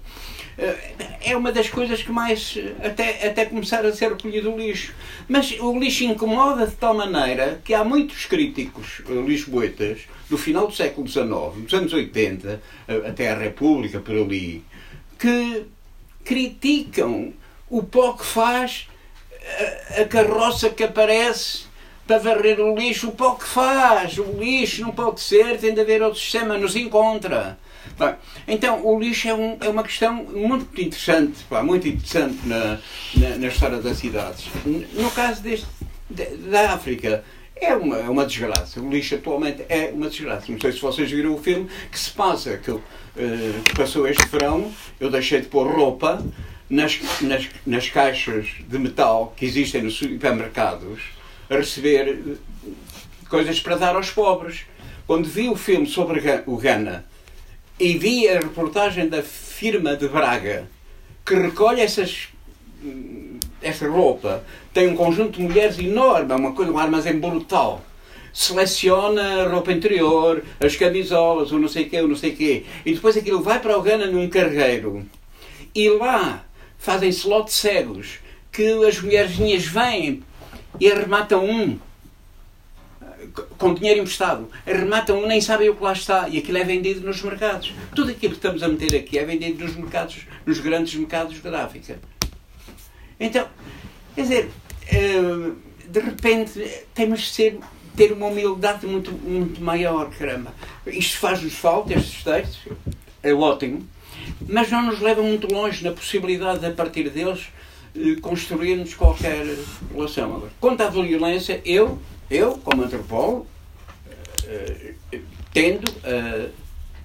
eh, 0.58 0.94
é 1.22 1.38
uma 1.38 1.52
das 1.52 1.70
coisas 1.70 2.02
que 2.02 2.12
mais, 2.12 2.58
até, 2.84 3.28
até 3.28 3.46
começar 3.46 3.86
a 3.86 3.94
ser 3.94 4.10
recolhido 4.10 4.52
o 4.52 4.58
lixo. 4.58 4.94
Mas 5.28 5.52
o 5.60 5.78
lixo 5.78 6.04
incomoda 6.04 6.66
de 6.66 6.76
tal 6.76 6.96
maneira 6.96 7.62
que 7.64 7.74
há 7.74 7.84
muitos 7.84 8.26
críticos 8.26 9.02
eh, 9.08 9.14
lisboetas 9.14 10.02
do 10.30 10.38
final 10.38 10.68
do 10.68 10.74
século 10.74 11.08
XIX, 11.08 11.64
dos 11.64 11.74
anos 11.74 11.94
80, 11.94 12.62
eh, 12.88 13.02
até 13.08 13.32
a 13.32 13.38
República, 13.38 14.00
por 14.00 14.16
ali, 14.16 14.64
que 15.20 15.66
criticam 16.26 17.34
o 17.70 17.84
pó 17.84 18.14
que 18.14 18.26
faz 18.26 18.88
a 20.00 20.06
carroça 20.06 20.70
que 20.70 20.84
aparece 20.84 21.64
para 22.08 22.18
varrer 22.18 22.60
o 22.60 22.76
lixo, 22.76 23.10
o 23.10 23.12
pó 23.12 23.36
que 23.36 23.46
faz, 23.46 24.18
o 24.18 24.38
lixo 24.40 24.82
não 24.82 24.92
pode 24.92 25.22
ser, 25.22 25.58
tem 25.58 25.74
de 25.74 25.82
haver 25.82 26.02
outro 26.02 26.20
sistema, 26.20 26.58
nos 26.58 26.76
encontra. 26.76 27.58
Então, 28.48 28.86
o 28.86 29.00
lixo 29.00 29.28
é, 29.28 29.34
um, 29.34 29.58
é, 29.60 29.70
uma 29.70 29.84
questão 29.84 30.14
muito 30.14 30.82
interessante, 30.82 31.44
pá, 31.50 31.64
muito 31.64 31.88
interessante 31.88 32.40
na, 32.46 32.80
na, 33.16 33.38
na, 33.38 33.48
história 33.48 33.78
das 33.78 33.98
cidades. 33.98 34.50
No 34.66 35.10
caso 35.12 35.42
deste, 35.42 35.68
da 36.10 36.74
África, 36.74 37.24
é 37.56 37.76
uma, 37.76 37.98
é 37.98 38.10
uma 38.10 38.26
desgraça. 38.26 38.82
O 38.82 38.90
lixo 38.90 39.16
atualmente 39.16 39.64
é 39.70 39.92
uma 39.94 40.10
desgraça. 40.10 40.52
Não 40.52 40.60
sei 40.60 40.72
se 40.72 40.82
vocês 40.82 41.12
viram 41.12 41.34
o 41.36 41.38
filme 41.38 41.70
que 41.92 42.00
se 42.00 42.12
passa, 42.12 42.58
que, 42.58 42.74
que 43.66 43.76
passou 43.76 44.08
este 44.08 44.26
verão. 44.28 44.72
Eu 45.00 45.12
deixei 45.12 45.42
de 45.42 45.48
pôr 45.48 45.68
roupa 45.68 46.24
nas, 46.70 47.00
nas, 47.22 47.48
nas 47.66 47.90
caixas 47.90 48.48
de 48.68 48.80
metal 48.80 49.34
que 49.38 49.46
existem 49.46 49.84
nos 49.84 49.96
supermercados 49.96 51.21
a 51.52 51.58
receber 51.58 52.08
eh, 52.08 52.72
coisas 53.30 53.60
para 53.60 53.76
dar 53.76 53.96
aos 53.96 54.10
pobres. 54.10 54.62
Quando 55.06 55.28
vi 55.28 55.50
o 55.50 55.56
filme 55.56 55.86
sobre 55.86 56.22
o 56.46 56.56
Ghana 56.56 57.06
e 57.78 57.98
vi 57.98 58.28
a 58.30 58.40
reportagem 58.40 59.10
da 59.10 59.22
firma 59.22 59.96
de 59.96 60.08
Braga 60.08 60.70
que 61.26 61.36
recolhe 61.36 61.82
essas, 61.82 62.30
hum, 62.82 63.38
essa 63.62 63.88
roupa, 63.90 64.44
tem 64.74 64.88
um 64.88 64.96
conjunto 64.96 65.38
de 65.38 65.44
mulheres 65.44 65.78
enorme, 65.78 66.32
é 66.32 66.36
uma 66.36 66.54
coisa, 66.54 66.72
um 66.72 66.78
armazém 66.78 67.20
brutal. 67.20 67.84
Seleciona 68.34 69.44
a 69.44 69.50
roupa 69.50 69.74
interior, 69.74 70.42
as 70.58 70.78
camisolas, 70.78 71.52
o 71.52 71.60
não 71.60 71.68
sei 71.68 71.90
quê, 71.90 72.00
o 72.00 72.08
não 72.08 72.16
sei 72.16 72.32
quê. 72.32 72.64
E 72.86 72.94
depois 72.94 73.18
aquilo 73.18 73.44
vai 73.44 73.60
para 73.60 73.78
o 73.78 73.82
Ghana 73.82 74.08
num 74.08 74.30
carreiro. 74.30 75.06
E 75.76 75.90
lá 75.90 76.46
fazem-se 76.78 77.28
lotes 77.28 77.56
cegos 77.56 78.20
que 78.54 78.86
as 78.86 79.02
mulherzinhas 79.02 79.66
vêm 79.66 80.24
e 80.80 80.92
arrematam 80.92 81.46
um 81.46 81.80
com 83.58 83.74
dinheiro 83.74 84.00
emprestado, 84.00 84.50
arrematam 84.66 85.24
um, 85.24 85.28
nem 85.28 85.40
sabem 85.40 85.70
o 85.70 85.76
que 85.76 85.84
lá 85.84 85.94
está 85.94 86.28
e 86.28 86.38
aquilo 86.38 86.58
é 86.58 86.64
vendido 86.64 87.06
nos 87.06 87.22
mercados. 87.22 87.74
Tudo 87.96 88.12
aquilo 88.12 88.34
que 88.34 88.40
estamos 88.40 88.64
a 88.64 88.68
meter 88.68 88.96
aqui 88.96 89.18
é 89.18 89.26
vendido 89.26 89.64
nos 89.64 89.76
mercados, 89.76 90.26
nos 90.46 90.60
grandes 90.60 90.96
mercados 90.96 91.40
da 91.40 91.64
África. 91.64 92.00
Então, 93.20 93.48
quer 94.16 94.22
dizer, 94.22 94.52
eh, 94.88 95.52
de 95.88 96.00
repente 96.00 96.86
temos 96.94 97.22
de 97.22 97.28
ser, 97.28 97.60
ter 97.96 98.12
uma 98.12 98.28
humildade 98.28 98.88
muito, 98.88 99.12
muito 99.12 99.62
maior, 99.62 100.10
caramba. 100.10 100.54
Isto 100.88 101.20
faz-nos 101.20 101.54
falta, 101.54 101.94
estes 101.94 102.24
textos, 102.24 102.74
é 103.22 103.34
ótimo, 103.34 103.88
mas 104.48 104.72
não 104.72 104.82
nos 104.82 105.00
leva 105.00 105.22
muito 105.22 105.52
longe 105.54 105.84
na 105.84 105.92
possibilidade 105.92 106.60
de, 106.60 106.66
a 106.66 106.72
partir 106.72 107.10
deles, 107.10 107.42
eh, 107.42 107.61
construirmos 108.22 108.94
qualquer 108.94 109.46
relação. 109.94 110.36
Agora, 110.36 110.52
quanto 110.60 110.82
à 110.82 110.90
violência, 110.90 111.62
eu, 111.66 112.00
eu 112.30 112.58
como 112.64 112.84
antropólogo, 112.84 113.48
eh, 114.46 114.94
tendo 115.54 115.92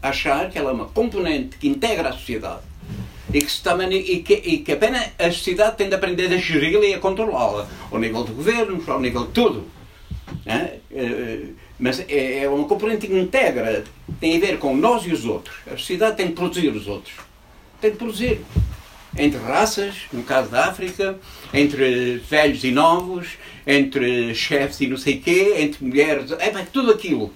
a 0.02 0.08
achar 0.08 0.50
que 0.50 0.58
ela 0.58 0.70
é 0.70 0.72
uma 0.74 0.86
componente 0.86 1.56
que 1.58 1.68
integra 1.68 2.10
a 2.10 2.12
sociedade 2.12 2.62
e 3.32 3.42
que, 3.42 3.60
também, 3.60 3.92
e 3.92 4.22
que, 4.22 4.34
e 4.34 4.58
que 4.58 4.72
apenas 4.72 5.10
a 5.18 5.30
sociedade 5.30 5.76
tem 5.76 5.88
de 5.88 5.94
aprender 5.94 6.32
a 6.32 6.36
geri-la 6.36 6.84
e 6.84 6.94
a 6.94 6.98
controlá-la, 6.98 7.68
ao 7.90 7.98
nível 7.98 8.24
de 8.24 8.32
governos, 8.32 8.88
ao 8.88 9.00
nível 9.00 9.26
de 9.26 9.32
tudo. 9.32 9.66
É? 10.44 10.78
Mas 11.78 12.00
é, 12.08 12.44
é 12.44 12.48
uma 12.48 12.66
componente 12.66 13.06
que 13.06 13.18
integra, 13.18 13.84
tem 14.20 14.36
a 14.36 14.40
ver 14.40 14.58
com 14.58 14.76
nós 14.76 15.04
e 15.04 15.12
os 15.12 15.24
outros. 15.24 15.56
A 15.66 15.70
sociedade 15.70 16.16
tem 16.16 16.28
de 16.28 16.32
produzir 16.32 16.68
os 16.68 16.86
outros. 16.86 17.14
Tem 17.80 17.90
de 17.90 17.96
produzir 17.96 18.40
entre 19.18 19.38
raças, 19.38 19.94
no 20.12 20.22
caso 20.22 20.50
da 20.50 20.66
África, 20.66 21.18
entre 21.52 22.18
velhos 22.18 22.64
e 22.64 22.70
novos, 22.70 23.28
entre 23.66 24.34
chefes 24.34 24.80
e 24.80 24.86
não 24.86 24.96
sei 24.96 25.18
quê, 25.18 25.54
entre 25.58 25.84
mulheres, 25.84 26.30
é 26.38 26.50
bem, 26.50 26.64
tudo 26.72 26.92
aquilo. 26.92 27.32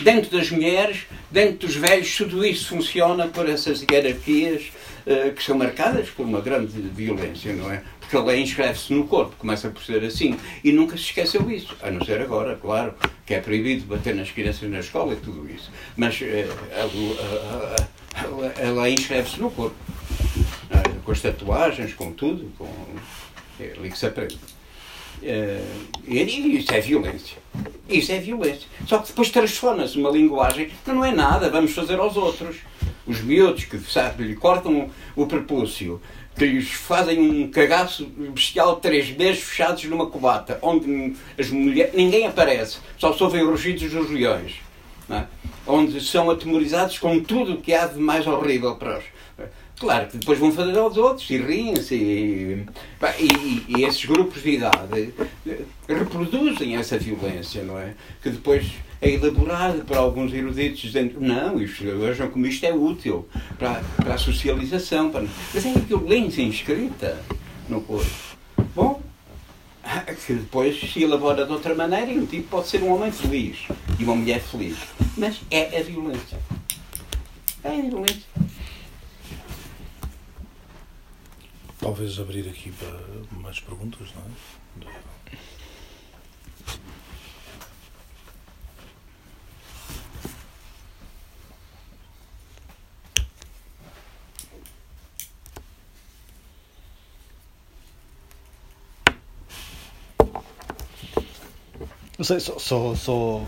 Dentro 0.00 0.30
das 0.30 0.50
mulheres, 0.50 1.02
dentro 1.30 1.66
dos 1.66 1.76
velhos, 1.76 2.16
tudo 2.16 2.44
isso 2.44 2.68
funciona 2.68 3.26
por 3.28 3.48
essas 3.48 3.82
hierarquias 3.82 4.72
uh, 5.06 5.32
que 5.32 5.42
são 5.42 5.56
marcadas 5.56 6.08
por 6.08 6.24
uma 6.24 6.40
grande 6.40 6.72
violência, 6.80 7.52
não 7.52 7.70
é? 7.70 7.82
Porque 8.00 8.16
a 8.16 8.22
lei 8.22 8.40
inscreve-se 8.40 8.92
no 8.92 9.06
corpo, 9.06 9.34
começa 9.38 9.68
por 9.68 9.82
ser 9.82 10.02
assim. 10.04 10.36
E 10.64 10.72
nunca 10.72 10.96
se 10.96 11.04
esqueceu 11.04 11.50
isso, 11.50 11.76
a 11.82 11.90
não 11.90 12.04
ser 12.04 12.20
agora, 12.20 12.56
claro, 12.56 12.94
que 13.26 13.34
é 13.34 13.40
proibido 13.40 13.84
bater 13.84 14.14
nas 14.14 14.30
crianças 14.30 14.68
na 14.68 14.80
escola 14.80 15.12
e 15.12 15.16
tudo 15.16 15.48
isso. 15.50 15.70
Mas 15.96 16.18
uh, 16.20 16.24
a, 16.74 18.20
a, 18.20 18.64
a, 18.64 18.68
a 18.68 18.82
lei 18.82 18.94
inscreve-se 18.94 19.40
no 19.40 19.50
corpo. 19.50 19.76
Com 21.04 21.12
as 21.12 21.20
tatuagens, 21.20 21.94
com 21.94 22.12
tudo, 22.12 22.50
com... 22.56 22.68
é 23.60 23.72
ali 23.76 23.90
que 23.90 23.98
se 23.98 24.06
aprende. 24.06 24.38
Uh, 25.22 25.88
e 26.06 26.56
isso 26.58 26.72
é 26.72 26.80
violência. 26.80 27.38
Isso 27.88 28.12
é 28.12 28.18
violência. 28.18 28.68
Só 28.86 28.98
que 28.98 29.08
depois 29.08 29.30
transforma-se 29.30 29.96
numa 29.96 30.10
linguagem 30.10 30.70
que 30.84 30.90
não 30.90 31.04
é 31.04 31.12
nada, 31.12 31.48
vamos 31.50 31.72
fazer 31.72 31.98
aos 31.98 32.16
outros. 32.16 32.56
Os 33.06 33.20
miúdos 33.20 33.64
que 33.64 33.78
sabe, 33.78 34.24
lhe 34.24 34.34
cortam 34.34 34.88
o 35.16 35.26
prepúcio, 35.26 36.00
que 36.36 36.46
lhes 36.46 36.70
fazem 36.70 37.18
um 37.18 37.50
cagaço 37.50 38.06
bestial 38.06 38.76
três 38.76 39.10
meses 39.16 39.42
fechados 39.42 39.84
numa 39.84 40.06
covata, 40.06 40.58
onde 40.62 41.14
as 41.38 41.50
mulheres, 41.50 41.92
ninguém 41.94 42.26
aparece, 42.26 42.78
só 42.96 43.12
se 43.12 43.22
ouvem 43.22 43.44
rugidos 43.44 43.90
dos 43.90 44.10
leões. 44.10 44.54
É? 45.10 45.24
Onde 45.66 46.00
são 46.00 46.30
atemorizados 46.30 46.98
com 46.98 47.20
tudo 47.20 47.54
o 47.54 47.60
que 47.60 47.74
há 47.74 47.86
de 47.86 47.98
mais 47.98 48.26
horrível 48.26 48.76
para 48.76 48.98
os, 48.98 49.04
Claro 49.82 50.06
que 50.06 50.16
depois 50.16 50.38
vão 50.38 50.52
fazer 50.52 50.78
aos 50.78 50.96
outros 50.96 51.28
e 51.28 51.38
riem-se. 51.38 51.96
E, 51.96 52.64
e, 53.18 53.64
e, 53.66 53.84
esses 53.84 54.04
grupos 54.04 54.40
de 54.40 54.50
idade 54.50 55.12
reproduzem 55.88 56.76
essa 56.76 56.96
violência, 56.96 57.64
não 57.64 57.76
é? 57.76 57.94
Que 58.22 58.30
depois 58.30 58.64
é 59.00 59.10
elaborada 59.10 59.82
por 59.82 59.96
alguns 59.96 60.32
eruditos 60.32 60.82
dizendo 60.82 61.20
não, 61.20 61.60
isto, 61.60 61.82
vejam 61.98 62.30
como 62.30 62.46
isto 62.46 62.64
é 62.64 62.72
útil 62.72 63.28
para, 63.58 63.82
para 63.96 64.14
a 64.14 64.18
socialização. 64.18 65.10
Para... 65.10 65.24
Mas 65.52 65.66
é 65.66 65.70
a 65.70 65.78
violência 65.80 66.42
inscrita 66.42 67.20
no 67.68 67.80
corpo. 67.80 68.08
Bom, 68.76 69.02
que 70.24 70.34
depois 70.34 70.78
se 70.78 71.02
elabora 71.02 71.44
de 71.44 71.50
outra 71.50 71.74
maneira 71.74 72.12
e 72.12 72.20
um 72.20 72.26
tipo 72.26 72.50
pode 72.50 72.68
ser 72.68 72.84
um 72.84 72.94
homem 72.94 73.10
feliz 73.10 73.58
e 73.98 74.04
uma 74.04 74.14
mulher 74.14 74.40
feliz. 74.40 74.78
Mas 75.16 75.40
é 75.50 75.76
a 75.76 75.82
violência. 75.82 76.38
É 77.64 77.68
a 77.70 77.82
violência. 77.82 78.30
Talvez 81.82 82.16
abrir 82.20 82.48
aqui 82.48 82.70
para 82.70 83.36
mais 83.36 83.58
perguntas, 83.58 84.08
não 84.14 84.22
é? 84.22 84.62
Não 102.16 102.24
sei, 102.24 102.38
só, 102.38 102.56
só, 102.60 102.94
só 102.94 103.44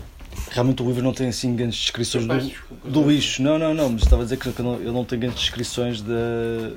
realmente 0.55 0.81
o 0.81 0.87
livro 0.87 1.03
não 1.03 1.11
tem 1.11 1.27
assim 1.27 1.53
grandes 1.53 1.77
descrições 1.77 2.25
do, 2.25 2.89
do 2.89 3.11
lixo. 3.11 3.43
Não, 3.43 3.59
não, 3.59 3.73
não, 3.73 3.89
mas 3.89 4.03
estava 4.03 4.21
a 4.21 4.25
dizer 4.25 4.37
que 4.37 4.47
ele 4.47 4.91
não 4.91 5.03
tem 5.03 5.19
grandes 5.19 5.41
descrições 5.41 6.01
da. 6.01 6.15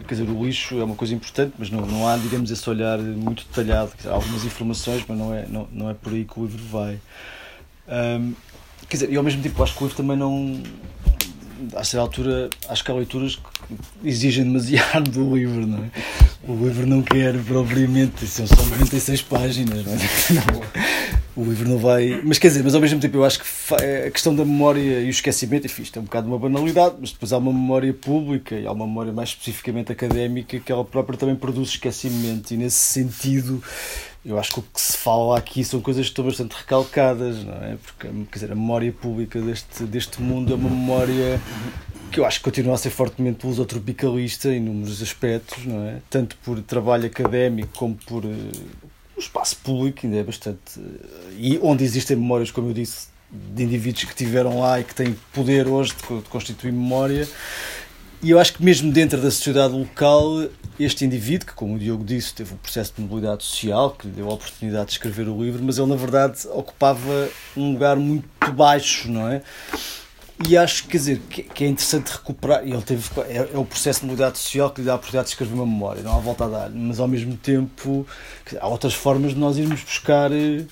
Quer 0.06 0.16
dizer, 0.16 0.28
o 0.28 0.44
lixo 0.44 0.80
é 0.80 0.84
uma 0.84 0.96
coisa 0.96 1.14
importante, 1.14 1.54
mas 1.56 1.70
não, 1.70 1.86
não 1.86 2.08
há, 2.08 2.16
digamos, 2.16 2.50
esse 2.50 2.68
olhar 2.68 2.98
muito 2.98 3.46
detalhado. 3.46 3.92
Há 4.04 4.10
algumas 4.10 4.44
informações, 4.44 5.04
mas 5.06 5.16
não 5.16 5.32
é, 5.32 5.46
não, 5.48 5.68
não 5.72 5.88
é 5.88 5.94
por 5.94 6.12
aí 6.12 6.24
que 6.24 6.40
o 6.40 6.44
livro 6.44 6.62
vai. 6.64 6.98
Um, 7.86 8.34
quer 8.88 8.96
dizer, 8.96 9.12
e 9.12 9.16
ao 9.16 9.22
mesmo 9.22 9.40
tempo 9.42 9.62
acho 9.62 9.76
que 9.76 9.84
o 9.84 9.86
livro 9.86 9.96
também 9.96 10.16
não. 10.16 10.60
A 11.74 11.84
certa 11.84 12.02
altura, 12.02 12.50
acho 12.68 12.84
que 12.84 12.90
há 12.90 12.94
leituras 12.94 13.36
que 13.36 14.08
exigem 14.08 14.44
demasiado 14.44 15.10
do 15.10 15.36
livro, 15.36 15.66
não 15.66 15.84
é? 15.84 15.90
O 16.48 16.52
livro 16.64 16.86
não 16.86 17.02
quer 17.02 17.36
propriamente, 17.44 18.26
são 18.26 18.46
só 18.46 18.56
96 18.56 19.22
páginas, 19.22 19.84
não 19.84 19.92
é? 19.92 19.96
Não 20.52 21.27
o 21.38 21.44
livro 21.44 21.68
não 21.68 21.78
vai. 21.78 22.20
Mas 22.24 22.36
quer 22.38 22.48
dizer, 22.48 22.64
mas 22.64 22.74
ao 22.74 22.80
mesmo 22.80 22.98
tempo 22.98 23.16
eu 23.16 23.24
acho 23.24 23.38
que 23.38 23.74
a 24.06 24.10
questão 24.10 24.34
da 24.34 24.44
memória 24.44 25.00
e 25.00 25.06
o 25.06 25.10
esquecimento, 25.10 25.66
enfim, 25.66 25.82
isto 25.82 25.96
é 25.96 26.02
um 26.02 26.04
bocado 26.04 26.26
uma 26.26 26.38
banalidade, 26.38 26.96
mas 27.00 27.12
depois 27.12 27.32
há 27.32 27.38
uma 27.38 27.52
memória 27.52 27.94
pública 27.94 28.56
e 28.56 28.66
há 28.66 28.72
uma 28.72 28.86
memória 28.86 29.12
mais 29.12 29.28
especificamente 29.28 29.92
académica 29.92 30.58
que 30.58 30.72
ela 30.72 30.84
própria 30.84 31.16
também 31.16 31.36
produz 31.36 31.68
esquecimento, 31.70 32.52
e 32.52 32.56
nesse 32.56 32.80
sentido 32.80 33.62
eu 34.24 34.36
acho 34.36 34.52
que 34.52 34.58
o 34.58 34.62
que 34.62 34.80
se 34.80 34.96
fala 34.96 35.38
aqui 35.38 35.64
são 35.64 35.80
coisas 35.80 36.06
que 36.06 36.10
estão 36.10 36.24
bastante 36.24 36.52
recalcadas, 36.54 37.44
não 37.44 37.54
é? 37.54 37.76
Porque 37.76 38.08
quer 38.08 38.34
dizer, 38.34 38.52
a 38.52 38.56
memória 38.56 38.92
pública 38.92 39.40
deste, 39.40 39.84
deste 39.84 40.20
mundo 40.20 40.52
é 40.52 40.56
uma 40.56 40.68
memória 40.68 41.40
que 42.10 42.18
eu 42.18 42.26
acho 42.26 42.38
que 42.38 42.44
continua 42.44 42.74
a 42.74 42.76
ser 42.76 42.90
fortemente 42.90 43.46
lusotropicalista 43.46 44.48
em 44.48 44.56
inúmeros 44.56 45.00
aspectos, 45.00 45.64
não 45.64 45.86
é? 45.86 45.98
Tanto 46.10 46.36
por 46.38 46.60
trabalho 46.62 47.06
académico 47.06 47.70
como 47.76 47.94
por 47.94 48.24
o 49.18 49.20
espaço 49.20 49.56
público 49.56 50.00
ainda 50.04 50.18
é 50.18 50.22
bastante. 50.22 50.78
Eh, 50.78 51.34
e 51.36 51.58
onde 51.62 51.84
existem 51.84 52.16
memórias, 52.16 52.50
como 52.50 52.70
eu 52.70 52.72
disse, 52.72 53.08
de 53.30 53.64
indivíduos 53.64 54.04
que 54.04 54.14
tiveram 54.14 54.60
lá 54.60 54.80
e 54.80 54.84
que 54.84 54.94
têm 54.94 55.16
poder 55.32 55.66
hoje 55.66 55.92
de 55.94 56.28
constituir 56.28 56.72
memória. 56.72 57.28
E 58.22 58.30
eu 58.30 58.38
acho 58.38 58.54
que 58.54 58.64
mesmo 58.64 58.90
dentro 58.90 59.20
da 59.20 59.30
sociedade 59.30 59.74
local, 59.74 60.48
este 60.78 61.04
indivíduo, 61.04 61.46
que 61.46 61.54
como 61.54 61.74
o 61.74 61.78
Diogo 61.78 62.04
disse, 62.04 62.34
teve 62.34 62.54
um 62.54 62.56
processo 62.56 62.92
de 62.96 63.02
mobilidade 63.02 63.44
social, 63.44 63.90
que 63.92 64.06
lhe 64.06 64.12
deu 64.12 64.28
a 64.30 64.34
oportunidade 64.34 64.86
de 64.86 64.92
escrever 64.92 65.28
o 65.28 65.42
livro, 65.42 65.62
mas 65.62 65.78
ele 65.78 65.88
na 65.88 65.96
verdade 65.96 66.48
ocupava 66.48 67.28
um 67.56 67.72
lugar 67.72 67.96
muito 67.96 68.52
baixo, 68.52 69.10
não 69.10 69.28
é? 69.28 69.42
E 70.46 70.56
acho 70.56 70.86
quer 70.86 70.98
dizer, 70.98 71.18
que, 71.28 71.64
é 71.64 71.66
interessante 71.66 72.10
recuperar. 72.10 72.62
Ele 72.62 72.80
teve, 72.82 73.08
é, 73.28 73.48
é, 73.52 73.58
o 73.58 73.64
processo 73.64 74.00
de 74.00 74.06
mobilidade 74.06 74.38
social 74.38 74.70
que 74.70 74.80
lhe 74.80 74.86
dá 74.86 74.92
a 74.92 74.96
oportunidade 74.96 75.26
de 75.26 75.32
escrever 75.32 75.54
uma 75.54 75.66
memória, 75.66 76.02
não 76.02 76.16
há 76.16 76.20
volta 76.20 76.44
a 76.44 76.48
dar. 76.48 76.70
Mas 76.70 77.00
ao 77.00 77.08
mesmo 77.08 77.36
tempo, 77.36 78.06
há 78.60 78.68
outras 78.68 78.94
formas 78.94 79.32
de 79.32 79.38
nós 79.38 79.58
irmos 79.58 79.82
buscar 79.82 80.30
eh, 80.30 80.64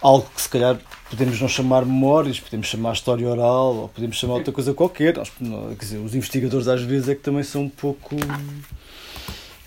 algo 0.00 0.28
que 0.34 0.40
se 0.40 0.48
calhar 0.48 0.78
podemos 1.10 1.40
não 1.40 1.48
chamar 1.48 1.84
memórias, 1.84 2.38
podemos 2.38 2.68
chamar 2.68 2.92
história 2.92 3.28
oral, 3.28 3.74
ou 3.74 3.88
podemos 3.88 4.16
chamar 4.16 4.34
outra 4.34 4.52
coisa 4.52 4.72
qualquer. 4.72 5.16
Nós, 5.16 5.30
quer 5.30 5.84
dizer, 5.84 5.98
os 5.98 6.14
investigadores 6.14 6.68
às 6.68 6.82
vezes 6.82 7.08
é 7.08 7.14
que 7.14 7.22
também 7.22 7.42
são 7.42 7.62
um 7.62 7.68
pouco. 7.68 8.16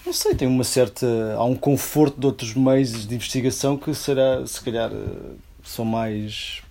Não 0.05 0.13
sei, 0.13 0.33
tem 0.33 0.47
uma 0.47 0.63
certa. 0.63 1.35
Há 1.35 1.43
um 1.43 1.55
conforto 1.55 2.19
de 2.19 2.25
outros 2.25 2.53
meios 2.53 3.05
de 3.05 3.15
investigação 3.15 3.75
que 3.75 3.93
será, 3.93 4.45
se 4.47 4.61
calhar, 4.61 4.91
eh, 4.91 5.33
são 5.61 5.83
mais 5.83 6.61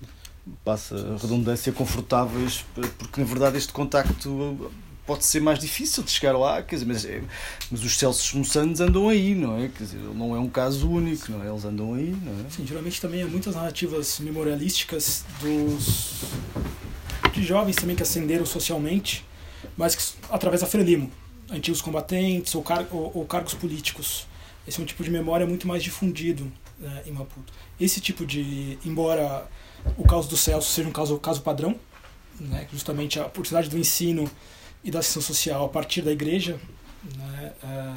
passa 0.64 0.94
a 0.94 1.16
redundância, 1.20 1.72
confortáveis, 1.72 2.64
porque 2.98 3.20
na 3.20 3.26
verdade 3.26 3.56
este 3.56 3.72
contacto 3.72 4.70
pode 5.06 5.24
ser 5.24 5.40
mais 5.40 5.58
difícil 5.58 6.02
de 6.02 6.10
chegar 6.10 6.36
lá, 6.36 6.62
quer 6.62 6.76
dizer, 6.76 6.86
mas, 6.86 7.04
é, 7.04 7.22
mas 7.70 7.84
os 7.84 7.96
Celsos 7.98 8.32
Moçanos 8.32 8.80
andam 8.80 9.08
aí, 9.08 9.34
não 9.34 9.58
é? 9.58 9.68
Quer 9.68 9.84
dizer, 9.84 9.98
não 9.98 10.34
é 10.34 10.38
um 10.38 10.48
caso 10.48 10.90
único, 10.90 11.30
não 11.30 11.42
é? 11.42 11.48
Eles 11.48 11.64
andam 11.64 11.94
aí, 11.94 12.16
não 12.22 12.32
é? 12.32 12.50
Sim, 12.50 12.66
geralmente 12.66 13.00
também 13.00 13.22
há 13.22 13.26
muitas 13.26 13.54
narrativas 13.54 14.18
memorialísticas 14.20 15.24
dos 15.40 16.22
de 17.32 17.42
jovens 17.42 17.76
também 17.76 17.96
que 17.96 18.02
ascenderam 18.02 18.46
socialmente, 18.46 19.24
mas 19.76 19.94
que, 19.94 20.02
através 20.30 20.60
da 20.60 20.66
Frelimo, 20.66 21.10
antigos 21.50 21.82
combatentes 21.82 22.54
ou, 22.54 22.62
car 22.62 22.86
ou, 22.90 23.10
ou, 23.14 23.26
cargos 23.26 23.54
políticos. 23.54 24.26
Esse 24.66 24.80
é 24.80 24.82
um 24.82 24.86
tipo 24.86 25.02
de 25.02 25.10
memória 25.10 25.46
muito 25.46 25.66
mais 25.66 25.82
difundido 25.82 26.50
né, 26.78 27.02
em 27.06 27.12
Maputo. 27.12 27.52
Esse 27.78 28.00
tipo 28.00 28.24
de, 28.24 28.78
embora 28.84 29.46
o 29.96 30.04
caso 30.04 30.28
do 30.28 30.36
Celso 30.36 30.70
seja 30.70 30.88
um 30.88 30.92
caso, 30.92 31.18
caso 31.18 31.40
padrão, 31.42 31.78
né, 32.40 32.66
justamente 32.72 33.18
a 33.18 33.26
oportunidade 33.26 33.68
do 33.68 33.78
ensino 33.78 34.30
e 34.82 34.90
da 34.90 34.98
ação 34.98 35.22
social 35.22 35.64
a 35.64 35.68
partir 35.68 36.02
da 36.02 36.12
igreja, 36.12 36.58
né, 37.16 37.52
é, 37.62 37.92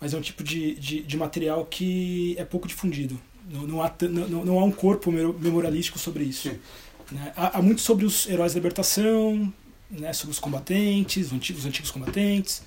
mas 0.00 0.12
é 0.12 0.16
um 0.18 0.20
tipo 0.20 0.42
de, 0.42 0.74
de, 0.74 1.02
de, 1.02 1.16
material 1.16 1.64
que 1.64 2.34
é 2.38 2.44
pouco 2.44 2.66
difundido. 2.66 3.18
Não, 3.48 3.62
não, 3.62 3.82
há, 3.82 3.92
não, 4.10 4.44
não 4.44 4.58
há 4.58 4.64
um 4.64 4.72
corpo 4.72 5.10
memorialístico 5.12 5.98
sobre 5.98 6.24
isso. 6.24 6.48
Né? 7.10 7.32
Há, 7.36 7.58
há, 7.58 7.62
muito 7.62 7.82
sobre 7.82 8.04
os 8.04 8.26
heróis 8.26 8.52
da 8.52 8.58
libertação, 8.58 9.52
né, 9.90 10.12
sobre 10.12 10.32
os 10.32 10.38
combatentes, 10.38 11.28
os 11.28 11.32
antigos, 11.32 11.62
os 11.62 11.66
antigos 11.66 11.90
combatentes. 11.90 12.62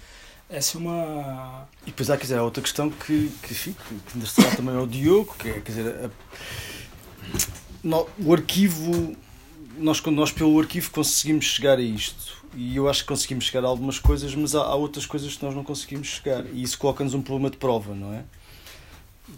Essa 0.49 0.77
é 0.77 0.79
uma. 0.79 1.67
E 1.83 1.87
depois 1.87 2.09
há, 2.09 2.15
quer 2.15 2.23
dizer, 2.23 2.39
outra 2.39 2.63
questão 2.63 2.89
que, 2.89 3.29
que, 3.43 3.53
que, 3.53 3.73
que 3.73 4.55
também 4.55 4.75
ao 4.75 4.87
Diogo, 4.87 5.35
que 5.37 5.49
é, 5.49 5.53
quer 5.59 5.71
dizer, 5.71 6.05
a 6.05 6.09
no, 7.87 8.05
o 8.19 8.33
arquivo, 8.33 9.15
nós, 9.77 10.01
nós 10.03 10.31
pelo 10.31 10.59
arquivo 10.59 10.91
conseguimos 10.91 11.45
chegar 11.45 11.77
a 11.77 11.81
isto. 11.81 12.45
E 12.53 12.75
eu 12.75 12.89
acho 12.89 13.01
que 13.01 13.07
conseguimos 13.07 13.45
chegar 13.45 13.63
a 13.63 13.67
algumas 13.67 13.97
coisas, 13.97 14.33
mas 14.35 14.55
há, 14.55 14.61
há 14.61 14.75
outras 14.75 15.05
coisas 15.05 15.35
que 15.35 15.45
nós 15.45 15.55
não 15.55 15.63
conseguimos 15.63 16.07
chegar. 16.07 16.45
E 16.53 16.61
isso 16.61 16.77
coloca-nos 16.77 17.13
um 17.13 17.21
problema 17.21 17.49
de 17.49 17.57
prova, 17.57 17.95
não 17.95 18.13
é? 18.13 18.23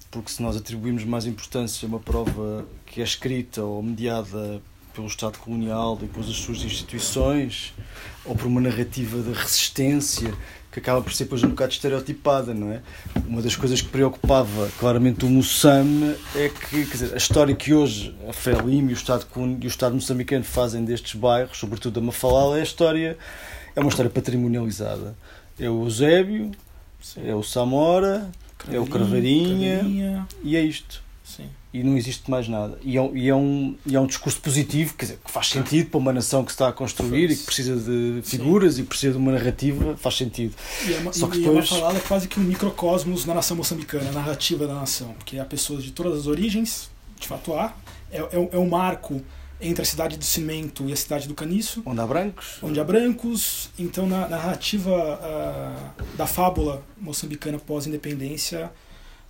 Porque 0.09 0.31
se 0.31 0.41
nós 0.41 0.55
atribuímos 0.55 1.03
mais 1.03 1.25
importância 1.25 1.85
a 1.85 1.89
uma 1.89 1.99
prova 1.99 2.65
que 2.85 3.01
é 3.01 3.03
escrita 3.03 3.63
ou 3.63 3.81
mediada 3.83 4.61
pelo 4.93 5.07
Estado 5.07 5.37
colonial 5.37 5.97
e 6.01 6.07
pelas 6.07 6.27
suas 6.27 6.63
instituições, 6.63 7.73
ou 8.25 8.35
por 8.35 8.47
uma 8.47 8.61
narrativa 8.61 9.21
de 9.21 9.31
resistência 9.31 10.33
que 10.71 10.79
acaba 10.79 11.01
por 11.01 11.11
ser 11.11 11.23
depois 11.23 11.43
um 11.43 11.49
bocado 11.49 11.71
estereotipada, 11.73 12.53
não 12.53 12.71
é? 12.71 12.81
Uma 13.27 13.41
das 13.41 13.55
coisas 13.55 13.81
que 13.81 13.89
preocupava 13.89 14.69
claramente 14.79 15.25
o 15.25 15.29
Moçambique 15.29 16.19
é 16.35 16.49
que, 16.49 16.85
quer 16.85 16.91
dizer, 16.91 17.13
a 17.13 17.17
história 17.17 17.55
que 17.55 17.73
hoje 17.73 18.15
a 18.27 18.33
Frelimo 18.33 18.89
e 18.89 18.93
o 18.93 18.95
Estado, 18.95 19.25
e 19.61 19.65
o 19.65 19.67
Estado 19.67 19.95
moçambicano 19.95 20.43
fazem 20.43 20.85
destes 20.85 21.15
bairros, 21.19 21.57
sobretudo 21.57 21.99
a 21.99 22.03
Mafalala, 22.03 22.57
é 22.57 22.61
a 22.61 22.63
história, 22.63 23.17
é 23.75 23.79
uma 23.79 23.89
história 23.89 24.11
patrimonializada. 24.11 25.15
é 25.59 25.69
o 25.69 25.83
Eusébio, 25.83 26.51
é 27.17 27.33
o 27.33 27.41
Samora, 27.41 28.29
é 28.71 28.79
o. 28.79 28.85
Carvarinha, 28.85 30.27
e 30.43 30.55
é 30.55 30.61
isto. 30.61 31.01
Sim. 31.23 31.49
E 31.71 31.83
não 31.83 31.95
existe 31.95 32.31
mais 32.31 32.47
nada. 32.47 32.79
E 32.81 32.97
é, 32.97 33.01
um- 33.01 33.15
e 33.15 33.29
é 33.29 33.35
um, 33.35 33.75
e 33.85 33.95
é 33.95 33.99
um 33.99 34.07
discurso 34.07 34.39
positivo, 34.41 34.95
quer 34.95 35.05
dizer, 35.05 35.19
que 35.23 35.29
faz 35.29 35.49
sentido 35.49 35.89
para 35.91 35.99
uma 35.99 36.11
nação 36.11 36.43
que 36.43 36.51
se 36.51 36.55
está 36.55 36.67
a 36.67 36.73
construir 36.73 37.29
e 37.29 37.35
que 37.35 37.43
precisa 37.43 37.75
de 37.75 38.21
figuras 38.23 38.79
e 38.79 38.81
que 38.81 38.87
precisa 38.89 39.11
de 39.13 39.19
uma 39.19 39.31
narrativa, 39.33 39.95
faz 39.95 40.17
sentido. 40.17 40.55
E 40.87 40.93
é 40.95 40.97
uma, 40.97 41.13
Só 41.13 41.27
que 41.27 41.37
e 41.37 41.41
depois- 41.41 41.69
é 41.69 41.73
uma 41.75 41.79
falada 41.81 41.99
quase 42.07 42.27
que 42.27 42.39
um 42.39 42.43
microcosmos 42.43 43.23
na 43.25 43.35
nação 43.35 43.55
moçambicana, 43.55 44.09
a 44.09 44.13
narrativa 44.13 44.65
da 44.65 44.73
nação, 44.73 45.13
porque 45.13 45.37
há 45.37 45.45
pessoas 45.45 45.83
de 45.83 45.91
todas 45.91 46.17
as 46.21 46.25
origens, 46.25 46.89
de 47.19 47.27
fato 47.27 47.53
há, 47.53 47.71
é, 48.11 48.17
é, 48.19 48.49
é 48.53 48.57
um 48.57 48.67
marco 48.67 49.21
entre 49.61 49.83
a 49.83 49.85
cidade 49.85 50.17
do 50.17 50.23
cimento 50.25 50.89
e 50.89 50.93
a 50.93 50.95
cidade 50.95 51.27
do 51.27 51.35
caniço, 51.35 51.83
Onde 51.85 51.99
há 52.01 52.07
brancos, 52.07 52.57
onde 52.63 52.79
há 52.79 52.83
brancos, 52.83 53.69
então 53.77 54.07
na 54.07 54.21
na 54.21 54.37
narrativa 54.37 54.91
ah, 55.21 55.91
da 56.17 56.25
fábula 56.25 56.81
moçambicana 56.99 57.59
pós-independência, 57.59 58.71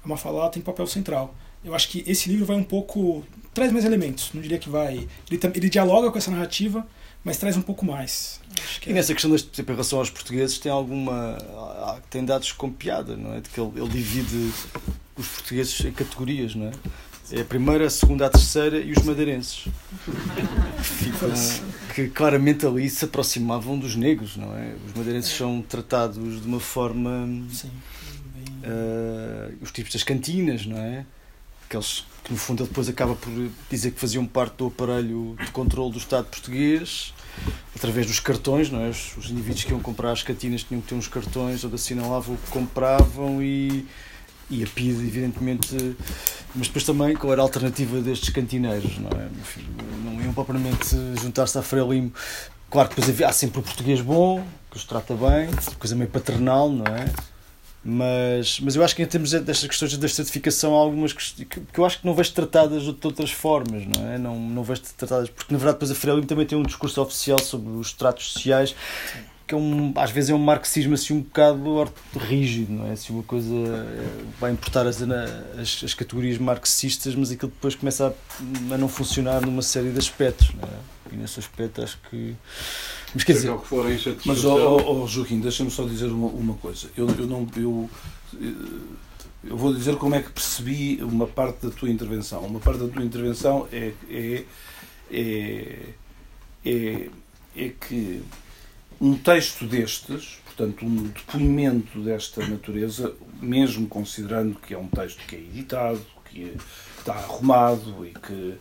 a 0.04 0.08
Mafalá 0.08 0.48
tem 0.50 0.62
papel 0.62 0.88
central. 0.88 1.36
Eu 1.64 1.76
acho 1.76 1.90
que 1.90 2.04
esse 2.08 2.30
livro 2.30 2.46
vai 2.46 2.56
um 2.56 2.64
pouco. 2.64 3.24
traz 3.54 3.72
mais 3.72 3.84
elementos, 3.86 4.32
não 4.34 4.42
diria 4.42 4.58
que 4.58 4.70
vai. 4.70 5.08
Ele, 5.30 5.40
ele 5.56 5.70
dialoga 5.70 6.10
com 6.12 6.18
essa 6.18 6.32
narrativa, 6.32 6.88
mas 7.24 7.38
traz 7.38 7.58
um 7.58 7.62
pouco 7.62 7.86
mais. 7.86 8.40
E 8.86 8.92
é- 8.92 8.94
nessa 8.94 9.14
questão, 9.14 9.30
deste, 9.32 9.48
por 9.50 9.56
exemplo, 9.56 9.74
em 9.74 9.76
relação 9.76 10.00
aos 10.00 10.10
portugueses, 10.10 10.58
tem 10.58 10.72
alguma. 10.72 11.38
tem 12.10 12.24
dados 12.24 12.52
com 12.54 12.72
piada, 12.72 13.16
não 13.18 13.34
é? 13.34 13.42
De 13.42 13.50
que 13.50 13.60
ele, 13.60 13.72
ele 13.76 13.90
divide 13.90 14.52
os 15.18 15.28
portugueses 15.28 15.80
em 15.84 15.92
categorias, 15.92 16.56
não 16.56 16.68
é? 16.68 16.72
É 17.32 17.42
a 17.42 17.46
primeira, 17.46 17.86
a 17.86 17.90
segunda, 17.92 18.26
a 18.26 18.30
terceira 18.30 18.80
e 18.80 18.92
os 18.92 19.04
madeirenses. 19.04 19.66
Que, 20.78 20.84
ficam, 20.84 21.30
que 21.94 22.08
claramente 22.08 22.66
ali 22.66 22.90
se 22.90 23.06
aproximavam 23.06 23.78
dos 23.78 23.96
negros, 23.96 24.36
não 24.36 24.56
é? 24.58 24.74
Os 24.88 24.94
madeirenses 24.96 25.32
são 25.38 25.62
tratados 25.62 26.42
de 26.42 26.48
uma 26.48 26.60
forma. 26.60 27.28
Sim, 27.54 27.70
eh, 28.64 29.52
os 29.62 29.72
tipos 29.72 29.94
das 29.94 30.02
cantinas, 30.04 30.66
não 30.66 30.78
é? 30.78 31.06
Aqueles 31.70 32.04
que 32.24 32.34
no 32.34 32.38
fundo 32.38 32.64
ele 32.64 32.70
depois 32.70 32.90
acaba 32.90 33.14
por 33.14 33.32
dizer 33.70 33.92
que 33.92 34.00
faziam 34.00 34.26
parte 34.26 34.56
do 34.56 34.66
aparelho 34.66 35.36
de 35.40 35.52
controle 35.52 35.92
do 35.92 36.00
Estado 36.00 36.26
português 36.26 37.14
através 37.76 38.08
dos 38.08 38.20
cartões, 38.20 38.72
não 38.72 38.82
é? 38.82 38.90
Os, 38.90 39.16
os 39.16 39.30
indivíduos 39.30 39.66
que 39.66 39.72
iam 39.72 39.80
comprar 39.80 40.12
as 40.12 40.24
cantinas 40.24 40.64
tinham 40.64 40.82
que 40.82 40.88
ter 40.88 40.96
uns 40.96 41.08
cartões 41.08 41.64
onde 41.64 41.76
assinalavam 41.76 42.34
o 42.34 42.38
que 42.40 42.50
compravam 42.50 43.40
e, 43.40 43.86
e 44.50 44.64
a 44.64 44.66
PIDE, 44.66 45.06
evidentemente, 45.06 45.96
mas 46.56 46.66
depois 46.66 46.84
também 46.84 47.16
qual 47.16 47.34
era 47.34 47.44
a 47.44 47.46
alternativa 47.46 48.02
destes 48.02 48.30
cantineiros, 48.30 48.98
não 48.98 49.12
é? 49.12 49.28
Enfim, 49.40 49.68
não 50.04 50.20
iam 50.20 50.34
propriamente 50.34 50.96
juntar-se 51.22 51.56
à 51.56 51.62
Frelimo. 51.62 52.12
Claro 52.72 52.90
que 52.90 52.96
depois 52.96 53.14
havia, 53.14 53.28
há 53.28 53.32
sempre 53.32 53.60
o 53.60 53.62
português 53.62 54.02
bom, 54.02 54.44
que 54.72 54.78
os 54.78 54.86
trata 54.86 55.14
bem, 55.14 55.52
coisa 55.78 55.96
meio 55.96 56.10
paternal, 56.10 56.68
não 56.68 56.86
é? 56.88 57.06
Mas, 57.84 58.60
mas 58.60 58.76
eu 58.76 58.84
acho 58.84 58.94
que 58.94 59.02
em 59.02 59.06
termos 59.06 59.32
destas 59.32 59.66
questões 59.66 59.98
da 59.98 60.08
certificação 60.10 60.76
há 60.76 60.80
algumas 60.80 61.14
que, 61.14 61.46
que 61.46 61.80
eu 61.80 61.86
acho 61.86 62.00
que 62.00 62.06
não 62.06 62.14
vejo 62.14 62.34
tratadas 62.34 62.84
de 62.84 62.90
outras 62.90 63.32
formas, 63.32 63.86
não 63.88 64.12
é? 64.12 64.18
Não, 64.18 64.38
não 64.38 64.64
vejo 64.64 64.82
tratadas, 64.98 65.30
porque 65.30 65.54
na 65.54 65.58
verdade 65.58 65.76
depois 65.76 65.92
a 65.92 65.96
Frelimo 65.96 66.28
também 66.28 66.46
tem 66.46 66.58
um 66.58 66.64
discurso 66.64 67.02
oficial 67.02 67.40
sobre 67.40 67.72
os 67.72 67.94
tratos 67.94 68.34
sociais 68.34 68.76
que 69.50 69.56
é 69.56 69.58
um, 69.58 69.92
às 69.96 70.12
vezes 70.12 70.30
é 70.30 70.34
um 70.36 70.38
marxismo 70.38 70.94
assim 70.94 71.12
um 71.12 71.22
bocado 71.22 71.92
rígido, 72.16 72.72
não 72.72 72.86
é? 72.86 72.92
Assim, 72.92 73.12
uma 73.12 73.24
coisa 73.24 73.52
eh, 73.52 74.24
vai 74.40 74.52
importar 74.52 74.86
as, 74.86 75.02
as, 75.02 75.84
as 75.86 75.94
categorias 75.96 76.38
marxistas, 76.38 77.16
mas 77.16 77.32
aquilo 77.32 77.52
depois 77.52 77.74
começa 77.74 78.10
a, 78.10 78.76
a 78.76 78.78
não 78.78 78.88
funcionar 78.88 79.42
numa 79.42 79.64
série 79.64 79.90
de 79.90 79.98
aspectos, 79.98 80.54
não 80.54 80.70
é? 80.70 81.14
E 81.14 81.18
nesse 81.18 81.40
aspecto 81.40 81.82
acho 81.82 81.98
que. 82.12 82.36
Mas 83.14 83.24
quer 83.24 83.34
dizer, 83.34 83.50
Mas, 84.26 84.46
ó 84.46 84.56
ó, 84.56 85.04
ó, 85.04 85.08
Joaquim, 85.08 85.40
deixa-me 85.40 85.72
só 85.72 85.84
dizer 85.84 86.08
uma, 86.08 86.28
uma 86.28 86.54
coisa. 86.56 86.90
Eu, 86.96 87.08
eu 87.18 87.28
não. 87.28 87.48
Eu, 87.56 87.90
eu 89.44 89.58
vou 89.58 89.74
dizer 89.74 89.96
como 89.96 90.16
é 90.16 90.22
que 90.22 90.30
percebi 90.30 91.00
uma 91.02 91.26
parte 91.26 91.66
da 91.66 91.72
tua 91.72 91.90
intervenção. 91.90 92.42
Uma 92.42 92.60
parte 92.60 92.80
da 92.80 92.88
tua 92.88 93.04
intervenção 93.04 93.68
é, 93.72 93.94
é, 94.10 94.44
é, 95.12 95.90
é, 96.66 97.10
é 97.56 97.70
que 97.70 98.22
um 99.00 99.16
texto 99.16 99.66
destes, 99.66 100.40
portanto, 100.46 100.86
um 100.86 101.04
depoimento 101.04 102.00
desta 102.02 102.46
natureza, 102.46 103.16
mesmo 103.42 103.88
considerando 103.88 104.60
que 104.60 104.74
é 104.74 104.78
um 104.78 104.88
texto 104.88 105.26
que 105.26 105.36
é 105.36 105.40
editado, 105.40 106.02
que 106.26 106.54
está 107.00 107.14
arrumado 107.14 108.06
e 108.06 108.14
que, 108.14 108.58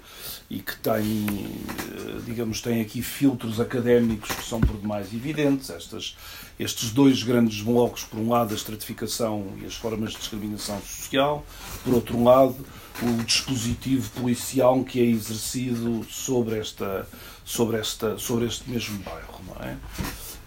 e 0.51 0.61
que 0.61 0.77
tem, 0.77 1.27
eh, 1.27 2.21
digamos, 2.25 2.61
tem 2.61 2.81
aqui 2.81 3.03
filtros 3.03 3.61
académicos 3.61 4.31
que 4.31 4.45
são 4.45 4.61
por 4.61 4.77
demais 4.77 5.13
evidentes, 5.13 5.71
estas, 5.71 6.17
estes 6.59 6.91
dois 6.91 7.23
grandes 7.23 7.61
blocos, 7.61 8.05
por 8.05 8.19
um 8.19 8.31
lado 8.31 8.53
a 8.53 8.57
estratificação 8.57 9.47
e 9.63 9.67
as 9.67 9.75
formas 9.75 10.13
de 10.13 10.19
discriminação 10.19 10.81
social, 10.81 11.45
por 11.85 11.95
outro 11.95 12.23
lado 12.23 12.57
o 13.01 13.23
dispositivo 13.23 14.11
policial 14.11 14.83
que 14.83 15.01
é 15.01 15.05
exercido 15.05 16.05
sobre, 16.11 16.59
esta, 16.59 17.07
sobre, 17.45 17.77
esta, 17.77 18.19
sobre 18.19 18.47
este 18.47 18.69
mesmo 18.69 18.99
bairro, 18.99 19.41
não 19.47 19.65
é? 19.65 19.77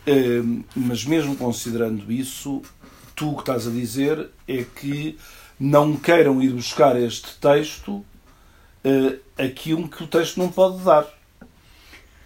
Eh, 0.05 0.41
Mas 0.75 1.05
mesmo 1.05 1.35
considerando 1.35 2.11
isso, 2.11 2.61
tu 3.15 3.29
o 3.31 3.35
que 3.35 3.41
estás 3.41 3.67
a 3.67 3.71
dizer 3.71 4.29
é 4.47 4.63
que 4.63 5.17
não 5.63 5.95
queiram 5.95 6.41
ir 6.41 6.49
buscar 6.49 6.99
este 6.99 7.35
texto 7.39 8.03
eh, 8.83 9.15
aquilo 9.37 9.87
que 9.87 10.03
o 10.03 10.07
texto 10.07 10.37
não 10.37 10.49
pode 10.49 10.79
dar. 10.83 11.05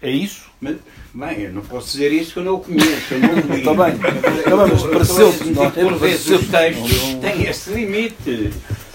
É 0.00 0.10
isso? 0.10 0.46
Mas, 0.60 0.76
bem, 1.14 1.40
eu 1.42 1.52
não 1.52 1.60
posso 1.62 1.92
dizer 1.92 2.12
isso 2.12 2.32
que 2.32 2.38
eu 2.38 2.44
não 2.44 2.54
o 2.54 2.60
conheço, 2.60 3.12
eu 3.14 3.18
não 3.20 3.34
o. 3.34 3.54
Está 3.58 3.74
bem. 3.74 3.94
Está 4.38 4.56
bem, 4.56 4.66
mas 4.72 4.82
pareceu-te, 4.84 5.44
não 5.50 5.64
é? 5.64 5.70
Por 5.70 5.94
vezes 5.98 6.26
os 6.28 6.48
textos 6.48 7.00
têm 7.20 7.42
esse 7.46 7.70
limite 7.70 8.50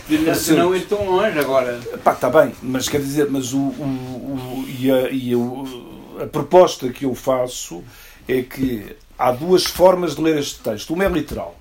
de 0.08 0.54
não- 0.56 0.76
ir 0.76 0.86
tão 0.88 1.06
longe 1.06 1.38
agora. 1.38 1.80
Pá, 2.04 2.14
está 2.14 2.30
bem, 2.30 2.52
mas 2.64 2.90
quer 2.90 3.00
dizer, 3.00 3.30
mas 3.30 3.54
o, 3.54 3.60
o- 3.60 4.64
o- 4.64 4.66
e, 4.68 4.92
a, 4.92 5.10
e 5.12 5.36
o- 5.36 6.18
a 6.22 6.26
proposta 6.26 6.90
que 6.90 7.06
eu 7.06 7.14
faço 7.14 7.84
é 8.28 8.42
que 8.42 8.96
há 9.20 9.32
duas 9.32 9.66
formas 9.66 10.16
de 10.16 10.22
ler 10.22 10.38
este 10.40 10.60
texto. 10.62 10.94
Uma 10.96 11.04
é 11.06 11.10
literal, 11.10 11.56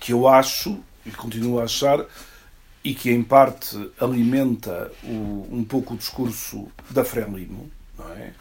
que 0.00 0.12
eu 0.12 0.26
acho, 0.26 0.78
e 1.08 1.12
continuo 1.12 1.58
a 1.60 1.64
achar, 1.64 2.04
e 2.84 2.94
que 2.94 3.10
em 3.10 3.22
parte 3.22 3.76
alimenta 4.00 4.90
o- 5.02 5.46
um 5.50 5.64
pouco 5.64 5.94
o 5.94 5.96
discurso 5.96 6.68
da 6.90 7.04
Frelimo, 7.04 7.70
não 7.98 8.08
é? 8.12 8.32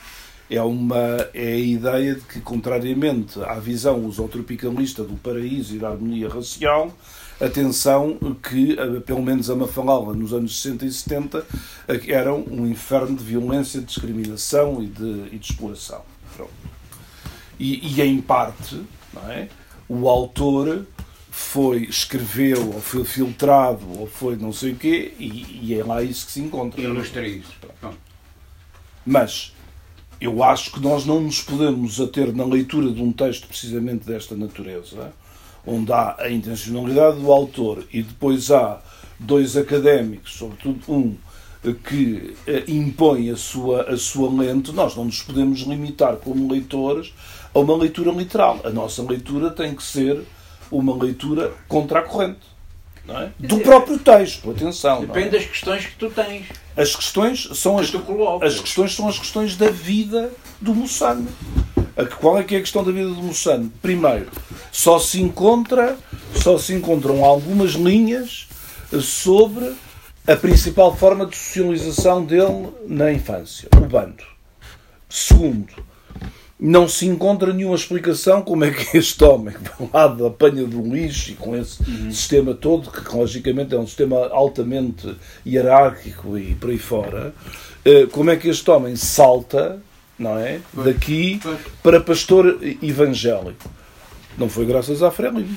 É, 0.50 0.62
uma, 0.62 1.28
é 1.34 1.54
a 1.54 1.58
ideia 1.58 2.16
de 2.16 2.22
que, 2.22 2.40
contrariamente 2.40 3.38
à 3.44 3.56
visão 3.56 4.06
usotropicalista 4.06 5.04
do 5.04 5.16
paraíso 5.16 5.76
e 5.76 5.80
da 5.80 5.90
harmonia 5.90 6.30
racial, 6.30 6.96
atenção 7.42 8.18
que, 8.42 8.80
eh, 8.80 9.00
pelo 9.02 9.22
menos 9.22 9.50
a 9.50 9.56
Mafalala, 9.56 10.14
nos 10.16 10.32
anos 10.34 10.62
60 10.62 10.86
e 10.86 10.92
70, 10.92 11.46
eh, 11.90 12.02
era 12.08 12.34
um 12.34 12.66
inferno 12.66 13.18
de 13.18 13.24
violência, 13.26 13.82
de 13.82 13.88
discriminação 13.88 14.82
e 14.82 14.88
de, 14.88 15.26
e 15.34 15.38
de 15.38 15.52
exploração. 15.52 16.02
E, 17.60 18.00
e, 18.00 18.02
em 18.02 18.22
parte, 18.22 18.82
é? 19.30 19.48
o 19.90 20.08
autor 20.08 20.86
foi, 21.38 21.84
escreveu, 21.84 22.74
ou 22.74 22.82
foi 22.82 23.06
filtrado, 23.06 23.86
ou 24.00 24.08
foi 24.08 24.36
não 24.36 24.52
sei 24.52 24.72
o 24.72 24.76
quê, 24.76 25.14
e, 25.20 25.60
e 25.62 25.76
é 25.76 25.84
lá 25.84 26.02
isso 26.02 26.26
que 26.26 26.32
se 26.32 26.42
encontra. 26.42 26.82
Ilustra 26.82 27.26
isso. 27.28 27.54
Mas 29.06 29.54
eu 30.20 30.44
acho 30.44 30.72
que 30.72 30.80
nós 30.80 31.06
não 31.06 31.22
nos 31.22 31.40
podemos 31.42 32.02
ater 32.02 32.36
na 32.36 32.44
leitura 32.44 32.92
de 32.92 33.02
um 33.04 33.12
texto 33.12 33.48
precisamente 33.48 34.04
desta 34.04 34.36
natureza, 34.36 35.14
onde 35.66 35.94
há 35.94 36.16
a 36.18 36.32
intencionalidade 36.32 37.20
do 37.20 37.32
autor 37.32 37.86
e 37.94 38.02
depois 38.02 38.50
há 38.50 38.82
dois 39.20 39.56
académicos, 39.56 40.34
sobretudo 40.34 40.82
um 40.92 41.16
que 41.84 42.36
eh, 42.48 42.64
impõe 42.68 43.30
a 43.30 43.36
sua, 43.36 43.84
a 43.92 43.98
sua 43.98 44.32
lente, 44.32 44.72
nós 44.72 44.96
não 44.96 45.06
nos 45.06 45.22
podemos 45.22 45.60
limitar 45.62 46.16
como 46.16 46.52
leitores 46.52 47.14
a 47.54 47.60
uma 47.60 47.76
leitura 47.76 48.12
literal. 48.12 48.60
A 48.64 48.70
nossa 48.70 49.04
leitura 49.04 49.52
tem 49.52 49.76
que 49.76 49.84
ser 49.84 50.24
uma 50.72 50.96
leitura 50.96 51.54
contra 51.68 52.00
a 52.00 52.02
corrente. 52.04 52.40
É? 53.10 53.30
Do 53.40 53.60
próprio 53.60 53.98
texto, 53.98 54.52
atenção. 54.52 54.98
é? 55.04 55.06
Depende 55.06 55.30
das 55.30 55.46
questões 55.46 55.86
que 55.86 55.96
tu 55.96 56.10
tens, 56.10 56.46
As 56.76 56.94
questões 56.94 57.48
são 57.58 57.78
as 57.78 57.90
que 57.90 57.98
colocas. 58.00 58.54
as 58.56 58.60
questões 58.60 58.94
são 58.94 59.08
as 59.08 59.18
questões 59.18 59.56
da 59.56 59.70
vida 59.70 60.30
do 60.60 60.76
Moçano. 60.76 61.26
A 61.96 62.04
que- 62.04 62.16
Qual 62.18 62.38
é 62.38 62.44
que 62.44 62.54
é 62.56 62.58
a 62.58 62.62
questão 62.62 62.84
da 62.84 62.92
vida 62.92 63.08
do 63.10 63.24
Moçano? 63.24 63.72
Primeiro, 63.82 64.30
só 64.74 65.00
se 65.00 65.22
encontra, 65.22 65.98
só 66.36 66.58
se 66.58 66.74
encontram 66.74 67.24
algumas 67.24 67.72
linhas 67.72 68.48
sobre 69.02 69.74
a 70.28 70.36
principal 70.36 70.94
forma 70.94 71.26
de 71.26 71.38
socialização 71.38 72.26
dele 72.26 72.68
na 72.88 73.12
infância, 73.14 73.70
o 73.78 73.86
bando. 73.86 74.24
Segundo, 75.10 75.72
não 76.60 76.88
se 76.88 77.06
encontra 77.06 77.54
nenhuma 77.54 77.76
explicação 77.76 78.42
como 78.42 78.66
é 78.66 78.72
que 78.72 78.96
este 78.98 79.24
homem, 79.24 79.56
do 79.78 79.90
lado 79.94 80.26
apanha 80.26 80.64
do 80.66 80.82
lixo 80.82 81.32
e 81.32 81.36
com 81.36 81.56
esse 81.56 81.84
sistema 82.12 82.54
todo, 82.54 82.90
que 82.90 83.16
logicamente 83.16 83.76
é 83.76 83.78
um 83.78 83.86
sistema 83.86 84.28
altamente 84.30 85.16
hierárquico 85.46 86.38
e 86.38 86.56
por 86.56 86.70
aí 86.70 86.80
fora, 86.80 87.34
eh, 87.86 88.08
como 88.12 88.32
é 88.32 88.36
que 88.36 88.50
este 88.50 88.70
homem 88.72 88.96
salta, 88.96 89.80
não 90.18 90.38
é? 90.38 90.60
Daqui 90.74 91.40
para 91.84 92.00
pastor 92.00 92.60
evangélico. 92.82 93.70
Não 94.38 94.50
foi 94.50 94.66
graças 94.66 95.02
à 95.04 95.12
Frelimo. 95.12 95.56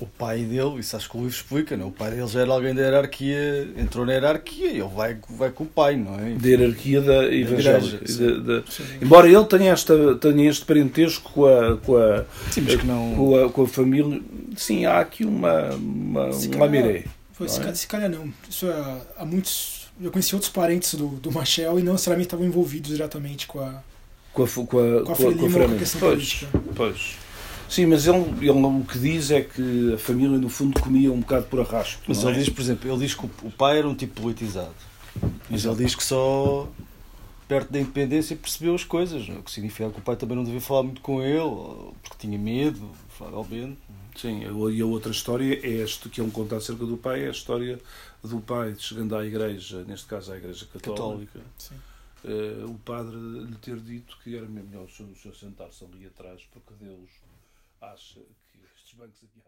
O 0.00 0.06
pai 0.06 0.42
dele, 0.44 0.78
isso 0.80 0.96
acho 0.96 1.08
que 1.10 1.16
o 1.16 1.20
livro 1.20 1.34
explica, 1.36 1.76
não? 1.76 1.88
o 1.88 1.92
pai 1.92 2.10
dele 2.10 2.26
já 2.26 2.40
era 2.40 2.52
alguém 2.52 2.74
da 2.74 2.82
hierarquia, 2.82 3.68
entrou 3.76 4.04
na 4.06 4.12
hierarquia 4.12 4.66
e 4.70 4.80
ele 4.80 4.88
vai, 4.94 5.16
vai 5.30 5.50
com 5.50 5.64
o 5.64 5.66
pai, 5.66 5.96
não 5.96 6.14
é? 6.18 6.30
Da 6.34 6.48
hierarquia 6.48 7.00
da 7.00 7.24
evangélica. 7.32 7.96
igreja, 8.04 8.40
Da- 8.40 8.54
da- 8.58 8.62
Embora 9.00 9.28
ele 9.28 9.44
tenha, 9.44 9.72
esta, 9.72 10.14
tenha 10.16 10.48
este 10.50 10.64
parentesco 10.64 11.32
com 11.32 11.46
a, 11.46 11.76
com 11.78 11.96
a, 11.96 12.24
Sim, 12.50 12.62
não. 12.84 13.14
com 13.16 13.44
a, 13.44 13.50
com 13.50 13.62
a 13.62 13.68
família, 13.68 14.20
sim, 14.56 14.84
há 14.86 15.00
aqui 15.00 15.24
uma, 15.24 15.70
uma, 15.74 16.32
Se 16.32 16.48
uma 16.48 16.66
calhar- 16.66 16.70
miré. 16.70 17.04
Foi, 17.32 17.46
Não 17.46 17.52
se, 17.54 17.58
é? 17.58 17.62
calhar, 17.62 17.76
se 17.76 17.86
calhar 17.86 18.10
não. 18.10 18.32
Isso 18.48 18.66
é, 18.66 18.96
há 19.16 19.24
muitos. 19.24 19.90
Eu 20.00 20.10
conheci 20.10 20.34
outros 20.34 20.50
parentes 20.50 20.94
do, 20.94 21.08
do 21.08 21.30
Machel 21.32 21.78
e 21.78 21.82
não 21.82 21.92
necessariamente 21.92 22.26
estavam 22.28 22.46
envolvidos 22.46 22.90
diretamente 22.92 23.46
com 23.46 23.60
a, 23.60 23.82
Com 24.32 24.44
a, 24.44 24.48
com 24.48 24.60
a, 24.62 24.66
com 24.66 24.78
a 24.78 24.78
com 24.78 24.80
a, 24.80 25.04
com 25.04 25.12
a 25.12 25.14
Frelimo. 25.50 25.78
questão 25.78 26.00
Pois, 26.00 26.34
política. 26.34 26.60
pois. 26.74 27.16
Sim, 27.72 27.86
mas 27.86 28.06
ele, 28.06 28.18
ele 28.42 28.50
o 28.50 28.84
que 28.84 28.98
diz 28.98 29.30
é 29.30 29.40
que 29.40 29.94
a 29.94 29.96
família, 29.96 30.36
no 30.36 30.50
fundo, 30.50 30.78
comia 30.78 31.10
um 31.10 31.20
bocado 31.20 31.46
por 31.46 31.58
arrasto. 31.58 32.02
Mas 32.06 32.22
não 32.22 32.28
ele 32.28 32.40
é? 32.40 32.42
diz, 32.42 32.52
por 32.52 32.60
exemplo, 32.60 32.90
ele 32.90 32.98
diz 32.98 33.14
que 33.14 33.24
o 33.24 33.50
pai 33.50 33.78
era 33.78 33.88
um 33.88 33.94
tipo 33.94 34.20
politizado. 34.20 34.74
Mas 35.48 35.64
ele 35.64 35.76
diz 35.76 35.94
que 35.94 36.04
só 36.04 36.68
perto 37.48 37.72
da 37.72 37.80
independência 37.80 38.36
percebeu 38.36 38.74
as 38.74 38.84
coisas, 38.84 39.26
não 39.26 39.36
é? 39.36 39.38
o 39.38 39.42
que 39.42 39.50
significa 39.50 39.88
que 39.88 39.98
o 39.98 40.02
pai 40.02 40.16
também 40.16 40.36
não 40.36 40.44
devia 40.44 40.60
falar 40.60 40.82
muito 40.82 41.00
com 41.00 41.22
ele, 41.22 41.94
porque 42.02 42.18
tinha 42.18 42.38
medo, 42.38 42.90
provavelmente. 43.16 43.78
Sim, 44.16 44.42
e 44.42 44.82
a 44.82 44.84
outra 44.84 45.10
história 45.10 45.58
é 45.66 45.80
esta 45.80 46.10
que 46.10 46.20
ele 46.20 46.30
conta 46.30 46.56
acerca 46.56 46.84
do 46.84 46.98
pai, 46.98 47.24
é 47.24 47.28
a 47.28 47.30
história 47.30 47.80
do 48.22 48.38
pai 48.38 48.76
chegando 48.78 49.16
à 49.16 49.24
igreja, 49.24 49.82
neste 49.84 50.04
caso 50.04 50.30
à 50.30 50.36
igreja 50.36 50.66
católica, 50.66 51.40
Sim. 51.56 51.76
eh, 52.26 52.66
o 52.66 52.74
padre 52.74 53.16
lhe 53.16 53.56
ter 53.62 53.78
dito 53.80 54.18
que 54.22 54.36
era 54.36 54.44
melhor 54.44 54.84
o 54.84 54.90
senhor, 54.90 55.10
o 55.10 55.16
senhor 55.16 55.34
sentar-se 55.34 55.82
ali 55.84 56.04
atrás 56.04 56.42
porque 56.52 56.74
Deus 56.78 57.08
acha 57.82 58.20
que 58.48 58.58
estes 58.76 58.94
bancos 58.94 59.22
aqui 59.24 59.40